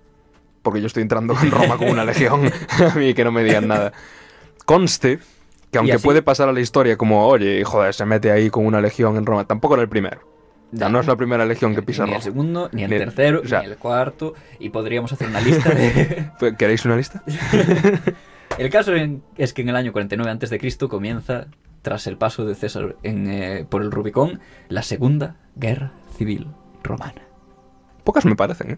Porque 0.62 0.82
yo 0.82 0.88
estoy 0.88 1.04
entrando 1.04 1.36
en 1.42 1.52
Roma 1.52 1.78
con 1.78 1.90
una 1.90 2.06
legión. 2.06 2.50
a 2.92 2.96
mí 2.96 3.14
que 3.14 3.24
no 3.24 3.32
me 3.32 3.44
digan 3.44 3.68
nada. 3.68 3.92
Conste 4.66 5.20
que 5.72 5.78
aunque 5.78 6.00
puede 6.00 6.22
pasar 6.22 6.50
a 6.50 6.54
la 6.54 6.62
historia 6.62 6.98
como, 6.98 7.28
oye, 7.28 7.64
joder, 7.64 7.94
se 7.94 8.06
mete 8.06 8.32
ahí 8.32 8.50
con 8.50 8.66
una 8.66 8.82
legión 8.82 9.18
en 9.18 9.26
Roma, 9.26 9.46
tampoco 9.46 9.76
era 9.76 9.84
el 9.84 9.90
primero. 9.90 10.22
Ya. 10.72 10.88
no 10.90 11.00
es 11.00 11.08
la 11.08 11.16
primera 11.16 11.46
legión 11.46 11.74
que 11.74 11.82
Ni- 11.82 11.86
pisa 11.88 12.06
Ni 12.06 12.14
el 12.14 12.22
segundo, 12.22 12.70
ni 12.72 12.84
el 12.84 12.90
Ni 12.90 12.96
el- 12.98 13.04
tercero, 13.06 13.42
o 13.44 13.48
sea- 13.48 13.62
ni 13.62 13.68
el 13.68 13.78
cuarto. 13.78 14.34
Y 14.60 14.70
podríamos 14.70 15.12
hacer 15.12 15.28
una 15.28 15.42
lista 15.42 15.70
de... 15.70 16.30
¿Queréis 16.58 16.86
una 16.86 16.96
lista? 16.96 17.24
El 18.58 18.70
caso 18.70 18.92
es 19.38 19.54
que 19.54 19.62
en 19.62 19.70
el 19.70 19.76
año 19.76 19.94
49 19.94 20.32
a.C. 20.32 20.88
comienza, 20.90 21.46
tras 21.82 22.08
el 22.08 22.18
paso 22.18 22.46
de 22.46 22.56
César 22.56 22.96
en, 23.04 23.30
eh, 23.32 23.66
por 23.70 23.82
el 23.82 23.92
Rubicón, 23.92 24.42
la 24.68 24.82
Segunda 24.84 25.38
Guerra 25.56 25.94
Civil 26.18 26.48
Romana. 26.84 27.22
Pocas 28.04 28.26
me 28.26 28.36
parecen, 28.36 28.72
¿eh? 28.72 28.78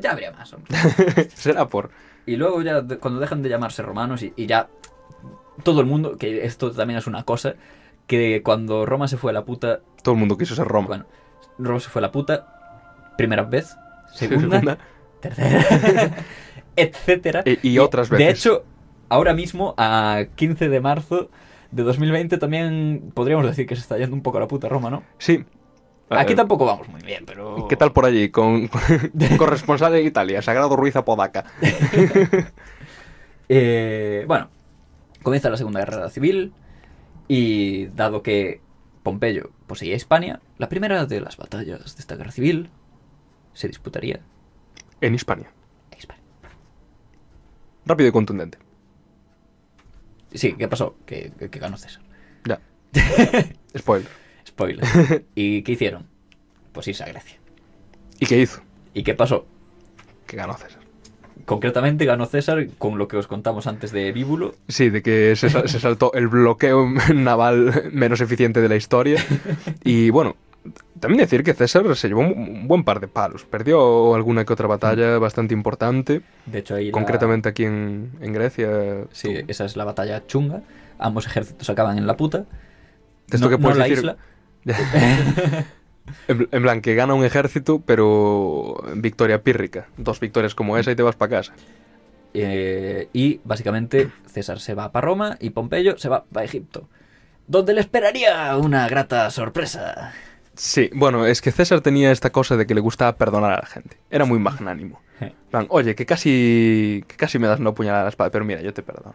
Ya 0.00 0.12
habría 0.12 0.30
más, 0.30 0.52
hombre. 0.52 0.76
Será 1.34 1.68
por... 1.68 1.90
Y 2.26 2.36
luego 2.36 2.60
ya, 2.62 2.84
cuando 3.00 3.18
dejan 3.18 3.42
de 3.42 3.48
llamarse 3.48 3.82
romanos 3.82 4.22
y, 4.22 4.32
y 4.36 4.46
ya 4.46 4.68
todo 5.64 5.80
el 5.80 5.86
mundo, 5.86 6.16
que 6.18 6.44
esto 6.44 6.70
también 6.70 6.98
es 6.98 7.06
una 7.06 7.24
cosa, 7.24 7.54
que 8.06 8.42
cuando 8.44 8.86
Roma 8.86 9.08
se 9.08 9.16
fue 9.16 9.30
a 9.30 9.34
la 9.34 9.44
puta, 9.44 9.80
Todo 10.02 10.14
el 10.14 10.20
mundo 10.20 10.36
quiso 10.38 10.54
ser 10.54 10.66
Roma. 10.66 10.86
bueno, 10.88 11.06
Roma 11.58 11.80
se 11.80 11.88
fue 11.88 12.00
a 12.00 12.02
la 12.02 12.12
puta, 12.12 13.12
primera 13.18 13.42
vez, 13.42 13.76
segunda, 14.14 14.60
Segunda. 14.60 14.78
tercera, 15.20 16.14
etcétera. 16.76 17.42
E- 17.44 17.58
y 17.62 17.78
otras 17.78 18.08
De 18.10 18.18
veces. 18.18 18.40
hecho, 18.40 18.64
ahora 19.08 19.34
mismo, 19.34 19.74
a 19.76 20.24
15 20.36 20.68
de 20.68 20.80
marzo 20.80 21.30
de 21.72 21.82
2020, 21.82 22.38
también 22.38 23.10
podríamos 23.14 23.44
decir 23.46 23.66
que 23.66 23.74
se 23.74 23.82
está 23.82 23.98
yendo 23.98 24.14
un 24.14 24.22
poco 24.22 24.38
a 24.38 24.40
la 24.40 24.48
puta 24.48 24.68
Roma, 24.68 24.88
¿no? 24.90 25.02
Sí. 25.18 25.44
Aquí 26.08 26.34
Eh, 26.34 26.36
tampoco 26.36 26.64
vamos 26.64 26.88
muy 26.88 27.02
bien, 27.02 27.24
pero... 27.26 27.66
¿Qué 27.68 27.74
tal 27.76 27.90
por 27.92 28.06
allí? 28.06 28.28
Con, 28.30 28.68
corresponsal 29.38 29.96
en 29.96 30.06
Italia, 30.06 30.40
Sagrado 30.40 30.76
Ruiz 30.76 30.94
Apodaca. 30.94 31.44
Eh, 33.48 34.24
bueno, 34.26 34.48
comienza 35.22 35.50
la 35.50 35.56
Segunda 35.56 35.80
Guerra 35.80 36.08
Civil 36.10 36.52
y 37.28 37.86
dado 37.88 38.22
que 38.22 38.60
Pompeyo 39.02 39.50
poseía 39.66 39.94
Hispania, 39.96 40.40
la 40.58 40.68
primera 40.68 41.06
de 41.06 41.20
las 41.20 41.36
batallas 41.36 41.96
de 41.96 42.00
esta 42.00 42.16
guerra 42.16 42.32
civil 42.32 42.70
se 43.52 43.68
disputaría 43.68 44.20
En 45.00 45.14
Hispania. 45.14 45.50
en 45.92 45.98
Hispania. 45.98 46.22
Rápido 47.84 48.08
y 48.08 48.12
contundente. 48.12 48.58
Sí, 50.34 50.54
¿qué 50.54 50.68
pasó? 50.68 50.96
Que, 51.06 51.32
que- 51.38 51.48
que 51.50 51.58
ganó 51.58 51.76
César. 51.78 52.02
Ya. 52.44 52.60
Spoiler. 53.78 54.08
Spoiler. 54.46 54.84
¿Y 55.34 55.62
qué 55.62 55.72
hicieron? 55.72 56.06
Pues 56.72 56.88
irse 56.88 57.04
a 57.04 57.08
Grecia. 57.08 57.38
¿Y 58.18 58.26
qué 58.26 58.38
hizo? 58.40 58.60
¿Y 58.92 59.02
qué 59.02 59.14
pasó? 59.14 59.46
Que 60.26 60.36
ganó 60.36 60.54
César. 60.56 60.82
Concretamente 61.46 62.04
ganó 62.04 62.26
César 62.26 62.66
con 62.76 62.98
lo 62.98 63.08
que 63.08 63.16
os 63.16 63.26
contamos 63.26 63.66
antes 63.66 63.90
de 63.92 64.12
Bíbulo. 64.12 64.54
Sí, 64.68 64.90
de 64.90 65.00
que 65.02 65.34
se, 65.36 65.48
sal- 65.48 65.68
se 65.68 65.80
saltó 65.80 66.12
el 66.12 66.28
bloqueo 66.28 66.86
naval 67.14 67.90
menos 67.92 68.20
eficiente 68.20 68.60
de 68.60 68.68
la 68.68 68.76
historia. 68.76 69.18
Y 69.84 70.10
bueno, 70.10 70.36
también 70.98 71.20
decir 71.20 71.44
que 71.44 71.54
César 71.54 71.94
se 71.96 72.08
llevó 72.08 72.20
un, 72.22 72.66
buen 72.66 72.82
par 72.84 72.98
de 73.00 73.06
palos. 73.08 73.44
Perdió 73.44 74.14
alguna 74.16 74.44
que 74.44 74.52
otra 74.52 74.66
batalla 74.66 75.18
bastante 75.18 75.54
importante, 75.54 76.22
De 76.46 76.58
hecho, 76.58 76.74
ahí 76.74 76.86
la- 76.86 76.92
concretamente 76.92 77.48
aquí 77.48 77.64
en, 77.64 78.10
en 78.20 78.32
Grecia. 78.32 79.04
Sí, 79.12 79.32
esa 79.46 79.64
es 79.64 79.76
la 79.76 79.84
batalla 79.84 80.26
chunga. 80.26 80.62
Ambos 80.98 81.26
ejércitos 81.26 81.70
acaban 81.70 81.96
en 81.98 82.06
la 82.08 82.16
puta. 82.16 82.38
De 83.28 83.36
esto 83.36 83.48
no, 83.48 83.50
que 83.50 83.56
no 83.58 83.62
puedes 83.62 83.78
la 83.78 83.86
decir- 83.86 83.98
isla. 83.98 84.16
En, 86.28 86.48
en 86.50 86.62
plan, 86.62 86.80
que 86.80 86.94
gana 86.94 87.14
un 87.14 87.24
ejército, 87.24 87.82
pero 87.84 88.82
victoria 88.94 89.42
pírrica. 89.42 89.88
Dos 89.96 90.20
victorias 90.20 90.54
como 90.54 90.78
esa 90.78 90.90
y 90.90 90.96
te 90.96 91.02
vas 91.02 91.16
para 91.16 91.38
casa. 91.38 91.52
Eh, 92.34 93.08
y 93.14 93.40
básicamente 93.44 94.10
César 94.26 94.60
se 94.60 94.74
va 94.74 94.92
para 94.92 95.06
Roma 95.06 95.36
y 95.40 95.50
Pompeyo 95.50 95.96
se 95.96 96.08
va 96.08 96.24
para 96.24 96.44
Egipto. 96.44 96.88
Donde 97.46 97.72
le 97.72 97.80
esperaría 97.80 98.56
una 98.56 98.88
grata 98.88 99.30
sorpresa. 99.30 100.12
Sí, 100.54 100.90
bueno, 100.94 101.26
es 101.26 101.40
que 101.40 101.52
César 101.52 101.80
tenía 101.80 102.10
esta 102.12 102.30
cosa 102.30 102.56
de 102.56 102.66
que 102.66 102.74
le 102.74 102.80
gustaba 102.80 103.16
perdonar 103.16 103.52
a 103.52 103.60
la 103.60 103.66
gente. 103.66 103.96
Era 104.10 104.24
muy 104.24 104.38
magnánimo. 104.38 105.00
Plan, 105.50 105.66
oye, 105.70 105.94
que 105.94 106.04
casi, 106.04 107.04
que 107.06 107.16
casi 107.16 107.38
me 107.38 107.46
das 107.46 107.60
una 107.60 107.72
puñalada 107.72 108.02
a 108.02 108.04
la 108.04 108.10
espada, 108.10 108.30
pero 108.30 108.44
mira, 108.44 108.60
yo 108.60 108.74
te 108.74 108.82
perdono. 108.82 109.14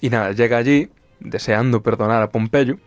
Y 0.00 0.10
nada, 0.10 0.32
llega 0.32 0.58
allí, 0.58 0.90
deseando 1.20 1.82
perdonar 1.82 2.22
a 2.22 2.30
Pompeyo, 2.30 2.78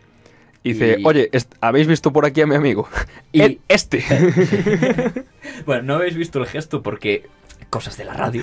Y 0.62 0.72
dice, 0.74 0.96
Y- 0.98 1.06
oye, 1.06 1.30
¿habéis 1.60 1.86
visto 1.86 2.12
por 2.12 2.26
aquí 2.26 2.40
a 2.42 2.46
mi 2.46 2.54
amigo? 2.54 2.88
Y- 3.32 3.40
El- 3.42 3.60
este. 3.68 4.04
Bueno, 5.66 5.82
no 5.82 5.94
habéis 5.94 6.16
visto 6.16 6.38
el 6.38 6.46
gesto 6.46 6.82
porque 6.82 7.28
cosas 7.70 7.96
de 7.96 8.04
la 8.04 8.14
radio, 8.14 8.42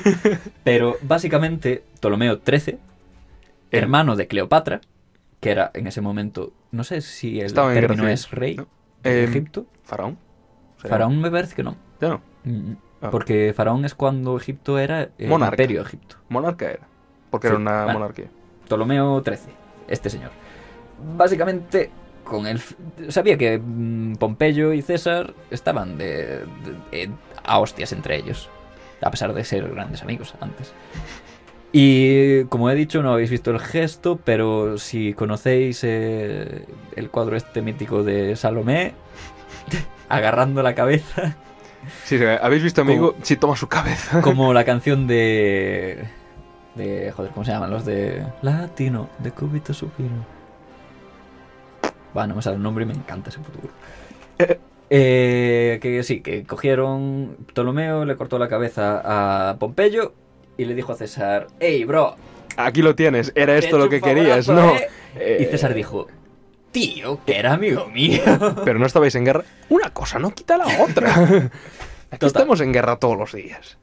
pero 0.64 0.98
básicamente 1.02 1.84
Ptolomeo 1.99 2.39
XIII, 2.45 2.77
El- 3.72 3.80
hermano 3.84 4.15
de 4.15 4.27
Cleopatra, 4.27 4.81
que 5.39 5.52
era 5.52 5.72
en 5.73 5.88
ese 5.88 6.02
momento, 6.02 6.53
no 6.72 6.84
sé 6.84 7.02
si 7.02 7.39
el 7.39 7.45
Estaba 7.48 7.73
término 7.73 8.07
es 8.07 8.31
rey 8.31 8.56
¿no? 8.56 8.68
de 9.03 9.23
Em, 9.23 9.30
Egipto. 9.30 9.65
Faraón. 9.84 10.18
¿Será? 10.77 10.89
Faraón 10.89 11.19
me 11.22 11.30
parece 11.31 11.56
que 11.56 11.64
no. 11.64 11.76
Ya 12.02 12.10
no. 12.10 12.22
Mm, 12.44 12.73
Ah. 12.99 13.11
Porque 13.11 13.53
Faraón 13.56 13.85
es 13.85 13.94
cuando 13.94 14.35
Egipto 14.38 14.80
era 14.80 15.10
el 15.19 15.27
Monarca. 15.27 15.53
imperio 15.53 15.81
de 15.84 15.88
Egipto. 15.88 16.15
Monarca 16.30 16.72
era. 16.72 16.88
Porque 17.30 17.48
Sí, 17.48 17.52
era 17.53 17.60
una 17.61 17.84
bueno. 17.84 17.99
monarquía. 17.99 18.26
Ptolomeo 18.65 19.22
XIII, 19.23 19.53
este 19.88 20.10
señor. 20.10 20.31
Básicamente, 21.15 21.91
con 22.28 22.45
el, 22.48 22.62
sabía 23.10 23.38
que 23.38 23.58
mm, 23.60 24.16
Pompeyo 24.16 24.74
y 24.74 24.82
César 24.82 25.34
estaban 25.52 25.98
de, 25.98 26.40
de- 26.40 26.44
eh, 26.91 27.10
a 27.44 27.60
hostias 27.60 27.91
entre 27.94 28.18
ellos, 28.18 28.49
a 29.02 29.10
pesar 29.12 29.34
de 29.34 29.44
ser 29.44 29.68
grandes 29.70 30.02
amigos 30.02 30.36
antes. 30.41 30.74
Y 31.72 32.45
como 32.45 32.70
he 32.70 32.76
dicho, 32.76 33.04
no 33.04 33.12
habéis 33.14 33.30
visto 33.30 33.52
el 33.52 33.60
gesto, 33.60 34.20
pero 34.24 34.78
si 34.78 35.14
conocéis 35.14 35.82
eh, 35.84 36.66
el 36.95 37.10
cuadro 37.10 37.36
este 37.36 37.62
mítico 37.62 38.04
de 38.04 38.36
Salomé, 38.36 38.94
agarrando 40.10 40.62
la 40.64 40.76
cabeza, 40.76 41.36
Sí, 42.04 42.20
¿habéis 42.41 42.64
visto 42.64 42.82
amigo? 42.82 43.16
Sí, 43.22 43.38
toma 43.38 43.56
su 43.56 43.68
cabeza. 43.68 44.22
como 44.24 44.54
la 44.54 44.66
canción 44.66 45.08
de... 45.08 46.06
de 46.76 47.12
joder, 47.16 47.32
¿cómo 47.32 47.45
se 47.45 47.52
llaman? 47.52 47.70
Los 47.70 47.86
de... 47.86 48.24
Latino, 48.41 49.10
de 49.20 49.32
Cúbito 49.32 49.74
Supino. 49.74 50.26
Bueno, 52.13 52.29
no 52.29 52.35
me 52.35 52.41
sale 52.41 52.55
el 52.57 52.63
nombre 52.63 52.84
y 52.84 52.88
me 52.88 52.93
encanta 52.93 53.29
ese 53.29 53.39
puto 53.39 53.59
grupo. 53.59 53.73
Eh, 54.89 55.79
que 55.81 56.01
sí, 56.03 56.21
que 56.21 56.43
cogieron 56.43 57.35
Ptolomeo, 57.53 58.05
le 58.05 58.15
cortó 58.15 58.39
la 58.39 58.47
cabeza 58.47 59.49
a 59.51 59.57
Pompeyo 59.57 60.13
y 60.57 60.65
le 60.65 60.75
dijo 60.75 60.93
a 60.93 60.95
César, 60.95 61.47
hey, 61.59 61.84
bro, 61.84 62.15
Aquí 62.55 62.81
lo 62.81 62.95
tienes. 62.95 63.31
Era 63.35 63.55
he 63.55 63.59
esto 63.59 63.77
lo 63.77 63.88
que 63.88 64.01
querías, 64.01 64.47
¿no? 64.49 64.71
¿eh?". 64.75 64.88
Eh, 65.15 65.38
Y 65.41 65.45
César 65.45 65.75
dijo, 65.75 66.07
tío, 66.71 67.19
que 67.23 67.38
era 67.38 67.53
amigo 67.53 67.88
mío. 67.88 68.21
Pero 68.65 68.79
no 68.79 68.85
estabais 68.88 69.13
en 69.13 69.25
guerra. 69.25 69.43
Una 69.69 69.91
cosa 69.91 70.17
no 70.17 70.31
quita 70.31 70.57
la 70.57 70.65
otra. 70.81 71.13
Aquí 72.09 72.17
Total. 72.19 72.27
estamos 72.27 72.61
en 72.61 72.73
guerra 72.73 72.95
todos 72.97 73.15
los 73.17 73.34
días. 73.34 73.77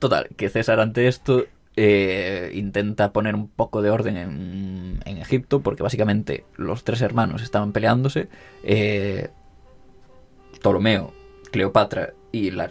Total, 0.00 0.28
que 0.36 0.50
César 0.50 0.80
ante 0.80 1.08
esto 1.08 1.46
eh, 1.80 2.50
intenta 2.54 3.12
poner 3.12 3.34
un 3.36 3.48
poco 3.48 3.82
de 3.82 3.90
orden 3.90 4.16
en, 4.16 5.00
en 5.04 5.18
Egipto, 5.18 5.60
porque 5.60 5.84
básicamente 5.84 6.44
los 6.56 6.82
tres 6.84 7.00
hermanos 7.02 7.42
estaban 7.42 7.72
peleándose. 7.72 8.28
eh, 8.64 9.28
Ptolomeo, 10.60 11.12
Cleopatra 11.52 12.14
y 12.30 12.50
la, 12.50 12.68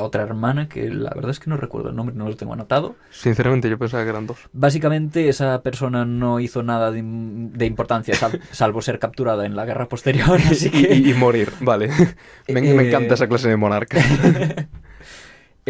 otra 0.00 0.22
hermana, 0.22 0.68
que 0.68 0.88
la 0.90 1.10
verdad 1.10 1.30
es 1.30 1.38
que 1.38 1.48
no 1.50 1.56
recuerdo 1.56 1.90
el 1.90 1.96
nombre, 1.96 2.14
no 2.16 2.26
lo 2.28 2.36
tengo 2.36 2.54
anotado. 2.54 2.96
Sinceramente, 3.10 3.68
yo 3.70 3.78
pensaba 3.78 4.02
que 4.04 4.10
eran 4.10 4.26
dos. 4.26 4.38
Básicamente 4.52 5.28
esa 5.28 5.62
persona 5.62 6.04
no 6.04 6.40
hizo 6.40 6.62
nada 6.62 6.90
de, 6.90 7.00
im- 7.02 7.50
de 7.52 7.66
importancia, 7.66 8.14
sal- 8.14 8.40
salvo 8.50 8.82
ser 8.82 8.98
capturada 8.98 9.44
en 9.46 9.54
la 9.54 9.64
guerra 9.64 9.86
posterior, 9.88 10.40
así 10.50 10.68
Y, 10.68 10.70
que... 10.70 10.94
y- 10.94 11.10
y 11.10 11.14
morir, 11.14 11.52
vale. 11.60 11.90
Me, 12.48 12.62
me 12.62 12.70
Eh, 12.70 12.88
encanta 12.88 13.14
esa 13.14 13.28
clase 13.28 13.48
de 13.48 13.56
monarca. 13.56 13.98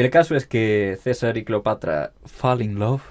El 0.00 0.10
caso 0.10 0.34
es 0.34 0.46
que 0.46 0.98
César 1.02 1.36
y 1.36 1.44
Cleopatra 1.44 2.12
fall 2.24 2.62
in 2.62 2.78
love 2.78 3.02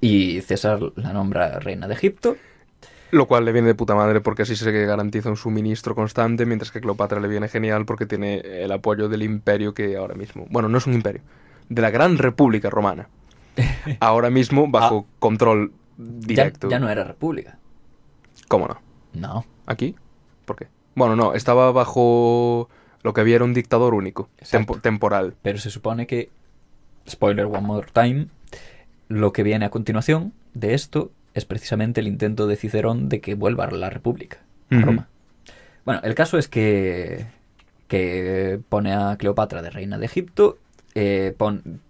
y 0.00 0.40
César 0.42 0.78
la 0.94 1.12
nombra 1.12 1.58
reina 1.58 1.88
de 1.88 1.94
Egipto. 1.94 2.36
Lo 3.10 3.26
cual 3.26 3.44
le 3.44 3.52
viene 3.52 3.66
de 3.68 3.74
puta 3.74 3.94
madre 3.94 4.20
porque 4.20 4.42
así 4.42 4.54
se 4.54 4.70
garantiza 4.86 5.30
un 5.30 5.36
suministro 5.36 5.94
constante, 5.96 6.46
mientras 6.46 6.70
que 6.70 6.80
Cleopatra 6.80 7.20
le 7.20 7.26
viene 7.28 7.48
genial 7.48 7.84
porque 7.84 8.06
tiene 8.06 8.38
el 8.62 8.70
apoyo 8.70 9.08
del 9.08 9.22
imperio 9.22 9.74
que 9.74 9.96
ahora 9.96 10.14
mismo... 10.14 10.46
Bueno, 10.50 10.68
no 10.68 10.78
es 10.78 10.86
un 10.86 10.94
imperio. 10.94 11.22
De 11.68 11.82
la 11.82 11.90
Gran 11.90 12.16
República 12.18 12.70
Romana. 12.70 13.08
Ahora 14.00 14.30
mismo 14.30 14.68
bajo 14.68 15.06
control 15.18 15.72
Ah. 15.72 15.80
Ya, 15.96 16.26
directo. 16.26 16.68
ya 16.68 16.78
no 16.78 16.88
era 16.88 17.04
república. 17.04 17.58
¿Cómo 18.48 18.66
no? 18.66 18.80
No. 19.12 19.44
¿Aquí? 19.66 19.94
¿Por 20.44 20.56
qué? 20.56 20.68
Bueno, 20.94 21.14
no, 21.16 21.34
estaba 21.34 21.70
bajo 21.72 22.68
lo 23.04 23.12
que 23.14 23.20
había 23.20 23.36
era 23.36 23.44
un 23.44 23.54
dictador 23.54 23.94
único, 23.94 24.28
tempo- 24.50 24.80
temporal. 24.80 25.34
Pero 25.42 25.58
se 25.58 25.70
supone 25.70 26.06
que, 26.08 26.30
spoiler 27.08 27.46
one 27.46 27.60
more 27.60 27.86
time, 27.92 28.26
lo 29.08 29.32
que 29.32 29.42
viene 29.44 29.66
a 29.66 29.70
continuación 29.70 30.32
de 30.54 30.74
esto 30.74 31.12
es 31.34 31.44
precisamente 31.44 32.00
el 32.00 32.08
intento 32.08 32.46
de 32.48 32.56
Cicerón 32.56 33.08
de 33.08 33.20
que 33.20 33.34
vuelva 33.34 33.64
a 33.64 33.70
la 33.70 33.90
república, 33.90 34.38
a. 34.70 34.80
Roma. 34.82 35.08
Bueno, 35.84 36.00
el 36.02 36.14
caso 36.14 36.38
es 36.38 36.48
que, 36.48 37.26
que 37.88 38.58
pone 38.68 38.92
a 38.94 39.16
Cleopatra 39.18 39.60
de 39.62 39.70
reina 39.70 39.98
de 39.98 40.06
Egipto, 40.06 40.58
eh, 40.94 41.34
pon- 41.36 41.80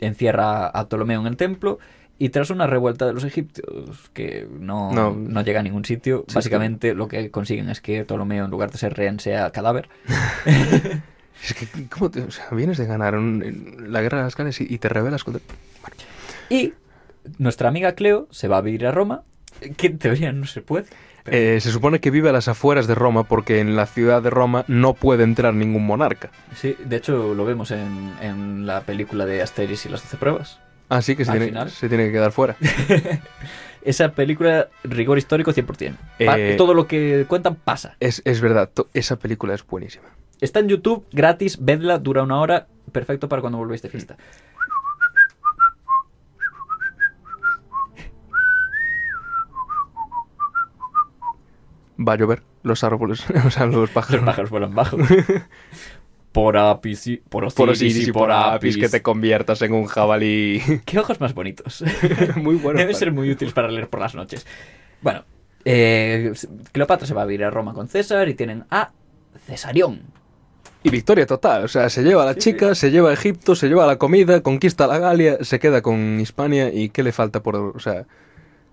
encierra 0.00 0.66
a 0.66 0.88
Ptolomeo 0.88 1.20
en 1.20 1.26
el 1.26 1.36
templo 1.36 1.78
y 2.20 2.28
tras 2.28 2.50
una 2.50 2.66
revuelta 2.68 3.06
de 3.06 3.12
los 3.14 3.24
egipcios 3.24 3.66
que 4.12 4.46
no, 4.60 4.92
No. 4.92 5.10
no 5.12 5.42
llega 5.42 5.58
a 5.58 5.62
ningún 5.64 5.84
sitio, 5.84 6.24
Sí, 6.28 6.34
básicamente 6.36 6.94
lo 6.94 7.08
que 7.08 7.30
consiguen 7.32 7.68
es 7.70 7.80
que 7.80 8.04
Ptolomeo 8.04 8.44
en 8.44 8.50
lugar 8.52 8.70
de 8.70 8.78
ser 8.78 8.94
rehén 8.94 9.18
sea 9.18 9.50
cadáver. 9.50 9.88
Es 11.42 11.54
que, 11.54 11.66
¿cómo 11.88 12.10
te, 12.10 12.20
o 12.20 12.30
sea, 12.30 12.48
vienes 12.52 12.76
de 12.76 12.84
ganar 12.84 13.14
un- 13.16 13.86
la 13.88 14.02
guerra 14.02 14.18
de 14.18 14.24
las 14.24 14.36
Gales 14.36 14.60
y, 14.60 14.66
y 14.68 14.76
te 14.76 14.90
rebelas 14.90 15.24
contra... 15.24 15.40
Y 16.50 16.74
nuestra 17.38 17.68
amiga 17.70 17.92
Cleo 17.94 18.28
se 18.30 18.46
va 18.46 18.58
a 18.58 18.60
vivir 18.60 18.86
a 18.86 18.92
Roma, 18.92 19.22
que 19.78 19.86
en 19.86 19.98
teoría 19.98 20.32
no 20.32 20.44
se 20.46 20.60
puede. 20.60 20.84
pero- 21.24 21.36
Eh, 21.36 21.60
se 21.62 21.70
supone 21.70 22.00
que 22.00 22.10
vive 22.10 22.28
a 22.28 22.32
las 22.32 22.48
afueras 22.48 22.86
de 22.86 22.94
Roma 22.94 23.24
porque 23.24 23.60
en 23.60 23.74
la 23.74 23.86
ciudad 23.86 24.22
de 24.22 24.28
Roma 24.28 24.66
no 24.68 24.92
puede 24.92 25.24
entrar 25.24 25.54
ningún 25.54 25.86
monarca. 25.86 26.30
Sí, 26.54 26.76
de 26.84 26.96
hecho 26.96 27.32
lo 27.34 27.44
vemos 27.46 27.70
en, 27.70 28.12
en 28.20 28.66
la 28.66 28.82
película 28.82 29.24
de 29.24 29.40
Asterix 29.40 29.86
y 29.86 29.88
las 29.88 30.02
12 30.02 30.18
pruebas. 30.18 30.58
Así 30.90 31.16
que 31.16 31.24
se 31.24 31.30
tiene, 31.30 31.46
final. 31.46 31.70
se 31.70 31.88
tiene 31.88 32.06
que 32.06 32.12
quedar 32.12 32.32
fuera. 32.32 32.56
Esa 33.82 34.12
película, 34.12 34.68
rigor 34.84 35.16
histórico 35.16 35.52
100%. 35.52 35.94
Pa- 36.26 36.38
Eh, 36.38 36.54
Todo 36.58 36.74
lo 36.74 36.86
que 36.86 37.24
cuentan 37.26 37.54
pasa. 37.56 37.96
Es, 38.00 38.20
es 38.26 38.42
verdad, 38.42 38.68
esa 38.92 39.16
película 39.18 39.54
es 39.54 39.66
buenísima. 39.66 40.04
Está 40.42 40.60
en 40.60 40.68
YouTube, 40.68 41.06
gratis, 41.12 41.56
vedla, 41.64 41.98
dura 41.98 42.22
una 42.22 42.38
hora, 42.40 42.66
perfecto 42.92 43.28
para 43.28 43.40
cuando 43.40 43.56
volvéis 43.58 43.80
de 43.80 43.88
fiesta. 43.88 44.16
Va 51.98 52.14
a 52.14 52.16
llover, 52.16 52.42
los 52.62 52.82
árboles, 52.82 53.24
o 53.46 53.50
sea, 53.50 53.66
los 53.66 53.90
pájaros. 53.90 54.22
Los 54.22 54.26
pájaros 54.30 54.50
vuelan 54.50 54.74
bajo. 54.74 54.96
Por 56.32 56.56
apis 56.56 57.06
y 57.08 57.16
por 57.16 57.44
Osiris, 57.44 57.56
Por 57.56 57.70
Osiris 57.70 58.08
y 58.08 58.12
por 58.12 58.30
Apis, 58.30 58.76
que 58.76 58.88
te 58.88 59.02
conviertas 59.02 59.62
en 59.62 59.72
un 59.72 59.86
jabalí. 59.86 60.62
Qué 60.84 60.98
ojos 60.98 61.20
más 61.20 61.34
bonitos. 61.34 61.82
muy 62.36 62.54
bueno. 62.56 62.78
Deben 62.78 62.94
ser 62.94 63.12
muy 63.12 63.30
útiles 63.30 63.52
para 63.52 63.68
leer 63.68 63.88
por 63.88 64.00
las 64.00 64.14
noches. 64.14 64.46
Bueno, 65.02 65.24
eh, 65.64 66.32
Cleopatra 66.72 67.06
se 67.06 67.14
va 67.14 67.22
a 67.22 67.26
vivir 67.26 67.44
a 67.44 67.50
Roma 67.50 67.72
con 67.74 67.88
César 67.88 68.28
y 68.28 68.34
tienen 68.34 68.64
a 68.70 68.92
Cesarión. 69.44 70.02
Y 70.82 70.90
victoria 70.90 71.26
total, 71.26 71.64
o 71.64 71.68
sea, 71.68 71.90
se 71.90 72.02
lleva 72.02 72.22
a 72.22 72.26
la 72.26 72.36
chica, 72.36 72.74
se 72.74 72.90
lleva 72.90 73.10
a 73.10 73.12
Egipto, 73.12 73.54
se 73.54 73.68
lleva 73.68 73.86
la 73.86 73.96
comida, 73.96 74.40
conquista 74.40 74.86
la 74.86 74.98
Galia, 74.98 75.44
se 75.44 75.58
queda 75.58 75.82
con 75.82 76.18
Hispania 76.18 76.72
y 76.72 76.88
¿qué 76.88 77.02
le 77.02 77.12
falta 77.12 77.42
por, 77.42 77.56
o 77.56 77.78
sea, 77.78 78.06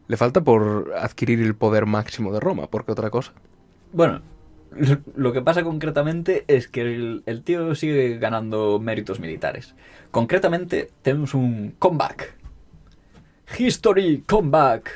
le 0.08 0.16
falta 0.16 0.42
por 0.42 0.94
adquirir 0.98 1.42
el 1.42 1.56
poder 1.56 1.86
máximo 1.86 2.32
de 2.32 2.40
Roma, 2.40 2.68
porque 2.68 2.94
otra 2.94 3.10
cosa? 3.10 3.34
Bueno, 3.92 4.22
lo- 5.16 5.34
que 5.34 5.42
pasa 5.42 5.64
concretamente 5.64 6.46
es 6.48 6.68
que 6.68 6.82
el, 6.82 7.24
el 7.26 7.44
tío 7.44 7.76
sigue 7.76 8.18
ganando 8.18 8.80
méritos 8.80 9.20
militares. 9.20 9.76
Concretamente, 10.12 10.90
tenemos 11.02 11.34
un 11.34 11.76
comeback. 11.80 12.36
History 13.58 14.24
comeback. 14.26 14.90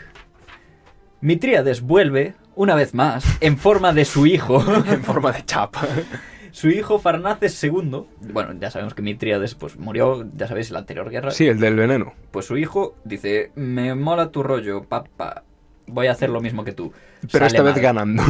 Mitríades 1.21 1.81
vuelve, 1.81 2.33
una 2.55 2.75
vez 2.75 2.93
más, 2.93 3.23
en 3.41 3.57
forma 3.57 3.93
de 3.93 4.05
su 4.05 4.25
hijo. 4.25 4.63
en 4.87 5.03
forma 5.03 5.31
de 5.31 5.45
chapa. 5.45 5.81
su 6.51 6.69
hijo 6.69 6.99
Farnaces 6.99 7.63
II. 7.63 8.03
Bueno, 8.33 8.53
ya 8.59 8.71
sabemos 8.71 8.93
que 8.93 9.01
Mitríades 9.01 9.55
pues, 9.55 9.77
murió, 9.77 10.27
ya 10.35 10.47
sabéis, 10.47 10.67
en 10.69 10.73
la 10.73 10.79
anterior 10.79 11.09
guerra. 11.09 11.31
Sí, 11.31 11.47
el 11.47 11.59
del 11.59 11.75
veneno. 11.75 12.13
Pues 12.31 12.45
su 12.45 12.57
hijo 12.57 12.95
dice, 13.03 13.51
me 13.55 13.93
mola 13.95 14.31
tu 14.31 14.43
rollo, 14.43 14.83
papá. 14.83 15.43
Voy 15.87 16.07
a 16.07 16.11
hacer 16.11 16.29
lo 16.29 16.41
mismo 16.41 16.63
que 16.63 16.71
tú. 16.71 16.91
Pero 17.21 17.45
Sale 17.45 17.47
esta 17.47 17.63
vez 17.63 17.73
mal. 17.75 17.81
ganando. 17.83 18.23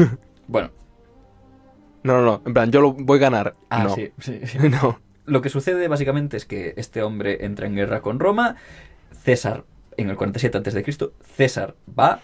Bueno, 0.48 0.72
No, 2.04 2.14
no, 2.18 2.22
no, 2.24 2.42
en 2.46 2.54
plan, 2.54 2.72
yo 2.72 2.82
lo 2.82 2.94
voy 2.94 3.18
a 3.18 3.22
ganar. 3.22 3.56
ah, 3.70 3.84
no. 3.84 3.96
sí, 3.96 4.12
sí, 4.20 4.40
sí. 4.46 4.58
No. 4.70 5.00
Lo 5.26 5.42
que 5.42 5.50
sucede 5.50 5.88
básicamente 5.88 6.36
es 6.38 6.46
que 6.46 6.74
este 6.78 7.04
hombre 7.04 7.46
entra 7.46 7.68
en 7.68 7.76
guerra 7.76 8.02
con 8.02 8.20
Roma, 8.20 8.56
César, 9.24 9.66
en 9.98 10.10
el 10.10 10.16
47 10.16 10.58
a.C., 10.58 10.84
César 11.36 11.76
va 11.98 12.20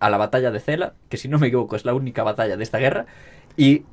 a 0.00 0.10
la 0.10 0.16
batalla 0.16 0.50
de 0.50 0.60
Cela, 0.60 0.94
que 1.08 1.16
si 1.16 1.28
no 1.28 1.38
me 1.38 1.48
equivoco 1.48 1.76
es 1.76 1.84
la 1.84 1.94
única 1.94 2.22
batalla 2.22 2.56
de 2.56 2.62
esta 2.62 2.78
guerra, 2.78 3.06
y 3.56 3.84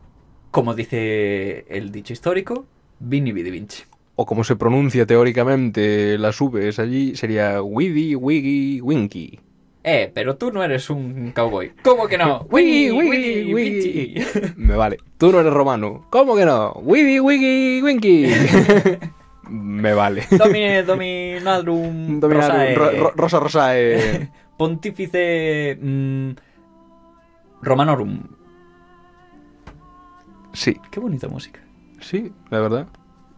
como 0.52 0.74
dice 0.74 1.66
el 1.70 1.91
dicho 1.91 2.14
histórico, 2.14 2.66
Vini 2.99 3.34
Vidi 3.34 3.52
Vinci. 3.52 3.84
O 4.16 4.26
como 4.26 4.45
se 4.45 4.56
pronuncia 4.56 5.06
teóricamente 5.06 6.18
las 6.18 6.40
Vs 6.40 6.80
allí, 6.80 7.16
sería 7.18 7.62
Widi, 7.62 8.16
Wiggy, 8.16 8.80
Winky. 8.80 9.40
Eh, 9.88 10.12
pero 10.16 10.36
tú 10.36 10.52
no 10.52 10.64
eres 10.64 10.90
un 10.90 11.32
cowboy. 11.32 11.74
¿Cómo 11.84 12.07
que 12.07 12.18
no? 12.18 12.40
Wiggy, 12.49 12.90
Wiggy, 12.91 13.53
wiggy. 13.53 14.26
Me 14.56 14.76
vale. 14.76 14.98
Tú 15.20 15.32
no 15.32 15.40
eres 15.40 15.53
romano. 15.53 16.07
¿Cómo 16.10 16.36
que 16.36 16.44
no? 16.44 16.72
Wiggy, 16.82 17.20
wiggy, 17.20 17.82
winky. 17.84 18.26
Me 19.48 19.94
vale. 19.94 20.24
Domine, 20.32 20.82
dominadrum, 20.82 22.20
Dominar 22.20 22.49
rosae, 22.49 22.74
ro- 22.76 22.91
ro- 22.91 23.14
Rosa 23.16 23.40
Rosae. 23.40 24.32
pontífice 24.57 25.78
mm, 25.80 26.32
romanorum. 27.62 28.24
Sí, 30.53 30.76
Qué 30.90 30.99
bonita 30.99 31.28
música. 31.28 31.60
sí, 31.99 32.32
la 32.49 32.60
verdad. 32.60 32.88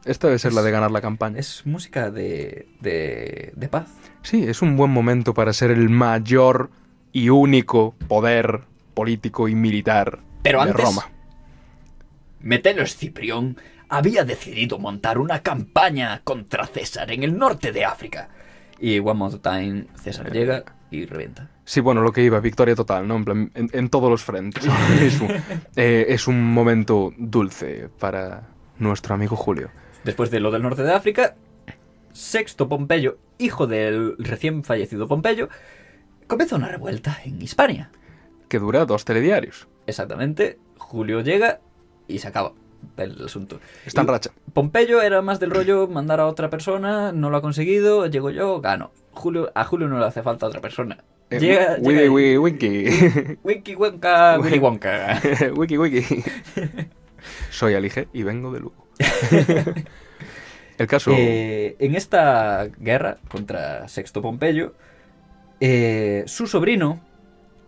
Esta 0.08 0.28
debe 0.28 0.40
ser 0.40 0.54
la 0.54 0.62
de 0.62 0.72
ganar 0.72 0.92
la 0.92 1.02
campaña. 1.02 1.40
Es 1.40 1.66
música 1.66 2.10
de, 2.12 2.68
de, 2.82 3.52
de 3.56 3.68
paz. 3.70 3.88
Sí, 4.24 4.44
es 4.44 4.62
un 4.62 4.76
buen 4.78 4.92
momento 4.92 5.34
para 5.34 5.54
ser 5.54 5.72
el 5.72 5.90
mayor 5.90 6.70
y 7.12 7.30
único 7.30 7.94
poder 8.08 8.62
político 8.94 9.48
y 9.48 9.56
militar 9.56 10.20
Pero 10.44 10.64
de 10.64 10.70
antes- 10.72 10.86
Roma. 10.86 11.10
Metelo 12.40 12.84
Esciprión 12.84 13.58
había 13.90 14.24
decidido 14.24 14.80
montar 14.80 15.18
una 15.18 15.42
campaña 15.42 16.22
contra 16.24 16.68
César 16.68 17.12
en 17.12 17.24
el 17.24 17.38
norte 17.38 17.72
de 17.72 17.86
África. 17.86 18.30
Y 18.80 19.00
one 19.00 19.14
more 19.16 19.40
time, 19.40 19.86
César 19.96 20.32
llega 20.32 20.64
y 20.92 21.06
revienta. 21.06 21.50
Sí, 21.66 21.82
bueno, 21.82 22.02
lo 22.02 22.12
que 22.12 22.24
iba, 22.24 22.40
victoria 22.40 22.76
total, 22.76 23.08
¿no? 23.08 23.16
En, 23.18 23.26
plan, 23.26 23.52
en, 23.56 23.70
en 23.74 23.90
todos 23.90 24.10
los 24.10 24.24
frentes. 24.24 24.66
Eh, 25.76 26.06
es 26.10 26.28
un 26.28 26.44
momento 26.54 27.14
dulce 27.18 27.90
para 28.00 28.44
nuestro 28.80 29.16
amigo 29.16 29.36
Julio. 29.36 29.70
Después 30.08 30.32
de 30.32 30.40
lo 30.40 30.52
del 30.52 30.62
norte 30.62 30.84
de 30.84 30.94
África, 30.94 31.36
Sexto 32.14 32.70
Pompeyo, 32.70 33.18
hijo 33.40 33.68
del 33.68 34.16
recién 34.18 34.64
fallecido 34.64 35.06
Pompeyo, 35.06 35.50
comenzó 36.28 36.56
una 36.56 36.70
revuelta 36.70 37.18
en 37.26 37.42
Hispania. 37.42 37.92
Que 38.48 38.58
dura 38.58 38.86
dos 38.86 39.04
telediarios. 39.04 39.68
Exactamente, 39.86 40.60
Julio 40.78 41.20
llega 41.20 41.60
y 42.08 42.20
se 42.20 42.30
acaba 42.30 42.54
el 42.96 43.26
asunto. 43.26 43.60
Está 43.86 44.00
en 44.00 44.08
racha. 44.08 44.32
Pompeyo 44.54 45.02
era 45.02 45.22
más 45.22 45.42
del 45.42 45.52
rollo 45.52 45.90
mandar 45.90 46.22
a 46.22 46.28
otra 46.28 46.50
persona, 46.50 47.12
no 47.12 47.30
lo 47.30 47.36
ha 47.36 47.42
conseguido, 47.42 48.08
llego 48.08 48.30
yo, 48.30 48.62
gano. 48.62 48.92
Julio, 49.12 49.52
a 49.56 49.66
Julio 49.66 49.90
no 49.90 50.00
le 50.00 50.06
hace 50.06 50.24
falta 50.24 50.46
otra 50.46 50.62
persona. 50.62 51.04
Eh, 51.32 51.40
Llega, 51.42 51.76
wiki, 51.82 52.00
llega 52.00 52.12
wiki, 52.14 52.38
wiki. 52.38 53.38
Wiki 53.44 53.76
Wonka, 53.76 54.40
Wonka. 54.62 55.22
wiki, 55.54 55.78
wiki. 55.78 56.24
Soy 57.52 57.74
Alige 57.74 58.08
y 58.14 58.24
vengo 58.24 58.54
de 58.54 58.62
Lugo. 58.62 58.87
El 60.78 60.88
caso... 60.88 61.11
Eh, 61.15 61.76
en 61.80 61.95
esta 61.95 62.68
guerra 62.78 63.18
contra 63.30 63.88
Sexto 63.88 64.22
Pompeyo, 64.22 64.74
eh, 65.60 66.24
su 66.28 66.45
sobrino, 66.45 67.02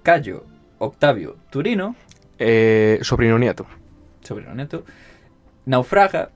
Cayo 0.03 0.45
Octavio 0.77 1.35
Turino, 1.49 1.95
eh, 2.38 2.99
sobrino 3.01 3.39
nieto. 3.39 3.65
sobrino 4.22 4.53
neto, 4.53 4.85
naufraga, 5.65 6.30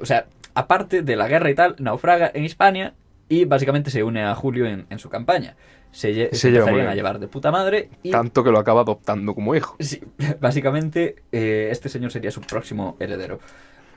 o 0.00 0.04
sea, 0.06 0.26
aparte 0.54 1.02
de 1.02 1.16
la 1.16 1.28
guerra 1.28 1.50
y 1.50 1.54
tal, 1.54 1.76
naufraga 1.78 2.30
en 2.34 2.44
Hispania 2.44 2.94
y 3.28 3.44
básicamente 3.44 3.90
se 3.90 4.02
une 4.02 4.24
a 4.24 4.34
Julio 4.34 4.66
en, 4.66 4.86
en 4.90 4.98
su 4.98 5.08
campaña. 5.08 5.54
Se, 5.92 6.12
lle- 6.12 6.34
Se 6.34 6.48
empezarían 6.48 6.88
a 6.88 6.94
llevar 6.94 7.18
de 7.20 7.28
puta 7.28 7.50
madre 7.50 7.88
y 8.02 8.10
Tanto 8.10 8.42
que 8.44 8.50
lo 8.50 8.58
acaba 8.58 8.82
adoptando 8.82 9.34
como 9.34 9.54
hijo. 9.54 9.76
sí, 9.78 10.02
básicamente 10.40 11.22
este 11.30 11.88
señor 11.88 12.10
sería 12.10 12.30
su 12.32 12.40
próximo 12.40 12.96
heredero. 13.00 13.38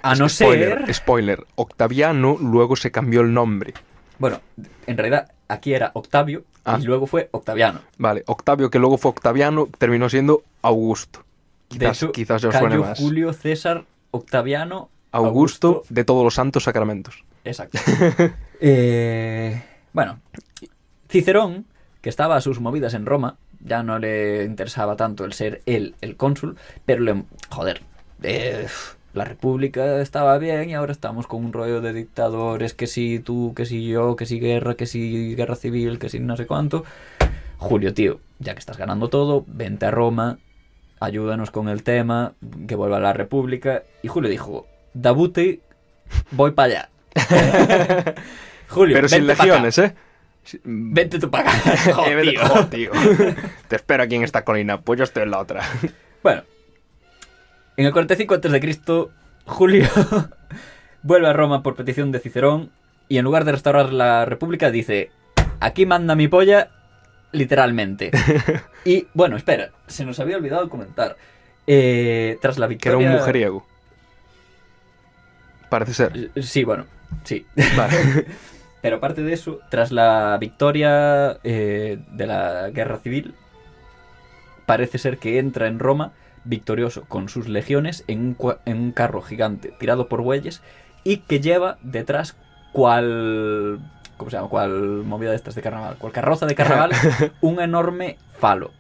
A 0.02 0.16
no 0.16 0.30
spoiler, 0.30 0.86
ser... 0.86 0.94
Spoiler. 0.96 1.46
Octaviano 1.56 2.38
luego 2.40 2.76
se 2.76 2.92
cambió 2.92 3.22
el 3.22 3.34
nombre. 3.34 3.74
Bueno, 4.18 4.42
en 4.88 4.98
realidad 4.98 5.32
aquí 5.48 5.74
era 5.74 5.92
Octavio 5.94 6.44
Ah. 6.66 6.78
y 6.80 6.86
luego 6.86 7.08
fue 7.08 7.30
Octaviano. 7.32 7.80
Vale, 7.98 8.24
Octavio, 8.28 8.70
que 8.70 8.80
luego 8.80 8.98
fue 8.98 9.10
Octaviano, 9.12 9.68
terminó 9.78 10.10
siendo 10.10 10.44
Augusto. 10.62 11.24
De 11.70 11.78
Quizás, 11.80 11.98
hecho, 12.04 12.12
quizás 12.12 12.42
ya 12.42 12.50
os 12.50 12.56
suene 12.56 12.78
más. 12.78 13.00
Julio, 13.00 13.32
César, 13.34 13.86
Octaviano, 14.12 14.90
Augusto, 15.12 15.84
de 15.90 16.04
todos 16.04 16.24
los 16.24 16.36
santos 16.36 16.64
sacramentos. 16.64 17.24
Exacto. 17.44 17.80
Eh, 18.62 19.64
bueno, 19.94 20.20
Cicerón, 21.08 21.66
que 22.02 22.10
estaba 22.10 22.36
a 22.36 22.42
sus 22.42 22.60
movidas 22.60 22.94
en 22.94 23.06
Roma, 23.06 23.38
ya 23.62 23.84
no 23.84 23.98
le 24.00 24.44
interesaba 24.44 24.98
tanto 24.98 25.24
el 25.24 25.32
ser 25.32 25.62
él 25.66 25.96
el 26.02 26.18
cónsul, 26.18 26.58
pero 26.86 27.02
le... 27.02 27.24
Joder, 27.50 27.82
eh, 28.22 28.68
la 29.14 29.26
república 29.26 30.02
estaba 30.02 30.38
bien 30.38 30.70
y 30.70 30.74
ahora 30.76 30.92
estamos 30.92 31.26
con 31.28 31.44
un 31.44 31.54
rollo 31.54 31.82
de 31.82 31.94
dictadores, 31.94 32.74
que 32.74 32.88
si 32.88 33.20
tú, 33.20 33.54
que 33.56 33.66
si 33.66 33.88
yo, 33.88 34.16
que 34.16 34.26
si 34.26 34.40
guerra, 34.40 34.76
que 34.76 34.86
si 34.86 35.36
guerra 35.36 35.56
civil, 35.56 35.98
que 36.00 36.10
si 36.10 36.20
no 36.20 36.38
sé 36.38 36.46
cuánto. 36.46 36.84
Julio, 37.58 37.94
tío, 37.94 38.20
ya 38.40 38.54
que 38.54 38.60
estás 38.60 38.78
ganando 38.78 39.10
todo, 39.10 39.44
vente 39.48 39.86
a 39.86 39.92
Roma, 39.92 40.38
ayúdanos 41.00 41.52
con 41.52 41.68
el 41.70 41.84
tema, 41.84 42.34
que 42.68 42.76
vuelva 42.76 43.00
la 43.00 43.14
república. 43.14 43.84
Y 44.04 44.08
Julio 44.08 44.30
dijo, 44.30 44.68
Dabute, 44.94 45.60
voy 46.32 46.52
para 46.52 46.68
allá. 46.68 46.90
Julio, 48.70 48.96
Pero 48.96 49.10
sin 49.10 49.26
legiones, 49.28 49.78
¿eh? 49.80 49.96
Sí, 50.44 50.60
Vente 50.64 51.20
tú 51.20 51.30
para 51.30 51.50
acá. 51.52 51.74
eh, 51.90 51.92
Joder, 51.94 52.18
vete- 52.18 52.32
tío. 52.32 52.46
joder, 52.48 52.70
tío. 52.70 52.92
Te 53.68 53.76
espero 53.76 54.04
aquí 54.04 54.16
en 54.16 54.24
esta 54.24 54.44
colina, 54.46 54.80
pues 54.82 54.98
yo 55.00 55.04
estoy 55.04 55.24
en 55.24 55.32
la 55.32 55.40
otra. 55.40 55.64
Bueno, 56.24 56.44
en 57.80 57.86
el 57.86 57.94
45 57.94 58.36
a.C., 58.36 59.08
Julio 59.46 59.88
vuelve 61.02 61.30
a 61.30 61.34
Roma 61.34 61.64
por 61.64 61.78
petición 61.78 62.12
de 62.12 62.20
Cicerón 62.20 62.72
y 63.08 63.20
en 63.20 63.24
lugar 63.24 63.46
de 63.46 63.54
restaurar 63.54 63.94
la 63.94 64.26
república 64.26 64.70
dice, 64.70 65.12
aquí 65.62 65.86
manda 65.86 66.14
mi 66.14 66.28
polla, 66.28 66.72
literalmente. 67.32 68.12
Y 68.84 69.08
bueno, 69.14 69.38
espera, 69.38 69.72
se 69.88 70.04
nos 70.04 70.20
había 70.20 70.36
olvidado 70.36 70.70
comentar. 70.70 71.16
Eh, 71.68 72.38
tras 72.42 72.58
la 72.58 72.68
Que 72.68 72.74
era 72.74 72.98
victoria... 72.98 73.12
un 73.12 73.16
mujeriego. 73.16 73.66
Parece 75.70 75.94
ser. 75.94 76.32
Eh, 76.36 76.42
Sí, 76.42 76.66
bueno, 76.66 76.86
sí. 77.24 77.46
Vale. 77.78 78.26
Pero 78.82 78.98
aparte 78.98 79.24
de 79.24 79.32
eso, 79.32 79.60
tras 79.70 79.92
la 79.92 80.38
victoria 80.38 81.38
eh, 81.46 82.00
de 82.12 82.28
la 82.28 82.72
guerra 82.72 82.98
civil, 82.98 83.36
parece 84.66 84.98
ser 84.98 85.18
que 85.18 85.40
entra 85.40 85.68
en 85.68 85.80
Roma 85.80 86.12
victorioso 86.44 87.04
con 87.06 87.30
sus 87.30 87.48
legiones 87.48 88.04
en 88.08 88.36
un, 88.38 88.56
en 88.66 88.80
un 88.80 88.92
carro 88.92 89.22
gigante 89.22 89.74
tirado 89.80 90.08
por 90.08 90.22
bueyes 90.22 90.62
y 91.04 91.18
que 91.18 91.40
lleva 91.40 91.78
detrás 91.82 92.38
cual... 92.72 93.80
¿Cómo 94.18 94.30
se 94.30 94.38
llama? 94.38 94.50
Cual 94.50 95.04
movida 95.06 95.30
de 95.30 95.38
estas 95.38 95.56
de 95.56 95.62
carnaval. 95.62 95.96
Cual 95.98 96.12
carroza 96.12 96.46
de 96.46 96.56
carnaval, 96.56 96.92
un 97.42 97.62
enorme 97.62 98.18
falo. 98.38 98.72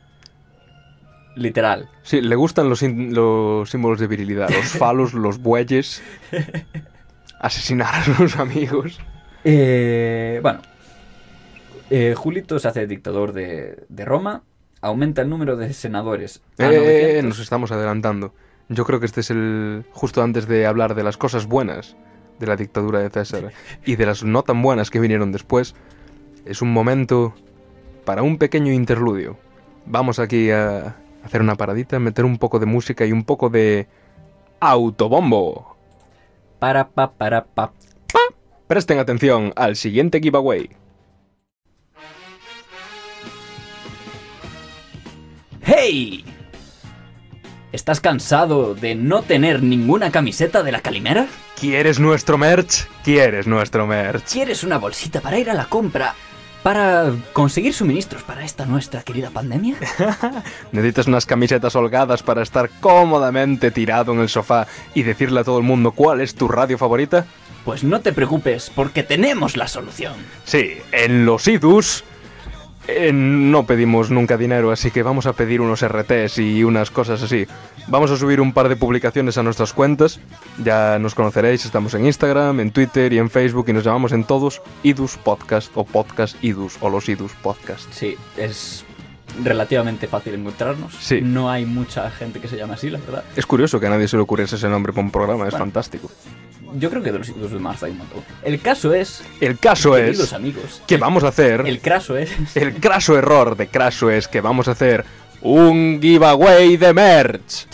Literal. 1.35 1.89
Sí, 2.03 2.21
le 2.21 2.35
gustan 2.35 2.67
los, 2.67 2.81
los 2.81 3.69
símbolos 3.69 3.99
de 3.99 4.07
virilidad. 4.07 4.49
Los 4.49 4.65
falos, 4.77 5.13
los 5.13 5.39
bueyes. 5.39 6.03
Asesinar 7.39 7.95
a 7.95 8.03
sus 8.03 8.35
amigos. 8.37 8.99
Eh, 9.45 10.39
bueno, 10.41 10.59
eh, 11.89 12.13
Julito 12.17 12.59
se 12.59 12.67
hace 12.67 12.87
dictador 12.87 13.31
de, 13.31 13.85
de 13.87 14.05
Roma, 14.05 14.43
aumenta 14.81 15.21
el 15.21 15.29
número 15.29 15.55
de 15.57 15.73
senadores. 15.73 16.41
a 16.57 16.65
Eh, 16.65 16.77
900. 16.77 17.23
nos 17.25 17.39
estamos 17.39 17.71
adelantando. 17.71 18.33
Yo 18.69 18.85
creo 18.85 18.99
que 18.99 19.05
este 19.05 19.21
es 19.21 19.31
el. 19.31 19.85
Justo 19.91 20.21
antes 20.21 20.47
de 20.47 20.65
hablar 20.65 20.95
de 20.95 21.03
las 21.03 21.17
cosas 21.17 21.47
buenas 21.47 21.95
de 22.39 22.47
la 22.47 22.55
dictadura 22.55 22.99
de 22.99 23.09
César 23.09 23.51
y 23.85 23.95
de 23.95 24.05
las 24.05 24.23
no 24.23 24.43
tan 24.43 24.61
buenas 24.61 24.89
que 24.89 24.99
vinieron 24.99 25.31
después, 25.31 25.75
es 26.45 26.61
un 26.61 26.71
momento 26.71 27.33
para 28.05 28.23
un 28.23 28.37
pequeño 28.37 28.71
interludio. 28.71 29.37
Vamos 29.85 30.19
aquí 30.19 30.51
a 30.51 30.95
hacer 31.23 31.41
una 31.41 31.55
paradita, 31.55 31.99
meter 31.99 32.25
un 32.25 32.37
poco 32.37 32.59
de 32.59 32.65
música 32.65 33.05
y 33.05 33.11
un 33.11 33.23
poco 33.23 33.49
de. 33.49 33.87
¡Autobombo! 34.59 35.77
Para, 36.59 36.89
pa, 36.89 37.11
para, 37.11 37.45
pa. 37.45 37.71
Presten 38.67 38.99
atención 38.99 39.51
al 39.55 39.75
siguiente 39.75 40.19
giveaway. 40.19 40.69
¡Hey! 45.71 46.25
¿Estás 47.71 48.01
cansado 48.01 48.73
de 48.73 48.95
no 48.95 49.21
tener 49.21 49.61
ninguna 49.61 50.09
camiseta 50.09 50.63
de 50.63 50.71
la 50.71 50.79
Calimera? 50.81 51.27
¿Quieres 51.59 51.99
nuestro 51.99 52.39
merch? 52.39 52.87
¿Quieres 53.03 53.45
nuestro 53.45 53.85
merch? 53.85 54.31
¿Quieres 54.31 54.63
una 54.63 54.79
bolsita 54.79 55.21
para 55.21 55.37
ir 55.37 55.47
a 55.47 55.53
la 55.53 55.65
compra? 55.65 56.15
¿Para 56.63 57.13
conseguir 57.33 57.75
suministros 57.75 58.23
para 58.23 58.43
esta 58.43 58.65
nuestra 58.65 59.03
querida 59.03 59.29
pandemia? 59.29 59.75
¿Necesitas 60.71 61.05
unas 61.05 61.27
camisetas 61.27 61.75
holgadas 61.75 62.23
para 62.23 62.41
estar 62.41 62.71
cómodamente 62.79 63.69
tirado 63.69 64.11
en 64.13 64.21
el 64.21 64.29
sofá 64.29 64.65
y 64.95 65.03
decirle 65.03 65.41
a 65.41 65.43
todo 65.43 65.59
el 65.59 65.65
mundo 65.65 65.91
cuál 65.91 66.21
es 66.21 66.33
tu 66.33 66.47
radio 66.47 66.79
favorita? 66.79 67.27
Pues 67.63 67.83
no 67.83 68.01
te 68.01 68.11
preocupes, 68.11 68.71
porque 68.73 69.03
tenemos 69.03 69.55
la 69.55 69.67
solución. 69.67 70.15
Sí, 70.45 70.79
en 70.91 71.27
los 71.27 71.47
idus 71.47 72.03
Eh, 72.91 73.11
no 73.13 73.65
pedimos 73.65 74.09
nunca 74.09 74.35
dinero, 74.37 74.71
así 74.71 74.89
que 74.89 75.03
vamos 75.03 75.25
a 75.25 75.33
pedir 75.33 75.61
unos 75.61 75.85
RTs 75.87 76.39
y 76.39 76.63
unas 76.63 76.89
cosas 76.91 77.21
así. 77.21 77.45
Vamos 77.87 78.09
a 78.11 78.17
subir 78.17 78.41
un 78.41 78.51
par 78.53 78.67
de 78.69 78.75
publicaciones 78.75 79.37
a 79.37 79.43
nuestras 79.43 79.73
cuentas. 79.73 80.19
Ya 80.63 80.97
nos 80.99 81.13
conoceréis, 81.15 81.65
estamos 81.65 81.93
en 81.93 82.05
Instagram, 82.05 82.59
en 82.59 82.71
Twitter 82.71 83.13
y 83.13 83.17
en 83.19 83.29
Facebook 83.29 83.65
y 83.69 83.73
nos 83.73 83.83
llamamos 83.83 84.11
en 84.11 84.23
todos 84.23 84.61
Idus 84.83 85.17
Podcast 85.17 85.71
o 85.75 85.83
Podcast 85.83 86.41
Idus 86.43 86.77
o 86.81 86.89
los 86.89 87.07
Idus 87.09 87.31
Podcast. 87.41 87.91
Sí, 87.91 88.15
es 88.37 88.85
relativamente 89.43 90.07
fácil 90.07 90.33
encontrarnos. 90.33 90.95
Sí. 90.99 91.21
No 91.21 91.49
hay 91.49 91.65
mucha 91.65 92.09
gente 92.11 92.39
que 92.39 92.47
se 92.47 92.57
llame 92.57 92.73
así, 92.73 92.89
la 92.89 92.99
verdad. 92.99 93.23
Es 93.35 93.45
curioso 93.45 93.79
que 93.79 93.87
a 93.87 93.89
nadie 93.91 94.07
se 94.07 94.17
le 94.17 94.23
ocurriese 94.23 94.55
ese 94.55 94.67
nombre 94.69 94.93
para 94.93 95.05
un 95.05 95.11
programa, 95.11 95.45
es 95.45 95.51
Bueno. 95.51 95.65
fantástico. 95.65 96.09
Yo 96.75 96.89
creo 96.89 97.01
que 97.01 97.11
de 97.11 97.19
los 97.19 97.29
hijos 97.29 97.51
de 97.51 97.59
Marzo 97.59 97.85
hay 97.85 97.93
un 97.93 97.99
montón. 97.99 98.23
El 98.43 98.59
caso 98.61 98.93
es, 98.93 99.23
El 99.41 99.57
caso 99.57 99.97
es 99.97 100.33
amigos, 100.33 100.81
que 100.87 100.97
vamos 100.97 101.23
a 101.23 101.29
hacer... 101.29 101.61
el 101.67 101.79
craso 101.79 102.17
es 102.17 102.31
El 102.55 102.75
craso 102.75 103.17
error 103.17 103.55
de 103.57 103.67
Craso 103.67 104.09
es 104.09 104.27
que 104.27 104.41
vamos 104.41 104.67
a 104.67 104.71
hacer 104.71 105.05
un 105.41 105.99
giveaway 106.01 106.77
de 106.77 106.93
merch. 106.93 107.67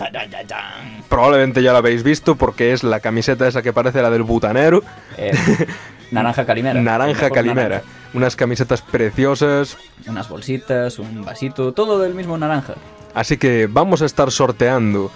Probablemente 1.10 1.62
ya 1.62 1.72
lo 1.72 1.80
habéis 1.80 2.04
visto 2.04 2.36
porque 2.36 2.74
es 2.74 2.84
la 2.84 3.00
camiseta 3.00 3.48
esa 3.48 3.62
que 3.62 3.74
parece 3.74 4.02
la 4.02 4.10
del 4.10 4.24
butanero. 4.24 4.84
Eh, 5.18 5.32
naranja 6.12 6.46
calimera. 6.46 6.80
Naranja 6.82 7.30
calimera. 7.30 7.70
naranja. 7.70 7.86
Unas 8.14 8.36
camisetas 8.36 8.82
preciosas. 8.82 9.78
Unas 10.08 10.30
bolsitas, 10.30 11.00
un 11.00 11.24
vasito, 11.26 11.74
todo 11.74 12.00
del 12.00 12.14
mismo 12.14 12.38
naranja. 12.38 12.76
Así 13.14 13.38
que 13.38 13.68
vamos 13.68 14.02
a 14.02 14.06
estar 14.06 14.32
sorteando 14.32 15.12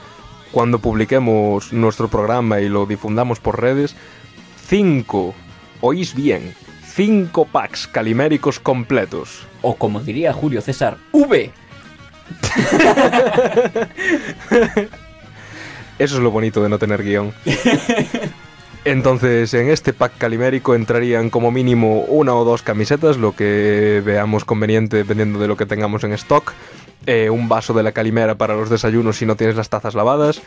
cuando 0.52 0.80
publiquemos 0.80 1.74
nuestro 1.74 2.08
programa 2.08 2.62
y 2.62 2.70
lo 2.70 2.86
difundamos 2.86 3.40
por 3.40 3.62
redes. 3.62 3.96
Cinco, 4.68 5.34
oís 5.82 6.16
bien, 6.16 6.54
cinco 6.86 7.46
packs 7.46 7.88
caliméricos 7.88 8.60
completos. 8.60 9.46
O 9.62 9.76
como 9.76 10.02
diría 10.02 10.34
Julio 10.34 10.62
César, 10.62 10.98
V. 11.12 11.52
Eso 16.00 16.16
es 16.16 16.22
lo 16.22 16.32
bonito 16.32 16.64
de 16.64 16.70
no 16.70 16.80
tener 16.80 17.04
guion. 17.04 17.34
Entonces, 18.86 19.54
en 19.54 19.70
este 19.70 19.92
pack 19.92 20.14
calimérico 20.18 20.74
entrarían 20.74 21.30
como 21.30 21.52
mínimo 21.52 22.04
una 22.04 22.34
o 22.34 22.46
dos 22.46 22.64
camisetas, 22.64 23.18
lo 23.18 23.36
que 23.36 24.02
veamos 24.06 24.46
conveniente 24.46 24.96
dependiendo 24.96 25.40
de 25.40 25.50
lo 25.50 25.58
que 25.58 25.66
tengamos 25.66 26.06
en 26.06 26.14
stock. 26.14 26.54
Eh, 27.12 27.30
un 27.30 27.50
vaso 27.50 27.74
de 27.74 27.82
la 27.82 27.92
calimera 27.92 28.36
para 28.36 28.56
los 28.56 28.70
desayunos 28.70 29.18
si 29.18 29.26
no 29.26 29.36
tienes 29.36 29.56
las 29.56 29.70
tazas 29.70 29.96
lavadas. 29.96 30.42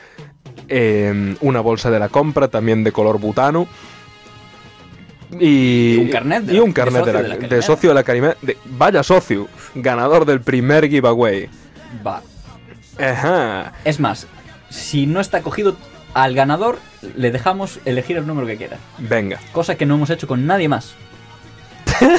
eh, 0.69 1.35
una 1.41 1.61
bolsa 1.61 1.91
de 1.91 1.99
la 1.99 2.09
compra, 2.09 2.49
también 2.49 2.85
de 2.85 2.93
color 2.93 3.19
butano. 3.19 3.67
Y, 5.41 5.95
Y 5.95 5.97
un 5.99 6.09
carnet 6.11 6.45
de 6.45 6.53
y 6.53 6.57
la- 6.59 6.63
un 6.63 6.73
carnet 6.73 7.05
de, 7.05 7.13
socio 7.13 7.13
la- 7.15 7.23
de 7.23 7.29
la 7.29 7.35
de 7.35 7.41
calimera. 7.41 7.63
socio 7.67 7.89
de 7.89 7.95
la 7.95 8.03
calimera. 8.05 8.37
vaya 8.67 9.03
socio, 9.03 9.49
ganador 9.75 10.25
del 10.25 10.41
primer 10.41 10.89
giveaway. 10.89 11.49
Va. 12.07 12.23
Ajá. 12.99 13.73
Es 13.85 13.99
más, 13.99 14.27
si 14.71 15.07
no 15.07 15.21
está 15.21 15.41
cogido 15.43 15.75
al 16.15 16.35
ganador, 16.35 16.79
le 17.17 17.31
dejamos 17.31 17.81
elegir 17.87 18.17
el 18.19 18.27
número 18.27 18.47
que 18.47 18.57
quiera. 18.57 18.77
Venga. 18.99 19.39
Cosa 19.53 19.75
que 19.75 19.85
no 19.87 19.95
hemos 19.97 20.11
hecho 20.11 20.27
con 20.29 20.47
nadie 20.47 20.69
más. 20.69 20.95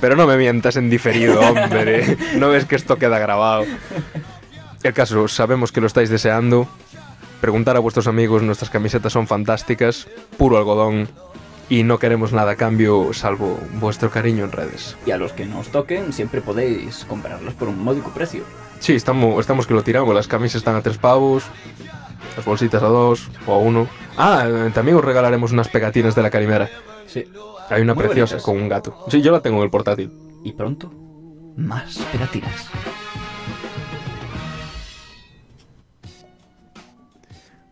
Pero 0.00 0.16
no 0.16 0.26
me 0.26 0.36
mientas 0.36 0.76
en 0.76 0.90
diferido, 0.90 1.40
hombre. 1.40 2.16
No 2.36 2.48
ves 2.48 2.64
que 2.64 2.76
esto 2.76 2.96
queda 2.96 3.18
grabado. 3.18 3.64
El 4.82 4.92
caso, 4.92 5.28
sabemos 5.28 5.72
que 5.72 5.80
lo 5.80 5.86
estáis 5.86 6.10
deseando. 6.10 6.68
Preguntar 7.40 7.76
a 7.76 7.80
vuestros 7.80 8.06
amigos, 8.06 8.42
nuestras 8.42 8.70
camisetas 8.70 9.12
son 9.12 9.26
fantásticas, 9.26 10.08
puro 10.36 10.56
algodón. 10.56 11.08
Y 11.68 11.82
no 11.82 11.98
queremos 11.98 12.32
nada 12.32 12.52
a 12.52 12.56
cambio 12.56 13.12
salvo 13.12 13.58
vuestro 13.74 14.10
cariño 14.10 14.44
en 14.44 14.52
redes. 14.52 14.96
Y 15.04 15.10
a 15.10 15.16
los 15.16 15.32
que 15.32 15.46
no 15.46 15.58
os 15.58 15.68
toquen, 15.68 16.12
siempre 16.12 16.40
podéis 16.40 17.04
comprarlos 17.08 17.54
por 17.54 17.68
un 17.68 17.82
módico 17.82 18.10
precio. 18.10 18.44
Sí, 18.78 18.94
estamos, 18.94 19.40
estamos 19.40 19.66
que 19.66 19.74
lo 19.74 19.82
tiramos. 19.82 20.14
Las 20.14 20.28
camisas 20.28 20.56
están 20.56 20.76
a 20.76 20.82
tres 20.82 20.98
pavos, 20.98 21.44
las 22.36 22.44
bolsitas 22.44 22.82
a 22.82 22.86
dos 22.86 23.28
o 23.46 23.54
a 23.54 23.58
uno. 23.58 23.88
Ah, 24.16 24.44
eh, 24.46 24.70
también 24.72 24.96
os 24.96 25.04
regalaremos 25.04 25.50
unas 25.50 25.68
pegatinas 25.68 26.14
de 26.14 26.22
la 26.22 26.30
calimera. 26.30 26.70
Sí. 27.06 27.24
Hay 27.70 27.82
una 27.82 27.94
Muy 27.94 28.04
preciosa 28.04 28.34
bonitas. 28.34 28.42
con 28.44 28.56
un 28.60 28.68
gato. 28.68 29.04
Sí, 29.08 29.22
yo 29.22 29.32
la 29.32 29.40
tengo 29.40 29.58
en 29.58 29.64
el 29.64 29.70
portátil. 29.70 30.10
Y 30.44 30.52
pronto, 30.52 30.92
más 31.56 31.98
pegatinas. 32.12 32.68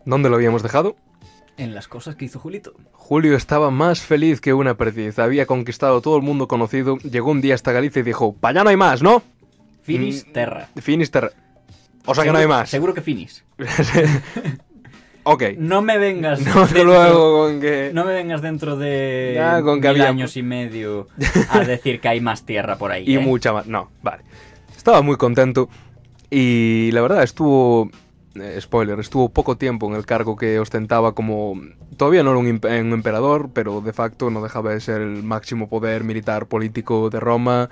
¿Dónde 0.05 0.29
lo 0.29 0.35
habíamos 0.35 0.61
dejado? 0.63 0.95
En 1.57 1.73
las 1.73 1.87
cosas 1.87 2.15
que 2.15 2.25
hizo 2.25 2.39
Julito. 2.39 2.73
Julio 2.91 3.35
estaba 3.35 3.71
más 3.71 4.01
feliz 4.01 4.41
que 4.41 4.53
una 4.53 4.75
perdiz. 4.75 5.19
Había 5.19 5.45
conquistado 5.45 6.01
todo 6.01 6.17
el 6.17 6.21
mundo 6.23 6.47
conocido. 6.47 6.97
Llegó 6.97 7.31
un 7.31 7.41
día 7.41 7.55
hasta 7.55 7.71
Galicia 7.71 8.01
y 8.01 8.03
dijo: 8.03 8.33
Pa' 8.35 8.49
allá 8.49 8.63
no 8.63 8.69
hay 8.69 8.77
más, 8.77 9.01
¿no? 9.01 9.23
Finis 9.81 10.31
Terra. 10.33 10.67
Finisterre. 10.75 11.31
O 12.05 12.13
sea 12.13 12.23
que 12.23 12.31
no 12.31 12.37
hay 12.39 12.47
más. 12.47 12.69
Seguro 12.69 12.93
que 12.93 13.01
Finis. 13.01 13.43
ok. 15.25 15.43
No 15.57 15.81
me 15.81 15.97
vengas. 15.97 16.39
No, 16.45 16.61
dentro- 16.65 16.83
luego 16.85 17.37
con 17.47 17.59
que. 17.59 17.91
No 17.93 18.05
me 18.05 18.13
vengas 18.13 18.41
dentro 18.41 18.77
de 18.77 19.37
Ah, 19.41 19.61
con 19.61 19.81
que 19.81 19.89
mil 19.89 20.01
había- 20.01 20.09
años 20.09 20.37
y 20.37 20.43
medio 20.43 21.07
a 21.49 21.59
decir 21.59 21.99
que 21.99 22.07
hay 22.07 22.21
más 22.21 22.45
tierra 22.45 22.77
por 22.77 22.91
ahí. 22.91 23.03
y 23.05 23.15
¿eh? 23.15 23.19
mucha 23.19 23.51
más. 23.53 23.67
No, 23.67 23.91
vale. 24.01 24.23
Estaba 24.75 25.01
muy 25.01 25.17
contento. 25.17 25.67
Y 26.29 26.89
la 26.93 27.01
verdad, 27.01 27.23
estuvo. 27.23 27.89
eh, 28.35 28.57
spoiler, 28.59 28.99
estuvo 28.99 29.29
poco 29.29 29.57
tiempo 29.57 29.87
en 29.87 29.95
el 29.95 30.05
cargo 30.05 30.35
que 30.35 30.59
ostentaba 30.59 31.13
como. 31.13 31.59
Todavía 31.97 32.23
no 32.23 32.31
era 32.31 32.39
un, 32.39 32.47
un 32.47 32.93
emperador, 32.93 33.49
pero 33.53 33.79
de 33.81 33.93
facto 33.93 34.29
no 34.29 34.41
dejaba 34.43 34.71
de 34.71 34.81
ser 34.81 35.01
el 35.01 35.23
máximo 35.23 35.69
poder 35.69 36.03
militar 36.03 36.47
político 36.47 37.09
de 37.09 37.19
Roma. 37.19 37.69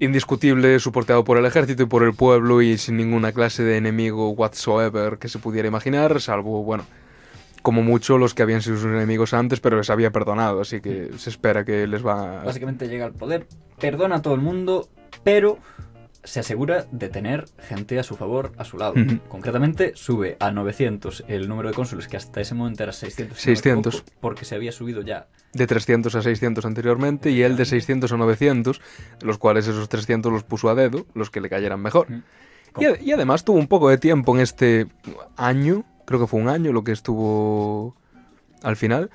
Indiscutible, 0.00 0.78
soportado 0.78 1.24
por 1.24 1.38
el 1.38 1.46
ejército 1.46 1.82
y 1.82 1.86
por 1.86 2.04
el 2.04 2.14
pueblo 2.14 2.62
y 2.62 2.78
sin 2.78 2.96
ninguna 2.96 3.32
clase 3.32 3.64
de 3.64 3.76
enemigo 3.76 4.30
whatsoever 4.30 5.18
que 5.18 5.28
se 5.28 5.40
pudiera 5.40 5.66
imaginar, 5.66 6.20
salvo, 6.20 6.62
bueno, 6.62 6.84
como 7.62 7.82
mucho 7.82 8.16
los 8.16 8.32
que 8.32 8.42
habían 8.42 8.62
sido 8.62 8.76
sus 8.76 8.86
enemigos 8.86 9.34
antes, 9.34 9.58
pero 9.58 9.76
les 9.76 9.90
había 9.90 10.12
perdonado, 10.12 10.60
así 10.60 10.80
que 10.80 11.10
se 11.16 11.30
espera 11.30 11.64
que 11.64 11.88
les 11.88 12.06
va 12.06 12.42
a... 12.42 12.44
Básicamente 12.44 12.88
llega 12.88 13.06
al 13.06 13.12
poder, 13.12 13.48
perdona 13.80 14.16
a 14.16 14.22
todo 14.22 14.34
el 14.34 14.40
mundo, 14.40 14.88
pero 15.24 15.58
se 16.24 16.40
asegura 16.40 16.86
de 16.90 17.08
tener 17.08 17.46
gente 17.58 17.98
a 17.98 18.02
su 18.02 18.16
favor, 18.16 18.52
a 18.58 18.64
su 18.64 18.76
lado. 18.76 18.94
Concretamente, 19.28 19.92
sube 19.94 20.36
a 20.40 20.50
900 20.50 21.24
el 21.28 21.48
número 21.48 21.68
de 21.68 21.74
cónsules, 21.74 22.08
que 22.08 22.16
hasta 22.16 22.40
ese 22.40 22.54
momento 22.54 22.82
era 22.82 22.92
600. 22.92 23.38
si 23.38 23.46
no 23.46 23.50
me 23.52 23.56
600. 23.56 23.94
equivoco, 23.94 24.12
porque 24.20 24.44
se 24.44 24.54
había 24.54 24.72
subido 24.72 25.02
ya. 25.02 25.28
de 25.52 25.66
300 25.66 26.14
a 26.14 26.22
600 26.22 26.64
anteriormente 26.64 27.30
y 27.30 27.42
él 27.42 27.56
de 27.56 27.64
600 27.64 28.12
a 28.12 28.16
900, 28.16 28.80
los 29.22 29.38
cuales 29.38 29.66
esos 29.66 29.88
300 29.88 30.32
los 30.32 30.44
puso 30.44 30.68
a 30.68 30.74
dedo, 30.74 31.06
los 31.14 31.30
que 31.30 31.40
le 31.40 31.48
cayeran 31.48 31.80
mejor. 31.80 32.06
Y 32.78 33.12
además 33.12 33.44
tuvo 33.44 33.58
un 33.58 33.66
poco 33.66 33.88
de 33.88 33.98
tiempo 33.98 34.34
en 34.34 34.40
este 34.42 34.86
año, 35.36 35.84
creo 36.04 36.20
que 36.20 36.26
fue 36.26 36.40
un 36.40 36.48
año 36.48 36.72
lo 36.72 36.84
que 36.84 36.92
estuvo 36.92 37.96
al 38.62 38.76
final, 38.76 39.10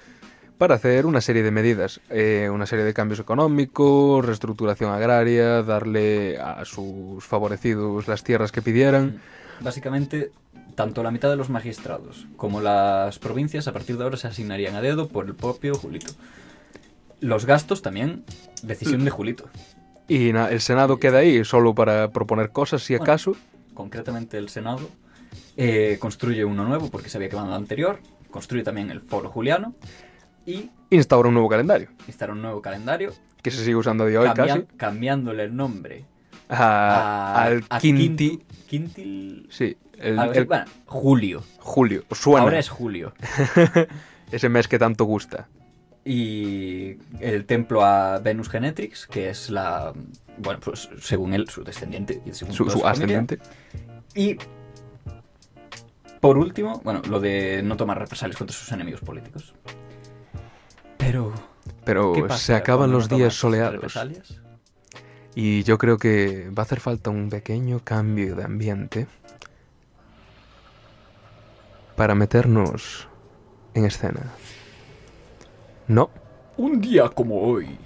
para 0.63 0.75
hacer 0.75 1.05
una 1.05 1.19
serie 1.19 1.43
de 1.43 1.51
medidas, 1.51 1.99
eh, 2.09 2.49
una 2.49 2.65
serie 2.65 2.85
de 2.85 2.93
cambios 2.93 3.19
económicos, 3.19 4.25
reestructuración 4.25 4.93
agraria, 4.93 5.61
darle 5.61 6.39
a 6.39 6.63
sus 6.63 7.21
favorecidos 7.25 8.07
las 8.07 8.23
tierras 8.23 8.53
que 8.53 8.61
pidieran. 8.61 9.19
Básicamente, 9.59 10.31
tanto 10.75 11.03
la 11.03 11.11
mitad 11.11 11.29
de 11.29 11.35
los 11.35 11.49
magistrados 11.49 12.27
como 12.37 12.61
las 12.61 13.19
provincias 13.19 13.67
a 13.67 13.73
partir 13.73 13.97
de 13.97 14.05
ahora 14.05 14.15
se 14.15 14.29
asignarían 14.29 14.73
a 14.75 14.81
dedo 14.81 15.09
por 15.09 15.25
el 15.25 15.35
propio 15.35 15.75
Julito. 15.75 16.13
Los 17.19 17.45
gastos 17.45 17.81
también, 17.81 18.23
decisión 18.61 19.03
de 19.03 19.11
Julito. 19.11 19.49
Y 20.07 20.29
el 20.29 20.61
Senado 20.61 20.97
queda 20.97 21.17
ahí 21.17 21.43
solo 21.43 21.75
para 21.75 22.11
proponer 22.11 22.51
cosas, 22.51 22.83
si 22.83 22.93
Bueno. 22.93 23.03
acaso. 23.03 23.35
concretamente 23.73 24.37
el 24.37 24.47
Senado, 24.47 24.89
eh, 25.57 25.97
construye 25.99 26.45
uno 26.45 26.63
nuevo 26.63 26.89
porque 26.89 27.09
se 27.09 27.17
había 27.17 27.27
quemado 27.27 27.49
el 27.49 27.55
anterior, 27.55 27.99
construye 28.31 28.63
también 28.63 28.91
el 28.91 29.01
Foro 29.01 29.27
Juliano 29.27 29.75
y 30.45 30.69
Instaura 30.89 31.27
un 31.29 31.33
nuevo 31.35 31.49
calendario, 31.49 31.89
instala 32.07 32.33
un 32.33 32.41
nuevo 32.41 32.61
calendario, 32.61 33.13
que 33.41 33.49
se 33.51 33.59
sigue 33.63 33.75
usando 33.75 34.05
de 34.05 34.17
hoy 34.17 34.27
cambia- 34.33 34.55
casi. 34.55 34.77
cambiándole 34.77 35.43
el 35.43 35.55
nombre 35.55 36.05
a- 36.49 37.33
a, 37.35 37.43
al 37.45 37.63
a 37.69 37.79
Quinti. 37.79 38.41
Quintil... 38.67 39.47
Sí, 39.49 39.75
el, 39.97 40.19
el 40.35 40.45
bueno, 40.45 40.65
Julio. 40.85 41.43
julio. 41.59 42.03
Suena. 42.11 42.41
Ahora 42.41 42.59
es 42.59 42.69
Julio. 42.69 43.13
Ese 44.31 44.49
mes 44.49 44.67
que 44.67 44.77
tanto 44.79 45.05
gusta. 45.05 45.47
Y 46.05 46.97
el 47.19 47.45
templo 47.45 47.83
a 47.85 48.19
Venus 48.19 48.49
Genetrix, 48.49 49.07
que 49.07 49.29
es 49.29 49.49
la... 49.49 49.93
Bueno, 50.37 50.59
pues 50.59 50.89
según 50.99 51.33
él, 51.33 51.47
su 51.49 51.63
descendiente. 51.63 52.21
y 52.25 52.33
según 52.33 52.53
Su, 52.53 52.69
su 52.69 52.85
ascendiente. 52.85 53.39
Y 54.15 54.37
por 56.19 56.37
último, 56.37 56.81
bueno, 56.83 57.01
lo 57.09 57.19
de 57.19 57.61
no 57.63 57.75
tomar 57.77 57.99
represalias 57.99 58.37
contra 58.37 58.55
sus 58.55 58.71
enemigos 58.71 59.01
políticos. 59.01 59.53
Pero, 61.05 61.33
Pero 61.83 62.13
¿qué 62.13 62.21
pasa 62.23 62.37
se 62.37 62.55
acaban 62.55 62.91
los 62.91 63.09
días 63.09 63.33
soleados. 63.33 63.93
Y 65.35 65.63
yo 65.63 65.77
creo 65.77 65.97
que 65.97 66.49
va 66.49 66.61
a 66.61 66.65
hacer 66.65 66.79
falta 66.79 67.09
un 67.09 67.29
pequeño 67.29 67.81
cambio 67.83 68.35
de 68.35 68.43
ambiente 68.43 69.07
para 71.95 72.15
meternos 72.15 73.07
en 73.73 73.85
escena. 73.85 74.31
No, 75.87 76.09
Un 76.55 76.79
día 76.79 77.09
como 77.09 77.41
hoy. 77.41 77.77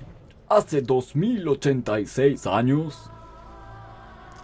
Hace 0.50 0.82
2086 0.82 2.46
años. 2.48 3.10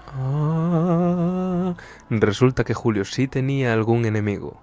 Ah, 0.08 1.76
resulta 2.10 2.64
que 2.64 2.74
Julio 2.74 3.06
sí 3.06 3.28
tenía 3.28 3.74
algún 3.74 4.06
enemigo. 4.06 4.60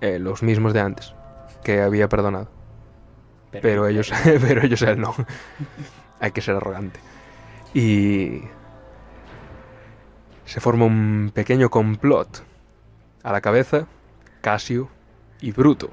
Eh, 0.00 0.18
los 0.18 0.42
mismos 0.42 0.72
de 0.72 0.80
antes, 0.80 1.14
que 1.64 1.80
había 1.80 2.08
perdonado. 2.08 2.55
Pero 3.62 3.86
ellos, 3.86 4.12
pero 4.24 4.62
ellos 4.62 4.82
él 4.82 5.00
no. 5.00 5.14
Hay 6.20 6.32
que 6.32 6.42
ser 6.42 6.56
arrogante. 6.56 7.00
Y 7.72 8.42
se 10.44 10.60
forma 10.60 10.84
un 10.84 11.30
pequeño 11.34 11.70
complot. 11.70 12.44
A 13.22 13.32
la 13.32 13.40
cabeza, 13.40 13.86
Casio 14.40 14.88
y 15.40 15.52
Bruto. 15.52 15.90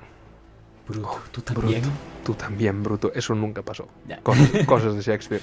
Bruto, 0.88 1.20
¿tú 1.32 1.42
también? 1.42 1.82
Bruto. 1.82 1.98
Tú 2.24 2.34
también, 2.36 2.84
Bruto. 2.84 3.12
Eso 3.14 3.34
nunca 3.34 3.62
pasó. 3.62 3.88
Cosas 4.66 4.96
de 4.96 5.02
Shakespeare. 5.02 5.42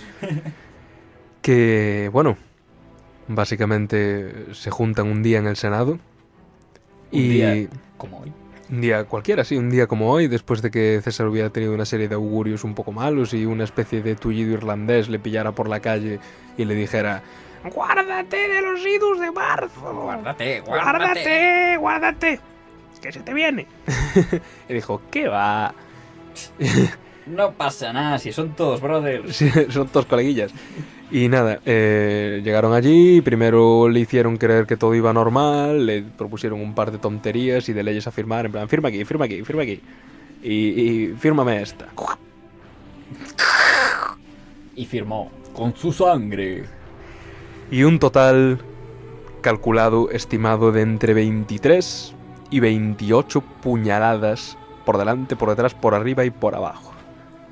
Que, 1.42 2.10
bueno, 2.12 2.36
básicamente 3.28 4.54
se 4.54 4.70
juntan 4.70 5.08
un 5.08 5.22
día 5.22 5.38
en 5.38 5.46
el 5.46 5.56
Senado. 5.56 5.92
Un 5.92 6.00
y 7.10 7.28
día 7.28 7.68
como 7.96 8.20
hoy. 8.20 8.32
Un 8.70 8.80
día 8.80 9.04
cualquiera, 9.04 9.44
sí, 9.44 9.56
un 9.56 9.70
día 9.70 9.86
como 9.86 10.10
hoy, 10.10 10.28
después 10.28 10.62
de 10.62 10.70
que 10.70 11.00
César 11.02 11.26
hubiera 11.26 11.50
tenido 11.50 11.74
una 11.74 11.84
serie 11.84 12.08
de 12.08 12.14
augurios 12.14 12.64
un 12.64 12.74
poco 12.74 12.92
malos 12.92 13.34
y 13.34 13.44
una 13.44 13.64
especie 13.64 14.02
de 14.02 14.14
tullido 14.14 14.52
irlandés 14.52 15.08
le 15.08 15.18
pillara 15.18 15.52
por 15.52 15.68
la 15.68 15.80
calle 15.80 16.20
y 16.56 16.64
le 16.64 16.74
dijera 16.74 17.22
¡Guárdate 17.64 18.48
de 18.48 18.62
los 18.62 18.80
idus 18.80 19.20
de 19.20 19.30
marzo! 19.32 19.92
Guárdate, 19.92 20.60
¡Guárdate! 20.60 21.76
¡Guárdate! 21.76 22.40
¡Que 23.02 23.12
se 23.12 23.20
te 23.20 23.34
viene! 23.34 23.66
y 24.68 24.74
dijo, 24.74 25.02
¿qué 25.10 25.28
va? 25.28 25.74
No 27.26 27.52
pasa 27.52 27.92
nada, 27.92 28.18
si 28.18 28.32
son 28.32 28.54
todos 28.54 28.80
brothers. 28.80 29.36
Sí, 29.36 29.50
son 29.70 29.88
todos 29.88 30.06
coleguillas. 30.06 30.52
Y 31.12 31.28
nada, 31.28 31.60
eh, 31.66 32.40
llegaron 32.44 32.72
allí, 32.72 33.20
primero 33.20 33.88
le 33.88 34.00
hicieron 34.00 34.36
creer 34.36 34.66
que 34.66 34.76
todo 34.76 34.94
iba 34.94 35.12
normal, 35.12 35.84
le 35.84 36.02
propusieron 36.02 36.60
un 36.60 36.72
par 36.74 36.92
de 36.92 36.98
tonterías 36.98 37.68
y 37.68 37.72
de 37.72 37.82
leyes 37.82 38.06
a 38.06 38.12
firmar, 38.12 38.46
en 38.46 38.52
plan, 38.52 38.68
firma 38.68 38.88
aquí, 38.88 39.04
firma 39.04 39.24
aquí, 39.24 39.42
firma 39.42 39.62
aquí. 39.62 39.80
Y, 40.42 40.54
y 40.54 41.14
fírmame 41.18 41.60
esta. 41.62 41.88
Y 44.76 44.86
firmó 44.86 45.30
con 45.52 45.74
su 45.74 45.92
sangre. 45.92 46.64
Y 47.72 47.82
un 47.82 47.98
total 47.98 48.60
calculado, 49.40 50.10
estimado 50.10 50.70
de 50.70 50.82
entre 50.82 51.14
23 51.14 52.14
y 52.50 52.60
28 52.60 53.40
puñaladas 53.62 54.56
por 54.84 54.98
delante, 54.98 55.36
por 55.36 55.50
detrás, 55.50 55.74
por 55.74 55.94
arriba 55.94 56.24
y 56.24 56.30
por 56.30 56.54
abajo. 56.54 56.92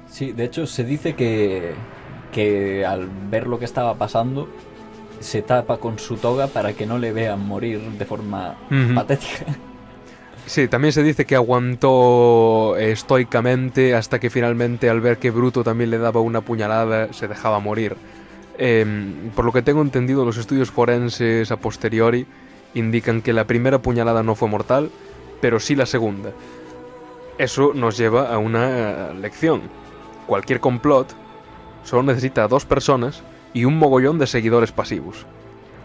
Sí, 0.09 0.33
de 0.33 0.45
hecho 0.45 0.67
se 0.67 0.85
dice 0.85 1.15
que, 1.15 1.75
que 2.33 2.85
al 2.85 3.09
ver 3.31 3.47
lo 3.47 3.59
que 3.59 3.65
estaba 3.65 3.95
pasando 3.95 4.49
se 5.21 5.43
tapa 5.43 5.79
con 5.79 5.99
su 5.99 6.17
toga 6.17 6.47
para 6.47 6.73
que 6.73 6.87
no 6.87 6.99
le 6.99 7.13
vean 7.13 7.47
morir 7.47 7.81
de 7.81 8.05
forma 8.05 8.57
patética. 8.95 9.47
Sí, 10.47 10.67
también 10.67 10.93
se 10.93 11.03
dice 11.03 11.27
que 11.27 11.37
aguantó 11.37 12.75
estoicamente 12.79 13.95
hasta 13.95 14.19
que 14.19 14.31
finalmente 14.31 14.89
al 14.89 15.03
ver 15.03 15.19
que 15.19 15.31
Bruto 15.31 15.63
también 15.63 15.91
le 15.91 15.99
daba 15.99 16.21
una 16.23 16.41
puñalada 16.41 17.13
se 17.13 17.29
dejaba 17.29 17.61
morir. 17.61 17.97
Em, 18.57 19.31
por 19.37 19.45
lo 19.45 19.53
que 19.53 19.61
tengo 19.61 19.83
entendido, 19.83 20.25
los 20.25 20.39
estudios 20.39 20.71
forenses 20.71 21.51
a 21.53 21.59
posteriori 21.59 22.27
indican 22.73 23.21
que 23.21 23.35
la 23.35 23.47
primera 23.47 23.83
puñalada 23.83 24.23
no 24.23 24.35
fue 24.35 24.49
mortal, 24.49 24.91
pero 25.43 25.61
sí 25.61 25.77
la 25.77 25.85
segunda. 25.85 26.31
Eso 27.37 27.73
nos 27.75 27.99
lleva 27.99 28.33
a 28.33 28.39
una 28.39 29.13
lección. 29.13 29.61
Cualquier 30.27 30.61
complot 30.61 31.15
solo 31.85 32.03
necesita 32.03 32.45
a 32.45 32.49
dos 32.49 32.65
personas 32.65 33.23
y 33.55 33.65
un 33.65 33.79
mogollón 33.79 34.19
de 34.19 34.27
seguidores 34.27 34.73
pasivos. 34.73 35.27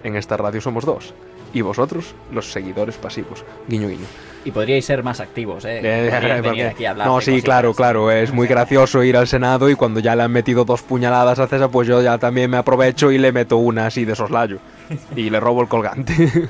En 0.04 0.16
esta 0.16 0.38
radio 0.38 0.60
somos 0.62 0.86
dos. 0.86 1.14
Y 1.54 1.62
vosotros, 1.62 2.16
los 2.32 2.52
seguidores 2.52 2.96
pasivos. 2.98 3.46
Guiño, 3.68 3.88
guiño. 3.88 4.06
Y 4.44 4.52
podríais 4.52 4.84
ser 4.86 5.04
más 5.04 5.20
activos, 5.20 5.64
¿eh? 5.66 5.80
Eh, 5.84 6.10
venir 6.12 6.44
porque- 6.44 6.66
aquí 6.68 6.86
a 6.86 6.94
no, 6.96 7.22
sí, 7.22 7.42
claro, 7.44 7.74
claro. 7.76 8.12
Es 8.12 8.34
muy 8.34 8.48
gracioso 8.48 9.04
ir 9.04 9.16
al 9.16 9.28
Senado 9.28 9.70
y 9.70 9.76
cuando 9.76 10.00
ya 10.00 10.16
le 10.16 10.24
han 10.24 10.32
metido 10.32 10.66
dos 10.66 10.82
puñaladas 10.82 11.38
a 11.40 11.48
César, 11.48 11.70
pues 11.70 11.88
yo 11.88 12.02
ya 12.02 12.18
también 12.18 12.50
me 12.50 12.58
aprovecho 12.58 13.12
y 13.12 13.20
le 13.20 13.32
meto 13.32 13.58
una 13.58 13.86
así 13.86 14.04
de 14.04 14.16
soslayo. 14.16 14.58
Y 15.16 15.30
le 15.30 15.40
robo 15.40 15.62
el 15.62 15.68
colgante. 15.70 16.50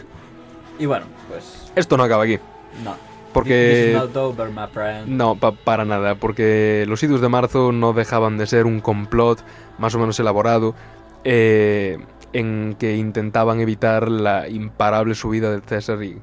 Y 0.79 0.85
bueno, 0.87 1.05
pues 1.29 1.71
Esto 1.75 1.97
no 1.97 2.03
acaba 2.03 2.23
aquí. 2.23 2.39
no. 2.83 2.95
Porque- 3.33 3.93
This 3.93 3.95
is 3.95 4.01
not 4.01 4.15
over, 4.15 4.49
my 4.49 4.67
friend. 4.71 5.07
No, 5.07 5.35
pa- 5.35 5.51
para 5.53 5.85
nada, 5.85 6.15
porque 6.15 6.85
los 6.87 7.01
idus 7.03 7.19
de 7.21 7.29
marzo 7.29 7.71
no 7.71 7.93
dejaban 7.93 8.37
de 8.37 8.45
ser 8.47 8.65
un 8.65 8.79
complot 8.79 9.43
más 9.79 9.93
o 9.95 9.99
menos 9.99 10.19
elaborado 10.19 10.75
eh, 11.23 11.97
en 12.33 12.75
que 12.79 12.95
intentaban 12.97 13.59
evitar 13.59 14.09
la 14.09 14.47
imparable 14.49 15.15
subida 15.15 15.51
del 15.51 15.61
César 15.63 16.01
y 16.03 16.19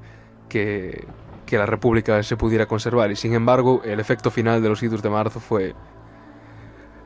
que, 0.48 1.06
que 1.46 1.58
la 1.58 1.66
República 1.66 2.22
se 2.22 2.36
pudiera 2.36 2.66
conservar. 2.66 3.10
Y 3.10 3.16
sin 3.16 3.34
embargo, 3.34 3.82
el 3.84 3.98
efecto 4.00 4.30
final 4.30 4.62
de 4.62 4.68
los 4.68 4.82
idus 4.82 5.02
de 5.02 5.10
marzo 5.10 5.40
fue 5.40 5.74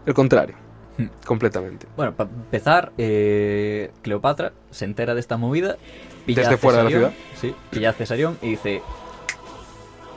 el 0.06 0.14
contrario, 0.14 0.54
Hmm. 0.96 1.06
completamente. 1.26 1.86
Bueno, 1.96 2.12
para 2.14 2.30
empezar, 2.30 2.92
eh, 2.98 3.90
Cleopatra 4.02 4.52
se 4.70 4.84
entera 4.84 5.14
de 5.14 5.20
esta 5.20 5.36
movida. 5.36 5.76
pilla 6.26 6.42
Desde 6.42 6.54
a 6.54 6.58
fuera 6.58 6.78
de 6.78 6.84
la 6.84 6.90
Cesarión, 6.90 7.12
Sí, 7.40 7.54
pilla 7.70 7.90
a 7.90 7.92
Cesarión 7.94 8.38
y 8.42 8.50
dice: 8.50 8.80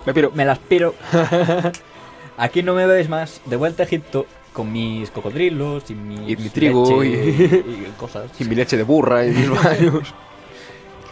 Me 0.07 0.13
piro. 0.13 0.31
Me 0.33 0.43
las 0.45 0.57
piro. 0.57 0.95
Aquí 2.37 2.63
no 2.63 2.73
me 2.73 2.85
veis 2.87 3.09
más. 3.09 3.41
De 3.45 3.55
vuelta 3.57 3.83
a 3.83 3.85
Egipto 3.85 4.25
con 4.53 4.71
mis 4.71 5.11
cocodrilos 5.11 5.83
y 5.91 5.95
mi, 5.95 6.31
Y 6.31 6.35
mi 6.37 6.49
trigo 6.49 7.03
y- 7.03 7.09
y 7.09 7.93
cosas. 7.97 8.31
Y 8.39 8.45
mi 8.45 8.55
leche 8.55 8.77
de 8.77 8.83
burra 8.83 9.25
y 9.25 9.31
mis 9.31 9.49
baños. 9.49 10.13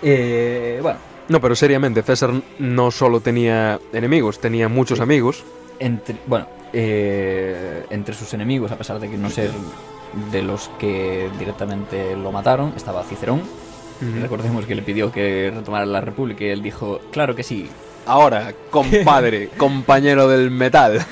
Eh, 0.02 0.80
bueno, 0.82 1.00
No, 1.30 1.40
pero 1.42 1.56
seriamente, 1.56 2.04
César 2.04 2.32
no 2.60 2.92
solo 2.92 3.22
tenía 3.22 3.80
enemigos, 3.94 4.40
tenía 4.40 4.68
muchos 4.68 5.00
amigos. 5.00 5.44
entre, 5.80 6.18
bueno, 6.28 6.48
eh, 6.74 7.86
entre 7.90 8.14
sus 8.14 8.32
enemigos, 8.34 8.72
a 8.72 8.78
pesar 8.78 9.00
de 9.00 9.10
que 9.10 9.18
no 9.18 9.30
ser 9.30 9.50
de 10.32 10.42
los 10.44 10.70
que 10.80 11.30
directamente 11.40 12.16
lo 12.16 12.32
mataron, 12.32 12.74
estaba 12.76 13.04
Cicerón. 13.04 13.42
Recordemos 14.22 14.66
que 14.66 14.76
le 14.76 14.82
pidió 14.84 15.12
que 15.12 15.52
retomara 15.56 15.86
la 15.86 16.02
República 16.02 16.44
y 16.44 16.50
él 16.50 16.62
dijo, 16.62 17.00
claro 17.12 17.34
que 17.34 17.44
sí. 17.44 17.68
Ahora, 18.06 18.53
compadre, 18.69 19.49
compañero 19.57 20.27
del 20.27 20.52
metal. 20.52 21.06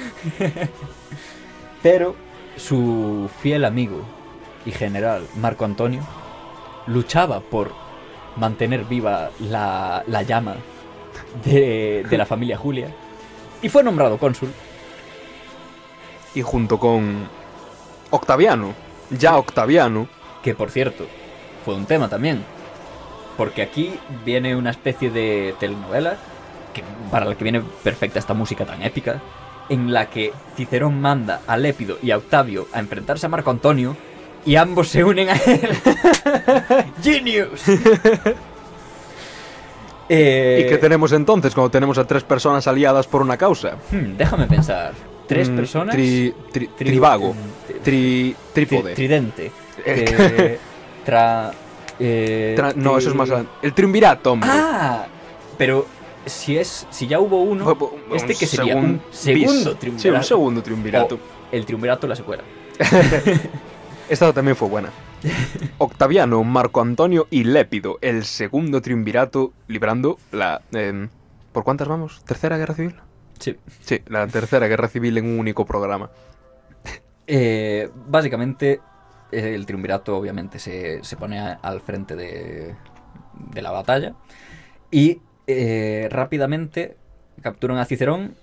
Pero 1.81 2.15
su 2.55 3.29
fiel 3.41 3.65
amigo 3.65 4.01
y 4.65 4.71
general 4.71 5.27
Marco 5.35 5.65
Antonio 5.65 6.01
luchaba 6.87 7.39
por 7.39 7.71
mantener 8.35 8.85
viva 8.85 9.31
la, 9.39 10.03
la 10.07 10.21
llama 10.21 10.55
de, 11.43 12.05
de 12.09 12.17
la 12.17 12.25
familia 12.25 12.57
Julia 12.57 12.87
y 13.63 13.69
fue 13.69 13.81
nombrado 13.81 14.17
cónsul. 14.17 14.51
Y 16.35 16.41
junto 16.41 16.77
con 16.77 17.27
Octaviano, 18.11 18.73
ya 19.09 19.37
Octaviano, 19.37 20.07
Que 20.43 20.53
por 20.53 20.69
cierto, 20.69 21.05
fue 21.63 21.73
un 21.75 21.85
tema 21.85 22.09
también. 22.09 22.43
Porque 23.37 23.61
aquí 23.61 23.97
viene 24.25 24.55
una 24.55 24.71
especie 24.71 25.09
de 25.09 25.55
telenovela, 25.59 26.17
que, 26.73 26.83
para 27.11 27.25
la 27.25 27.35
que 27.35 27.43
viene 27.43 27.61
perfecta 27.83 28.19
esta 28.19 28.33
música 28.33 28.65
tan 28.65 28.81
épica, 28.83 29.21
en 29.69 29.93
la 29.93 30.09
que 30.09 30.33
Cicerón 30.57 30.99
manda 30.99 31.41
a 31.47 31.55
Lépido 31.55 31.97
y 32.03 32.11
a 32.11 32.17
Octavio 32.17 32.67
a 32.73 32.79
enfrentarse 32.79 33.25
a 33.27 33.29
Marco 33.29 33.49
Antonio 33.51 33.95
y 34.45 34.57
ambos 34.57 34.89
se 34.89 35.03
unen 35.05 35.29
a 35.29 35.35
él. 35.35 35.69
¡Genius! 37.01 37.61
Eh, 40.09 40.63
¿y 40.65 40.69
qué 40.69 40.77
tenemos 40.77 41.11
entonces 41.13 41.53
cuando 41.53 41.71
tenemos 41.71 41.97
a 41.97 42.05
tres 42.05 42.23
personas 42.23 42.67
aliadas 42.67 43.07
por 43.07 43.21
una 43.21 43.37
causa? 43.37 43.77
hmm, 43.91 44.17
déjame 44.17 44.47
pensar. 44.47 44.93
Tres 45.27 45.49
Mm, 45.49 45.55
personas. 45.55 45.95
tri- 45.95 46.33
tri- 46.51 46.67
tri- 46.67 46.69
trivago, 46.75 47.33
tri- 47.67 47.81
tri- 47.83 48.35
trípode. 48.53 48.93
tridente. 48.93 49.45
Eh, 49.85 50.05
eh, 50.05 50.59
tra, 51.05 51.51
eh, 51.97 52.55
Tra- 52.57 52.75
no, 52.75 52.97
eso 52.97 53.09
es 53.09 53.15
más. 53.15 53.29
El 53.61 53.73
triunvirato, 53.73 54.33
hombre. 54.33 54.49
Ah, 54.51 55.05
pero 55.57 55.87
si 56.25 56.57
es 56.57 56.87
si 56.89 57.07
ya 57.07 57.19
hubo 57.19 57.41
uno, 57.41 57.77
este 58.13 58.35
que 58.35 58.45
sería 58.45 58.75
un 58.75 59.01
segundo 59.11 59.71
bis. 59.71 59.79
triunvirato. 59.79 59.99
Sí, 60.01 60.09
un 60.09 60.23
segundo 60.23 60.63
triunvirato. 60.63 61.15
O 61.15 61.19
el 61.51 61.65
triunvirato 61.65 62.07
la 62.07 62.15
secuela. 62.15 62.43
Esta 64.09 64.33
también 64.33 64.55
fue 64.55 64.67
buena. 64.67 64.89
Octaviano, 65.77 66.43
Marco 66.43 66.81
Antonio 66.81 67.27
y 67.29 67.45
Lépido, 67.45 67.97
el 68.01 68.25
segundo 68.25 68.81
triunvirato, 68.81 69.53
librando 69.67 70.17
la... 70.31 70.61
em, 70.73 71.09
¿Por 71.53 71.63
cuántas 71.63 71.87
vamos? 71.87 72.21
¿Tercera 72.25 72.57
guerra 72.57 72.73
civil? 72.73 72.95
Sí. 73.39 73.55
Sí, 73.81 74.01
la 74.07 74.27
tercera 74.27 74.67
guerra 74.67 74.87
civil 74.87 75.17
en 75.17 75.25
un 75.25 75.39
único 75.39 75.65
programa. 75.65 76.09
Eh, 77.27 77.89
básicamente, 78.07 78.81
eh, 79.31 79.53
el 79.55 79.65
triunvirato 79.65 80.17
obviamente 80.17 80.59
se, 80.59 81.03
se 81.03 81.15
pone 81.15 81.39
a- 81.39 81.53
al 81.61 81.79
frente 81.81 82.15
de, 82.15 82.75
de 83.51 83.61
la 83.61 83.71
batalla 83.71 84.13
y 84.91 85.21
eh, 85.47 86.07
rápidamente 86.11 86.97
capturan 87.41 87.77
a 87.77 87.85
Cicerón 87.85 88.35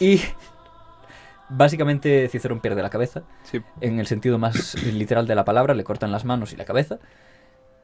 y 0.00 0.20
Básicamente 1.54 2.28
Cicerón 2.28 2.60
pierde 2.60 2.82
la 2.82 2.88
cabeza, 2.90 3.24
Sí. 3.44 3.60
en 3.82 3.98
el 4.00 4.06
sentido 4.06 4.38
más 4.38 4.74
literal 4.84 5.26
de 5.26 5.34
la 5.34 5.44
palabra, 5.44 5.74
le 5.74 5.84
cortan 5.84 6.10
las 6.10 6.24
manos 6.24 6.52
y 6.52 6.56
la 6.56 6.64
cabeza, 6.64 6.98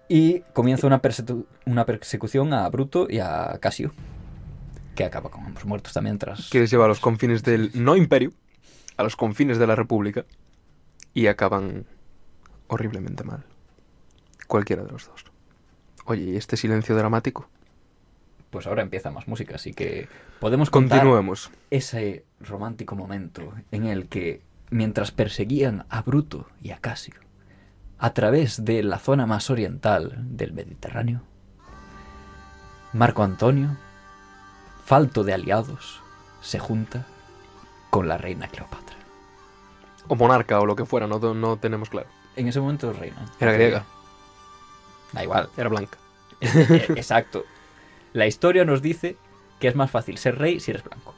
y 0.08 0.40
comienza 0.54 0.86
una 0.86 1.84
persecución 1.84 2.54
a 2.54 2.66
Bruto 2.70 3.08
y 3.10 3.18
a 3.18 3.58
Casio, 3.60 3.92
que 4.94 5.04
acaba 5.04 5.30
con 5.30 5.44
ambos 5.44 5.66
muertos 5.66 5.92
también 5.92 6.18
tras... 6.18 6.48
Que 6.48 6.60
les 6.60 6.70
lleva 6.70 6.86
a 6.86 6.88
los 6.88 6.98
confines 6.98 7.42
del 7.42 7.70
no 7.74 7.94
imperio, 7.94 8.32
a 8.96 9.02
los 9.02 9.16
confines 9.16 9.58
de 9.58 9.66
la 9.66 9.76
república, 9.76 10.24
y 11.12 11.26
acaban 11.26 11.84
horriblemente 12.68 13.22
mal. 13.22 13.44
Cualquiera 14.46 14.82
de 14.82 14.92
los 14.92 15.08
dos. 15.08 15.26
Oye, 16.06 16.22
¿y 16.22 16.36
este 16.36 16.56
silencio 16.56 16.96
dramático? 16.96 17.50
Pues 18.50 18.66
ahora 18.66 18.82
empieza 18.82 19.10
más 19.10 19.28
música, 19.28 19.56
así 19.56 19.74
que 19.74 20.08
podemos 20.40 20.70
contar 20.70 21.00
Continuemos. 21.00 21.50
ese 21.70 22.24
romántico 22.40 22.96
momento 22.96 23.52
en 23.70 23.84
el 23.86 24.08
que, 24.08 24.42
mientras 24.70 25.10
perseguían 25.10 25.84
a 25.90 26.00
Bruto 26.02 26.46
y 26.62 26.70
a 26.70 26.78
Casio, 26.78 27.14
a 27.98 28.14
través 28.14 28.64
de 28.64 28.82
la 28.82 28.98
zona 28.98 29.26
más 29.26 29.50
oriental 29.50 30.16
del 30.36 30.52
Mediterráneo, 30.52 31.22
Marco 32.94 33.22
Antonio, 33.22 33.76
falto 34.84 35.24
de 35.24 35.34
aliados, 35.34 36.00
se 36.40 36.58
junta 36.58 37.06
con 37.90 38.08
la 38.08 38.16
reina 38.16 38.48
Cleopatra. 38.48 38.96
O 40.06 40.14
monarca 40.16 40.58
o 40.58 40.64
lo 40.64 40.74
que 40.74 40.86
fuera, 40.86 41.06
no, 41.06 41.18
no 41.34 41.58
tenemos 41.58 41.90
claro. 41.90 42.08
En 42.34 42.48
ese 42.48 42.60
momento 42.60 42.92
reina. 42.94 43.26
Era 43.40 43.52
griega. 43.52 43.84
Da 45.12 45.22
igual. 45.22 45.50
Era 45.56 45.68
blanca. 45.68 45.98
Eh, 46.40 46.86
Exacto. 46.96 47.44
La 48.12 48.26
historia 48.26 48.64
nos 48.64 48.82
dice 48.82 49.16
que 49.60 49.68
es 49.68 49.76
más 49.76 49.90
fácil 49.90 50.18
ser 50.18 50.38
rey 50.38 50.60
si 50.60 50.70
eres 50.70 50.84
blanco. 50.84 51.14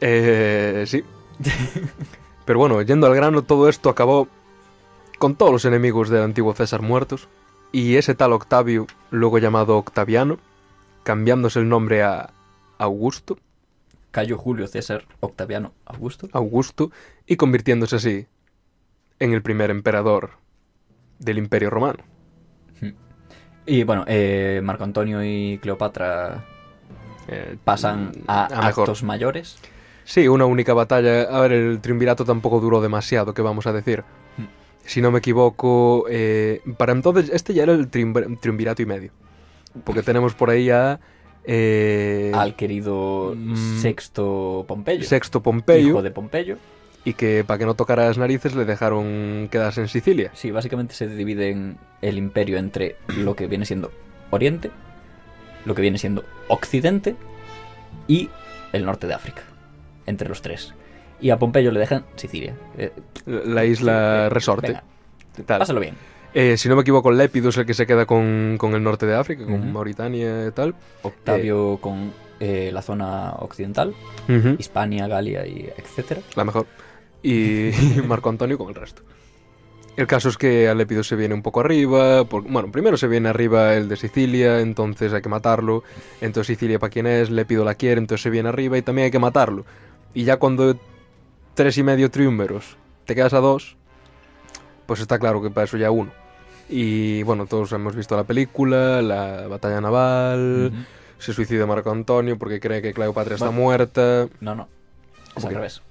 Eh, 0.00 0.84
sí. 0.86 1.04
Pero 2.44 2.58
bueno, 2.58 2.82
yendo 2.82 3.06
al 3.06 3.14
grano, 3.14 3.42
todo 3.42 3.68
esto 3.68 3.88
acabó 3.88 4.28
con 5.18 5.36
todos 5.36 5.52
los 5.52 5.64
enemigos 5.64 6.08
del 6.08 6.22
antiguo 6.22 6.54
César 6.54 6.82
muertos. 6.82 7.28
Y 7.70 7.96
ese 7.96 8.14
tal 8.14 8.32
Octavio, 8.32 8.86
luego 9.10 9.38
llamado 9.38 9.78
Octaviano, 9.78 10.38
cambiándose 11.04 11.60
el 11.60 11.68
nombre 11.68 12.02
a 12.02 12.30
Augusto, 12.78 13.38
Cayo 14.10 14.36
Julio 14.36 14.66
César 14.66 15.04
Octaviano 15.20 15.72
Augusto. 15.86 16.28
Augusto, 16.32 16.92
y 17.26 17.36
convirtiéndose 17.36 17.96
así 17.96 18.26
en 19.18 19.32
el 19.32 19.42
primer 19.42 19.70
emperador 19.70 20.32
del 21.18 21.38
Imperio 21.38 21.70
Romano. 21.70 22.04
Y 23.66 23.84
bueno, 23.84 24.04
eh, 24.08 24.60
Marco 24.62 24.84
Antonio 24.84 25.22
y 25.24 25.58
Cleopatra 25.62 26.44
Eh, 27.28 27.56
pasan 27.62 28.10
a, 28.26 28.46
a 28.46 28.66
actos 28.66 29.02
mayores. 29.04 29.56
Sí, 30.04 30.26
una 30.26 30.44
única 30.44 30.74
batalla. 30.74 31.22
A 31.22 31.40
ver, 31.40 31.52
el 31.52 31.80
triunvirato 31.80 32.24
tampoco 32.24 32.58
duró 32.60 32.80
demasiado, 32.80 33.32
¿qué 33.32 33.42
vamos 33.42 33.66
a 33.68 33.72
decir? 33.72 34.02
Mm. 34.36 34.42
Si 34.84 35.00
no 35.00 35.12
me 35.12 35.20
equivoco, 35.20 36.06
eh, 36.10 36.60
para 36.76 36.90
entonces 36.92 37.30
este 37.32 37.54
ya 37.54 37.62
era 37.62 37.72
el 37.74 37.88
triunvir- 37.88 38.40
triunvirato 38.40 38.82
y 38.82 38.86
medio. 38.86 39.12
Porque 39.84 40.02
tenemos 40.02 40.34
por 40.34 40.50
ahí 40.50 40.68
a 40.70 40.98
eh, 41.44 42.32
al 42.34 42.56
querido 42.56 43.34
mm, 43.36 43.78
Sexto 43.80 44.64
Pompeyo. 44.66 45.04
Sexto 45.04 45.40
Pompeyo 45.42 45.88
Hijo 45.90 46.02
de 46.02 46.10
Pompeyo. 46.10 46.56
Y 47.04 47.14
que 47.14 47.44
para 47.44 47.58
que 47.58 47.66
no 47.66 47.74
tocara 47.74 48.06
las 48.06 48.18
narices 48.18 48.54
le 48.54 48.64
dejaron 48.64 49.48
quedarse 49.50 49.80
en 49.80 49.88
Sicilia. 49.88 50.30
Sí, 50.34 50.50
básicamente 50.50 50.94
se 50.94 51.08
divide 51.08 51.50
en 51.50 51.78
el 52.00 52.18
imperio 52.18 52.58
entre 52.58 52.96
lo 53.08 53.34
que 53.36 53.46
viene 53.46 53.64
siendo 53.66 53.90
Oriente, 54.30 54.70
lo 55.64 55.74
que 55.74 55.82
viene 55.82 55.98
siendo 55.98 56.24
Occidente 56.48 57.16
y 58.08 58.30
el 58.72 58.84
norte 58.84 59.06
de 59.06 59.14
África. 59.14 59.42
Entre 60.06 60.28
los 60.28 60.42
tres. 60.42 60.74
Y 61.20 61.30
a 61.30 61.38
Pompeyo 61.38 61.70
le 61.70 61.80
dejan 61.80 62.04
Sicilia. 62.16 62.54
Eh, 62.76 62.92
La 63.26 63.64
isla 63.64 64.26
eh, 64.26 64.28
resorte. 64.30 64.68
venga, 64.68 64.84
tal. 65.46 65.58
pásalo 65.60 65.80
bien. 65.80 65.94
Eh, 66.34 66.56
si 66.56 66.68
no 66.68 66.76
me 66.76 66.82
equivoco, 66.82 67.12
Lépido 67.12 67.50
es 67.50 67.56
el 67.58 67.66
que 67.66 67.74
se 67.74 67.86
queda 67.86 68.06
con, 68.06 68.56
con 68.58 68.74
el 68.74 68.82
norte 68.82 69.06
de 69.06 69.14
África, 69.14 69.44
con. 69.44 69.72
Mauritania 69.72 70.46
y 70.48 70.50
tal. 70.52 70.74
Octavio 71.02 71.78
con 71.80 72.12
eh, 72.40 72.70
la 72.72 72.80
zona 72.82 73.34
occidental, 73.38 73.94
Hispania, 74.58 75.06
Galia 75.06 75.46
y 75.46 75.68
etcétera. 75.76 76.22
La 76.34 76.44
mejor. 76.44 76.66
Y 77.22 77.70
Marco 78.06 78.28
Antonio 78.28 78.58
con 78.58 78.68
el 78.68 78.74
resto. 78.74 79.02
El 79.94 80.06
caso 80.06 80.30
es 80.30 80.38
que 80.38 80.68
a 80.68 80.74
Lépido 80.74 81.04
se 81.04 81.16
viene 81.16 81.34
un 81.34 81.42
poco 81.42 81.60
arriba. 81.60 82.24
por- 82.24 82.42
bueno, 82.44 82.72
primero 82.72 82.96
se 82.96 83.08
viene 83.08 83.28
arriba 83.28 83.74
el 83.74 83.88
de 83.88 83.96
Sicilia, 83.96 84.60
entonces 84.60 85.12
hay 85.12 85.20
que 85.20 85.28
matarlo. 85.28 85.84
Entonces 86.22 86.46
Sicilia 86.56 86.78
para 86.78 86.90
quién 86.90 87.06
es, 87.06 87.30
Lépido 87.30 87.64
la 87.64 87.74
quiere, 87.74 87.98
entonces 88.00 88.22
se 88.22 88.30
viene 88.30 88.48
arriba 88.48 88.78
y 88.78 88.82
también 88.82 89.04
hay 89.06 89.10
que 89.10 89.18
matarlo. 89.18 89.64
Y 90.14 90.24
ya 90.24 90.38
cuando 90.38 90.78
tres 91.54 91.76
y 91.76 91.82
medio 91.82 92.10
triunveros 92.10 92.76
te 93.04 93.14
quedas 93.14 93.34
a 93.34 93.40
dos, 93.40 93.76
pues 94.86 95.00
está 95.00 95.18
claro 95.18 95.42
que 95.42 95.50
para 95.50 95.64
eso 95.64 95.76
ya 95.76 95.90
uno. 95.90 96.10
Y 96.70 97.22
bueno, 97.24 97.44
todos 97.44 97.70
hemos 97.72 97.94
visto 97.94 98.16
la 98.16 98.24
película, 98.24 99.02
la 99.02 99.46
batalla 99.46 99.80
naval, 99.82 100.72
se 101.18 101.34
suicida 101.34 101.66
Marco 101.66 101.90
Antonio 101.90 102.38
porque 102.38 102.60
cree 102.60 102.80
que 102.80 102.94
Cleopatra 102.94 103.34
está 103.34 103.46
Bueno. 103.48 103.60
muerta. 103.60 104.26
No, 104.40 104.54
no. 104.54 104.68
Es 105.28 105.34
¿Cómo 105.34 105.48
al 105.48 105.54
revés. 105.56 105.82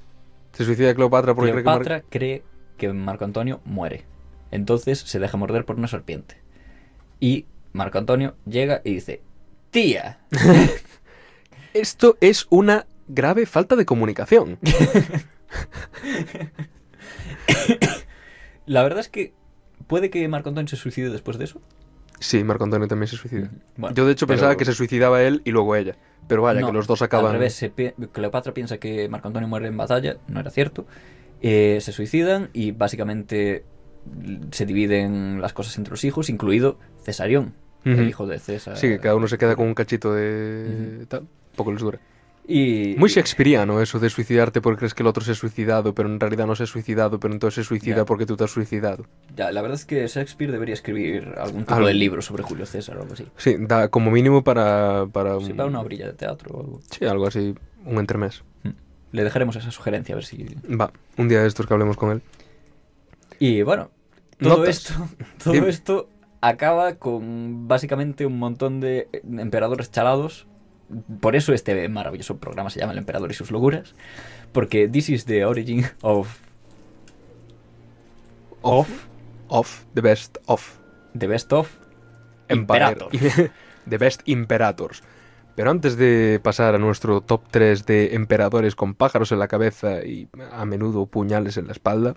Se 0.54 0.66
suicida 0.66 0.94
Cleopatra 0.94 1.34
porque 1.34 1.52
cree 1.52 1.64
que 1.64 1.66
Mar- 1.66 1.82
Cleopatra 1.82 2.10
cree 2.10 2.44
que 2.78 2.92
Marco 2.94 3.26
Antonio 3.26 3.62
muere. 3.66 4.06
Entonces 4.52 5.00
se 5.00 5.20
deja 5.20 5.38
morder 5.38 5.66
por 5.66 5.78
una 5.78 5.88
serpiente. 5.88 6.38
Y 7.20 7.46
Marco 7.74 7.98
Antonio 7.98 8.36
llega 8.46 8.82
y 8.84 8.96
dice, 8.96 9.22
tía. 9.70 10.20
Esto 11.74 12.18
es 12.20 12.48
una 12.50 12.86
grave 13.08 13.46
falta 13.46 13.76
de 13.78 13.86
comunicación. 13.86 14.60
La 18.66 18.84
verdad 18.84 19.00
es 19.00 19.10
que 19.10 19.34
puede 19.88 20.10
que 20.10 20.28
Marco 20.28 20.50
Antonio 20.50 20.68
se 20.70 20.76
suicide 20.76 21.10
después 21.10 21.38
de 21.38 21.46
eso. 21.46 21.62
Sí, 22.22 22.44
Marco 22.44 22.64
Antonio 22.64 22.88
también 22.88 23.08
se 23.08 23.18
suicida. 23.18 23.50
Bueno, 23.78 23.96
Yo 23.96 24.06
de 24.06 24.12
hecho 24.14 24.28
pero- 24.28 24.38
pensaba 24.38 24.56
que 24.56 24.64
se 24.66 24.74
suicidaba 24.74 25.24
él 25.24 25.42
y 25.44 25.52
luego 25.52 25.76
ella. 25.76 25.96
Pero 26.28 26.44
vaya, 26.44 26.62
No, 26.62 26.68
que 26.68 26.74
los 26.74 26.86
dos 26.88 27.02
Al 27.02 27.08
acaban... 27.08 27.34
revés, 27.34 27.54
se 27.54 27.70
pi- 27.72 27.94
Cleopatra 28.12 28.54
piensa 28.54 28.78
que 28.78 29.10
Marco 29.10 29.28
Antonio 29.28 29.48
muere 29.50 29.68
en 29.68 29.76
batalla, 29.76 30.18
no 30.28 30.40
era 30.40 30.52
cierto. 30.52 30.86
Eh, 31.42 31.80
se 31.82 31.92
suicidan 31.92 32.50
y 32.54 32.72
básicamente 32.74 33.66
se 34.52 34.66
dividen 34.68 35.42
las 35.42 35.54
cosas 35.54 35.78
entre 35.80 35.92
los 35.92 36.04
hijos, 36.04 36.30
incluido 36.30 36.78
Cesarión, 37.04 37.54
el 37.84 38.08
hijo 38.08 38.28
de 38.28 38.38
César. 38.38 38.78
Sí, 38.78 38.88
que 38.88 39.00
cada 39.00 39.16
uno 39.16 39.28
se 39.28 39.40
queda 39.40 39.56
con 39.56 39.66
un 39.68 39.74
cachito 39.74 40.14
de... 40.14 41.06
tal. 41.08 41.28
Poco 41.56 41.72
les 41.74 41.82
dura. 41.82 42.00
Y, 42.54 42.96
Muy 42.98 43.10
shakespeariano 43.10 43.82
eso 43.82 43.98
de 44.00 44.10
suicidarte 44.10 44.60
porque 44.62 44.80
crees 44.80 44.94
que 44.94 45.04
el 45.04 45.08
otro 45.08 45.24
se 45.24 45.32
ha 45.32 45.36
suicidado, 45.36 45.96
pero 45.96 46.10
en 46.10 46.20
realidad 46.20 46.46
no 46.48 46.56
se 46.56 46.64
ha 46.64 46.66
suicidado, 46.68 47.20
pero 47.20 47.34
entonces 47.34 47.64
se 47.64 47.68
suicida 47.68 47.98
Ya. 47.98 48.06
porque 48.06 48.26
tú 48.26 48.36
te 48.36 48.44
has 48.44 48.52
suicidado. 48.52 49.06
Ya, 49.38 49.52
la 49.52 49.62
verdad 49.62 49.78
es 49.80 49.86
que 49.86 50.06
Shakespeare 50.08 50.52
debería 50.52 50.74
escribir 50.74 51.34
algún 51.38 51.62
tipo 51.62 51.76
Algo. 51.76 51.88
de 51.88 51.94
libro 51.94 52.22
sobre 52.22 52.44
Julio 52.44 52.66
César 52.66 52.98
o 52.98 53.02
algo 53.04 53.14
así. 53.14 53.26
Sí, 53.38 53.56
da 53.60 53.88
como 53.88 54.12
mínimo 54.12 54.44
para... 54.44 55.06
para 55.12 55.40
Sí, 55.40 55.54
para 55.54 55.70
una 55.70 55.82
brilla 55.82 56.08
de 56.08 56.14
teatro 56.14 56.54
o 56.54 56.60
algo. 56.62 56.82
Sí, 56.92 57.06
algo 57.06 57.28
así, 57.28 57.56
un 57.86 57.98
entremés. 58.00 58.44
Le 59.14 59.24
dejaremos 59.24 59.56
esa 59.56 59.72
sugerencia 59.72 60.14
a 60.14 60.18
ver 60.18 60.26
si... 60.26 60.44
Va, 60.70 60.92
un 61.18 61.30
día 61.30 61.42
de 61.42 61.48
estos 61.48 61.66
que 61.68 61.74
hablemos 61.74 61.96
con 61.96 62.12
él. 62.12 62.22
Y 63.40 63.62
bueno, 63.62 63.92
todo 64.40 64.58
Notas. 64.58 64.78
esto, 64.78 64.94
todo 65.44 65.54
Dime. 65.54 65.70
esto 65.70 66.10
acaba 66.42 66.96
con 66.96 67.68
básicamente 67.68 68.26
un 68.26 68.38
montón 68.40 68.80
de 68.82 69.08
emperadores 69.24 69.90
chalados. 69.92 70.48
Por 71.20 71.36
eso 71.36 71.54
este 71.54 71.88
maravilloso 71.90 72.38
programa 72.38 72.70
se 72.70 72.80
llama 72.80 72.94
El 72.94 73.00
Emperador 73.00 73.32
y 73.32 73.34
sus 73.34 73.52
locuras. 73.52 73.96
Porque 74.52 74.88
this 74.88 75.10
is 75.10 75.26
the 75.26 75.46
origin 75.46 75.86
of, 76.02 76.38
Of. 78.62 78.90
Of. 79.48 79.86
The 79.94 80.02
best 80.02 80.38
of. 80.46 80.78
the 81.14 81.28
best 81.28 81.52
of 81.54 81.70
Empire. 82.48 82.92
Imperator. 82.94 83.52
The 83.90 83.98
Best 83.98 84.22
Imperators. 84.26 85.04
Pero 85.56 85.72
antes 85.72 85.98
de 85.98 86.40
pasar 86.42 86.76
a 86.76 86.78
nuestro 86.78 87.22
top 87.22 87.42
3 87.50 87.86
de 87.86 88.16
emperadores 88.16 88.76
con 88.76 88.94
pájaros 88.94 89.32
en 89.32 89.40
la 89.40 89.48
cabeza 89.48 90.06
y 90.06 90.30
a 90.52 90.66
menudo 90.66 91.08
puñales 91.08 91.58
en 91.58 91.68
la 91.68 91.74
espalda, 91.74 92.16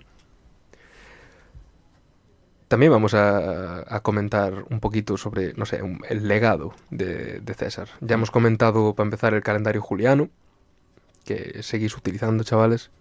también 2.67 2.91
vamos 2.91 3.13
a, 3.13 3.95
a 3.95 3.99
comentar 4.01 4.65
un 4.69 4.79
poquito 4.79 5.17
sobre, 5.17 5.53
no 5.53 5.65
sé, 5.65 5.81
el 6.09 6.27
legado 6.27 6.73
de, 6.89 7.41
César. 7.55 7.89
Ya 8.01 8.15
hemos 8.15 8.31
comentado, 8.31 8.95
para 8.95 9.05
empezar, 9.07 9.33
el 9.33 9.43
calendario 9.43 9.81
juliano, 9.81 10.29
que 11.25 11.63
seguís 11.63 11.95
utilizando, 11.97 12.43
chavales. 12.43 12.91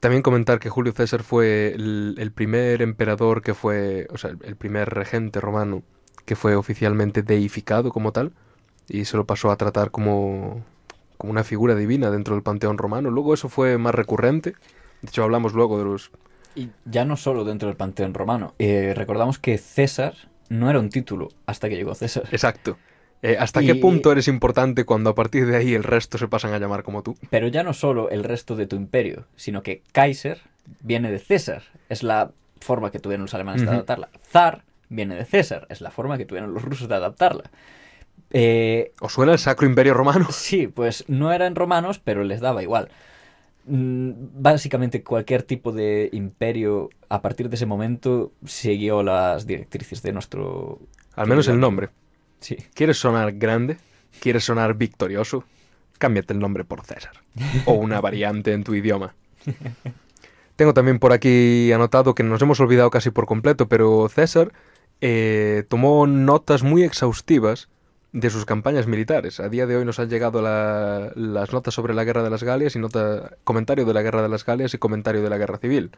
También 0.00 0.22
comentar 0.22 0.58
que 0.58 0.68
Julio 0.70 0.92
César 0.92 1.22
fue 1.22 1.72
el, 1.74 2.16
el 2.18 2.30
primer 2.32 2.82
emperador 2.82 3.42
que 3.42 3.54
fue, 3.54 4.06
o 4.10 4.18
sea, 4.18 4.30
el- 4.30 4.38
el 4.44 4.56
primer 4.56 4.90
regente 4.90 5.40
romano 5.40 5.82
que 6.24 6.36
fue 6.36 6.54
oficialmente 6.56 7.22
deificado 7.22 7.90
como 7.92 8.12
tal 8.12 8.32
y 8.88 9.04
se 9.06 9.16
lo 9.16 9.26
pasó 9.26 9.50
a 9.50 9.56
tratar 9.56 9.90
como, 9.90 10.64
como 11.18 11.32
una 11.32 11.44
figura 11.44 11.74
divina 11.74 12.10
dentro 12.10 12.34
del 12.34 12.42
panteón 12.42 12.78
romano. 12.78 13.10
Luego 13.10 13.34
eso 13.34 13.48
fue 13.48 13.78
más 13.78 13.94
recurrente. 13.94 14.50
De 15.02 15.08
hecho, 15.08 15.22
hablamos 15.24 15.54
luego 15.54 15.78
de 15.78 15.84
los... 15.84 16.10
Y 16.56 16.70
ya 16.84 17.04
no 17.04 17.16
solo 17.16 17.44
dentro 17.44 17.68
del 17.68 17.76
panteón 17.76 18.14
romano. 18.14 18.54
Eh, 18.58 18.92
recordamos 18.96 19.38
que 19.38 19.58
César 19.58 20.14
no 20.48 20.68
era 20.70 20.80
un 20.80 20.88
título 20.90 21.28
hasta 21.46 21.68
que 21.68 21.76
llegó 21.76 21.94
César. 21.94 22.24
Exacto. 22.32 22.76
Eh, 23.22 23.36
¿Hasta 23.38 23.62
Y- 23.62 23.66
qué 23.66 23.74
punto 23.76 24.10
eres 24.12 24.26
importante 24.28 24.84
cuando 24.84 25.10
a 25.10 25.14
partir 25.14 25.46
de 25.46 25.56
ahí 25.56 25.74
el 25.74 25.84
resto 25.84 26.18
se 26.18 26.28
pasan 26.28 26.52
a 26.54 26.58
llamar 26.58 26.82
como 26.82 27.02
tú? 27.02 27.16
Pero 27.30 27.48
ya 27.48 27.62
no 27.62 27.72
solo 27.72 28.10
el 28.10 28.24
resto 28.24 28.56
de 28.56 28.66
tu 28.66 28.76
imperio, 28.76 29.26
sino 29.36 29.62
que 29.62 29.82
Kaiser 29.92 30.40
viene 30.82 31.10
de 31.12 31.18
César. 31.18 31.62
Es 31.88 32.02
la 32.02 32.30
forma 32.60 32.90
que 32.90 32.98
tuvieron 32.98 33.22
los 33.26 33.34
alemanes 33.34 33.62
de 33.62 33.68
adaptarla. 33.70 34.08
Zar 34.30 34.64
viene 34.88 35.14
de 35.14 35.24
César. 35.24 35.66
Es 35.70 35.80
la 35.80 35.90
forma 35.90 36.18
que 36.18 36.24
tuvieron 36.24 36.52
los 36.54 36.62
rusos 36.62 36.88
de 36.88 36.94
adaptarla. 36.94 37.44
Eh, 38.30 38.92
¿Os 39.00 39.12
suena 39.12 39.32
el 39.32 39.38
Sacro 39.38 39.66
Imperio 39.66 39.94
Romano? 39.94 40.28
sí, 40.30 40.66
pues 40.66 41.04
no 41.08 41.32
eran 41.32 41.54
romanos, 41.54 42.00
pero 42.02 42.24
les 42.24 42.40
daba 42.40 42.62
igual. 42.62 42.88
Mm, 43.66 44.12
Básicamente 44.34 45.02
cualquier 45.02 45.42
tipo 45.42 45.72
de 45.72 46.08
imperio 46.12 46.90
a 47.08 47.20
partir 47.20 47.48
de 47.48 47.56
ese 47.56 47.66
momento 47.66 48.32
siguió 48.44 49.02
las 49.02 49.46
directrices 49.46 50.02
de 50.02 50.12
nuestro... 50.12 50.80
Al 51.14 51.26
menos 51.26 51.48
el 51.48 51.58
nombre. 51.58 51.90
Sí. 52.40 52.56
¿Quieres 52.74 52.98
sonar 52.98 53.32
grande? 53.32 53.78
¿Quieres 54.20 54.44
sonar 54.44 54.74
victorioso? 54.74 55.44
Cámbiate 55.98 56.32
el 56.32 56.38
nombre 56.38 56.64
por 56.64 56.84
César. 56.84 57.12
O 57.64 57.72
una 57.74 58.00
variante 58.00 58.52
en 58.52 58.64
tu 58.64 58.74
idioma. 58.74 59.14
Tengo 60.56 60.72
también 60.72 60.98
por 60.98 61.12
aquí 61.12 61.72
anotado 61.72 62.14
que 62.14 62.22
nos 62.22 62.40
hemos 62.40 62.60
olvidado 62.60 62.90
casi 62.90 63.10
por 63.10 63.26
completo, 63.26 63.68
pero 63.68 64.08
César 64.08 64.52
eh, 65.00 65.64
tomó 65.68 66.06
notas 66.06 66.62
muy 66.62 66.82
exhaustivas 66.82 67.68
de 68.16 68.30
sus 68.30 68.46
campañas 68.46 68.86
militares. 68.86 69.40
A 69.40 69.50
día 69.50 69.66
de 69.66 69.76
hoy 69.76 69.84
nos 69.84 69.98
han 69.98 70.08
llegado 70.08 70.40
la- 70.40 71.12
las 71.14 71.52
notas 71.52 71.74
sobre 71.74 71.92
la 71.92 72.02
guerra 72.02 72.22
de 72.22 72.30
las 72.30 72.42
Galias 72.42 72.74
y 72.74 72.78
nota, 72.78 73.36
comentario 73.44 73.84
de 73.84 73.92
la 73.92 74.00
guerra 74.00 74.22
de 74.22 74.30
las 74.30 74.46
Galias 74.46 74.72
y 74.72 74.78
comentario 74.78 75.20
de 75.22 75.28
la 75.28 75.36
guerra 75.36 75.58
civil. 75.58 75.90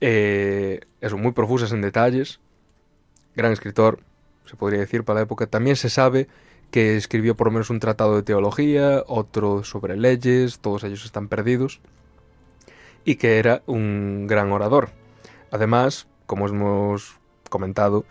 Eh, 0.00 0.78
muy 1.16 1.32
profusas 1.32 1.72
en 1.72 1.82
detalles. 1.82 2.38
Gran 3.34 3.50
escritor, 3.50 3.98
se 4.44 4.54
podría 4.54 4.78
decir, 4.78 5.02
para 5.02 5.18
la 5.18 5.24
época. 5.24 5.48
También 5.48 5.74
se 5.74 5.90
sabe 5.90 6.28
que 6.70 6.96
escribió 6.96 7.36
por 7.36 7.48
lo 7.48 7.52
menos 7.52 7.70
un 7.70 7.80
tratado 7.80 8.14
de 8.14 8.22
teología, 8.22 9.02
otro 9.08 9.64
sobre 9.64 9.96
leyes, 9.96 10.60
todos 10.60 10.84
ellos 10.84 11.04
están 11.04 11.26
perdidos, 11.26 11.80
y 13.04 13.16
que 13.16 13.40
era 13.40 13.62
un 13.66 14.28
gran 14.28 14.52
orador. 14.52 14.90
Además, 15.50 16.06
como 16.26 16.46
hemos 16.46 17.16
comentado, 17.50 18.04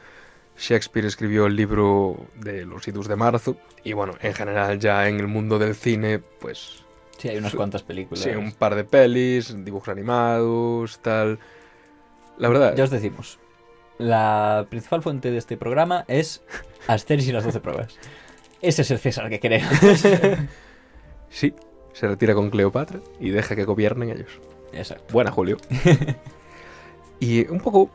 Shakespeare 0.58 1.06
escribió 1.08 1.46
el 1.46 1.56
libro 1.56 2.26
de 2.36 2.66
los 2.66 2.88
idus 2.88 3.08
de 3.08 3.16
marzo, 3.16 3.58
y 3.84 3.94
bueno, 3.94 4.14
en 4.22 4.34
general 4.34 4.80
ya 4.80 5.08
en 5.08 5.20
el 5.20 5.28
mundo 5.28 5.60
del 5.60 5.76
cine, 5.76 6.20
pues 6.20 6.84
Sí, 7.18 7.30
hay 7.30 7.38
unas 7.38 7.56
cuantas 7.56 7.82
películas. 7.84 8.24
sí, 8.24 8.30
un 8.30 8.52
par 8.52 8.76
de 8.76 8.84
pelis, 8.84 9.56
dibujos 9.66 9.90
animados, 9.90 11.00
tal. 11.00 11.40
La 12.38 12.48
verdad, 12.50 12.76
Ya 12.76 12.84
os 12.84 12.92
decimos, 12.92 13.40
la 13.98 14.68
principal 14.70 15.02
fuente 15.02 15.32
de 15.32 15.38
este 15.38 15.58
programa 15.58 16.06
es 16.08 16.44
Asterix 16.88 17.28
y 17.28 17.32
las 17.32 17.44
12 17.44 17.60
pruebas. 17.60 17.98
Ese 18.62 18.82
es 18.84 18.92
el 18.92 19.00
César 19.00 19.30
que 19.30 19.40
queremos. 19.40 19.72
sí, 21.30 21.54
se 21.94 22.08
retira 22.08 22.34
con 22.36 22.50
Cleopatra 22.50 23.00
y 23.20 23.30
deja 23.30 23.56
que 23.56 23.64
gobiernen 23.66 24.10
ellos. 24.10 24.40
Exacto. 24.74 25.14
Buena, 25.14 25.32
Julio. 25.32 25.58
y 27.20 27.48
un 27.48 27.60
poco... 27.60 27.90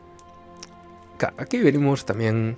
ca- 1.16 1.34
Aquí 1.36 1.58
venimos 1.58 2.04
también... 2.04 2.56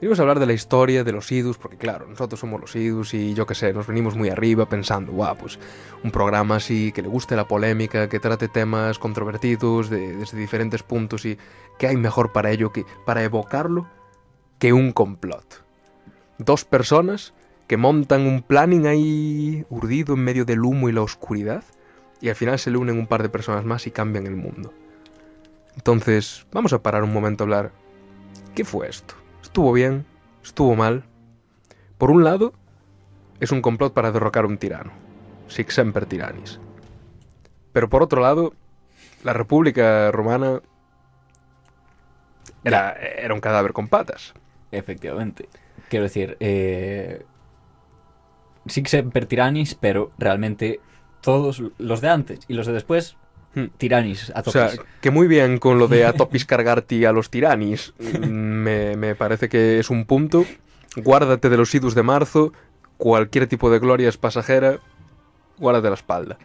Venimos 0.00 0.18
a 0.18 0.22
hablar 0.22 0.38
de 0.40 0.44
la 0.46 0.52
historia 0.52 1.04
de 1.04 1.12
los 1.12 1.32
idus, 1.32 1.56
porque 1.56 1.78
claro, 1.78 2.06
nosotros 2.06 2.38
somos 2.38 2.60
los 2.60 2.76
idus 2.76 3.14
y 3.14 3.32
yo 3.32 3.46
qué 3.46 3.54
sé, 3.54 3.72
nos 3.72 3.86
venimos 3.86 4.14
muy 4.14 4.28
arriba 4.28 4.68
pensando, 4.68 5.10
guau, 5.12 5.34
pues 5.38 5.58
un 6.04 6.10
programa 6.10 6.56
así, 6.56 6.92
que 6.92 7.00
le 7.00 7.08
guste 7.08 7.34
la 7.34 7.48
polémica, 7.48 8.06
que 8.10 8.20
trate 8.20 8.48
temas 8.48 8.98
controvertidos 8.98 9.88
de- 9.88 10.14
desde 10.16 10.36
diferentes 10.36 10.82
puntos 10.82 11.24
y 11.24 11.38
qué 11.78 11.86
hay 11.86 11.96
mejor 11.96 12.32
para 12.32 12.50
ello, 12.50 12.72
que 12.72 12.84
para 13.06 13.24
evocarlo, 13.24 13.86
que 14.58 14.74
un 14.74 14.92
complot. 14.92 15.64
Dos 16.36 16.66
personas 16.66 17.32
que 17.66 17.78
montan 17.78 18.26
un 18.26 18.42
planning 18.42 18.86
ahí 18.86 19.64
urdido 19.70 20.12
en 20.12 20.20
medio 20.24 20.44
del 20.44 20.62
humo 20.62 20.90
y 20.90 20.92
la 20.92 21.00
oscuridad 21.00 21.64
y 22.20 22.28
al 22.28 22.34
final 22.36 22.58
se 22.58 22.70
le 22.70 22.76
unen 22.76 22.98
un 22.98 23.06
par 23.06 23.22
de 23.22 23.30
personas 23.30 23.64
más 23.64 23.86
y 23.86 23.90
cambian 23.92 24.26
el 24.26 24.36
mundo. 24.36 24.74
Entonces, 25.74 26.46
vamos 26.52 26.74
a 26.74 26.82
parar 26.82 27.02
un 27.02 27.14
momento 27.14 27.44
a 27.44 27.46
hablar. 27.46 27.85
¿Qué 28.56 28.64
fue 28.64 28.88
esto? 28.88 29.14
¿Estuvo 29.42 29.70
bien? 29.70 30.06
¿Estuvo 30.42 30.74
mal? 30.74 31.04
Por 31.98 32.10
un 32.10 32.24
lado, 32.24 32.54
es 33.38 33.52
un 33.52 33.60
complot 33.60 33.92
para 33.92 34.12
derrocar 34.12 34.44
a 34.44 34.46
un 34.46 34.56
tirano. 34.56 34.92
Sic 35.46 35.68
semper 35.68 36.06
tyrannis. 36.06 36.58
Pero 37.74 37.90
por 37.90 38.02
otro 38.02 38.22
lado, 38.22 38.54
la 39.24 39.34
República 39.34 40.10
Romana 40.10 40.62
era, 42.64 42.92
era 42.92 43.34
un 43.34 43.40
cadáver 43.40 43.74
con 43.74 43.88
patas. 43.88 44.32
Efectivamente. 44.72 45.50
Quiero 45.90 46.04
decir, 46.04 46.38
eh, 46.40 47.26
que 48.64 48.88
semper 48.88 49.26
pero 49.78 50.12
realmente 50.16 50.80
todos 51.20 51.62
los 51.76 52.00
de 52.00 52.08
antes 52.08 52.40
y 52.48 52.54
los 52.54 52.66
de 52.66 52.72
después. 52.72 53.18
Tiranis 53.78 54.30
a 54.34 54.42
O 54.44 54.50
sea, 54.50 54.70
que 55.00 55.10
muy 55.10 55.26
bien 55.26 55.58
con 55.58 55.78
lo 55.78 55.88
de 55.88 56.04
atopis 56.04 56.44
cargarti 56.44 57.04
a 57.04 57.12
los 57.12 57.30
tiranis. 57.30 57.94
Me, 57.98 58.96
me 58.96 59.14
parece 59.14 59.48
que 59.48 59.78
es 59.78 59.90
un 59.90 60.04
punto. 60.04 60.44
Guárdate 60.96 61.48
de 61.48 61.56
los 61.56 61.74
idus 61.74 61.94
de 61.94 62.02
marzo. 62.02 62.52
Cualquier 62.96 63.46
tipo 63.46 63.70
de 63.70 63.78
gloria 63.78 64.08
es 64.08 64.16
pasajera. 64.16 64.78
Guárdate 65.58 65.88
la 65.88 65.94
espalda. 65.94 66.38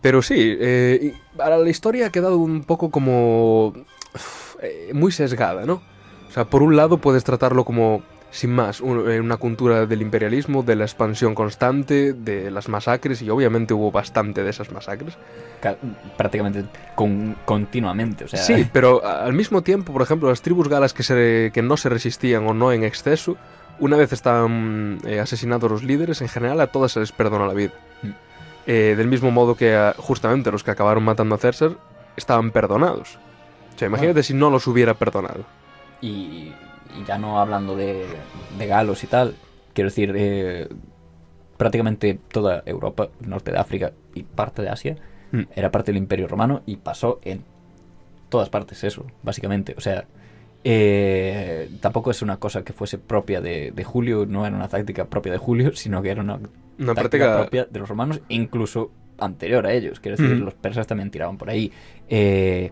Pero 0.00 0.22
sí, 0.22 0.56
eh, 0.60 1.12
y 1.14 1.40
ahora 1.40 1.58
la 1.58 1.68
historia 1.68 2.06
ha 2.06 2.10
quedado 2.10 2.36
un 2.38 2.64
poco 2.64 2.90
como... 2.90 3.72
eh, 4.62 4.90
muy 4.92 5.10
sesgada, 5.10 5.64
¿no? 5.64 5.82
O 6.28 6.32
sea, 6.32 6.44
por 6.44 6.62
un 6.62 6.76
lado 6.76 6.98
puedes 6.98 7.24
tratarlo 7.24 7.64
como, 7.64 8.02
sin 8.30 8.50
más, 8.52 8.80
un- 8.80 9.10
eh, 9.10 9.20
una 9.20 9.36
cultura 9.38 9.86
del 9.86 10.02
imperialismo, 10.02 10.62
de 10.62 10.76
la 10.76 10.84
expansión 10.84 11.34
constante, 11.34 12.12
de 12.12 12.50
las 12.50 12.68
masacres, 12.68 13.22
y 13.22 13.30
obviamente 13.30 13.72
hubo 13.72 13.90
bastante 13.90 14.42
de 14.42 14.50
esas 14.50 14.70
masacres. 14.72 15.16
Ca- 15.60 15.76
prácticamente 16.18 16.64
con- 16.94 17.36
continuamente. 17.44 18.24
O 18.24 18.28
sea, 18.28 18.40
Sí, 18.40 18.66
pero 18.72 19.04
al 19.06 19.32
mismo 19.32 19.62
tiempo, 19.62 19.92
por 19.92 20.02
ejemplo, 20.02 20.28
las 20.28 20.42
tribus 20.42 20.68
galas 20.68 20.92
que, 20.92 21.02
se, 21.02 21.50
que 21.54 21.62
no 21.62 21.76
se 21.76 21.88
resistían 21.88 22.46
o 22.46 22.52
no 22.54 22.72
en 22.72 22.84
exceso, 22.84 23.36
una 23.78 23.96
vez 23.96 24.12
estaban 24.12 24.98
eh, 25.06 25.20
asesinados 25.20 25.70
los 25.70 25.82
líderes, 25.82 26.20
en 26.20 26.28
general 26.28 26.60
a 26.60 26.66
todas 26.66 26.92
se 26.92 27.00
les 27.00 27.12
perdona 27.12 27.46
la 27.46 27.54
vida. 27.54 27.72
Mm. 28.02 28.08
Eh, 28.66 28.94
del 28.96 29.06
mismo 29.06 29.30
modo 29.30 29.54
que 29.54 29.74
a- 29.76 29.94
justamente 29.96 30.50
los 30.50 30.62
que 30.64 30.72
acabaron 30.72 31.04
matando 31.04 31.34
a 31.36 31.38
César 31.38 31.72
estaban 32.16 32.50
perdonados. 32.50 33.18
O 33.74 33.78
sea, 33.78 33.88
imagínate 33.88 34.22
si 34.22 34.34
no 34.34 34.50
los 34.50 34.66
hubiera 34.66 34.94
perdonado. 34.94 35.44
y 36.02 36.52
ya 37.04 37.18
no 37.18 37.40
hablando 37.40 37.76
de, 37.76 38.04
de 38.58 38.66
galos 38.66 39.02
y 39.04 39.06
tal, 39.06 39.34
quiero 39.74 39.90
decir, 39.90 40.12
eh, 40.16 40.68
prácticamente 41.56 42.18
toda 42.32 42.62
Europa, 42.66 43.08
norte 43.20 43.50
de 43.52 43.58
África 43.58 43.92
y 44.14 44.22
parte 44.22 44.62
de 44.62 44.68
Asia 44.68 44.96
Mm. 45.32 45.42
era 45.56 45.72
parte 45.72 45.90
del 45.90 45.96
Imperio 46.00 46.28
Romano 46.28 46.62
y 46.66 46.76
pasó 46.76 47.18
en 47.24 47.42
todas 48.28 48.48
partes 48.48 48.84
eso, 48.84 49.04
básicamente. 49.24 49.74
O 49.76 49.80
sea, 49.80 50.04
eh, 50.62 51.68
tampoco 51.80 52.12
es 52.12 52.22
una 52.22 52.36
cosa 52.38 52.62
que 52.62 52.72
fuese 52.72 52.96
propia 52.98 53.40
de, 53.40 53.72
de 53.72 53.84
Julio, 53.84 54.24
no 54.26 54.46
era 54.46 54.54
una 54.54 54.68
táctica 54.68 55.04
propia 55.06 55.32
de 55.32 55.38
Julio, 55.38 55.74
sino 55.74 56.00
que 56.02 56.10
era 56.10 56.22
una, 56.22 56.38
Una 56.78 56.94
táctica 56.94 57.34
propia 57.38 57.66
de 57.68 57.80
los 57.80 57.88
romanos, 57.88 58.20
incluso 58.28 58.92
anterior 59.18 59.66
a 59.66 59.72
ellos. 59.72 59.98
Quiero 59.98 60.16
decir, 60.16 60.36
Ujú. 60.36 60.44
los 60.44 60.54
persas 60.54 60.86
también 60.86 61.10
tiraban 61.10 61.38
por 61.38 61.50
ahí. 61.50 61.72
Eh, 62.08 62.70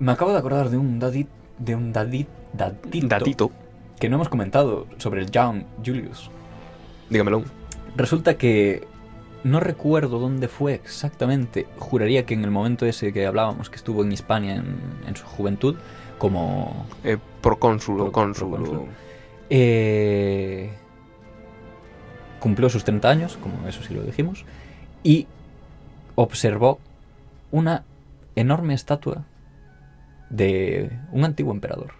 me 0.00 0.12
acabo 0.12 0.32
de 0.32 0.38
acordar 0.38 0.70
de 0.70 0.76
un 0.76 0.98
dadit, 0.98 1.28
de 1.58 1.74
un 1.74 1.92
dadit, 1.92 2.28
datito, 2.52 3.06
Datito, 3.08 3.50
que 3.98 4.08
no 4.08 4.16
hemos 4.16 4.28
comentado 4.28 4.86
sobre 4.98 5.22
el 5.22 5.30
Young 5.30 5.64
Julius. 5.84 6.30
dígamelo. 7.10 7.42
Resulta 7.96 8.36
que 8.36 8.86
no 9.44 9.60
recuerdo 9.60 10.18
dónde 10.18 10.48
fue 10.48 10.74
exactamente. 10.74 11.66
Juraría 11.78 12.26
que 12.26 12.34
en 12.34 12.44
el 12.44 12.50
momento 12.50 12.86
ese 12.86 13.12
que 13.12 13.26
hablábamos, 13.26 13.70
que 13.70 13.76
estuvo 13.76 14.02
en 14.04 14.12
Hispania 14.12 14.56
en, 14.56 14.76
en 15.06 15.16
su 15.16 15.24
juventud, 15.26 15.76
como 16.18 16.86
Eh, 17.04 17.18
por 17.40 17.58
cónsul 17.58 18.00
o- 18.00 18.12
Eh, 19.50 20.70
cumplió 22.40 22.68
sus 22.68 22.84
30 22.84 23.08
años, 23.08 23.36
como 23.42 23.66
eso 23.66 23.82
sí 23.82 23.94
lo 23.94 24.02
dijimos, 24.02 24.44
y 25.02 25.26
observó 26.14 26.78
una 27.50 27.84
enorme 28.36 28.74
estatua 28.74 29.24
de 30.30 30.90
un 31.12 31.24
antiguo 31.24 31.52
emperador. 31.52 31.92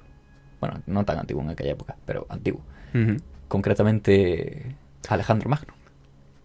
Bueno, 0.61 0.83
no 0.87 1.05
tan 1.05 1.19
antiguo 1.19 1.43
en 1.43 1.51
aquella 1.51 1.73
época, 1.73 1.97
pero 2.05 2.27
antiguo. 2.29 2.63
Concretamente 3.49 4.77
Alejandro 5.09 5.49
Magno. 5.49 5.75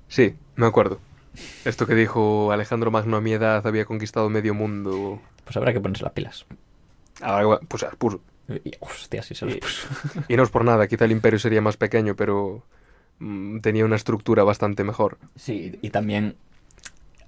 Sí, 0.08 0.36
me 0.56 0.66
acuerdo. 0.66 1.00
Esto 1.66 1.86
que 1.88 1.96
dijo 1.96 2.52
Alejandro 2.52 2.92
Magno 2.92 3.18
a 3.18 3.22
mi 3.22 3.34
edad 3.34 3.66
había 3.68 3.86
conquistado 3.86 4.30
medio 4.30 4.54
mundo. 4.54 5.20
Pues 5.44 5.58
habrá 5.58 5.74
que 5.74 5.82
ponerse 5.82 6.04
las 6.04 6.14
pilas. 6.14 6.46
Ahora 7.22 7.60
pues 7.68 7.82
se 7.82 7.88
las 7.88 7.96
puso. 7.96 8.22
Y, 8.64 8.72
hostia, 8.80 9.24
sí 9.24 9.36
se 9.36 9.46
los 9.46 9.56
Y- 9.56 9.60
puso. 9.60 9.88
Y 10.28 10.36
no 10.38 10.44
es 10.44 10.50
por 10.50 10.64
nada, 10.64 10.88
quizá 10.88 11.06
el 11.06 11.12
imperio 11.12 11.40
sería 11.40 11.62
más 11.62 11.76
pequeño, 11.78 12.16
pero 12.16 12.64
mm, 13.20 13.60
tenía 13.60 13.86
una 13.86 13.96
estructura 13.96 14.44
bastante 14.44 14.84
mejor. 14.84 15.18
Sí, 15.36 15.78
y 15.82 15.90
también... 15.90 16.36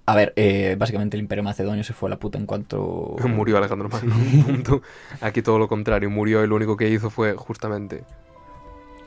A 0.08 0.16
ver, 0.16 0.34
eh, 0.36 0.76
básicamente 0.78 1.18
el 1.18 1.22
imperio 1.22 1.44
macedonio 1.44 1.84
se 1.84 1.94
fue 1.94 2.10
a 2.10 2.12
la 2.12 2.18
puta 2.20 2.38
en 2.38 2.46
cuanto... 2.46 3.16
Murió 3.28 3.58
Alejandro 3.58 3.90
Magno. 3.90 4.16
punto. 4.46 4.82
Aquí 5.22 5.42
todo 5.42 5.58
lo 5.58 5.68
contrario, 5.68 6.10
murió 6.10 6.44
y 6.44 6.48
lo 6.48 6.56
único 6.56 6.78
que 6.78 6.90
hizo 6.90 7.10
fue 7.10 7.34
justamente 7.34 8.04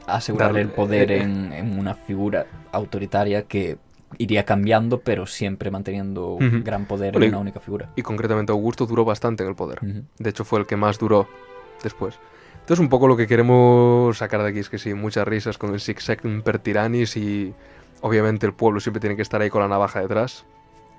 asegurar 0.07 0.53
Dar- 0.53 0.61
el 0.63 0.71
poder 0.71 1.13
eh, 1.13 1.19
en, 1.23 1.53
en 1.53 1.79
una 1.79 1.95
figura 1.95 2.47
autoritaria 2.73 3.43
que 3.43 3.79
iría 4.17 4.45
cambiando, 4.45 5.01
pero 5.01 5.27
siempre 5.27 5.71
manteniendo 5.71 6.33
un 6.33 6.47
Ujú. 6.47 6.65
gran 6.65 6.87
poder 6.87 7.13
Bueno, 7.13 7.27
en 7.27 7.33
una 7.35 7.41
única 7.41 7.61
figura. 7.61 7.91
Y 7.95 8.03
concretamente 8.03 8.53
Augusto 8.53 8.87
duró 8.87 9.05
bastante 9.05 9.43
en 9.43 9.51
el 9.51 9.55
poder. 9.55 9.79
Ujú. 9.85 10.03
De 10.19 10.31
hecho, 10.31 10.45
fue 10.45 10.59
el 10.61 10.67
que 10.67 10.77
más 10.77 10.99
duró 10.99 11.29
después. 11.85 12.19
Entonces, 12.61 12.81
un 12.83 12.89
poco 12.89 13.07
lo 13.07 13.17
que 13.17 13.27
queremos 13.27 14.19
sacar 14.19 14.43
de 14.43 14.49
aquí 14.49 14.59
es 14.59 14.69
que 14.69 14.79
sí, 14.79 14.95
muchas 14.95 15.29
risas 15.29 15.59
con 15.59 15.73
el 15.75 15.81
Six 15.81 16.05
Semper 16.05 16.59
Tyrannis 16.59 17.17
y 17.17 17.55
obviamente 18.01 18.47
el 18.47 18.53
pueblo 18.55 18.81
siempre 18.81 19.01
tiene 19.01 19.15
que 19.17 19.23
estar 19.23 19.41
ahí 19.41 19.51
con 19.51 19.61
la 19.63 19.69
navaja 19.69 20.01
detrás. 20.01 20.45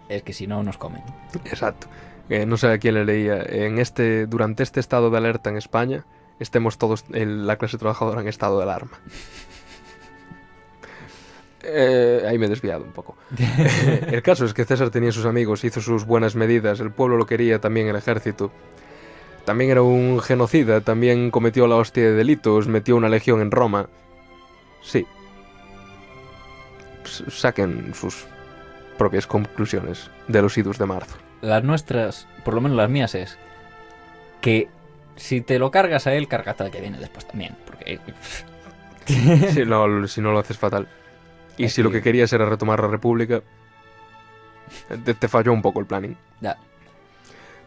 Es 0.10 0.24
que 0.24 0.34
si 0.34 0.48
no, 0.48 0.62
nos 0.64 0.78
comen. 0.78 1.04
Exacto. 1.46 1.88
Eh, 2.30 2.46
no 2.46 2.58
sé 2.58 2.68
a 2.68 2.78
quién 2.80 2.96
le 2.96 3.06
leía. 3.06 3.42
En 3.44 3.80
este, 3.80 4.26
durante 4.28 4.64
este 4.64 4.80
estado 4.80 5.10
de 5.10 5.18
alerta 5.18 5.50
en 5.50 5.58
España, 5.58 6.06
estemos 6.40 6.78
todos, 6.78 7.06
el- 7.14 7.48
la 7.48 7.56
clase 7.58 7.78
trabajadora 7.78 8.22
en 8.22 8.28
estado 8.28 8.58
de 8.58 8.64
alarma. 8.64 9.00
Eh, 11.62 12.24
ahí 12.28 12.38
me 12.38 12.46
he 12.46 12.50
desviado 12.50 12.84
un 12.84 12.92
poco. 12.92 13.16
el 14.08 14.22
caso 14.22 14.46
es 14.46 14.54
que 14.54 14.66
César 14.66 14.90
tenía 14.90 15.12
sus 15.12 15.26
amigos, 15.26 15.64
hizo 15.64 15.82
sus 15.82 16.06
buenas 16.06 16.36
medidas, 16.36 16.80
el 16.80 16.92
pueblo 16.92 17.18
lo 17.18 17.26
quería, 17.26 17.60
también 17.60 17.88
el 17.88 17.96
ejército. 17.96 18.52
También 19.46 19.72
era 19.72 19.82
un 19.82 20.22
genocida, 20.22 20.82
también 20.82 21.32
cometió 21.32 21.68
la 21.68 21.76
hostia 21.76 22.04
de 22.04 22.14
delitos, 22.14 22.68
metió 22.68 22.96
una 22.96 23.10
legión 23.10 23.42
en 23.42 23.52
Roma. 23.52 23.88
Sí. 24.82 25.06
S- 27.04 27.24
saquen 27.30 27.94
sus 27.94 28.26
propias 29.00 29.26
conclusiones 29.26 30.12
de 30.28 30.42
los 30.44 30.56
idus 30.60 30.78
de 30.78 30.86
marzo. 30.86 31.16
Las 31.42 31.64
nuestras, 31.64 32.28
por 32.46 32.54
lo 32.54 32.62
menos 32.62 32.78
las 32.78 32.90
mías, 32.90 33.16
es 33.16 33.40
que 34.42 34.68
si 35.16 35.42
te 35.42 35.58
lo 35.58 35.72
cargas 35.72 36.06
a 36.06 36.14
él, 36.14 36.28
cárgate 36.28 36.64
al 36.64 36.70
que 36.72 36.82
viene 36.82 37.00
después 37.00 37.26
también. 37.28 37.56
Porque 37.66 38.00
si, 39.06 39.66
no, 39.66 40.08
si 40.08 40.22
no 40.22 40.32
lo 40.32 40.40
haces 40.40 40.58
fatal. 40.58 40.88
Y 41.58 41.70
si 41.70 41.82
lo 41.82 41.90
que- 41.90 41.98
que 41.98 42.04
querías 42.04 42.32
era 42.34 42.46
retomar 42.46 42.80
la 42.82 42.88
República, 42.88 43.42
te, 45.04 45.14
te 45.14 45.28
falló 45.28 45.52
un 45.54 45.62
poco 45.62 45.80
el 45.80 45.86
planning. 45.86 46.16
ya, 46.42 46.58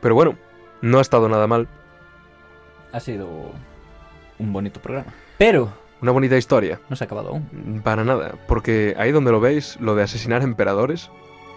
Pero 0.01 0.15
bueno, 0.15 0.37
no 0.81 0.99
ha 0.99 1.03
estado 1.03 1.29
nada 1.29 1.47
mal. 1.47 1.67
ha 2.93 3.01
sido 3.01 3.53
un 4.39 4.53
bonito 4.53 4.81
programa. 4.81 5.13
Pero 5.39 5.73
Una 6.03 6.11
bonita 6.13 6.37
historia. 6.37 6.81
no 6.89 6.97
se 6.97 7.05
ha 7.05 7.07
acabado 7.07 7.31
aún. 7.31 7.81
Para 7.85 8.05
nada, 8.05 8.35
porque 8.49 8.95
ahí 8.99 9.13
donde 9.13 9.31
lo 9.31 9.41
veis, 9.41 9.79
lo 9.81 9.95
de 9.95 10.03
asesinar 10.05 10.43
emperadores 10.43 11.11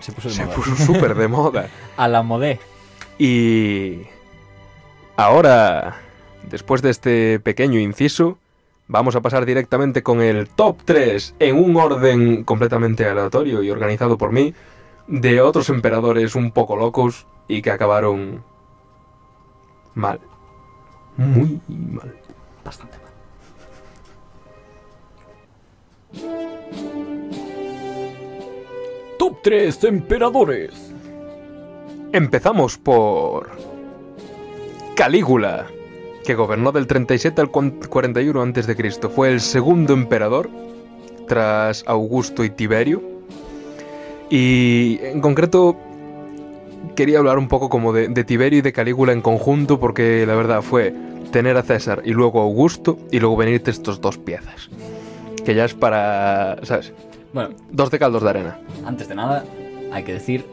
Se 0.06 0.12
puso 0.12 0.30
de 0.30 0.36
se 0.36 0.46
moda. 0.46 0.56
puso 0.56 0.76
súper 0.76 1.16
de 1.16 1.28
moda. 1.28 1.68
A 1.98 2.08
la 2.08 2.22
modé. 2.22 2.60
Y 3.18 4.02
ahora, 5.18 5.96
después 6.48 6.84
de 6.84 6.92
este 6.92 7.40
pequeño 7.40 7.80
inciso, 7.80 8.38
vamos 8.88 9.16
a 9.16 9.22
pasar 9.22 9.48
directamente 9.48 10.04
con 10.04 10.22
el 10.22 10.48
top 10.48 10.78
3 10.86 11.34
en 11.40 11.56
un 11.56 11.76
orden 11.78 12.44
completamente 12.44 13.04
aleatorio 13.04 13.64
y 13.64 13.72
organizado 13.72 14.16
por 14.16 14.32
mí 14.32 14.54
de 15.08 15.42
otros 15.42 15.70
emperadores 15.70 16.36
un 16.36 16.52
poco 16.52 16.76
locos 16.76 17.26
y 17.48 17.64
que 17.64 17.72
acabaron 17.72 18.44
mal. 19.96 20.20
Muy 21.18 21.60
mal. 21.68 22.16
Bastante 22.64 23.00
mal. 26.14 26.55
Top 29.18 29.38
3 29.44 29.84
emperadores. 29.86 30.72
Empezamos 32.12 32.78
por 32.78 33.50
Calígula, 34.96 35.68
que 36.26 36.36
gobernó 36.36 36.72
del 36.72 36.88
37 36.88 37.42
al 37.42 37.50
41 37.50 38.42
a.C. 38.42 38.92
Fue 39.10 39.32
el 39.32 39.42
segundo 39.42 39.94
emperador 39.94 40.50
tras 41.28 41.84
Augusto 41.88 42.44
y 42.44 42.50
Tiberio. 42.50 43.02
Y 44.30 45.00
en 45.02 45.22
concreto 45.22 45.78
quería 46.96 47.20
hablar 47.20 47.38
un 47.38 47.48
poco 47.48 47.70
como 47.70 47.94
de, 47.94 48.24
Tiberio 48.24 48.60
y 48.60 48.62
de 48.62 48.74
Calígula 48.74 49.14
en 49.14 49.22
conjunto 49.22 49.80
porque 49.80 50.26
la 50.26 50.36
verdad 50.36 50.62
fue 50.62 50.94
tener 51.32 51.58
a 51.58 51.64
César 51.64 52.02
y 52.06 52.12
luego 52.12 52.40
a 52.40 52.44
Augusto 52.44 52.98
y 53.12 53.20
luego 53.20 53.38
venirte 53.38 53.72
estos 53.72 54.02
dos 54.02 54.18
piezas. 54.18 54.70
Que 55.44 55.54
ya 55.54 55.66
es 55.66 55.74
para, 55.74 56.58
¿sabes? 56.64 56.94
Bueno, 57.36 57.50
Dos 57.70 57.92
de 57.92 58.00
caldos 58.00 58.24
de 58.24 58.30
arena. 58.30 58.58
antes 58.86 59.08
de 59.10 59.14
nada, 59.16 59.44
hay 59.92 60.04
que 60.04 60.14
decir 60.14 60.46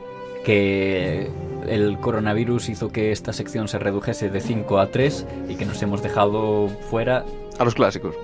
que 0.44 1.30
el 1.68 1.96
coronavirus 2.00 2.68
hizo 2.70 2.90
que 2.90 3.12
esta 3.12 3.32
sección 3.32 3.68
se 3.68 3.78
redujese 3.78 4.28
de 4.30 4.40
5 4.40 4.78
a 4.80 4.88
3 4.90 5.26
y 5.48 5.54
que 5.54 5.64
nos 5.64 5.80
hemos 5.82 6.02
dejado 6.02 6.68
fuera. 6.90 7.24
A 7.58 7.64
los 7.64 7.76
clásicos. 7.76 8.16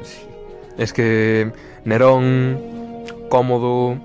Es 0.76 0.92
que 0.92 1.52
Nerón, 1.84 2.58
Cómodo, 3.28 3.96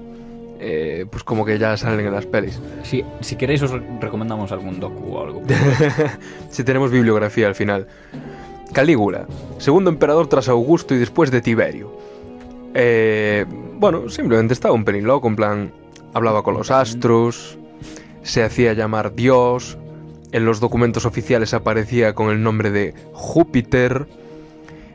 eh, 0.59 1.07
pues 1.09 1.23
como 1.23 1.45
que 1.45 1.57
ya 1.57 1.75
salen 1.75 2.05
en 2.05 2.13
las 2.13 2.27
pelis. 2.27 2.61
Si, 2.83 3.03
si 3.21 3.35
queréis, 3.35 3.63
os 3.63 3.71
re- 3.71 3.81
recomendamos 3.99 4.51
algún 4.51 4.79
docu 4.79 5.15
o 5.15 5.21
algo. 5.23 5.41
si 6.51 6.63
tenemos 6.63 6.91
bibliografía 6.91 7.47
al 7.47 7.55
final. 7.55 7.87
Calígula, 8.71 9.25
segundo 9.57 9.89
emperador 9.89 10.27
tras 10.27 10.47
Augusto 10.47 10.93
y 10.93 10.99
después 10.99 11.31
de 11.31 11.41
Tiberio. 11.41 11.91
Eh, 12.75 13.45
bueno, 13.79 14.09
simplemente 14.09 14.53
estaba 14.53 14.73
un 14.73 14.85
pelín 14.85 15.05
loco, 15.05 15.27
en 15.27 15.35
plan, 15.35 15.71
hablaba 16.13 16.43
con 16.43 16.53
los 16.55 16.71
astros, 16.71 17.57
se 18.21 18.43
hacía 18.43 18.73
llamar 18.73 19.15
Dios, 19.15 19.77
en 20.31 20.45
los 20.45 20.59
documentos 20.59 21.05
oficiales 21.05 21.53
aparecía 21.53 22.15
con 22.15 22.31
el 22.31 22.41
nombre 22.41 22.71
de 22.71 22.93
Júpiter, 23.13 24.07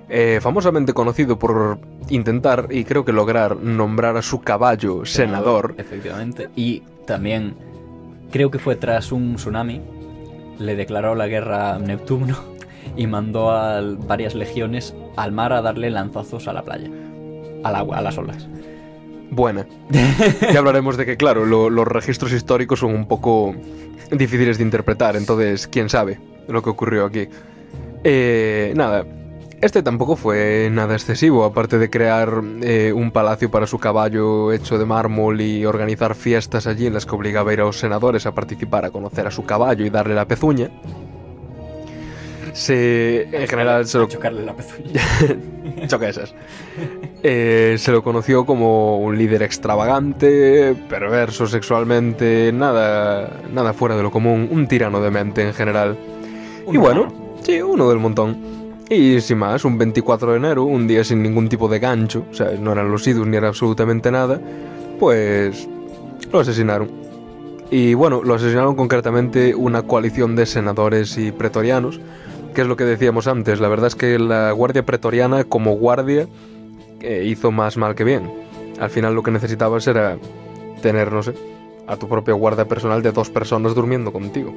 eh, 0.09 0.40
famosamente 0.40 0.92
conocido 0.94 1.38
por 1.38 1.78
intentar 2.09 2.68
y 2.70 2.84
creo 2.84 3.05
que 3.05 3.12
lograr 3.12 3.56
nombrar 3.56 4.16
a 4.16 4.22
su 4.22 4.40
caballo 4.40 5.05
senador. 5.05 5.74
Efectivamente. 5.78 6.48
Y 6.56 6.82
también, 7.06 7.55
creo 8.32 8.50
que 8.50 8.59
fue 8.59 8.74
tras 8.74 9.12
un 9.12 9.36
tsunami, 9.36 9.80
le 10.59 10.74
declaró 10.74 11.14
la 11.14 11.28
guerra 11.28 11.74
a 11.74 11.78
Neptuno 11.78 12.36
y 12.96 13.06
mandó 13.06 13.50
a 13.50 13.80
varias 13.80 14.34
legiones 14.34 14.94
al 15.16 15.32
mar 15.32 15.52
a 15.52 15.62
darle 15.62 15.90
lanzazos 15.90 16.48
a 16.48 16.52
la 16.52 16.62
playa. 16.62 16.90
Al 17.64 17.74
agua, 17.74 17.98
a 17.98 18.02
las 18.02 18.16
olas. 18.18 18.48
buena. 19.30 19.66
ya 20.52 20.59
hablaremos 20.59 20.97
de 20.97 21.05
que, 21.06 21.16
claro, 21.16 21.44
lo- 21.44 21.70
los 21.70 21.86
registros 21.86 22.32
históricos 22.32 22.78
son 22.80 22.94
un 22.94 23.06
poco 23.06 23.55
difíciles 24.10 24.59
de 24.59 24.64
interpretar, 24.64 25.16
entonces, 25.16 25.66
quién 25.68 25.89
sabe 25.89 26.18
lo 26.48 26.62
que 26.62 26.70
ocurrió 26.70 27.05
aquí. 27.05 27.28
Eh, 28.05 28.72
nada, 28.76 29.05
este 29.60 29.82
tampoco 29.82 30.14
fue 30.16 30.68
nada 30.72 30.94
excesivo, 30.94 31.44
aparte 31.44 31.78
de 31.78 31.90
crear 31.90 32.43
eh, 32.62 32.93
un 32.94 33.10
palacio 33.10 33.51
para 33.51 33.66
su 33.66 33.78
caballo 33.78 34.52
hecho 34.52 34.78
de 34.78 34.86
mármol 34.86 35.40
y 35.40 35.66
organizar 35.66 36.14
fiestas 36.14 36.66
allí 36.68 36.86
en 36.86 36.94
las 36.94 37.05
que 37.05 37.14
obligaba 37.16 37.51
a 37.51 37.55
ir 37.55 37.60
a 37.60 37.64
los 37.64 37.76
senadores 37.78 38.24
a 38.24 38.32
participar, 38.35 38.85
a 38.85 38.90
conocer 38.90 39.26
a 39.26 39.30
su 39.32 39.44
caballo 39.44 39.85
y 39.85 39.90
darle 39.90 40.14
la 40.14 40.26
pezuña. 40.26 40.70
Se, 42.52 43.22
en 43.24 43.47
general, 43.47 43.86
se 43.86 43.98
lo, 43.98 44.05
A 44.05 44.09
chocarle 44.09 44.44
la 44.44 44.55
pezuña. 44.55 45.01
Choca 45.86 46.09
esas. 46.09 46.34
Eh, 47.22 47.76
se 47.78 47.92
lo 47.92 48.02
conoció 48.02 48.44
como 48.46 48.98
un 48.98 49.18
líder 49.18 49.42
extravagante, 49.42 50.74
perverso 50.88 51.46
sexualmente, 51.46 52.52
nada, 52.52 53.40
nada 53.52 53.72
fuera 53.72 53.96
de 53.96 54.02
lo 54.02 54.10
común, 54.10 54.48
un 54.50 54.66
tirano 54.68 55.00
de 55.00 55.10
mente 55.10 55.42
en 55.42 55.55
general. 55.55 55.96
y 56.70 56.76
bueno, 56.76 57.12
sí, 57.42 57.60
uno 57.60 57.88
del 57.88 57.98
montón. 57.98 58.59
Y 58.90 59.20
sin 59.20 59.38
más, 59.38 59.64
un 59.66 59.76
24 59.76 60.32
de 60.32 60.36
enero, 60.38 60.64
un 60.64 60.86
día 60.86 61.05
sin 61.05 61.22
ningún 61.22 61.48
tipo 61.48 61.68
de 61.68 61.78
gancho, 61.78 62.24
o 62.30 62.34
sea, 62.34 62.52
no 62.59 62.72
eran 62.72 62.90
los 62.90 63.06
idus 63.06 63.26
ni 63.26 63.36
era 63.36 63.48
absolutamente 63.48 64.10
nada, 64.10 64.40
pues 64.98 65.68
lo 66.32 66.40
asesinaron. 66.40 66.90
Y 67.70 67.92
bueno, 67.92 68.22
lo 68.22 68.34
asesinaron 68.34 68.76
concretamente 68.76 69.55
una 69.55 69.82
coalición 69.82 70.36
de 70.36 70.46
senadores 70.46 71.18
y 71.18 71.32
pretorianos, 71.32 72.00
que 72.59 72.62
es 72.62 72.68
lo 72.68 72.76
que 72.76 72.82
decíamos 72.82 73.28
antes. 73.28 73.60
La 73.60 73.68
verdad 73.68 73.86
es 73.86 73.94
que 73.94 74.18
la 74.18 74.51
guardia 74.51 74.85
pretoriana, 74.85 75.44
como 75.44 75.76
guardia, 75.76 76.26
eh, 76.98 77.22
hizo 77.24 77.52
más 77.52 77.76
mal 77.76 77.94
que 77.94 78.02
bien. 78.02 78.28
Al 78.80 78.90
final 78.90 79.14
lo 79.14 79.22
que 79.22 79.30
necesitabas 79.30 79.86
era 79.86 80.18
tener, 80.82 81.12
no 81.12 81.22
sé, 81.22 81.35
a 81.86 81.97
tu 81.97 82.09
propia 82.09 82.35
guardia 82.35 82.64
personal 82.64 83.01
de 83.01 83.12
dos 83.12 83.30
personas 83.30 83.76
durmiendo 83.76 84.12
contigo. 84.12 84.52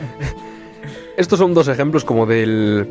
Estos 1.16 1.38
son 1.38 1.54
dos 1.54 1.68
ejemplos 1.68 2.04
como 2.04 2.26
del 2.26 2.86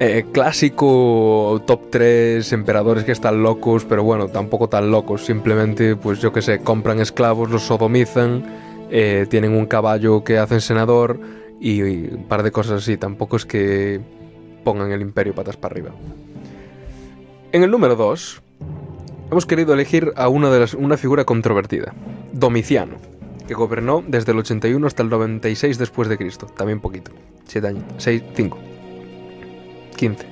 eh, 0.00 0.26
clásico 0.30 1.62
top 1.66 1.80
3 1.88 2.52
emperadores 2.52 3.04
que 3.04 3.12
están 3.12 3.42
locos, 3.42 3.86
pero 3.86 4.04
bueno, 4.04 4.28
tampoco 4.28 4.68
tan 4.68 4.90
locos. 4.90 5.24
Simplemente, 5.24 5.96
pues 5.96 6.20
yo 6.20 6.30
que 6.30 6.42
sé, 6.42 6.58
compran 6.58 7.00
esclavos, 7.00 7.48
los 7.48 7.62
sodomizan, 7.62 8.44
eh, 8.90 9.24
tienen 9.30 9.52
un 9.52 9.64
caballo 9.64 10.24
que 10.24 10.36
hacen 10.36 10.60
senador 10.60 11.18
y, 11.60 11.82
y 11.82 12.10
un 12.14 12.24
par 12.28 12.42
de 12.42 12.50
cosas 12.50 12.82
así. 12.82 12.96
Tampoco 12.96 13.36
es 13.36 13.46
que 13.46 14.00
pongan 14.64 14.90
el 14.90 15.00
imperio 15.00 15.34
patas 15.34 15.56
para 15.56 15.72
arriba. 15.74 15.90
En 17.52 17.62
el 17.62 17.70
número 17.70 17.94
2, 17.94 18.42
hemos 19.30 19.46
querido 19.46 19.72
elegir 19.72 20.12
a 20.16 20.28
una, 20.28 20.50
de 20.50 20.60
las, 20.60 20.74
una 20.74 20.96
figura 20.96 21.24
controvertida, 21.24 21.94
Domiciano, 22.32 22.96
que 23.46 23.54
gobernó 23.54 24.02
desde 24.06 24.32
el 24.32 24.38
81 24.38 24.86
hasta 24.86 25.02
el 25.04 25.08
96 25.08 25.78
después 25.78 26.08
de 26.08 26.18
Cristo, 26.18 26.46
también 26.46 26.80
poquito, 26.80 27.12
7 27.46 27.68
años, 27.68 27.84
6, 27.98 28.22
5, 28.34 28.58
15, 29.96 30.26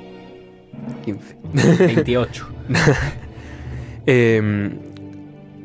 15. 1.05 1.37
28. 1.87 2.47
Eh, 4.07 4.71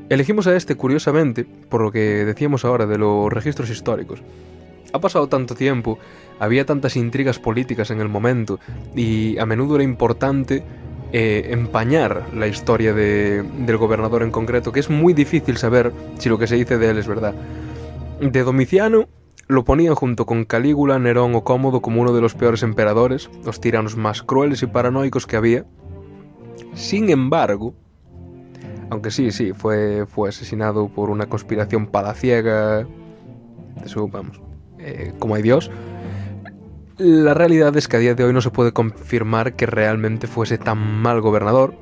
elegimos 0.08 0.48
a 0.48 0.56
este 0.56 0.76
curiosamente 0.76 1.46
por 1.68 1.82
lo 1.82 1.92
que 1.92 2.24
decíamos 2.24 2.64
ahora 2.64 2.86
de 2.86 2.98
los 2.98 3.34
registros 3.34 3.70
históricos. 3.70 4.22
Ha 4.92 5.00
pasado 5.00 5.28
tanto 5.28 5.56
tiempo, 5.56 6.00
había 6.40 6.66
tantas 6.66 6.96
intrigas 6.96 7.38
políticas 7.40 7.92
en 7.92 8.00
el 8.02 8.10
momento 8.10 8.60
y 8.96 9.38
a 9.38 9.46
menudo 9.46 9.76
era 9.76 9.84
importante 9.84 10.64
eh, 11.12 11.48
empañar 11.52 12.26
la 12.36 12.48
historia 12.48 12.94
de- 12.94 13.44
del 13.44 13.78
gobernador 13.78 14.22
en 14.24 14.32
concreto, 14.32 14.72
que 14.72 14.80
es 14.80 14.90
muy 14.90 15.14
difícil 15.14 15.58
saber 15.58 15.92
si 16.18 16.30
lo 16.30 16.38
que 16.38 16.48
se 16.48 16.56
dice 16.56 16.78
de 16.78 16.90
él 16.90 16.98
es 16.98 17.08
verdad. 17.08 17.34
De 18.22 18.44
Domiciano 18.44 19.08
lo 19.48 19.64
ponían 19.64 19.96
junto 19.96 20.26
con 20.28 20.46
Calígula, 20.46 21.00
Nerón 21.00 21.34
o 21.34 21.44
Cómodo 21.44 21.82
como 21.82 22.02
uno 22.02 22.14
de 22.14 22.22
los 22.22 22.36
peores 22.36 22.62
emperadores, 22.62 23.30
los 23.44 23.60
tiranos 23.60 23.96
más 23.96 24.22
crueles 24.22 24.62
y 24.62 24.68
paranoicos 24.68 25.26
que 25.26 25.36
había. 25.38 25.66
Sin 26.76 27.10
embargo, 27.10 27.74
aunque 28.92 29.10
sí, 29.10 29.32
sí, 29.32 29.54
fue, 29.54 30.06
fue 30.08 30.30
asesinado 30.30 30.90
por 30.90 31.10
una 31.10 31.28
conspiración 31.28 31.88
palaciega, 31.88 32.86
eso 33.84 34.08
vamos, 34.08 34.40
eh, 34.80 35.14
como 35.20 35.36
hay 35.36 35.42
Dios, 35.42 35.70
la 36.98 37.34
realidad 37.34 37.76
es 37.78 37.88
que 37.88 37.98
a 37.98 38.00
día 38.00 38.14
de 38.14 38.24
hoy 38.24 38.34
no 38.34 38.42
se 38.42 38.52
puede 38.52 38.74
confirmar 38.74 39.54
que 39.54 39.66
realmente 39.66 40.28
fuese 40.28 40.58
tan 40.58 40.78
mal 40.78 41.22
gobernador 41.22 41.74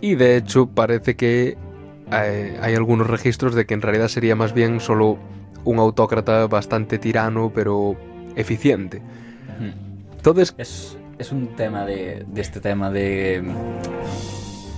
y 0.00 0.16
de 0.16 0.36
hecho 0.36 0.66
parece 0.66 1.16
que 1.16 1.56
eh, 2.12 2.58
hay 2.60 2.74
algunos 2.74 3.08
registros 3.08 3.54
de 3.54 3.64
que 3.64 3.74
en 3.74 3.80
realidad 3.80 4.08
sería 4.08 4.36
más 4.36 4.52
bien 4.52 4.80
solo 4.80 5.18
un 5.64 5.78
autócrata 5.78 6.46
bastante 6.46 6.98
tirano 6.98 7.52
pero 7.54 7.96
eficiente. 8.36 9.00
Entonces, 10.16 10.54
Es, 10.58 10.98
es 11.18 11.32
un 11.32 11.56
tema 11.56 11.84
de, 11.84 12.24
de 12.26 12.40
este 12.40 12.60
tema 12.60 12.90
de... 12.90 13.42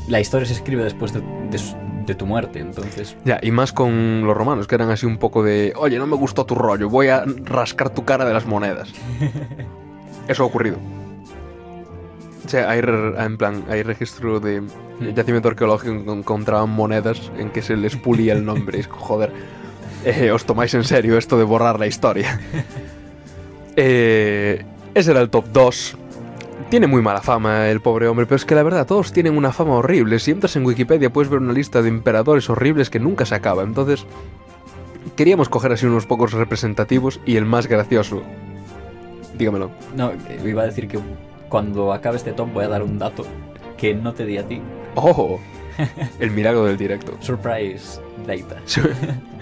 La 0.09 0.21
historia 0.21 0.47
se 0.47 0.53
escribe 0.55 0.85
después 0.85 1.13
de, 1.13 1.23
de 1.51 1.59
su- 1.59 1.75
de 2.07 2.15
tu 2.15 2.25
muerte, 2.25 2.61
entonces... 2.61 3.17
ya, 3.25 3.41
y 3.43 3.51
más 3.51 3.73
con 3.73 4.25
los 4.25 4.37
romanos, 4.37 4.69
que 4.69 4.77
eran 4.77 4.91
así 4.91 5.07
un 5.07 5.19
poco 5.19 5.43
de, 5.43 5.73
oye, 5.77 5.99
no 5.99 6.07
me 6.07 6.15
gustó 6.15 6.47
tu 6.47 6.55
rollo, 6.55 6.89
voy 6.89 7.09
a 7.09 7.25
rascar 7.45 7.91
tu 7.91 8.05
cara 8.05 8.25
de 8.25 8.33
las 8.33 8.47
monedas. 8.47 8.93
Eso 10.29 10.45
ha 10.45 10.47
ocurrido. 10.47 10.77
O 12.45 12.49
sea, 12.49 12.71
hay, 12.71 12.79
en 12.79 13.37
plan, 13.37 13.65
hay 13.69 13.83
registro 13.83 14.39
de 14.39 14.63
yacimiento 15.17 15.49
arqueológico 15.49 16.05
que 16.05 16.13
encontraban 16.13 16.71
monedas 16.71 17.33
en 17.39 17.51
que 17.51 17.61
se 17.61 17.77
les 17.77 17.97
pulía 17.97 18.35
el 18.35 18.45
nombre. 18.45 18.79
Es, 18.79 18.87
joder, 18.87 19.33
eh, 20.05 20.31
os 20.31 20.45
tomáis 20.45 20.73
en 20.75 20.85
serio 20.85 21.19
esto 21.19 21.37
de 21.39 21.43
borrar 21.45 21.81
la 21.81 21.89
historia. 21.89 22.39
Eh, 23.79 24.65
ese 24.95 25.11
era 25.11 25.21
el 25.21 25.29
top 25.29 25.45
2. 25.53 25.99
Tiene 26.71 26.89
muy 26.89 27.01
mala 27.01 27.23
fama 27.23 27.69
el 27.69 27.81
pobre 27.81 28.09
hombre, 28.09 28.27
pero 28.27 28.37
es 28.37 28.45
que 28.45 28.55
la 28.57 28.63
verdad, 28.65 28.87
todos 28.87 29.13
tienen 29.13 29.37
una 29.37 29.53
fama 29.53 29.75
horrible. 29.75 30.19
Si 30.19 30.33
entras 30.33 30.57
en 30.57 30.67
Wikipedia 30.67 31.11
puedes 31.13 31.31
ver 31.31 31.41
una 31.41 31.53
lista 31.53 31.81
de 31.81 31.89
emperadores 31.89 32.51
horribles 32.51 32.91
que 32.91 32.99
nunca 32.99 33.25
se 33.25 33.37
acaba. 33.37 33.63
Entonces, 33.63 34.05
queríamos 35.15 35.49
coger 35.49 35.73
así 35.73 35.87
unos 35.87 36.07
pocos 36.07 36.33
representativos 36.33 37.21
y 37.25 37.37
el 37.37 37.45
más 37.45 37.69
gracioso. 37.69 38.23
Dígamelo. 39.39 39.71
No, 39.95 40.13
iba 40.45 40.63
a 40.63 40.67
decir 40.67 40.89
que 40.89 40.99
cuando 41.49 41.93
acabe 41.93 42.17
este 42.17 42.33
top 42.33 42.53
voy 42.53 42.65
a 42.65 42.69
dar 42.69 42.83
un 42.83 42.99
dato 42.99 43.25
que 43.77 43.95
no 43.95 44.13
te 44.13 44.27
di 44.27 44.39
a 44.39 44.47
ti. 44.49 44.61
¡Oh! 44.97 45.39
El 46.19 46.31
milagro 46.31 46.65
del 46.65 46.77
directo. 46.79 47.13
Surprise 47.21 48.01
data. 48.27 48.57
Su- 48.67 48.81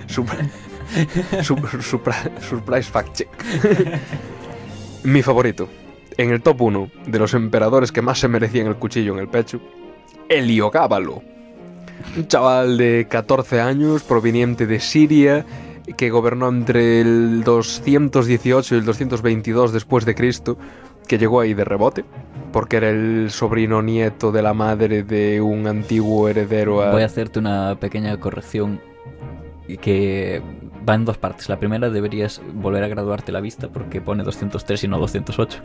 supra- 0.08 0.46
su- 1.42 1.56
supra- 1.80 2.30
surprise 2.40 2.90
fact 2.90 3.14
check. 3.16 3.28
Mi 5.04 5.22
favorito. 5.22 5.68
En 6.16 6.30
el 6.30 6.42
top 6.42 6.62
1 6.62 6.90
de 7.06 7.18
los 7.18 7.34
emperadores 7.34 7.90
que 7.90 8.02
más 8.02 8.20
se 8.20 8.28
merecían 8.28 8.66
el 8.66 8.76
cuchillo 8.76 9.14
en 9.14 9.18
el 9.20 9.28
pecho, 9.28 9.60
Heliogábalo. 10.28 11.22
Un 12.16 12.28
chaval 12.28 12.76
de 12.76 13.06
14 13.08 13.60
años, 13.60 14.02
proveniente 14.02 14.66
de 14.66 14.80
Siria, 14.80 15.44
que 15.96 16.10
gobernó 16.10 16.48
entre 16.48 17.00
el 17.00 17.42
218 17.44 18.74
y 18.74 18.78
el 18.78 18.84
222 18.84 19.72
después 19.72 20.04
de 20.04 20.14
Cristo, 20.14 20.56
que 21.06 21.18
llegó 21.18 21.40
ahí 21.40 21.54
de 21.54 21.64
rebote, 21.64 22.04
porque 22.52 22.76
era 22.76 22.90
el 22.90 23.30
sobrino 23.30 23.82
nieto 23.82 24.32
de 24.32 24.42
la 24.42 24.54
madre 24.54 25.02
de 25.02 25.40
un 25.40 25.66
antiguo 25.66 26.28
heredero 26.28 26.82
a... 26.82 26.92
Voy 26.92 27.02
a 27.02 27.06
hacerte 27.06 27.38
una 27.38 27.76
pequeña 27.78 28.18
corrección 28.18 28.80
que 29.80 30.42
va 30.88 30.94
en 30.94 31.04
dos 31.04 31.18
partes. 31.18 31.48
La 31.48 31.58
primera 31.58 31.90
deberías 31.90 32.40
volver 32.52 32.84
a 32.84 32.88
graduarte 32.88 33.32
la 33.32 33.40
vista 33.40 33.68
porque 33.68 34.00
pone 34.00 34.22
203 34.24 34.84
y 34.84 34.88
no 34.88 34.98
208. 34.98 35.58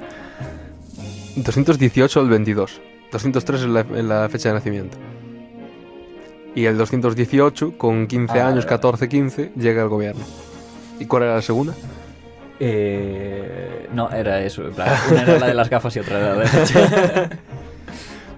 218 1.35 2.19
al 2.19 2.29
22. 2.29 2.81
203 3.11 3.61
es 3.61 3.67
la, 4.05 4.29
fecha 4.29 4.49
de 4.49 4.55
nacimiento. 4.55 4.97
Y 6.55 6.65
el 6.65 6.77
218, 6.77 7.77
con 7.77 8.07
15 8.07 8.39
Ah, 8.39 8.47
años, 8.47 8.65
vale. 8.65 8.67
14, 8.67 9.09
15, 9.09 9.51
llega 9.55 9.81
al 9.83 9.89
gobierno. 9.89 10.23
¿Y 10.99 11.05
cuál 11.05 11.23
era 11.23 11.35
la 11.35 11.41
segunda? 11.41 11.73
Eh, 12.59 13.87
no, 13.93 14.09
era 14.11 14.41
eso. 14.41 14.63
plan, 14.71 14.89
una 15.11 15.21
era 15.21 15.39
la 15.39 15.47
de 15.47 15.53
las 15.53 15.69
gafas 15.69 15.95
y 15.95 15.99
otra 15.99 16.19
era 16.19 16.29
la 16.29 16.35
de 16.35 16.43
la 16.43 16.47
fecha. 16.47 17.29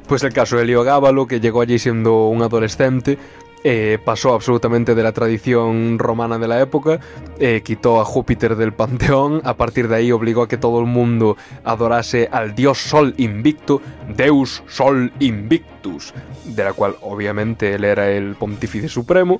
Pues 0.07 0.23
el 0.23 0.33
caso 0.33 0.57
de 0.57 0.63
Heliogábalo, 0.63 1.25
que 1.25 1.39
llegó 1.39 1.61
allí 1.61 1.79
siendo 1.79 2.27
un 2.27 2.41
adolescente, 2.41 3.17
eh, 3.63 3.99
pasó 4.03 4.33
absolutamente 4.33 4.95
de 4.95 5.03
la 5.03 5.11
tradición 5.11 5.99
romana 5.99 6.37
de 6.39 6.47
la 6.47 6.59
época, 6.61 6.99
eh, 7.39 7.61
quitó 7.63 8.01
a 8.01 8.05
Júpiter 8.05 8.55
del 8.55 8.73
panteón, 8.73 9.41
a 9.43 9.55
partir 9.55 9.87
de 9.87 9.95
ahí 9.97 10.11
obligó 10.11 10.43
a 10.43 10.47
que 10.47 10.57
todo 10.57 10.79
el 10.79 10.85
mundo 10.87 11.37
adorase 11.63 12.27
al 12.31 12.55
dios 12.55 12.79
Sol 12.79 13.13
Invicto, 13.17 13.81
Deus 14.15 14.63
Sol 14.67 15.11
Invictus, 15.19 16.13
de 16.45 16.63
la 16.63 16.73
cual 16.73 16.95
obviamente 17.01 17.73
él 17.75 17.83
era 17.85 18.09
el 18.09 18.35
pontífice 18.35 18.87
supremo. 18.89 19.39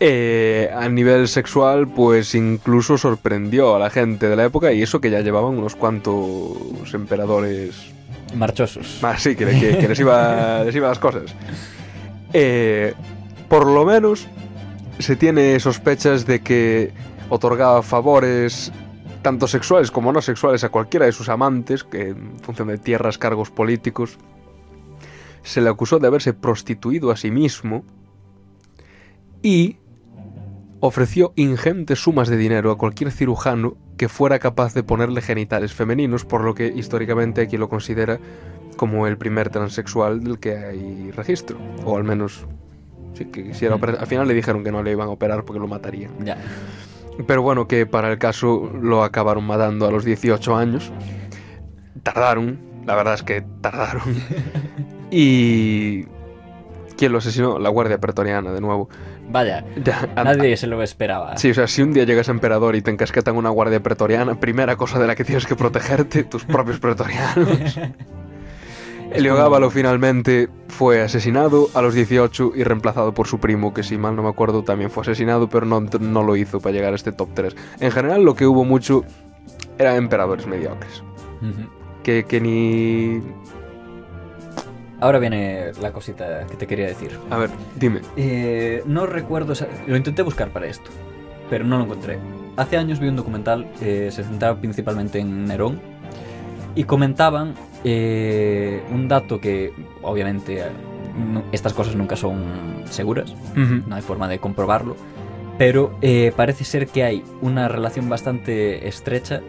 Eh, 0.00 0.70
a 0.74 0.88
nivel 0.88 1.28
sexual, 1.28 1.86
pues 1.88 2.34
incluso 2.34 2.98
sorprendió 2.98 3.76
a 3.76 3.78
la 3.78 3.90
gente 3.90 4.28
de 4.28 4.34
la 4.34 4.44
época 4.44 4.72
y 4.72 4.82
eso 4.82 5.00
que 5.00 5.08
ya 5.10 5.20
llevaban 5.20 5.56
unos 5.56 5.76
cuantos 5.76 6.92
emperadores 6.92 7.76
Marchosos. 8.34 8.98
más 9.02 9.22
sí, 9.22 9.36
que, 9.36 9.46
que- 9.46 9.78
que 9.78 9.86
les, 9.88 10.00
iba, 10.00 10.62
les 10.64 10.74
iba 10.74 10.88
las 10.88 10.98
cosas. 10.98 11.32
Eh, 12.36 12.94
por 13.48 13.64
lo 13.64 13.84
menos 13.84 14.26
se 14.98 15.14
tiene 15.14 15.58
sospechas 15.60 16.26
de 16.26 16.40
que 16.40 16.92
otorgaba 17.28 17.80
favores 17.82 18.72
tanto 19.22 19.46
sexuales 19.46 19.90
como 19.90 20.12
no 20.12 20.20
sexuales 20.20 20.64
a 20.64 20.68
cualquiera 20.68 21.06
de 21.06 21.12
sus 21.12 21.28
amantes, 21.30 21.84
que 21.84 22.10
en 22.10 22.38
función 22.40 22.68
de 22.68 22.76
tierras, 22.76 23.16
cargos 23.16 23.50
políticos. 23.50 24.18
Se 25.42 25.60
le 25.60 25.70
acusó 25.70 25.98
de 25.98 26.08
haberse 26.08 26.34
prostituido 26.34 27.10
a 27.10 27.16
sí 27.16 27.30
mismo 27.30 27.84
y 29.40 29.78
ofreció 30.80 31.32
ingentes 31.36 32.02
sumas 32.02 32.28
de 32.28 32.36
dinero 32.36 32.70
a 32.70 32.76
cualquier 32.76 33.12
cirujano 33.12 33.76
que 33.96 34.08
fuera 34.08 34.38
capaz 34.38 34.74
de 34.74 34.82
ponerle 34.82 35.22
genitales 35.22 35.72
femeninos, 35.72 36.24
por 36.24 36.42
lo 36.42 36.54
que 36.54 36.66
históricamente 36.66 37.42
aquí 37.42 37.56
lo 37.56 37.68
considera 37.68 38.18
como 38.74 39.06
el 39.06 39.16
primer 39.16 39.50
transexual 39.50 40.22
del 40.24 40.38
que 40.38 40.56
hay 40.56 41.10
registro. 41.12 41.56
O 41.84 41.96
al 41.96 42.04
menos, 42.04 42.46
sí, 43.14 43.26
que 43.26 43.44
quisiera 43.44 43.74
operar. 43.74 43.96
Al 44.00 44.06
final 44.06 44.26
le 44.28 44.34
dijeron 44.34 44.62
que 44.64 44.72
no 44.72 44.82
le 44.82 44.92
iban 44.92 45.08
a 45.08 45.10
operar 45.10 45.44
porque 45.44 45.60
lo 45.60 45.66
matarían. 45.66 46.10
Ya. 46.24 46.36
Pero 47.26 47.42
bueno, 47.42 47.68
que 47.68 47.86
para 47.86 48.10
el 48.10 48.18
caso 48.18 48.70
lo 48.80 49.04
acabaron 49.04 49.44
matando 49.44 49.86
a 49.86 49.90
los 49.90 50.04
18 50.04 50.56
años. 50.56 50.92
Tardaron, 52.02 52.58
la 52.86 52.94
verdad 52.96 53.14
es 53.14 53.22
que 53.22 53.44
tardaron. 53.60 54.02
y... 55.10 56.04
¿Quién 56.96 57.10
lo 57.10 57.18
asesinó? 57.18 57.58
La 57.58 57.70
Guardia 57.70 57.98
Pretoriana, 57.98 58.52
de 58.52 58.60
nuevo. 58.60 58.88
Vaya, 59.28 59.64
Ya, 59.82 60.08
a- 60.14 60.22
nadie 60.22 60.56
se 60.56 60.68
lo 60.68 60.80
esperaba. 60.82 61.36
Sí, 61.36 61.50
o 61.50 61.54
sea, 61.54 61.66
si 61.66 61.82
un 61.82 61.92
día 61.92 62.04
llegas 62.04 62.28
a 62.28 62.32
emperador 62.32 62.76
y 62.76 62.82
te 62.82 62.90
encasquetan 62.92 63.36
una 63.36 63.50
guardia 63.50 63.82
pretoriana, 63.82 64.38
primera 64.38 64.76
cosa 64.76 65.00
de 65.00 65.06
la 65.08 65.16
que 65.16 65.24
tienes 65.24 65.44
que 65.46 65.56
protegerte, 65.56 66.22
tus 66.24 66.44
propios 66.44 66.78
pretorianos. 66.78 67.78
Heliogábalo 69.14 69.70
finalmente 69.70 70.48
fue 70.68 71.00
asesinado 71.00 71.68
a 71.74 71.82
los 71.82 71.94
18 71.94 72.52
y 72.56 72.64
reemplazado 72.64 73.14
por 73.14 73.28
su 73.28 73.38
primo, 73.38 73.72
que 73.72 73.84
si 73.84 73.96
mal 73.96 74.16
no 74.16 74.24
me 74.24 74.28
acuerdo 74.28 74.64
también 74.64 74.90
fue 74.90 75.02
asesinado, 75.02 75.48
pero 75.48 75.66
no, 75.66 75.80
no 75.80 76.22
lo 76.24 76.34
hizo 76.36 76.60
para 76.60 76.74
llegar 76.74 76.92
a 76.92 76.96
este 76.96 77.12
top 77.12 77.28
3. 77.32 77.56
En 77.80 77.92
general 77.92 78.24
lo 78.24 78.34
que 78.34 78.46
hubo 78.46 78.64
mucho 78.64 79.04
eran 79.78 79.96
emperadores 79.96 80.46
mediocres, 80.46 81.02
que, 82.02 82.24
que 82.24 82.40
ni... 82.40 83.22
Ahora 85.00 85.18
viene 85.18 85.72
la 85.80 85.92
cosita 85.92 86.46
que 86.46 86.56
te 86.56 86.66
quería 86.66 86.86
decir. 86.86 87.18
A 87.30 87.36
ver, 87.36 87.50
dime. 87.76 88.00
Eh, 88.16 88.82
no 88.86 89.06
recuerdo, 89.06 89.54
lo 89.86 89.96
intenté 89.96 90.22
buscar 90.22 90.48
para 90.50 90.66
esto, 90.66 90.90
pero 91.50 91.64
no 91.64 91.78
lo 91.78 91.84
encontré. 91.84 92.18
Hace 92.56 92.78
años 92.78 92.98
vi 92.98 93.08
un 93.08 93.16
documental, 93.16 93.70
eh, 93.80 94.08
se 94.10 94.24
centraba 94.24 94.58
principalmente 94.58 95.18
en 95.20 95.44
Nerón, 95.44 95.80
y 96.74 96.84
comentaban 96.84 97.54
eh, 97.84 98.82
un 98.92 99.08
dato 99.08 99.40
que 99.40 99.72
obviamente 100.02 100.62
no- 101.32 101.42
estas 101.52 101.72
cosas 101.74 101.94
nunca 101.94 102.16
son 102.16 102.42
seguras, 102.86 103.34
no 103.54 103.94
hay 103.94 104.02
forma 104.02 104.26
de 104.28 104.38
comprobarlo, 104.38 104.96
pero 105.58 105.96
eh, 106.02 106.32
parece 106.34 106.64
ser 106.64 106.88
que 106.88 107.04
hay 107.04 107.22
una 107.42 107.68
relación 107.68 108.08
bastante 108.08 108.88
estrecha 108.88 109.40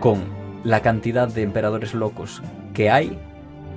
con 0.00 0.24
la 0.64 0.80
cantidad 0.82 1.28
de 1.28 1.42
emperadores 1.42 1.94
locos 1.94 2.42
que 2.74 2.90
hay 2.90 3.18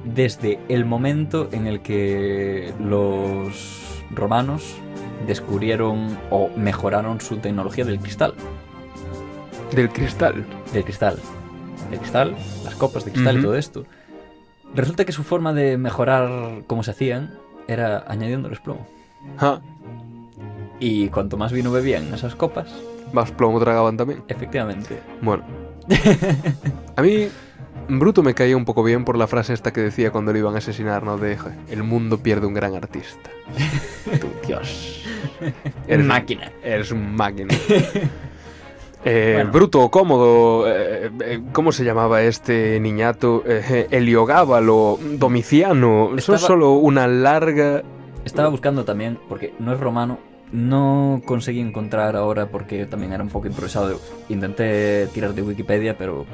desde 0.04 0.60
el 0.68 0.84
momento 0.84 1.48
en 1.54 1.66
el 1.68 1.80
que 1.82 2.74
los 2.80 4.04
romanos 4.12 4.76
descubrieron 5.28 6.18
o 6.30 6.50
mejoraron 6.58 7.22
su 7.22 7.38
tecnología 7.38 7.86
del 7.86 8.00
cristal. 8.00 8.34
Del 9.74 9.90
cristal. 9.90 10.46
Del 10.74 10.84
cristal. 10.84 11.18
Del 11.94 12.00
cristal, 12.02 12.36
las 12.64 12.76
copas 12.76 13.06
de 13.06 13.12
cristal 13.12 13.36
y 13.36 13.40
Ujú. 13.40 13.48
todo 13.48 13.58
esto. 13.58 13.86
Resulta 14.76 15.06
que 15.06 15.12
su 15.12 15.24
forma 15.24 15.54
de 15.54 15.78
mejorar 15.78 16.64
cómo 16.68 16.84
se 16.84 16.92
hacían 16.92 17.34
era 17.68 18.04
añadiéndoles 18.08 18.60
plomo. 18.60 18.88
Ah, 19.40 19.60
Y 20.80 21.08
cuanto 21.10 21.38
más 21.38 21.52
vino 21.54 21.72
bebían 21.72 22.14
esas 22.14 22.36
copas, 22.36 22.68
más 23.14 23.32
plomo 23.32 23.60
tragaban 23.60 23.96
también. 23.98 24.24
efectivamente. 24.28 25.00
Bueno. 25.22 25.44
A 26.96 27.02
mí, 27.02 27.28
Bruto 27.90 28.24
me 28.24 28.34
caía 28.34 28.58
un 28.58 28.66
poco 28.66 28.84
bien 28.84 29.06
por 29.06 29.18
la 29.18 29.28
frase 29.28 29.54
esta 29.54 29.72
que 29.72 29.82
decía 29.82 30.12
cuando 30.12 30.32
lo 30.34 30.40
iban 30.40 30.56
a 30.56 30.58
asesinar, 30.60 31.04
¿no? 31.04 31.18
De, 31.18 31.38
"Joder, 31.38 31.58
el 31.70 31.84
mundo 31.84 32.18
pierde 32.18 32.48
un 32.48 32.54
gran 32.54 32.74
artista. 32.76 33.30
Tú, 34.20 34.28
Dios. 34.48 35.04
Eres 35.88 36.06
Máquina. 36.06 36.52
Eres 36.64 36.92
un 36.92 37.16
máquina. 37.16 37.54
Eh, 39.06 39.34
Bueno. 39.36 39.52
Bruto, 39.52 39.90
cómodo, 39.90 40.66
eh, 40.68 41.12
eh, 41.26 41.42
¿cómo 41.52 41.72
se 41.72 41.84
llamaba 41.84 42.22
este 42.22 42.80
niñato? 42.80 43.44
Eh, 43.46 43.88
Heliogábalo, 43.92 44.98
Domiciano. 45.18 46.08
Son 46.10 46.18
Estaba- 46.20 46.38
solo 46.38 46.72
una 46.74 47.08
larga... 47.08 47.84
Estaba 48.26 48.48
buscando 48.50 48.86
también, 48.86 49.20
porque 49.28 49.54
no 49.60 49.74
es 49.74 49.80
romano, 49.82 50.18
no 50.54 51.22
conseguí 51.26 51.60
encontrar 51.60 52.16
ahora 52.16 52.46
porque 52.48 52.86
también 52.86 53.12
era 53.12 53.22
un 53.24 53.30
poco 53.30 53.48
improvisado. 53.48 54.00
Intenté 54.30 55.08
tirar 55.08 55.34
de 55.34 55.42
Wikipedia, 55.42 55.98
pero 55.98 56.26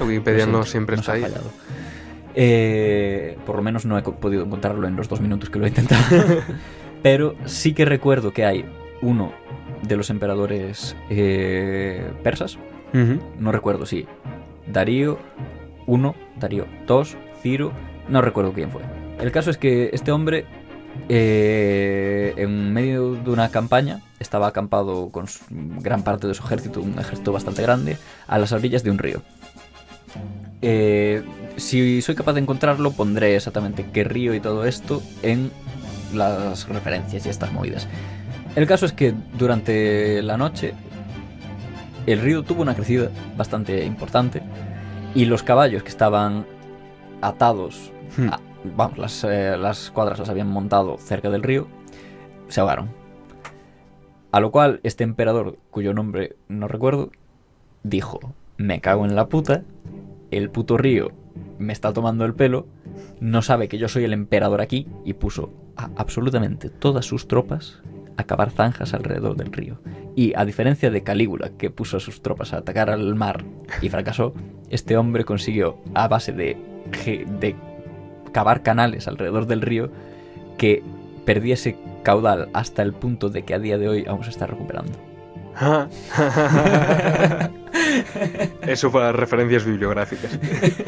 Wikipedia 0.00 0.44
no 0.44 0.64
siento, 0.64 0.66
siempre 0.66 0.96
está 0.96 1.12
ahí. 1.12 1.22
fallado. 1.22 1.50
Eh, 2.34 3.36
por 3.46 3.56
lo 3.56 3.62
menos 3.62 3.84
no 3.86 3.96
he 3.98 4.02
podido 4.02 4.44
encontrarlo 4.44 4.86
en 4.86 4.96
los 4.96 5.08
dos 5.08 5.20
minutos 5.20 5.48
que 5.48 5.58
lo 5.58 5.64
he 5.64 5.68
intentado. 5.68 6.02
pero 7.02 7.34
sí 7.46 7.72
que 7.72 7.84
recuerdo 7.84 8.32
que 8.32 8.44
hay 8.44 8.64
uno 9.00 9.32
de 9.82 9.96
los 9.96 10.10
emperadores 10.10 10.96
eh, 11.10 12.10
persas, 12.22 12.58
no 13.38 13.52
recuerdo 13.52 13.86
si 13.86 14.06
Darío 14.66 15.18
1, 15.86 16.14
Darío 16.38 16.66
2, 16.86 17.16
Ciro, 17.42 17.72
no 18.08 18.20
recuerdo 18.20 18.52
quién 18.52 18.70
fue. 18.70 18.82
El 19.18 19.32
caso 19.32 19.50
es 19.50 19.58
que 19.58 19.90
este 19.92 20.12
hombre, 20.12 20.44
eh, 21.08 22.34
en 22.36 22.72
medio 22.72 23.14
de 23.14 23.30
una 23.30 23.50
campaña, 23.50 24.00
estaba 24.20 24.48
acampado 24.48 25.10
con 25.10 25.26
gran 25.50 26.02
parte 26.02 26.26
de 26.26 26.34
su 26.34 26.44
ejército, 26.44 26.80
un 26.80 26.98
ejército 26.98 27.32
bastante 27.32 27.62
grande, 27.62 27.96
a 28.26 28.38
las 28.38 28.52
orillas 28.52 28.82
de 28.82 28.90
un 28.90 28.98
río. 28.98 29.22
Eh, 30.60 31.22
si 31.56 32.02
soy 32.02 32.14
capaz 32.14 32.34
de 32.34 32.40
encontrarlo, 32.40 32.92
pondré 32.92 33.36
exactamente 33.36 33.86
qué 33.92 34.04
río 34.04 34.34
y 34.34 34.40
todo 34.40 34.64
esto 34.64 35.02
en 35.22 35.50
las 36.14 36.68
referencias 36.68 37.26
y 37.26 37.28
estas 37.28 37.52
movidas. 37.52 37.88
El 38.54 38.66
caso 38.66 38.86
es 38.86 38.92
que 38.92 39.14
durante 39.38 40.20
la 40.22 40.36
noche 40.36 40.74
el 42.06 42.20
río 42.20 42.42
tuvo 42.42 42.62
una 42.62 42.74
crecida 42.74 43.08
bastante 43.36 43.84
importante 43.84 44.42
y 45.14 45.24
los 45.24 45.42
caballos 45.42 45.82
que 45.82 45.88
estaban 45.88 46.44
atados, 47.20 47.92
Hmm. 48.16 48.28
a- 48.28 48.40
vamos, 48.76 48.98
las, 48.98 49.24
eh, 49.24 49.56
las 49.58 49.90
cuadras 49.90 50.18
las 50.18 50.28
habían 50.28 50.48
montado 50.48 50.98
cerca 50.98 51.30
del 51.30 51.42
río, 51.42 51.66
se 52.48 52.60
ahogaron. 52.60 52.90
A 54.32 54.40
lo 54.40 54.50
cual 54.50 54.80
este 54.82 55.04
emperador, 55.04 55.56
cuyo 55.70 55.94
nombre 55.94 56.36
no 56.48 56.68
recuerdo, 56.68 57.10
dijo, 57.82 58.20
me 58.58 58.80
cago 58.80 59.04
en 59.06 59.14
la 59.14 59.28
puta, 59.28 59.62
el 60.30 60.50
puto 60.50 60.76
río 60.76 61.10
me 61.58 61.72
está 61.72 61.92
tomando 61.92 62.24
el 62.24 62.34
pelo, 62.34 62.66
no 63.20 63.40
sabe 63.42 63.68
que 63.68 63.78
yo 63.78 63.88
soy 63.88 64.04
el 64.04 64.12
emperador 64.12 64.60
aquí 64.60 64.86
y 65.04 65.14
puso 65.14 65.50
a 65.76 65.88
absolutamente 65.96 66.68
todas 66.68 67.04
sus 67.06 67.28
tropas 67.28 67.80
a 68.16 68.24
cavar 68.24 68.50
zanjas 68.50 68.94
alrededor 68.94 69.36
del 69.36 69.52
río. 69.52 69.78
Y 70.14 70.32
a 70.36 70.44
diferencia 70.44 70.90
de 70.90 71.02
Calígula, 71.02 71.50
que 71.56 71.70
puso 71.70 71.96
a 71.96 72.00
sus 72.00 72.22
tropas 72.22 72.52
a 72.52 72.58
atacar 72.58 72.90
al 72.90 73.14
mar 73.14 73.44
y 73.80 73.88
fracasó, 73.88 74.34
este 74.70 74.96
hombre 74.96 75.24
consiguió, 75.24 75.78
a 75.94 76.08
base 76.08 76.32
de, 76.32 76.56
de 77.40 77.56
cavar 78.32 78.62
canales 78.62 79.08
alrededor 79.08 79.46
del 79.46 79.62
río, 79.62 79.90
que 80.58 80.82
perdiese 81.24 81.76
caudal 82.02 82.48
hasta 82.52 82.82
el 82.82 82.92
punto 82.92 83.28
de 83.28 83.44
que 83.44 83.54
a 83.54 83.58
día 83.58 83.78
de 83.78 83.88
hoy 83.88 84.04
aún 84.06 84.24
se 84.24 84.30
está 84.30 84.46
recuperando. 84.46 84.92
Eso 88.66 88.90
para 88.90 89.12
referencias 89.12 89.64
bibliográficas. 89.64 90.38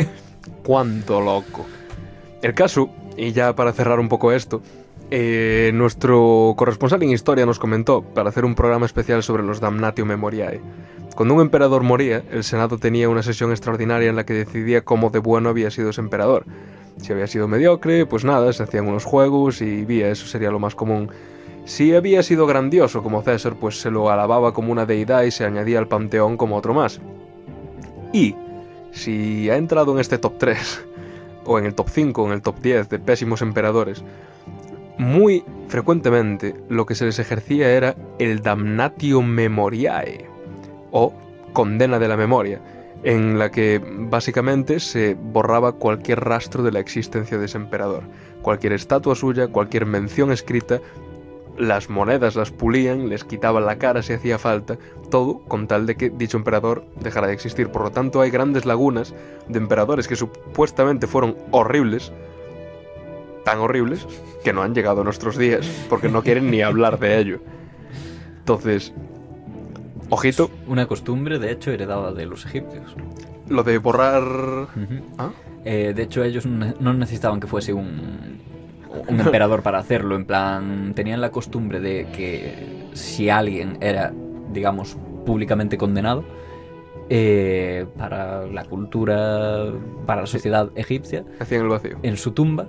Cuánto 0.63 1.21
loco. 1.21 1.67
El 2.43 2.55
caso, 2.55 2.91
y 3.17 3.33
ya 3.33 3.55
para 3.55 3.73
cerrar 3.73 4.01
un 4.01 4.09
poco 4.09 4.33
esto, 4.33 4.63
eh, 5.11 5.71
nuestro 5.75 6.55
corresponsal 6.57 7.03
en 7.03 7.11
historia 7.11 7.47
nos 7.47 7.59
comentó 7.59 8.03
para 8.03 8.31
hacer 8.31 8.45
un 8.45 8.55
programa 8.55 8.87
especial 8.87 9.23
sobre 9.23 9.43
los 9.43 9.61
Damnatio 9.61 10.07
Memoriae. 10.07 10.61
Cuando 11.15 11.35
un 11.35 11.43
emperador 11.43 11.83
moría, 11.83 12.23
el 12.33 12.43
Senado 12.43 12.79
tenía 12.79 13.09
una 13.09 13.23
sesión 13.23 13.51
extraordinaria 13.51 14.11
en 14.11 14.17
la 14.17 14.27
que 14.27 14.35
decidía 14.35 14.85
cómo 14.85 15.11
de 15.11 15.21
bueno 15.21 15.49
había 15.49 15.71
sido 15.71 15.91
ese 15.91 16.01
emperador. 16.01 16.45
Si 16.97 17.13
había 17.13 17.27
sido 17.27 17.49
mediocre, 17.49 18.07
pues 18.07 18.25
nada, 18.25 18.53
se 18.53 18.63
hacían 18.63 18.89
unos 18.89 19.05
juegos 19.05 19.61
y 19.61 19.85
vía, 19.85 20.09
eso 20.09 20.27
sería 20.27 20.51
lo 20.51 20.59
más 20.59 20.75
común. 20.75 21.11
Si 21.65 21.95
había 21.95 22.23
sido 22.23 22.47
grandioso 22.47 23.03
como 23.03 23.23
César, 23.23 23.55
pues 23.61 23.81
se 23.81 23.91
lo 23.91 24.11
alababa 24.11 24.53
como 24.53 24.73
una 24.73 24.87
deidad 24.87 25.23
y 25.23 25.31
se 25.31 25.45
añadía 25.45 25.79
al 25.79 25.89
panteón 25.89 26.37
como 26.37 26.57
otro 26.57 26.75
más. 26.75 27.01
Y 28.13 28.35
si 28.91 29.51
ha 29.51 29.57
entrado 29.57 29.93
en 29.93 29.99
este 29.99 30.19
top 30.19 30.35
3, 30.39 30.87
o 31.45 31.59
en 31.59 31.67
el 31.67 31.75
top 31.75 31.89
5, 31.91 32.23
o 32.23 32.27
en 32.27 32.33
el 32.33 32.43
top 32.43 32.61
10 32.61 32.89
de 32.89 32.99
pésimos 32.99 33.43
emperadores, 33.43 34.05
muy 34.99 35.45
frecuentemente 35.69 36.55
lo 36.69 36.87
que 36.87 36.95
se 36.95 37.05
les 37.05 37.19
ejercía 37.19 37.71
era 37.71 37.97
el 38.19 38.43
damnatio 38.43 39.23
memoriae, 39.23 40.27
o 40.91 41.13
condena 41.53 41.99
de 41.99 42.09
la 42.09 42.17
memoria, 42.17 42.61
en 43.03 43.39
la 43.39 43.51
que 43.51 43.81
básicamente 43.85 44.81
se 44.81 45.15
borraba 45.15 45.73
cualquier 45.73 46.21
rastro 46.21 46.63
de 46.63 46.73
la 46.73 46.81
existencia 46.81 47.39
de 47.39 47.47
ese 47.47 47.59
emperador. 47.59 48.05
Cualquier 48.43 48.73
estatua 48.73 49.15
suya, 49.15 49.49
cualquier 49.49 49.87
mención 49.87 50.33
escrita, 50.33 50.81
las 51.59 51.89
monedas 51.89 52.35
las 52.35 52.51
pulían, 52.51 53.09
les 53.09 53.25
quitaban 53.25 53.67
la 53.67 53.79
cara 53.79 54.03
si 54.03 54.13
hacía 54.13 54.39
falta, 54.39 54.79
todo 55.11 55.41
con 55.41 55.69
tal 55.69 55.87
de 55.87 55.97
que 55.97 56.11
dicho 56.11 56.37
emperador 56.37 56.85
dejara 57.01 57.29
de 57.29 57.35
existir. 57.35 57.69
Por 57.69 57.83
lo 57.83 57.91
tanto, 57.91 58.21
hay 58.21 58.31
grandes 58.31 58.67
lagunas 58.67 59.15
de 59.49 59.59
emperadores 59.59 60.09
que 60.09 60.17
supuestamente 60.17 61.07
fueron 61.07 61.37
horribles, 61.51 62.13
tan 63.45 63.59
horribles, 63.59 64.07
que 64.43 64.53
no 64.53 64.63
han 64.63 64.75
llegado 64.75 65.03
a 65.03 65.05
nuestros 65.05 65.37
días, 65.37 65.67
porque 65.89 66.09
no 66.09 66.23
quieren 66.23 66.51
ni 66.51 66.63
hablar 66.63 66.99
de 66.99 67.19
ello. 67.19 67.41
Entonces, 68.39 68.93
ojito, 70.11 70.51
Una 70.67 70.87
costumbre, 70.87 71.39
de 71.39 71.51
hecho, 71.53 71.71
heredada 71.71 72.13
de 72.13 72.27
los 72.27 72.45
egipcios. 72.47 72.95
lo 73.49 73.63
de 73.63 73.79
borrar... 73.79 74.23
¿Ah? 75.19 75.31
Eh, 75.65 75.93
de 75.97 76.03
hecho, 76.03 76.23
ellos 76.23 76.45
no 76.47 76.93
necesitaban 76.93 77.41
que 77.41 77.47
fuese 77.47 77.73
un, 77.73 78.39
un 79.09 79.21
emperador 79.21 79.63
para 79.63 79.79
hacerlo. 79.79 80.15
En 80.17 80.27
plan, 80.27 80.93
tenían 80.95 81.21
la 81.23 81.31
costumbre 81.31 81.81
de 81.81 82.07
que 82.15 82.89
si 82.93 83.31
alguien 83.31 83.79
era, 83.81 84.13
digamos, 84.53 84.97
públicamente 85.25 85.79
condenado 85.79 86.23
eh, 87.09 87.87
para 87.97 88.47
la 88.47 88.65
cultura, 88.67 89.73
para 90.07 90.23
la 90.23 90.27
sociedad 90.27 90.71
egipcia, 90.75 91.25
Hacían 91.41 91.63
el 91.63 91.69
vacío. 91.69 91.97
en 92.03 92.17
su 92.19 92.33
tumba, 92.33 92.67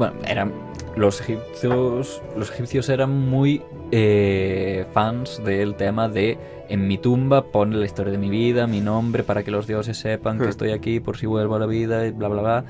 bueno, 0.00 0.14
eran 0.26 0.50
los 0.96 1.20
egipcios, 1.20 2.22
los 2.34 2.50
egipcios 2.50 2.88
eran 2.88 3.10
muy 3.28 3.62
eh, 3.90 4.86
fans 4.94 5.42
del 5.44 5.74
tema 5.74 6.08
de 6.08 6.38
en 6.70 6.88
mi 6.88 6.96
tumba 6.96 7.52
pone 7.52 7.76
la 7.76 7.84
historia 7.84 8.10
de 8.10 8.16
mi 8.16 8.30
vida, 8.30 8.66
mi 8.66 8.80
nombre, 8.80 9.24
para 9.24 9.42
que 9.42 9.50
los 9.50 9.66
dioses 9.66 9.98
sepan 9.98 10.38
que 10.38 10.48
estoy 10.48 10.70
aquí 10.70 11.00
por 11.00 11.18
si 11.18 11.26
vuelvo 11.26 11.56
a 11.56 11.58
la 11.58 11.66
vida 11.66 12.06
y 12.06 12.12
bla 12.12 12.28
bla 12.28 12.40
bla. 12.40 12.64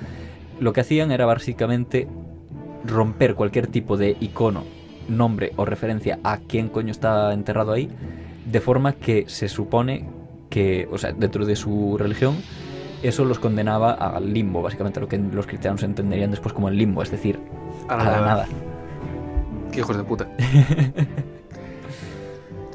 Lo 0.59 0.73
que 0.73 0.81
hacían 0.81 1.13
era 1.13 1.25
básicamente 1.25 2.09
romper 2.85 3.37
cualquier 3.37 3.69
tipo 3.69 3.97
de 3.97 4.17
icono, 4.19 4.65
nombre 5.09 5.53
o 5.55 5.65
referencia 5.65 6.19
a 6.25 6.39
quién 6.39 6.69
coño 6.69 6.91
está 6.91 7.33
enterrado 7.33 7.71
ahí, 7.71 7.89
de 8.45 8.61
forma 8.61 8.95
que 8.95 9.27
se 9.29 9.49
supone 9.49 10.05
que, 10.49 10.89
o 10.91 10.99
sea, 10.99 11.13
dentro 11.13 11.47
de 11.47 11.55
su 11.55 11.97
religión, 11.97 12.39
eso 13.03 13.25
los 13.25 13.39
condenaba 13.39 13.93
al 13.93 14.33
limbo, 14.33 14.63
básicamente 14.63 15.01
lo 15.01 15.09
que 15.09 15.19
los 15.19 15.47
cristianos 15.47 15.83
entenderían 15.83 16.31
después 16.31 16.53
como 16.53 16.69
el 16.69 16.77
limbo, 16.77 17.03
es 17.03 17.11
decir, 17.11 17.39
a 17.89 17.97
la 17.97 18.05
nada. 18.05 18.47
Qué 19.73 19.81
hijos 19.81 19.97
de 19.97 20.05
puta. 20.05 20.29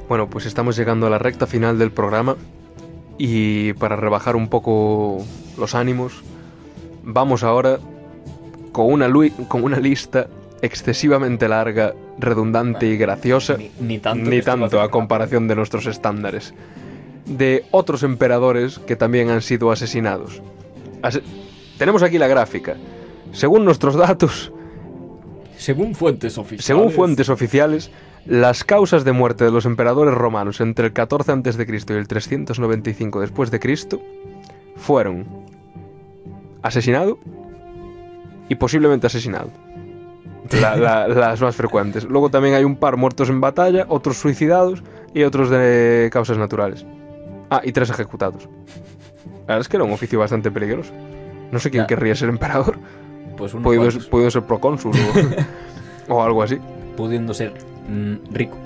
bueno, 0.09 0.29
pues 0.29 0.45
estamos 0.45 0.75
llegando 0.75 1.07
a 1.07 1.09
la 1.09 1.19
recta 1.19 1.45
final 1.45 1.77
del 1.77 1.91
programa 1.91 2.35
y 3.17 3.73
para 3.73 3.95
rebajar 3.95 4.35
un 4.35 4.47
poco 4.47 5.23
los 5.57 5.75
ánimos, 5.75 6.23
vamos 7.03 7.43
ahora 7.43 7.79
con 8.71 8.91
una, 8.91 9.09
con 9.47 9.63
una 9.63 9.79
lista 9.79 10.27
excesivamente 10.61 11.47
larga, 11.47 11.93
redundante 12.17 12.87
y 12.87 12.97
graciosa, 12.97 13.57
Ni, 13.57 13.71
ni 13.79 13.99
tanto. 13.99 14.29
ni 14.29 14.41
tanto 14.41 14.81
a 14.81 14.89
comparación 14.89 15.47
de 15.47 15.55
nuestros 15.55 15.85
estándares, 15.85 16.53
de 17.25 17.65
otros 17.71 18.03
emperadores 18.03 18.79
que 18.79 18.95
también 18.95 19.29
han 19.29 19.41
sido 19.41 19.71
asesinados. 19.71 20.41
Ase- 21.01 21.21
Tenemos 21.77 22.03
aquí 22.03 22.17
la 22.17 22.27
gráfica. 22.27 22.75
Según 23.31 23.65
nuestros 23.65 23.95
datos, 23.95 24.51
Según 25.57 25.95
fuentes 25.95 26.37
oficiales. 26.37 26.65
según 26.65 26.91
fuentes 26.91 27.29
oficiales, 27.29 27.91
las 28.25 28.63
causas 28.63 29.03
de 29.03 29.11
muerte 29.11 29.43
de 29.43 29.51
los 29.51 29.65
emperadores 29.65 30.13
romanos 30.13 30.61
entre 30.61 30.87
el 30.87 30.93
14 30.93 31.31
a.C. 31.31 31.65
y 31.89 31.93
el 31.93 32.07
395 32.07 33.19
después 33.21 33.51
de 33.51 33.59
Cristo 33.59 34.01
fueron 34.77 35.25
asesinado 36.61 37.17
y 38.49 38.55
posiblemente 38.55 39.07
asesinado. 39.07 39.49
La- 40.61 40.75
la- 40.75 41.07
las 41.09 41.41
más 41.41 41.55
frecuentes. 41.55 42.03
Luego 42.05 42.29
también 42.29 42.55
hay 42.55 42.63
un 42.63 42.75
par 42.77 42.97
muertos 42.97 43.29
en 43.29 43.41
batalla, 43.41 43.85
otros 43.89 44.17
suicidados 44.17 44.83
y 45.13 45.23
otros 45.23 45.49
de 45.49 46.09
causas 46.11 46.37
naturales. 46.37 46.85
Ah, 47.49 47.61
y 47.63 47.71
tres 47.71 47.89
ejecutados. 47.89 48.47
La 49.47 49.53
verdad 49.55 49.61
es 49.61 49.67
que 49.69 49.77
era 49.77 49.83
un 49.83 49.91
oficio 49.91 50.19
bastante 50.19 50.49
peligroso. 50.51 50.91
No 51.51 51.59
sé 51.59 51.69
quién 51.69 51.83
Ya. 51.83 51.87
querría 51.87 52.15
ser 52.15 52.29
emperador. 52.29 52.77
Pues 53.37 53.51
cuantos, 53.51 54.07
pudido 54.07 54.31
ser 54.31 54.43
procónsul 54.43 54.93
o, 56.09 56.13
o 56.15 56.23
algo 56.23 56.41
así. 56.41 56.57
pudiendo 56.97 57.33
ser 57.33 57.53
mm, 57.89 58.33
rico. 58.33 58.57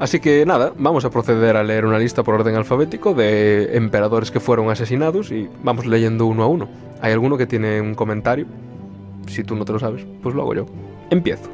Así 0.00 0.18
que 0.18 0.44
nada, 0.44 0.72
vamos 0.76 1.04
a 1.04 1.10
proceder 1.10 1.56
a 1.56 1.62
leer 1.62 1.86
una 1.86 1.98
lista 1.98 2.24
por 2.24 2.34
orden 2.34 2.56
alfabético 2.56 3.14
de 3.14 3.76
emperadores 3.76 4.30
que 4.32 4.40
fueron 4.40 4.68
asesinados 4.70 5.30
y 5.30 5.48
vamos 5.62 5.86
leyendo 5.86 6.26
uno 6.26 6.42
a 6.42 6.46
uno. 6.48 6.68
¿Hay 7.00 7.12
alguno 7.12 7.36
que 7.36 7.46
tiene 7.46 7.80
un 7.80 7.94
comentario? 7.94 8.46
Si 9.28 9.44
tú 9.44 9.54
no 9.54 9.64
te 9.64 9.72
lo 9.72 9.78
sabes, 9.78 10.04
pues 10.22 10.34
lo 10.34 10.42
hago 10.42 10.54
yo. 10.54 10.66
Empiezo. 11.10 11.48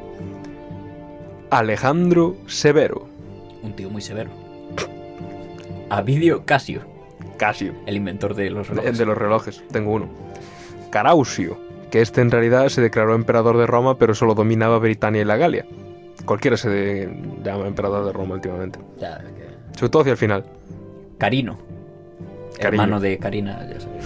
Alejandro 1.51 2.37
Severo. 2.47 3.07
Un 3.63 3.73
tío 3.75 3.91
muy 3.91 4.01
severo. 4.01 4.31
Avidio 5.91 6.45
Casio, 6.47 6.83
Casio. 7.37 7.75
el 7.87 7.97
inventor 7.97 8.35
de 8.35 8.51
los 8.51 8.69
relojes. 8.69 8.97
de 8.99 9.05
los 9.07 9.19
relojes, 9.19 9.63
tengo 9.73 9.93
uno. 9.93 10.09
Carausio, 10.91 11.59
que 11.91 12.01
este 12.01 12.21
en 12.21 12.31
realidad 12.31 12.69
se 12.69 12.81
declaró 12.81 13.15
emperador 13.15 13.57
de 13.59 13.67
Roma, 13.67 13.99
pero 13.99 14.15
solo 14.15 14.35
dominaba 14.35 14.79
Britania 14.79 15.23
y 15.23 15.25
la 15.25 15.37
Galia. 15.37 15.67
Cualquiera 16.25 16.57
se 16.57 16.69
de- 16.69 17.09
llama 17.43 17.67
emperador 17.67 18.05
de 18.07 18.13
Roma 18.13 18.35
últimamente. 18.35 18.79
Ya, 18.99 19.19
que- 19.19 19.79
Sobre 19.79 19.91
todo 19.91 20.03
hacia 20.03 20.13
el 20.13 20.19
final. 20.19 20.45
Carino. 21.19 21.59
Hermano 22.59 23.01
de 23.01 23.19
Karina, 23.19 23.67
ya 23.73 23.81
sabes. 23.81 24.05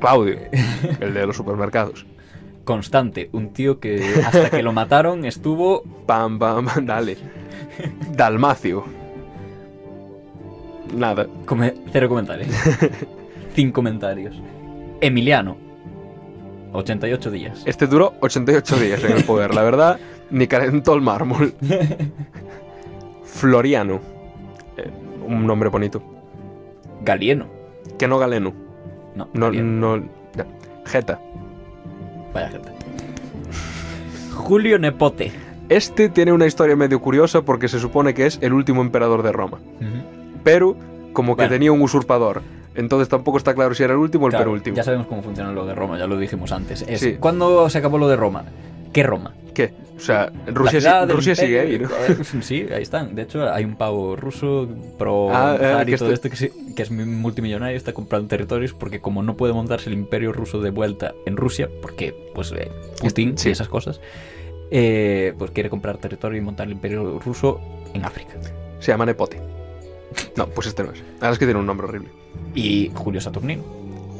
Claudio, 0.00 0.38
el 1.00 1.14
de 1.14 1.26
los 1.26 1.36
supermercados. 1.36 2.06
Constante, 2.64 3.28
un 3.32 3.52
tío 3.52 3.78
que 3.78 4.02
hasta 4.24 4.50
que 4.50 4.62
lo 4.62 4.72
mataron 4.72 5.24
estuvo 5.24 5.82
pam, 6.06 6.38
pam, 6.38 6.66
dale. 6.84 7.16
Dalmacio. 8.16 8.84
Nada. 10.94 11.26
come- 11.46 11.74
cero 11.92 12.08
comentarios. 12.08 12.48
Cinco 13.54 13.74
comentarios. 13.74 14.34
Emiliano. 15.00 15.56
88 16.72 17.30
días. 17.30 17.62
Este 17.64 17.86
duró 17.86 18.14
88 18.20 18.76
días 18.78 19.02
en 19.04 19.12
el 19.12 19.24
poder, 19.24 19.54
la 19.54 19.62
verdad, 19.62 19.98
ni 20.30 20.46
calentó 20.46 20.94
el 20.94 21.00
mármol. 21.00 21.54
Floriano. 23.24 24.00
Eh, 24.76 24.90
un 25.26 25.46
nombre 25.46 25.68
bonito. 25.68 26.02
Galieno. 27.02 27.46
Que 27.98 28.08
no 28.08 28.18
Galeno. 28.18 28.52
No, 29.14 29.28
No, 29.32 29.50
no. 29.50 29.96
ya. 30.34 30.46
Geta. 30.84 31.18
Vaya 32.34 32.50
gente. 32.50 32.68
Julio 34.34 34.78
Nepote. 34.78 35.32
Este 35.68 36.08
tiene 36.08 36.32
una 36.32 36.46
historia 36.46 36.76
medio 36.76 37.00
curiosa 37.00 37.42
porque 37.42 37.68
se 37.68 37.80
supone 37.80 38.14
que 38.14 38.26
es 38.26 38.38
el 38.42 38.52
último 38.52 38.82
emperador 38.82 39.22
de 39.22 39.32
Roma. 39.32 39.58
Pero, 40.46 40.76
como 41.12 41.34
que 41.34 41.42
Bueno. 41.42 41.50
tenía 41.50 41.72
un 41.72 41.82
usurpador. 41.82 42.40
Entonces 42.76 43.08
tampoco 43.08 43.36
está 43.36 43.52
claro 43.52 43.74
si 43.74 43.82
era 43.82 43.94
el 43.94 43.98
último 43.98 44.26
o 44.26 44.28
el 44.28 44.30
Claro, 44.30 44.44
penúltimo. 44.44 44.76
Ya 44.76 44.84
sabemos 44.84 45.08
cómo 45.08 45.20
funciona 45.22 45.50
lo 45.50 45.66
de 45.66 45.74
Roma, 45.74 45.98
ya 45.98 46.06
lo 46.06 46.16
dijimos 46.16 46.52
antes. 46.52 46.82
Es, 46.86 47.00
Sí. 47.00 47.16
¿Cuándo 47.18 47.68
se 47.68 47.78
acabó 47.78 47.98
lo 47.98 48.06
de 48.06 48.14
Roma? 48.14 48.44
¿Qué 48.92 49.02
Roma? 49.02 49.34
¿Qué? 49.54 49.72
O 49.96 50.00
sea, 50.00 50.30
Rusia, 50.46 50.80
si- 50.80 51.12
Rusia 51.12 51.34
sigue 51.34 51.58
ahí. 51.60 51.78
¿no? 51.80 51.88
Sí, 52.42 52.64
ahí 52.72 52.82
están. 52.82 53.14
De 53.16 53.22
hecho, 53.22 53.50
hay 53.52 53.64
un 53.64 53.74
pavo 53.74 54.14
ruso 54.14 54.68
pro 54.98 55.30
Ah, 55.34 55.56
eh, 55.56 55.64
zar 55.64 55.88
y 55.88 55.92
que 55.92 55.98
todo 55.98 56.12
esto 56.12 56.30
que, 56.30 56.36
sí- 56.36 56.52
que 56.76 56.82
es 56.82 56.90
multimillonario, 56.92 57.76
está 57.76 57.92
comprando 57.92 58.28
territorios 58.28 58.72
porque 58.72 59.00
como 59.00 59.22
no 59.24 59.36
puede 59.36 59.52
montarse 59.52 59.88
el 59.90 59.94
imperio 59.94 60.32
ruso 60.32 60.60
de 60.60 60.70
vuelta 60.70 61.12
en 61.24 61.36
Rusia, 61.36 61.68
porque 61.82 62.14
pues 62.36 62.52
eh, 62.52 62.70
Putin 63.00 63.36
Sí. 63.36 63.48
y 63.48 63.52
esas 63.52 63.68
cosas, 63.68 64.00
eh, 64.70 65.32
pues 65.38 65.50
quiere 65.50 65.70
comprar 65.70 65.96
territorio 65.98 66.38
y 66.38 66.44
montar 66.44 66.66
el 66.66 66.74
imperio 66.74 67.18
ruso 67.18 67.58
en 67.94 68.04
África. 68.04 68.34
Se 68.80 68.92
llama 68.92 69.06
Nepote. 69.06 69.40
No, 70.36 70.46
pues 70.48 70.66
este 70.66 70.82
no 70.84 70.92
es. 70.92 71.02
Ahora 71.20 71.32
es 71.32 71.38
que 71.38 71.46
tiene 71.46 71.60
un 71.60 71.66
nombre 71.66 71.86
horrible. 71.86 72.08
Y 72.54 72.90
Julio 72.94 73.20
Saturnino. 73.20 73.62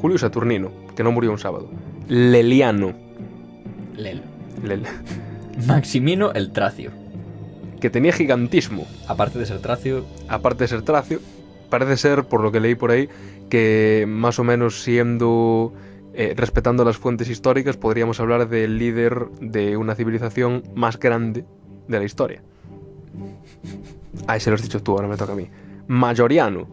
Julio 0.00 0.18
Saturnino, 0.18 0.70
que 0.94 1.02
no 1.02 1.12
murió 1.12 1.30
un 1.30 1.38
sábado. 1.38 1.68
Leliano, 2.08 2.94
Lel. 3.96 4.22
Lel, 4.62 4.82
Maximino 5.66 6.32
el 6.32 6.52
Tracio. 6.52 6.90
que 7.80 7.90
tenía 7.90 8.12
gigantismo. 8.12 8.86
Aparte 9.08 9.38
de 9.38 9.46
ser 9.46 9.58
Tracio, 9.60 10.04
Aparte 10.28 10.64
de 10.64 10.68
ser 10.68 10.82
tracio, 10.82 11.20
parece 11.68 11.96
ser, 11.96 12.24
por 12.24 12.40
lo 12.40 12.50
que 12.52 12.60
leí 12.60 12.74
por 12.74 12.90
ahí, 12.90 13.08
que 13.50 14.04
más 14.08 14.38
o 14.38 14.44
menos 14.44 14.82
siendo... 14.82 15.72
eh, 16.14 16.32
respetando 16.36 16.84
las 16.84 16.96
fuentes 16.96 17.28
históricas, 17.28 17.76
podríamos 17.76 18.18
hablar 18.20 18.48
del 18.48 18.78
líder 18.78 19.28
de 19.40 19.76
una 19.76 19.94
civilización 19.94 20.62
más 20.74 20.98
grande 20.98 21.44
de 21.88 21.98
la 21.98 22.04
historia. 22.04 22.42
Ahí 24.26 24.40
se 24.40 24.50
lo 24.50 24.56
has 24.56 24.62
dicho 24.62 24.82
tú, 24.82 24.92
ahora 24.92 25.08
me 25.08 25.16
toca 25.16 25.32
a 25.32 25.36
mí. 25.36 25.48
Mayoriano, 25.88 26.66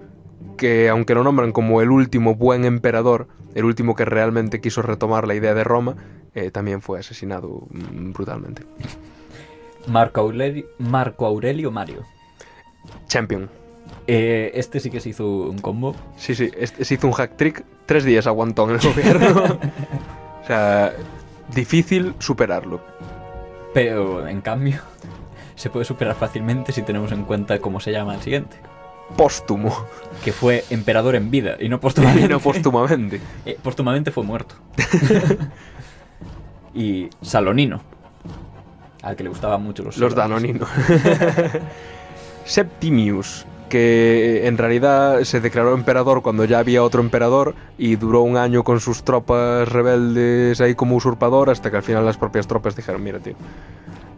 que 0.58 0.90
aunque 0.90 1.16
lo 1.16 1.24
nombran 1.24 1.52
como 1.52 1.82
el 1.82 1.90
último 1.90 2.36
buen 2.36 2.66
emperador, 2.66 3.28
el 3.56 3.66
último 3.66 3.96
que 3.96 4.06
realmente 4.06 4.62
quiso 4.62 4.82
retomar 4.82 5.28
la 5.28 5.36
idea 5.36 5.54
de 5.54 5.64
Roma, 5.64 5.96
eh, 6.36 6.52
también 6.52 6.82
fue 6.82 7.00
asesinado 7.00 7.68
mm, 7.70 8.12
brutalmente. 8.14 8.64
Marco 9.88 10.22
Aurelio, 10.22 10.66
Marco 10.80 11.26
Aurelio 11.26 11.72
Mario. 11.72 12.04
Champion. 13.08 13.50
Eh, 14.08 14.52
este 14.56 14.80
sí 14.80 14.90
que 14.90 15.00
se 15.00 15.10
hizo 15.10 15.28
un 15.28 15.60
combo. 15.60 15.96
Sí, 16.18 16.36
sí, 16.36 16.50
este- 16.58 16.84
se 16.86 16.94
hizo 16.96 17.08
un 17.08 17.14
hack 17.14 17.38
trick, 17.38 17.64
tres 17.86 18.04
días 18.04 18.28
aguantó 18.28 18.64
en 18.70 18.76
el 18.76 18.80
gobierno. 18.80 19.44
o 20.44 20.48
sea, 20.48 20.94
difícil 21.54 22.16
superarlo. 22.20 22.82
Pero 23.74 24.28
en 24.28 24.42
cambio, 24.42 24.82
se 25.56 25.70
puede 25.70 25.86
superar 25.86 26.16
fácilmente 26.16 26.72
si 26.72 26.82
tenemos 26.84 27.12
en 27.12 27.24
cuenta 27.26 27.60
cómo 27.60 27.80
se 27.80 27.92
llama 27.92 28.16
el 28.16 28.22
siguiente. 28.22 28.58
Póstumo, 29.18 29.86
Que 30.24 30.32
fue 30.32 30.64
emperador 30.70 31.16
en 31.16 31.30
vida 31.30 31.58
y 31.60 31.70
no 31.70 31.76
y 31.78 31.80
póstumamente. 31.80 32.28
no 32.28 32.40
póstumamente. 32.40 33.22
Eh, 33.46 33.58
póstumamente 33.62 34.12
fue 34.12 34.24
muerto. 34.24 34.56
y 36.74 37.10
Salonino. 37.22 37.82
Al 39.02 39.16
que 39.16 39.24
le 39.24 39.30
gustaban 39.30 39.62
mucho 39.62 39.84
los 39.84 39.98
Los 39.98 40.16
danoninos. 40.16 40.70
Septimius, 42.46 43.46
que 43.70 44.48
en 44.48 44.58
realidad 44.58 45.24
se 45.24 45.42
declaró 45.42 45.74
emperador 45.74 46.22
cuando 46.22 46.46
ya 46.46 46.60
había 46.60 46.84
otro 46.84 47.02
emperador 47.02 47.56
y 47.78 47.96
duró 47.96 48.22
un 48.22 48.38
año 48.38 48.64
con 48.64 48.80
sus 48.80 49.04
tropas 49.04 49.68
rebeldes 49.68 50.62
ahí 50.62 50.76
como 50.76 50.96
usurpador 50.96 51.50
hasta 51.50 51.70
que 51.70 51.78
al 51.78 51.84
final 51.84 52.06
las 52.06 52.18
propias 52.18 52.48
tropas 52.48 52.76
dijeron, 52.76 53.04
mira 53.04 53.20
tío, 53.20 53.34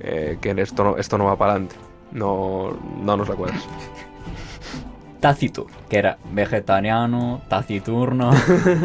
eh, 0.01 0.37
que 0.41 0.51
esto 0.57 0.83
no, 0.83 0.97
esto 0.97 1.17
no 1.17 1.25
va 1.25 1.35
para 1.37 1.53
adelante. 1.53 1.75
No, 2.11 2.77
no 3.01 3.17
nos 3.17 3.27
la 3.27 3.35
cuadras. 3.35 3.63
Tácito, 5.25 5.65
que 5.89 5.97
era 5.97 6.19
vegetariano, 6.33 7.41
taciturno. 7.47 8.29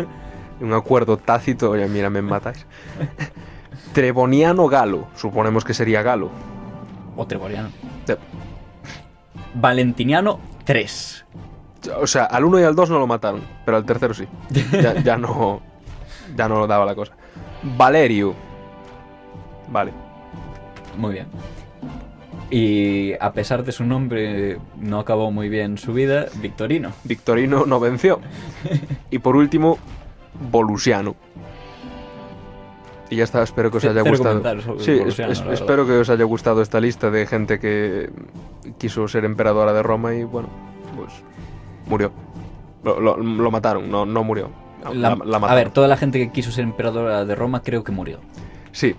Un 0.63 0.73
acuerdo 0.73 1.19
tácito, 1.19 1.69
oye, 1.69 1.87
mira, 1.87 2.09
me 2.09 2.23
matáis. 2.23 2.65
Treboniano 3.93 4.67
Galo, 4.67 5.09
suponemos 5.17 5.67
que 5.67 5.75
sería 5.75 6.01
Galo. 6.01 6.31
o 7.15 7.27
treboriano. 7.27 7.69
Eh, 8.09 8.17
Valentiniano 9.53 10.41
3. 10.65 11.27
O 12.01 12.07
sea, 12.07 12.25
al 12.25 12.47
1 12.47 12.61
y 12.61 12.63
al 12.63 12.75
2 12.75 12.89
no 12.89 12.99
lo 12.99 13.07
mataron, 13.07 13.43
pero 13.67 13.77
al 13.77 13.85
tercero 13.85 14.15
sí. 14.15 14.27
Ya, 14.81 14.95
ya 15.03 15.19
no. 15.19 15.61
Ya 16.35 16.49
no 16.49 16.67
daba 16.67 16.87
la 16.87 16.95
cosa. 16.95 17.13
Valerio. 17.77 18.35
Vale. 19.69 19.93
Muy 20.97 21.13
bien. 21.13 21.27
Y 22.51 23.13
a 23.21 23.33
pesar 23.33 23.63
de 23.65 23.71
su 23.73 23.85
nombre, 23.85 24.59
no 24.81 24.99
acabó 24.99 25.31
muy 25.31 25.49
bien 25.49 25.79
su 25.79 25.93
vida, 25.93 26.27
Victorino. 26.43 26.91
Victorino 27.05 27.65
no 27.67 27.79
venció. 27.81 28.21
Y 29.11 29.19
por 29.21 29.37
último, 29.37 29.79
Volusiano. 30.51 31.15
Y 33.09 33.17
ya 33.17 33.25
está, 33.25 33.43
espero 33.43 33.71
que 33.71 33.79
os 33.79 33.85
haya 33.85 34.03
gustado. 34.03 34.43
Sí, 34.79 34.93
es- 35.05 35.19
es- 35.19 35.45
espero 35.53 35.85
que 35.87 35.93
os 35.99 36.11
haya 36.11 36.25
gustado 36.25 36.63
esta 36.63 36.81
lista 36.81 37.11
de 37.11 37.27
gente 37.27 37.59
que 37.59 38.09
quiso 38.79 39.07
ser 39.09 39.25
emperadora 39.25 39.73
de 39.73 39.83
Roma 39.83 40.15
y 40.15 40.23
bueno, 40.25 40.49
pues 40.97 41.13
murió. 41.87 42.13
Lo, 42.85 43.01
lo- 43.01 43.17
lo 43.17 43.51
mataron, 43.51 43.91
no, 43.91 44.07
no 44.07 44.23
murió. 44.25 44.49
La, 44.95 45.15
La- 45.17 45.25
la 45.25 45.37
a 45.47 45.55
ver, 45.55 45.71
toda 45.71 45.89
la 45.89 45.97
gente 45.97 46.19
que 46.21 46.31
quiso 46.33 46.51
ser 46.53 46.65
emperadora 46.65 47.25
de 47.25 47.35
Roma 47.35 47.63
creo 47.63 47.83
que 47.85 47.93
murió. 47.93 48.21
Sí, 48.73 48.95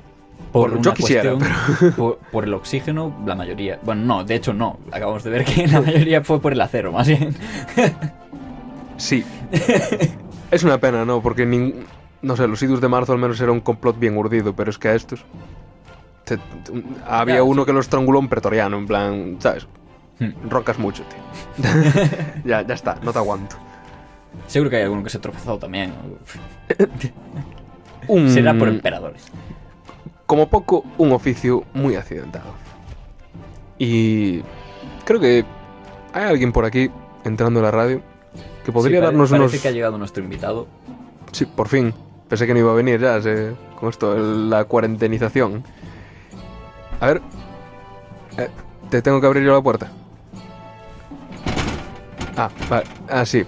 Por 0.52 0.82
yo 0.82 0.94
quisiera, 0.94 1.34
cuestión- 1.34 1.94
por, 1.98 2.18
por 2.32 2.44
el 2.44 2.53
oxígeno, 2.53 3.15
la 3.26 3.36
mayoría. 3.36 3.80
Bueno, 3.84 4.03
no, 4.06 4.23
de 4.23 4.36
hecho 4.36 4.53
no. 4.53 4.80
Acabamos 4.91 5.23
de 5.23 5.30
ver 5.30 5.45
que 5.45 5.65
la 5.68 5.80
mayoría 5.82 6.23
fue 6.23 6.41
por 6.41 6.52
el 6.53 6.61
acero, 6.61 6.91
más 6.91 7.07
bien. 7.07 7.34
Sí. 8.98 9.23
es 10.52 10.64
una 10.64 10.78
pena, 10.78 11.06
¿no? 11.06 11.22
Porque 11.22 11.48
nin- 11.48 11.76
No 12.22 12.36
sé, 12.36 12.48
los 12.48 12.61
idus 12.64 12.82
de 12.82 12.88
marzo 12.88 13.14
al 13.14 13.19
menos 13.19 13.40
era 13.41 13.52
un 13.52 13.61
complot 13.61 13.98
bien 13.98 14.18
urdido, 14.18 14.53
pero 14.56 14.69
es 14.69 14.78
que 14.78 14.90
a 14.90 14.95
estos... 14.95 15.23
te- 16.26 16.38
había 17.07 17.44
uno 17.44 17.65
que 17.65 17.73
lo 17.73 17.80
estranguló 17.80 18.19
un 18.19 18.28
pretoriano, 18.28 18.78
en 18.78 18.86
plan, 18.88 19.38
¿sabes? 19.40 19.68
Hmm. 20.19 20.49
Roncas 20.49 20.78
mucho, 20.78 21.03
tío. 21.03 21.72
ya, 22.45 22.61
ya 22.61 22.73
está, 22.76 22.98
no 23.02 23.11
te 23.11 23.18
aguanto. 23.19 23.56
Seguro 24.48 24.69
que 24.69 24.76
hay 24.78 24.84
alguno 24.84 25.03
que 25.03 25.10
se 25.10 25.18
tropezó 25.19 25.57
también. 25.57 25.94
Un- 28.07 28.30
Será 28.30 28.53
por 28.53 28.68
emperadores. 28.68 29.23
Como 30.32 30.48
poco, 30.48 30.86
un 30.98 31.12
oficio 31.12 31.66
muy 31.74 31.98
accidentado. 31.98 32.53
Y 33.78 34.41
creo 35.03 35.20
que 35.20 35.44
hay 36.14 36.24
alguien 36.24 36.53
por 36.53 36.64
aquí 36.64 36.90
entrando 37.26 37.60
en 37.60 37.66
la 37.66 37.72
radio 37.72 38.02
que 38.64 38.72
podría 38.72 38.99
Sí, 38.99 39.03
darnos 39.03 39.30
parece 39.30 39.45
unos... 39.49 39.62
que 39.62 39.68
ha 39.68 39.72
llegado 39.72 39.98
nuestro 39.98 40.24
invitado. 40.24 40.68
Sí, 41.34 41.45
por 41.45 41.68
fin. 41.68 41.94
Pensé 42.30 42.48
que 42.48 42.53
no 42.53 42.60
iba 42.62 42.72
a 42.72 42.76
venir 42.76 43.02
ya, 43.02 43.22
se- 43.22 43.52
con 43.78 43.90
esto, 43.90 44.16
la 44.18 44.64
cuarentenización. 44.64 45.66
A 47.02 47.08
ver. 47.08 47.22
Eh, 48.38 48.48
¿Te 48.90 49.02
tengo 49.02 49.20
que 49.20 49.28
abrir 49.28 49.44
yo 49.44 49.53
la 49.53 49.62
puerta? 49.62 49.91
Ah, 52.38 52.49
vale. 52.70 52.86
Ah, 53.10 53.26
sí. 53.26 53.44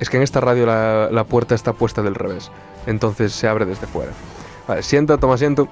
Es 0.00 0.08
que 0.08 0.16
en 0.16 0.22
esta 0.22 0.40
radio 0.40 0.64
la, 0.64 1.10
la 1.12 1.24
puerta 1.24 1.54
está 1.54 1.74
puesta 1.74 2.00
del 2.00 2.14
revés. 2.14 2.50
Entonces 2.86 3.34
se 3.34 3.46
abre 3.46 3.66
desde 3.66 3.86
fuera. 3.86 4.12
Vale, 4.66 4.82
sienta, 4.82 5.18
toma 5.18 5.34
asiento. 5.34 5.68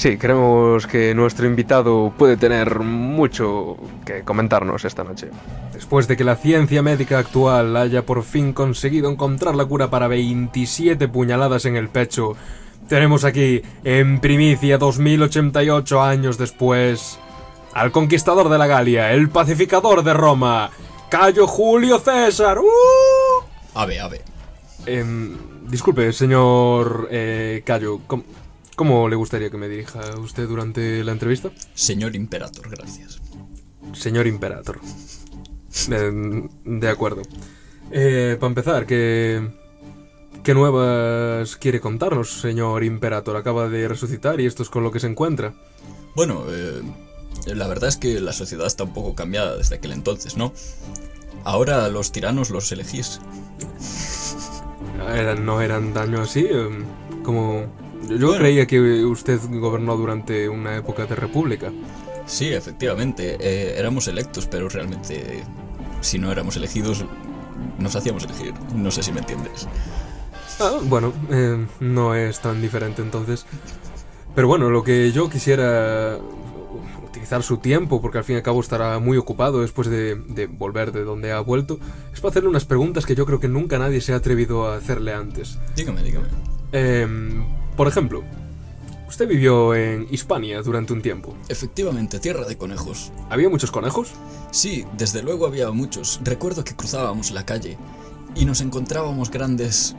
Sí, 0.00 0.16
creemos 0.16 0.86
que 0.86 1.14
nuestro 1.14 1.44
invitado 1.44 2.10
puede 2.16 2.38
tener 2.38 2.80
mucho 2.80 3.76
que 4.06 4.22
comentarnos 4.22 4.86
esta 4.86 5.04
noche. 5.04 5.28
Después 5.74 6.08
de 6.08 6.16
que 6.16 6.24
la 6.24 6.36
ciencia 6.36 6.80
médica 6.80 7.18
actual 7.18 7.76
haya 7.76 8.06
por 8.06 8.22
fin 8.22 8.54
conseguido 8.54 9.10
encontrar 9.10 9.54
la 9.54 9.66
cura 9.66 9.90
para 9.90 10.08
27 10.08 11.06
puñaladas 11.08 11.66
en 11.66 11.76
el 11.76 11.90
pecho, 11.90 12.34
tenemos 12.88 13.24
aquí, 13.24 13.60
en 13.84 14.20
primicia 14.20 14.78
2088 14.78 16.00
años 16.00 16.38
después, 16.38 17.18
al 17.74 17.92
conquistador 17.92 18.48
de 18.48 18.56
la 18.56 18.66
Galia, 18.66 19.12
el 19.12 19.28
pacificador 19.28 20.02
de 20.02 20.14
Roma, 20.14 20.70
Cayo 21.10 21.46
Julio 21.46 21.98
César. 21.98 22.58
¡Uh! 22.58 23.44
Ave, 23.74 24.00
ave. 24.00 24.22
Em, 24.86 25.36
disculpe, 25.68 26.10
señor 26.14 27.06
eh, 27.10 27.60
Cayo, 27.66 28.00
¿cómo, 28.06 28.24
cómo 28.80 29.10
le 29.10 29.16
gustaría 29.16 29.50
que 29.50 29.58
me 29.58 29.68
dirija 29.68 30.00
a 30.00 30.18
usted 30.18 30.48
durante 30.48 31.04
la 31.04 31.12
entrevista? 31.12 31.50
Señor 31.74 32.16
Imperator, 32.16 32.70
gracias. 32.70 33.20
Señor 33.92 34.26
Imperator. 34.26 34.80
Em, 35.90 36.48
de 36.64 36.88
acuerdo. 36.88 37.20
Eh, 37.90 38.38
para 38.40 38.48
empezar, 38.48 38.86
¿qué, 38.86 39.50
¿qué 40.42 40.54
nuevas 40.54 41.56
quiere 41.56 41.78
contarnos, 41.82 42.40
señor 42.40 42.82
Imperator? 42.82 43.36
Acaba 43.36 43.68
de 43.68 43.86
resucitar 43.86 44.40
y 44.40 44.46
esto 44.46 44.62
es 44.62 44.70
con 44.70 44.82
lo 44.82 44.90
que 44.90 44.98
se 45.00 45.08
encuentra. 45.08 45.52
Bueno, 46.16 46.44
eh, 46.48 46.80
la 47.54 47.66
verdad 47.68 47.90
es 47.90 47.98
que 47.98 48.18
la 48.18 48.32
sociedad 48.32 48.66
está 48.66 48.84
un 48.84 48.94
poco 48.94 49.14
cambiada 49.14 49.58
desde 49.58 49.74
aquel 49.74 49.92
entonces, 49.92 50.38
¿no? 50.38 50.54
Ahora 51.44 51.86
los 51.90 52.12
tiranos 52.12 52.48
los 52.48 52.72
elegís. 52.72 53.20
Eran- 55.06 55.44
no 55.44 55.60
eran 55.60 55.92
daño 55.92 56.22
así, 56.22 56.46
em, 56.48 56.84
como... 57.22 57.66
Yo, 58.18 58.28
Bueno. 58.28 58.38
creía 58.42 58.66
que 58.66 59.04
usted 59.04 59.38
gobernó 59.50 59.96
durante 59.96 60.48
una 60.48 60.76
época 60.76 61.06
de 61.06 61.14
república. 61.14 61.72
Sí, 62.26 62.48
efectivamente, 62.52 63.36
eh, 63.40 63.74
éramos 63.78 64.06
electos, 64.08 64.46
pero 64.46 64.68
realmente 64.68 65.42
si 66.00 66.18
no 66.18 66.30
éramos 66.30 66.56
elegidos, 66.56 67.04
nos 67.78 67.96
hacíamos 67.96 68.24
elegir. 68.24 68.54
No 68.74 68.90
sé 68.90 69.02
si 69.02 69.12
me 69.12 69.20
entiendes. 69.20 69.66
Ah, 70.60 70.78
bueno, 70.82 71.12
eh, 71.30 71.66
no 71.80 72.14
es 72.14 72.40
tan 72.40 72.60
diferente 72.60 73.02
entonces. 73.02 73.46
Pero 74.34 74.46
bueno, 74.46 74.70
lo 74.70 74.82
que 74.84 75.10
yo 75.12 75.28
quisiera 75.28 76.18
utilizar 77.04 77.42
su 77.42 77.56
tiempo, 77.58 78.00
porque 78.00 78.18
al 78.18 78.24
fin 78.24 78.34
y 78.34 78.36
al 78.38 78.42
cabo 78.42 78.60
estará 78.60 78.98
muy 79.00 79.16
ocupado 79.16 79.60
después 79.62 79.88
de, 79.88 80.14
de 80.14 80.46
volver 80.46 80.92
de 80.92 81.02
donde 81.04 81.32
ha 81.32 81.40
vuelto, 81.40 81.78
es 82.12 82.20
para 82.20 82.30
hacerle 82.30 82.48
unas 82.48 82.64
preguntas 82.64 83.06
que 83.06 83.14
yo 83.14 83.26
creo 83.26 83.40
que 83.40 83.48
nunca 83.48 83.78
nadie 83.78 84.00
se 84.00 84.12
ha 84.12 84.16
atrevido 84.16 84.66
a 84.70 84.76
hacerle 84.76 85.12
antes. 85.14 85.58
Dígame, 85.74 86.02
dígame. 86.02 86.26
Em, 86.72 87.42
por 87.80 87.88
ejemplo, 87.88 88.22
usted 89.08 89.26
vivió 89.26 89.74
en 89.74 90.06
Hispania 90.10 90.60
durante 90.60 90.92
un 90.92 91.00
tiempo. 91.00 91.34
Efectivamente, 91.48 92.18
tierra 92.20 92.44
de 92.44 92.58
conejos. 92.58 93.10
¿Había 93.30 93.48
muchos 93.48 93.70
conejos? 93.70 94.10
Sí, 94.50 94.84
desde 94.98 95.22
luego 95.22 95.46
había 95.46 95.70
muchos. 95.70 96.20
Recuerdo 96.22 96.62
que 96.62 96.76
cruzábamos 96.76 97.30
la 97.30 97.46
calle 97.46 97.78
y 98.34 98.44
nos 98.44 98.60
encontrábamos 98.60 99.30
grandes 99.30 99.96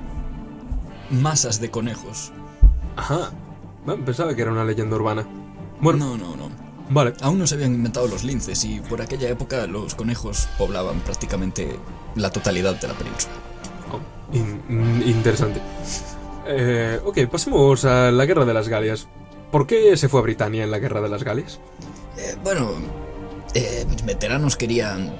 masas 1.09 1.59
de 1.59 1.71
conejos. 1.71 2.31
Ajá. 2.97 3.31
Bueno, 3.83 4.05
pensaba 4.05 4.35
que 4.35 4.43
era 4.43 4.51
una 4.51 4.63
leyenda 4.63 4.95
urbana. 4.95 5.25
Bueno, 5.81 6.15
No, 6.15 6.17
no, 6.17 6.35
no. 6.35 6.49
vale. 6.91 7.15
Aún 7.21 7.39
no 7.39 7.47
se 7.47 7.55
habían 7.55 7.73
inventado 7.73 8.07
los 8.07 8.23
linces 8.23 8.63
y 8.63 8.79
por 8.81 9.01
aquella 9.01 9.27
época 9.27 9.65
los 9.65 9.95
conejos 9.95 10.47
poblaban 10.59 10.99
prácticamente 10.99 11.79
la 12.13 12.29
totalidad 12.29 12.79
de 12.79 12.87
la 12.89 12.93
península. 12.93 13.33
Oh, 13.91 14.35
in- 14.35 14.61
in- 14.69 15.01
interesante. 15.09 15.59
Eh, 16.47 16.99
ok, 17.05 17.19
pasemos 17.29 17.85
a 17.85 18.11
la 18.11 18.25
Guerra 18.25 18.45
de 18.45 18.53
las 18.53 18.67
Galias. 18.67 19.07
¿Por 19.51 19.67
qué 19.67 19.95
se 19.97 20.09
fue 20.09 20.19
a 20.21 20.23
Britania 20.23 20.63
en 20.63 20.71
la 20.71 20.79
Guerra 20.79 21.01
de 21.01 21.09
las 21.09 21.23
Galias? 21.23 21.59
Eh, 22.17 22.35
bueno, 22.43 22.71
eh, 23.53 23.85
mis 23.89 24.03
veteranos 24.05 24.55
querían 24.57 25.13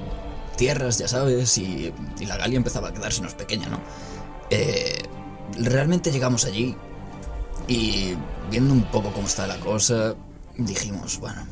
tierras, 0.58 0.98
ya 0.98 1.08
sabes, 1.08 1.58
y, 1.58 1.94
y 2.20 2.26
la 2.26 2.38
Galia 2.38 2.58
empezaba 2.58 2.90
a 2.90 2.94
quedársenos 2.94 3.34
pequeña, 3.34 3.68
¿no? 3.70 3.80
Eh, 4.50 5.02
realmente 5.60 6.12
llegamos 6.12 6.46
allí 6.46 6.76
y 7.68 8.16
viendo 8.50 8.74
un 8.74 8.84
poco 8.84 9.12
cómo 9.12 9.28
está 9.28 9.48
la 9.48 9.60
cosa, 9.60 10.16
dijimos, 10.58 11.20
bueno, 11.20 11.46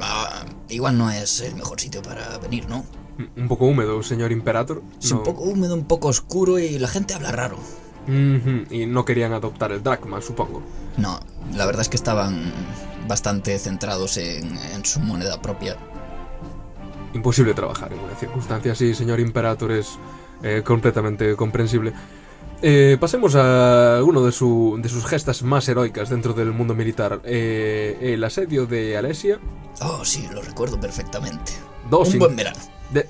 ah, 0.00 0.44
igual 0.68 0.98
no 0.98 1.10
es 1.10 1.40
el 1.40 1.54
mejor 1.54 1.80
sitio 1.80 2.02
para 2.02 2.38
venir, 2.38 2.68
¿no? 2.68 2.84
Un 3.36 3.46
poco 3.48 3.66
húmedo, 3.66 4.02
señor 4.02 4.32
Imperator. 4.32 4.82
Es 5.00 5.10
No- 5.12 5.18
un 5.18 5.22
poco 5.24 5.42
húmedo, 5.44 5.74
un 5.74 5.84
poco 5.84 6.08
oscuro 6.08 6.58
y 6.58 6.78
la 6.78 6.88
gente 6.88 7.14
habla 7.14 7.30
raro. 7.30 7.58
Ujú, 8.06 8.64
Y 8.74 8.86
no 8.86 9.04
querían 9.04 9.32
adoptar 9.32 9.72
el 9.72 9.82
dracma, 9.82 10.20
supongo. 10.20 10.62
No, 10.96 11.20
la 11.54 11.66
verdad 11.66 11.82
es 11.82 11.88
que 11.88 11.96
estaban 11.96 12.52
bastante 13.08 13.58
centrados 13.58 14.16
en, 14.16 14.56
en 14.74 14.84
su 14.84 15.00
moneda 15.00 15.40
propia. 15.40 15.76
Imposible 17.14 17.54
trabajar 17.54 17.92
en 17.92 18.00
una 18.00 18.14
circunstancia 18.16 18.72
así, 18.72 18.94
señor 18.94 19.20
Imperator, 19.20 19.70
es 19.72 19.98
eh, 20.42 20.62
completamente 20.64 21.36
comprensible. 21.36 21.92
Eh, 22.60 22.96
pasemos 22.98 23.34
a 23.36 23.96
alguno 23.98 24.22
de, 24.24 24.32
su- 24.32 24.78
de 24.82 24.88
sus 24.88 25.04
gestas 25.06 25.42
más 25.42 25.68
heroicas 25.68 26.08
dentro 26.08 26.32
del 26.32 26.50
mundo 26.52 26.74
militar. 26.74 27.20
Eh, 27.24 27.98
el 28.14 28.24
asedio 28.24 28.66
de 28.66 28.96
Alesia. 28.96 29.38
Oh, 29.80 30.04
sí, 30.04 30.28
lo 30.32 30.42
recuerdo 30.42 30.80
perfectamente. 30.80 31.52
Dos 31.90 32.12
Un 32.14 32.18
buen 32.20 32.36
verano. 32.36 32.58
De, 32.90 33.06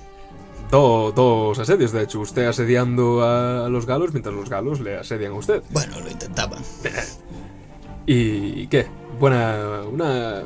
do- 0.70 1.12
dos 1.12 1.58
asedios, 1.58 1.92
de 1.92 2.02
hecho. 2.02 2.20
Usted 2.20 2.46
asediando 2.46 3.22
a, 3.22 3.66
a 3.66 3.68
los 3.68 3.86
galos 3.86 4.12
mientras 4.12 4.34
los 4.34 4.48
galos 4.50 4.80
le 4.80 4.96
asedian 4.98 5.32
a 5.32 5.36
usted. 5.36 5.62
Bueno, 5.70 6.00
lo 6.00 6.10
intentaban. 6.10 6.62
¿Y 8.06 8.66
qué? 8.68 8.86
Buena. 9.18 9.82
Una 9.90 10.42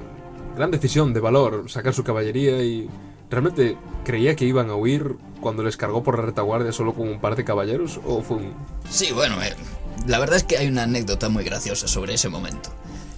gran 0.57 0.71
decisión 0.71 1.13
de 1.13 1.21
valor 1.21 1.71
sacar 1.71 1.95
su 1.95 2.05
caballería 2.05 2.63
y. 2.63 2.89
¿Realmente 3.31 3.77
creía 4.07 4.35
que 4.37 4.47
iban 4.47 4.71
a 4.71 4.75
huir 4.75 5.17
cuando 5.43 5.63
les 5.63 5.77
cargó 5.77 6.03
por 6.03 6.19
la 6.19 6.25
retaguardia 6.25 6.73
solo 6.73 6.95
con 6.95 7.07
un 7.09 7.21
par 7.21 7.37
de 7.37 7.45
caballeros? 7.45 8.01
¿O 8.07 8.23
fue 8.23 8.39
un.? 8.39 8.55
Sí, 8.89 9.13
bueno, 9.13 9.43
eh, 9.43 9.53
la 10.07 10.19
verdad 10.19 10.37
es 10.37 10.45
que 10.45 10.57
hay 10.57 10.67
una 10.67 10.85
anécdota 10.85 11.29
muy 11.29 11.45
graciosa 11.45 11.89
sobre 11.89 12.15
ese 12.15 12.31
momento. 12.31 12.71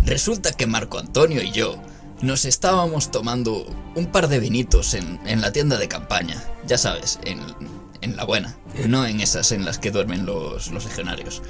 Resulta 0.04 0.50
que 0.50 0.66
Marco 0.66 0.98
Antonio 0.98 1.42
y 1.42 1.52
yo 1.52 1.76
nos 2.22 2.44
estábamos 2.44 3.10
tomando 3.10 3.66
un 3.94 4.06
par 4.06 4.28
de 4.28 4.40
vinitos 4.40 4.94
en, 4.94 5.20
en 5.26 5.40
la 5.40 5.52
tienda 5.52 5.78
de 5.78 5.88
campaña, 5.88 6.42
ya 6.66 6.78
sabes, 6.78 7.18
en, 7.24 7.40
en 8.02 8.16
la 8.16 8.24
buena, 8.24 8.56
no 8.86 9.06
en 9.06 9.20
esas 9.20 9.52
en 9.52 9.64
las 9.64 9.78
que 9.78 9.90
duermen 9.90 10.26
los, 10.26 10.70
legionarios. 10.70 11.42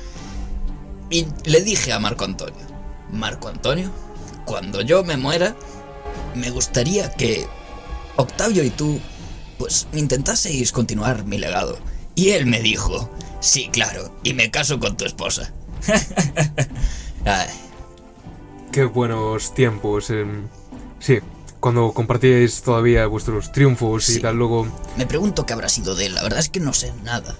Y 1.10 1.26
le 1.44 1.62
dije 1.62 1.92
a 1.92 1.98
Marco 1.98 2.24
Antonio, 2.24 2.66
Marco 3.12 3.48
Antonio, 3.48 3.90
cuando 4.44 4.80
yo 4.82 5.04
me 5.04 5.16
muera, 5.16 5.56
me 6.34 6.50
gustaría 6.50 7.10
que 7.12 7.46
Octavio 8.16 8.62
y 8.64 8.70
tú, 8.70 9.00
pues, 9.58 9.86
intentaseis 9.92 10.72
continuar 10.72 11.24
mi 11.24 11.38
legado. 11.38 11.78
Y 12.14 12.30
él 12.30 12.46
me 12.46 12.60
dijo, 12.60 13.10
sí, 13.40 13.68
claro, 13.72 14.14
y 14.22 14.34
me 14.34 14.50
caso 14.50 14.78
con 14.78 14.96
tu 14.96 15.04
esposa. 15.04 15.52
Qué 18.72 18.84
buenos 18.84 19.54
tiempos. 19.54 20.10
em, 20.10 20.48
sí, 21.00 21.18
cuando 21.58 21.92
compartíais 21.92 22.62
todavía 22.62 23.06
vuestros 23.06 23.50
triunfos 23.52 24.08
y 24.08 24.14
Sí. 24.14 24.20
tal, 24.20 24.36
luego. 24.36 24.66
me 24.96 25.06
pregunto 25.06 25.44
qué 25.46 25.52
habrá 25.52 25.68
sido 25.68 25.94
de 25.96 26.06
él, 26.06 26.14
la 26.14 26.22
verdad 26.22 26.38
es 26.38 26.48
que 26.48 26.60
no 26.60 26.72
sé 26.72 26.92
nada. 27.02 27.34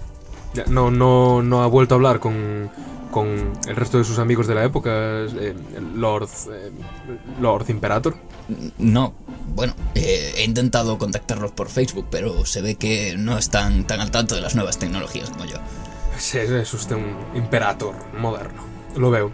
No, 0.67 0.91
no, 0.91 1.41
no 1.41 1.63
ha 1.63 1.67
vuelto 1.67 1.95
a 1.95 1.97
hablar 1.97 2.19
con, 2.19 2.69
con 3.09 3.53
el 3.67 3.75
resto 3.77 3.97
de 3.97 4.03
sus 4.03 4.19
amigos 4.19 4.47
de 4.47 4.55
la 4.55 4.65
época, 4.65 4.89
eh, 4.91 5.55
Lord, 5.95 6.27
eh, 6.51 6.71
Lord 7.39 7.69
Imperator. 7.69 8.15
No, 8.77 9.13
bueno, 9.55 9.73
eh, 9.95 10.33
he 10.37 10.43
intentado 10.43 10.97
contactarlos 10.97 11.51
por 11.51 11.69
Facebook, 11.69 12.07
pero 12.11 12.45
se 12.45 12.61
ve 12.61 12.75
que 12.75 13.15
no 13.17 13.37
están 13.37 13.85
tan 13.87 14.01
al 14.01 14.11
tanto 14.11 14.35
de 14.35 14.41
las 14.41 14.55
nuevas 14.55 14.77
tecnologías 14.77 15.29
como 15.29 15.45
yo. 15.45 15.55
Sí, 16.17 16.37
es 16.39 16.73
usted 16.73 16.97
un 16.97 17.15
imperator 17.37 17.95
moderno. 18.19 18.61
Lo 18.97 19.09
veo. 19.09 19.31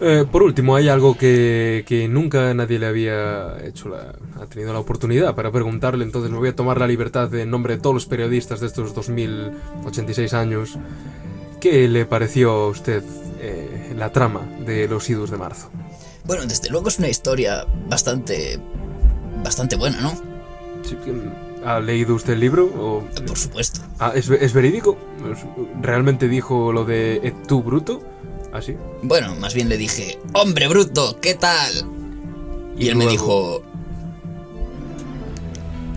Eh, 0.00 0.24
por 0.30 0.42
último, 0.42 0.76
hay 0.76 0.88
algo 0.88 1.16
que, 1.16 1.84
que 1.86 2.06
nunca 2.06 2.52
nadie 2.52 2.78
le 2.78 2.86
había 2.86 3.56
hecho 3.64 3.88
la, 3.88 4.14
ha 4.40 4.46
tenido 4.46 4.72
la 4.72 4.78
oportunidad 4.78 5.34
para 5.34 5.50
preguntarle, 5.50 6.04
entonces 6.04 6.30
me 6.30 6.36
voy 6.38 6.50
a 6.50 6.56
tomar 6.56 6.78
la 6.78 6.86
libertad 6.86 7.30
de 7.30 7.42
en 7.42 7.50
nombre 7.50 7.76
de 7.76 7.82
todos 7.82 7.94
los 7.94 8.06
periodistas 8.06 8.60
de 8.60 8.66
estos 8.66 8.94
2086 8.94 10.34
años. 10.34 10.78
¿Qué 11.60 11.88
le 11.88 12.04
pareció 12.04 12.50
a 12.50 12.68
usted 12.68 13.02
eh, 13.40 13.94
la 13.96 14.12
trama 14.12 14.42
de 14.66 14.86
los 14.86 15.08
idus 15.08 15.30
de 15.30 15.38
marzo? 15.38 15.70
Bueno, 16.24 16.44
desde 16.44 16.68
luego 16.68 16.88
es 16.88 16.98
una 16.98 17.08
historia 17.08 17.66
bastante. 17.88 18.58
bastante 19.42 19.76
buena, 19.76 20.00
¿no? 20.00 20.10
Sí, 20.82 20.96
¿Ha 21.64 21.80
leído 21.80 22.14
usted 22.14 22.34
el 22.34 22.40
libro? 22.40 22.66
O... 22.66 23.04
Por 23.26 23.38
supuesto. 23.38 23.80
Ah, 23.98 24.12
¿es, 24.14 24.28
es 24.28 24.52
verídico? 24.52 24.96
¿Realmente 25.80 26.28
dijo 26.28 26.72
lo 26.72 26.84
de 26.84 27.16
et 27.24 27.46
tu 27.46 27.62
bruto? 27.62 28.02
¿Así? 28.52 28.76
Bueno, 29.02 29.34
más 29.36 29.54
bien 29.54 29.68
le 29.68 29.76
dije, 29.76 30.18
hombre 30.32 30.68
bruto, 30.68 31.18
¿qué 31.20 31.34
tal? 31.34 31.72
Y, 32.78 32.88
él 32.88 32.96
me 32.96 33.06
dijo... 33.06 33.62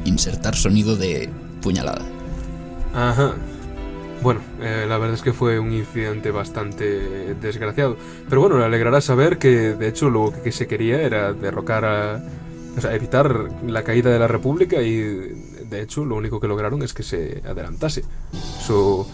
Insertar 0.06 0.56
sonido 0.56 0.96
de 0.96 1.30
puñalada. 1.62 2.06
Ajá. 2.94 3.36
Bueno, 4.22 4.42
eh, 4.62 4.86
la 4.88 4.98
verdad 4.98 5.16
es 5.16 5.22
que 5.22 5.32
fue 5.32 5.60
un 5.60 5.72
incidente 5.72 6.32
bastante 6.32 7.36
desgraciado. 7.36 7.98
Pero 8.28 8.42
bueno, 8.42 8.58
le 8.58 8.66
alegrará 8.66 9.02
saber 9.02 9.38
que 9.38 9.74
de 9.76 9.88
hecho 9.88 10.10
lo 10.10 10.34
que 10.44 10.52
se 10.52 10.68
quería 10.68 11.02
era 11.02 11.34
derrocar 11.34 11.86
a... 11.86 12.24
O 12.78 12.82
sea, 12.82 12.94
evitar 12.94 13.50
la 13.66 13.84
caída 13.84 14.10
de 14.10 14.20
la 14.20 14.28
República 14.28 14.82
y 14.82 15.02
de 15.70 15.82
hecho 15.82 16.06
lo 16.06 16.16
único 16.16 16.40
que 16.40 16.48
lograron 16.48 16.82
es 16.82 16.94
que 16.94 17.04
se 17.04 17.42
adelantase. 17.46 18.04
Su... 18.66 19.08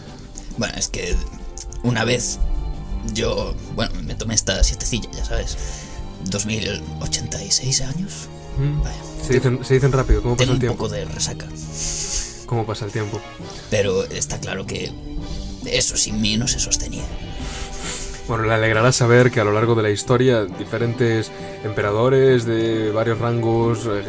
Bueno, 0.57 0.73
es 0.77 0.87
que 0.89 1.15
una 1.83 2.03
vez 2.03 2.39
yo, 3.13 3.55
bueno, 3.75 3.93
me 4.03 4.15
tomé 4.15 4.35
esta 4.35 4.63
siestecilla, 4.63 5.09
ya 5.11 5.25
sabes. 5.25 5.57
2086 6.25 7.81
años. 7.81 8.29
Mm. 8.57 8.81
Vaya. 8.81 8.97
Se 9.25 9.33
dicen, 9.33 9.63
se 9.63 9.73
dicen 9.75 9.91
rápido, 9.91 10.21
¿cómo 10.21 10.37
pasa 10.37 10.51
el 10.51 10.59
tiempo? 10.59 10.73
un 10.73 10.77
poco 10.77 10.89
de 10.89 11.05
resaca. 11.05 11.47
¿Cómo 12.45 12.65
pasa 12.65 12.85
el 12.85 12.91
tiempo? 12.91 13.19
Pero 13.69 14.03
está 14.05 14.39
claro 14.39 14.65
que 14.65 14.91
eso 15.65 15.97
sin 15.97 16.21
mí 16.21 16.37
no 16.37 16.47
se 16.47 16.59
sostenía. 16.59 17.03
Bueno, 18.27 18.45
le 18.45 18.53
alegrará 18.53 18.91
saber 18.91 19.29
que 19.29 19.39
a 19.39 19.43
lo 19.43 19.51
largo 19.51 19.75
de 19.75 19.83
la 19.83 19.91
historia 19.91 20.45
diferentes 20.45 21.31
emperadores 21.63 22.45
de 22.45 22.91
varios 22.91 23.19
rangos, 23.19 23.85
eh, 23.85 24.03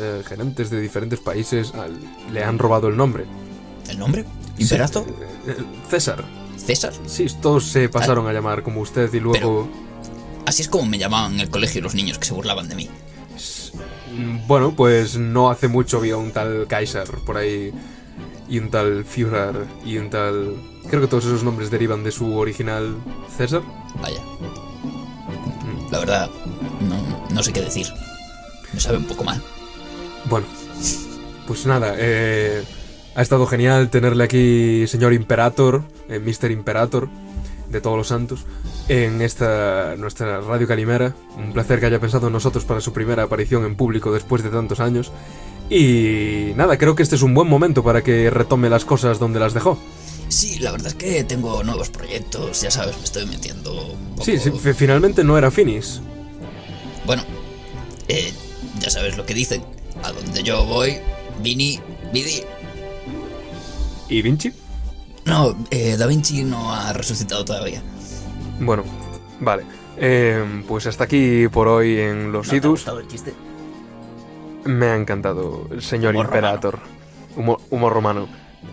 eh, 0.00 0.22
gerentes 0.26 0.70
de 0.70 0.80
diferentes 0.80 1.20
países 1.20 1.72
le 2.32 2.42
han 2.42 2.58
robado 2.58 2.88
el 2.88 2.96
nombre. 2.96 3.26
¿El 3.88 3.98
nombre? 3.98 4.24
¿Imperator? 4.58 5.04
Sí, 5.04 5.12
eh, 5.50 5.56
César. 5.88 6.24
¿César? 6.64 6.92
Sí, 7.06 7.26
todos 7.40 7.66
se 7.66 7.88
pasaron 7.88 8.26
a 8.26 8.32
llamar 8.32 8.62
como 8.62 8.80
usted 8.80 9.12
y 9.12 9.20
luego... 9.20 9.68
Así 10.46 10.62
es 10.62 10.68
como 10.68 10.86
me 10.86 10.98
llamaban 10.98 11.34
en 11.34 11.40
el 11.40 11.50
colegio 11.50 11.80
los 11.82 11.94
niños 11.94 12.18
que 12.18 12.26
se 12.26 12.34
burlaban 12.34 12.68
de 12.68 12.74
mí. 12.74 12.88
Mm, 14.12 14.46
Bueno, 14.46 14.74
pues 14.74 15.16
no 15.16 15.50
hace 15.50 15.68
mucho 15.68 15.98
había 15.98 16.16
un 16.16 16.32
tal 16.32 16.66
Kaiser 16.68 17.08
por 17.24 17.36
ahí 17.36 17.72
y 18.48 18.58
un 18.58 18.70
tal 18.70 19.04
Führer 19.04 19.66
y 19.84 19.98
un 19.98 20.10
tal... 20.10 20.56
Creo 20.88 21.00
que 21.00 21.06
todos 21.06 21.24
esos 21.24 21.44
nombres 21.44 21.70
derivan 21.70 22.02
de 22.02 22.10
su 22.10 22.36
original 22.36 22.96
César. 23.36 23.62
Vaya. 24.00 24.20
La 25.90 25.98
verdad, 25.98 26.30
no, 26.80 27.26
no 27.32 27.42
sé 27.42 27.52
qué 27.52 27.60
decir. 27.60 27.86
Me 28.72 28.80
sabe 28.80 28.98
un 28.98 29.04
poco 29.04 29.24
mal. 29.24 29.42
Bueno, 30.28 30.46
pues 31.46 31.66
nada, 31.66 31.94
eh, 31.98 32.62
ha 33.14 33.22
estado 33.22 33.46
genial 33.46 33.90
tenerle 33.90 34.24
aquí, 34.24 34.86
señor 34.86 35.12
Imperator, 35.12 35.82
eh, 36.08 36.18
Mr. 36.18 36.50
Imperator, 36.50 37.08
de 37.68 37.80
todos 37.80 37.96
los 37.96 38.08
santos, 38.08 38.40
en 38.88 39.20
esta 39.22 39.94
nuestra 39.96 40.40
Radio 40.40 40.66
Calimera. 40.66 41.14
Un 41.36 41.52
placer 41.52 41.78
que 41.80 41.86
haya 41.86 42.00
pensado 42.00 42.26
en 42.28 42.32
nosotros 42.32 42.64
para 42.64 42.80
su 42.80 42.92
primera 42.92 43.22
aparición 43.24 43.64
en 43.64 43.76
público 43.76 44.12
después 44.12 44.42
de 44.42 44.50
tantos 44.50 44.80
años. 44.80 45.12
Y 45.68 46.52
nada, 46.56 46.76
creo 46.78 46.96
que 46.96 47.04
este 47.04 47.14
es 47.14 47.22
un 47.22 47.32
buen 47.32 47.48
momento 47.48 47.84
para 47.84 48.02
que 48.02 48.28
retome 48.30 48.68
las 48.68 48.84
cosas 48.84 49.18
donde 49.20 49.38
las 49.38 49.54
dejó. 49.54 49.78
Sí, 50.28 50.58
la 50.60 50.72
verdad 50.72 50.88
es 50.88 50.94
que 50.94 51.22
tengo 51.24 51.62
nuevos 51.64 51.90
proyectos, 51.90 52.60
ya 52.62 52.70
sabes, 52.70 52.96
me 52.98 53.04
estoy 53.04 53.26
metiendo 53.26 53.72
un 53.72 54.10
poco... 54.14 54.24
Sí, 54.24 54.38
sí, 54.38 54.50
fi- 54.50 54.72
finalmente 54.74 55.22
no 55.24 55.36
era 55.38 55.50
Finis. 55.50 56.00
Bueno, 57.06 57.22
eh, 58.08 58.32
ya 58.80 58.90
sabes 58.90 59.16
lo 59.16 59.26
que 59.26 59.34
dicen. 59.34 59.62
A 60.02 60.12
donde 60.12 60.42
yo 60.42 60.64
voy, 60.64 60.98
Vini, 61.42 61.78
Vidi... 62.12 62.42
¿Y 64.10 64.22
Vinci? 64.22 64.52
No, 65.24 65.54
eh, 65.70 65.96
Da 65.96 66.06
Vinci 66.06 66.42
no 66.44 66.74
ha 66.74 66.92
resucitado 66.92 67.44
todavía. 67.44 67.82
Bueno, 68.60 68.84
vale. 69.40 69.64
Eh, 69.96 70.62
pues 70.66 70.86
hasta 70.86 71.04
aquí 71.04 71.46
por 71.48 71.68
hoy 71.68 71.98
en 71.98 72.32
Los 72.32 72.46
¿No 72.46 72.50
te 72.50 72.56
ha 72.56 72.58
Idus. 72.58 72.70
gustado 72.70 73.00
el 73.00 73.08
chiste? 73.08 73.32
Me 74.64 74.86
ha 74.86 74.96
encantado, 74.96 75.68
señor 75.80 76.14
Humor 76.14 76.26
Imperator. 76.26 76.78
Humor, 77.36 77.60
humor 77.70 77.92
romano. 77.92 78.28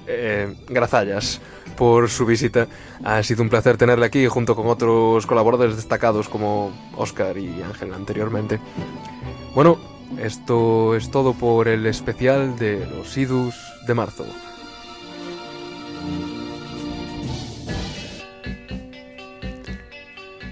Eh, 0.07 0.55
grazallas 0.68 1.39
por 1.77 2.09
su 2.09 2.26
visita. 2.26 2.68
Ha 3.03 3.22
sido 3.23 3.43
un 3.43 3.49
placer 3.49 3.77
tenerle 3.77 4.05
aquí 4.05 4.26
junto 4.27 4.55
con 4.55 4.68
otros 4.68 5.26
colaboradores 5.27 5.76
destacados 5.76 6.27
como 6.27 6.72
Oscar 6.95 7.38
y 7.38 7.61
Ángel 7.61 7.93
anteriormente. 7.93 8.59
Bueno, 9.53 9.77
esto 10.22 10.95
es 10.95 11.11
todo 11.11 11.34
por 11.34 11.68
el 11.68 11.85
especial 11.85 12.57
de 12.57 12.85
los 12.88 13.15
Idus 13.18 13.55
de 13.85 13.93
marzo. 13.93 14.26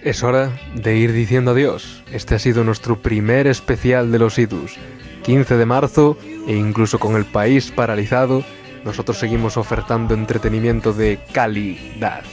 Es 0.03 0.22
hora 0.22 0.52
de 0.76 0.98
ir 0.98 1.14
diciendo 1.14 1.52
adiós. 1.52 2.03
Este 2.11 2.36
ha 2.36 2.40
sido 2.40 2.64
nuestro 2.64 3.02
primer 3.02 3.48
especial 3.48 4.11
de 4.11 4.19
los 4.19 4.38
Idus. 4.38 4.77
15 5.23 5.57
de 5.57 5.65
marzo 5.65 6.18
e 6.48 6.56
incluso 6.56 6.99
con 6.99 7.15
el 7.15 7.26
país 7.26 7.72
paralizado, 7.72 8.44
nosotros 8.84 9.18
seguimos 9.18 9.57
ofertando 9.57 10.14
entretenimiento 10.14 10.94
de 10.94 11.19
calidad. 11.34 12.23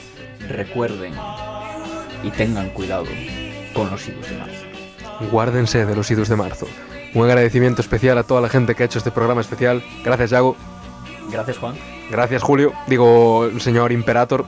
Recuerden 0.46 1.14
y 2.22 2.30
tengan 2.30 2.68
cuidado 2.70 3.06
con 3.72 3.90
los 3.90 4.06
idus 4.06 4.28
de 4.28 4.36
marzo. 4.36 5.30
Guárdense 5.30 5.86
de 5.86 5.96
los 5.96 6.10
Idus 6.10 6.28
de 6.28 6.36
marzo. 6.36 6.66
Un 7.14 7.24
agradecimiento 7.24 7.80
especial 7.80 8.18
a 8.18 8.24
toda 8.24 8.42
la 8.42 8.50
gente 8.50 8.74
que 8.74 8.82
ha 8.82 8.86
hecho 8.86 8.98
este 8.98 9.10
programa 9.10 9.40
especial. 9.40 9.82
Gracias, 10.04 10.30
Yago. 10.30 10.56
Gracias, 11.30 11.58
Juan. 11.58 11.74
Gracias, 12.10 12.42
Julio. 12.42 12.72
Digo, 12.86 13.48
señor 13.58 13.92
Imperator. 13.92 14.44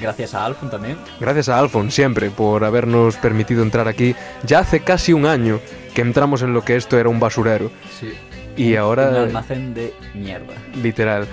Gracias 0.00 0.34
a 0.34 0.46
Alfon 0.46 0.70
también. 0.70 0.96
Gracias 1.20 1.48
a 1.50 1.58
Alfon 1.58 1.90
siempre 1.90 2.30
por 2.30 2.64
habernos 2.64 3.16
permitido 3.16 3.62
entrar 3.62 3.86
aquí. 3.86 4.14
Ya 4.44 4.60
hace 4.60 4.80
casi 4.80 5.12
un 5.12 5.26
año 5.26 5.60
que 5.94 6.00
entramos 6.00 6.42
en 6.42 6.54
lo 6.54 6.62
que 6.64 6.76
esto 6.76 6.98
era 6.98 7.08
un 7.10 7.20
basurero. 7.20 7.70
Sí. 7.98 8.12
Y 8.56 8.72
Un 8.72 8.78
ahora, 8.78 9.22
almacén 9.22 9.74
de 9.74 9.94
mierda. 10.14 10.54
literal. 10.82 11.26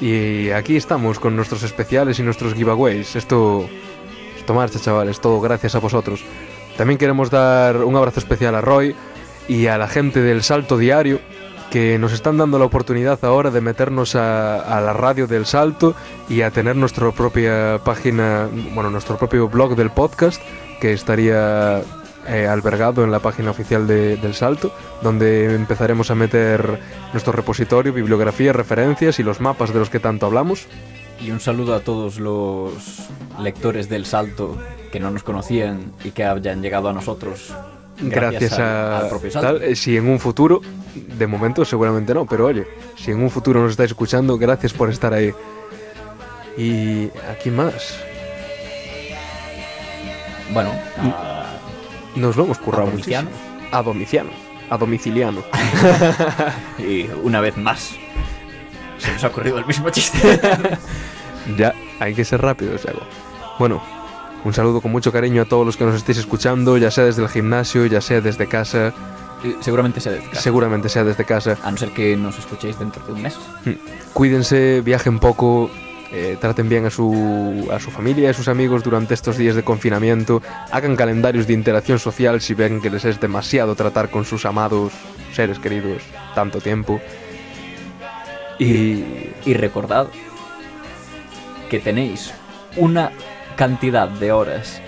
Y 0.00 0.50
aquí 0.50 0.76
estamos 0.76 1.18
con 1.18 1.36
nuestros 1.36 1.62
especiales 1.62 2.18
y 2.18 2.22
nuestros 2.22 2.54
giveaways. 2.54 3.14
Esto, 3.14 3.68
esto 4.36 4.54
marcha, 4.54 4.80
chavales. 4.80 5.20
Todo 5.20 5.40
gracias 5.40 5.74
a 5.74 5.78
vosotros. 5.78 6.24
También 6.76 6.98
queremos 6.98 7.30
dar 7.30 7.76
un 7.84 7.94
abrazo 7.94 8.20
especial 8.20 8.54
a 8.54 8.60
Roy 8.60 8.94
y 9.48 9.66
a 9.66 9.76
la 9.78 9.86
gente 9.86 10.20
del 10.20 10.42
Salto 10.42 10.78
Diario 10.78 11.20
que 11.74 11.98
nos 11.98 12.12
están 12.12 12.36
dando 12.36 12.56
la 12.56 12.66
oportunidad 12.66 13.18
ahora 13.24 13.50
de 13.50 13.60
meternos 13.60 14.14
a, 14.14 14.80
la 14.80 14.92
radio 14.92 15.26
del 15.26 15.44
Salto 15.44 15.96
y 16.28 16.42
a 16.42 16.52
tener 16.52 16.76
nuestra 16.76 17.10
propia 17.10 17.80
página, 17.84 18.48
bueno, 18.74 18.90
nuestro 18.90 19.16
propio 19.18 19.48
blog 19.48 19.74
del 19.74 19.90
podcast 19.90 20.40
que 20.80 20.92
estaría 20.92 21.82
eh, 22.28 22.46
albergado 22.46 23.02
en 23.02 23.10
la 23.10 23.18
página 23.18 23.50
oficial 23.50 23.88
de- 23.88 24.16
del 24.18 24.34
Salto, 24.34 24.70
donde 25.02 25.52
empezaremos 25.52 26.12
a 26.12 26.14
meter 26.14 26.78
nuestro 27.12 27.32
repositorio, 27.32 27.92
bibliografía, 27.92 28.52
referencias 28.52 29.18
y 29.18 29.24
los 29.24 29.40
mapas 29.40 29.72
de 29.72 29.80
los 29.80 29.90
que 29.90 29.98
tanto 29.98 30.26
hablamos. 30.26 30.68
Y 31.20 31.32
un 31.32 31.40
saludo 31.40 31.74
a 31.74 31.80
todos 31.80 32.20
los 32.20 32.72
lectores 33.40 33.88
del 33.88 34.06
Salto 34.06 34.56
que 34.92 35.00
no 35.00 35.10
nos 35.10 35.24
conocían 35.24 35.90
y 36.04 36.12
que 36.12 36.22
hayan 36.22 36.62
llegado 36.62 36.88
a 36.88 36.92
nosotros 36.92 37.52
Gracias, 38.00 38.58
a 38.58 38.98
al 38.98 39.08
propio 39.08 39.30
Salto. 39.30 39.46
tal, 39.58 39.62
eh, 39.62 39.76
si 39.76 39.96
en 39.96 40.08
un 40.08 40.18
futuro, 40.18 40.60
de 40.94 41.26
momento 41.26 41.64
seguramente 41.64 42.12
no, 42.14 42.26
pero 42.26 42.46
oye, 42.46 42.66
si 42.96 43.10
en 43.12 43.22
un 43.22 43.30
futuro 43.30 43.60
nos 43.60 43.72
estáis 43.72 43.90
escuchando, 43.90 44.36
gracias 44.38 44.72
por 44.72 44.90
estar 44.90 45.12
ahí. 45.14 45.32
Y 46.56 47.10
aquí 47.30 47.50
más. 47.50 47.96
Bueno, 50.52 50.70
a- 50.98 51.46
Nos 52.16 52.36
lo 52.36 52.44
hemos 52.44 52.58
currado 52.58 52.84
¿A 52.86 52.90
Domiciano? 52.90 53.28
A 53.72 53.82
Domiciano. 53.82 54.30
A 54.70 54.76
domiciliano. 54.78 55.42
y 56.78 57.06
una 57.22 57.40
vez 57.40 57.56
más 57.56 57.90
se 58.98 59.12
nos 59.12 59.22
ha 59.24 59.26
ocurrido 59.28 59.58
el 59.58 59.66
mismo 59.66 59.90
chiste. 59.90 60.40
ya, 61.58 61.74
hay 62.00 62.14
que 62.14 62.24
ser 62.24 62.40
rápidos, 62.40 62.82
Yago. 62.84 63.00
Bueno, 63.58 63.82
un 64.44 64.52
saludo 64.54 64.80
con 64.80 64.92
mucho 64.92 65.10
cariño 65.12 65.42
a 65.42 65.44
todos 65.46 65.64
los 65.66 65.76
que 65.76 65.84
nos 65.84 65.94
estéis 65.96 66.18
escuchando, 66.18 66.76
ya 66.78 66.90
sea 66.90 67.04
desde 67.04 67.22
el 67.22 67.28
gimnasio, 67.28 67.86
ya 67.86 68.00
sea 68.00 68.20
desde 68.20 68.46
casa, 68.46 68.92
Eh, 69.42 69.56
Seguramente 69.60 70.00
sea 70.00 70.12
desde 70.12 70.28
casa. 70.30 70.40
seguramente 70.40 70.88
sea 70.88 71.04
desde 71.04 71.24
casa. 71.24 71.58
A 71.62 71.70
no 71.70 71.76
ser 71.76 71.90
que 71.90 72.16
nos 72.16 72.38
escuchéis 72.38 72.78
dentro 72.78 73.04
de 73.04 73.12
un 73.12 73.22
mes. 73.22 73.36
Mm. 73.66 73.72
Cuídense, 74.14 74.80
viajen 74.80 75.18
poco, 75.18 75.70
eh, 76.12 76.38
traten 76.40 76.68
bien 76.70 76.86
a 76.86 76.90
su, 76.90 77.68
a 77.70 77.78
su 77.78 77.90
familia 77.90 78.24
y 78.24 78.26
a 78.28 78.32
sus 78.32 78.48
amigos 78.48 78.82
durante 78.82 79.12
estos 79.12 79.36
días 79.36 79.54
de 79.54 79.62
confinamiento, 79.62 80.40
hagan 80.70 80.96
calendarios 80.96 81.46
de 81.46 81.52
interacción 81.52 81.98
social 81.98 82.40
si 82.40 82.54
ven 82.54 82.80
que 82.80 82.88
les 82.88 83.04
es 83.04 83.20
demasiado 83.20 83.74
tratar 83.74 84.08
con 84.08 84.24
sus 84.24 84.46
amados 84.46 84.92
seres 85.34 85.58
queridos 85.58 86.02
tanto 86.34 86.60
tiempo. 86.60 87.00
Y 88.58 89.04
Y 89.44 89.52
recordad 89.54 90.06
que 91.68 91.80
tenéis 91.80 92.32
una 92.76 93.10
cantidad 93.56 94.08
de 94.08 94.32
horas 94.32 94.80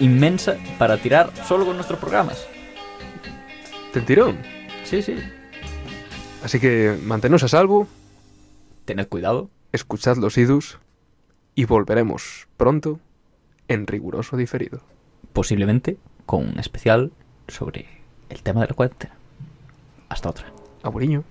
inmensa 0.00 0.56
para 0.78 0.96
tirar 0.96 1.30
solo 1.46 1.64
con 1.64 1.76
nuestros 1.76 1.98
programas. 1.98 2.46
del 3.92 4.04
tirón. 4.04 4.38
Sí, 4.84 5.02
sí. 5.02 5.16
Así 6.42 6.58
que 6.60 6.98
mantenos 7.04 7.42
a 7.42 7.48
salvo, 7.48 7.86
Tened 8.84 9.08
cuidado. 9.08 9.50
escuchad 9.72 10.16
los 10.16 10.36
idus 10.36 10.78
y 11.54 11.64
volveremos 11.64 12.48
pronto 12.56 12.98
en 13.68 13.86
riguroso 13.86 14.36
diferido. 14.36 14.80
Posiblemente 15.32 15.96
con 16.26 16.48
un 16.48 16.58
especial 16.58 17.12
sobre 17.48 17.86
el 18.28 18.42
tema 18.42 18.60
de 18.62 18.68
la 18.68 18.74
cuarentena. 18.74 19.14
Hasta 20.08 20.28
otra. 20.30 20.46
Aburiño. 20.82 21.24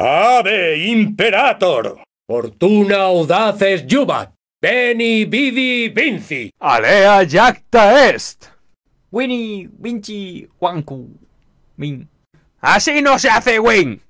Ave 0.00 0.76
Imperator! 0.92 1.98
Fortuna 2.28 2.98
audaces 3.10 3.84
jubat! 3.84 4.30
Beni 4.62 5.24
vidi 5.24 5.88
vinci! 5.88 6.52
Alea 6.60 7.24
jacta 7.24 8.08
est. 8.08 8.48
Winnie, 9.10 9.68
Vinci, 9.82 10.46
Juancu, 10.60 11.18
Min. 11.76 12.08
Así 12.60 13.02
no 13.02 13.18
se 13.18 13.28
hace 13.28 13.58
win. 13.58 14.00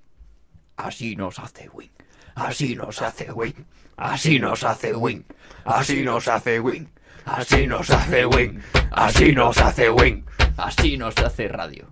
Así 0.76 1.16
nos 1.16 1.38
hace 1.38 1.70
Win. 1.72 1.90
Así 2.34 2.74
nos 2.74 3.00
hace 3.00 3.32
Win. 3.32 3.54
Así 3.96 4.38
nos 4.38 4.62
hace 4.62 4.92
Win. 4.94 5.24
Así 5.64 6.04
nos 6.04 6.28
hace 6.28 6.60
win. 6.60 6.88
Así 7.24 7.66
nos 7.66 7.90
hace 7.90 8.26
win. 8.26 8.62
Así 8.90 9.32
nos 9.32 9.58
hace 9.58 9.90
win. 9.90 10.24
Así 10.56 10.96
nos 10.98 11.16
hace 11.18 11.48
radio. 11.48 11.87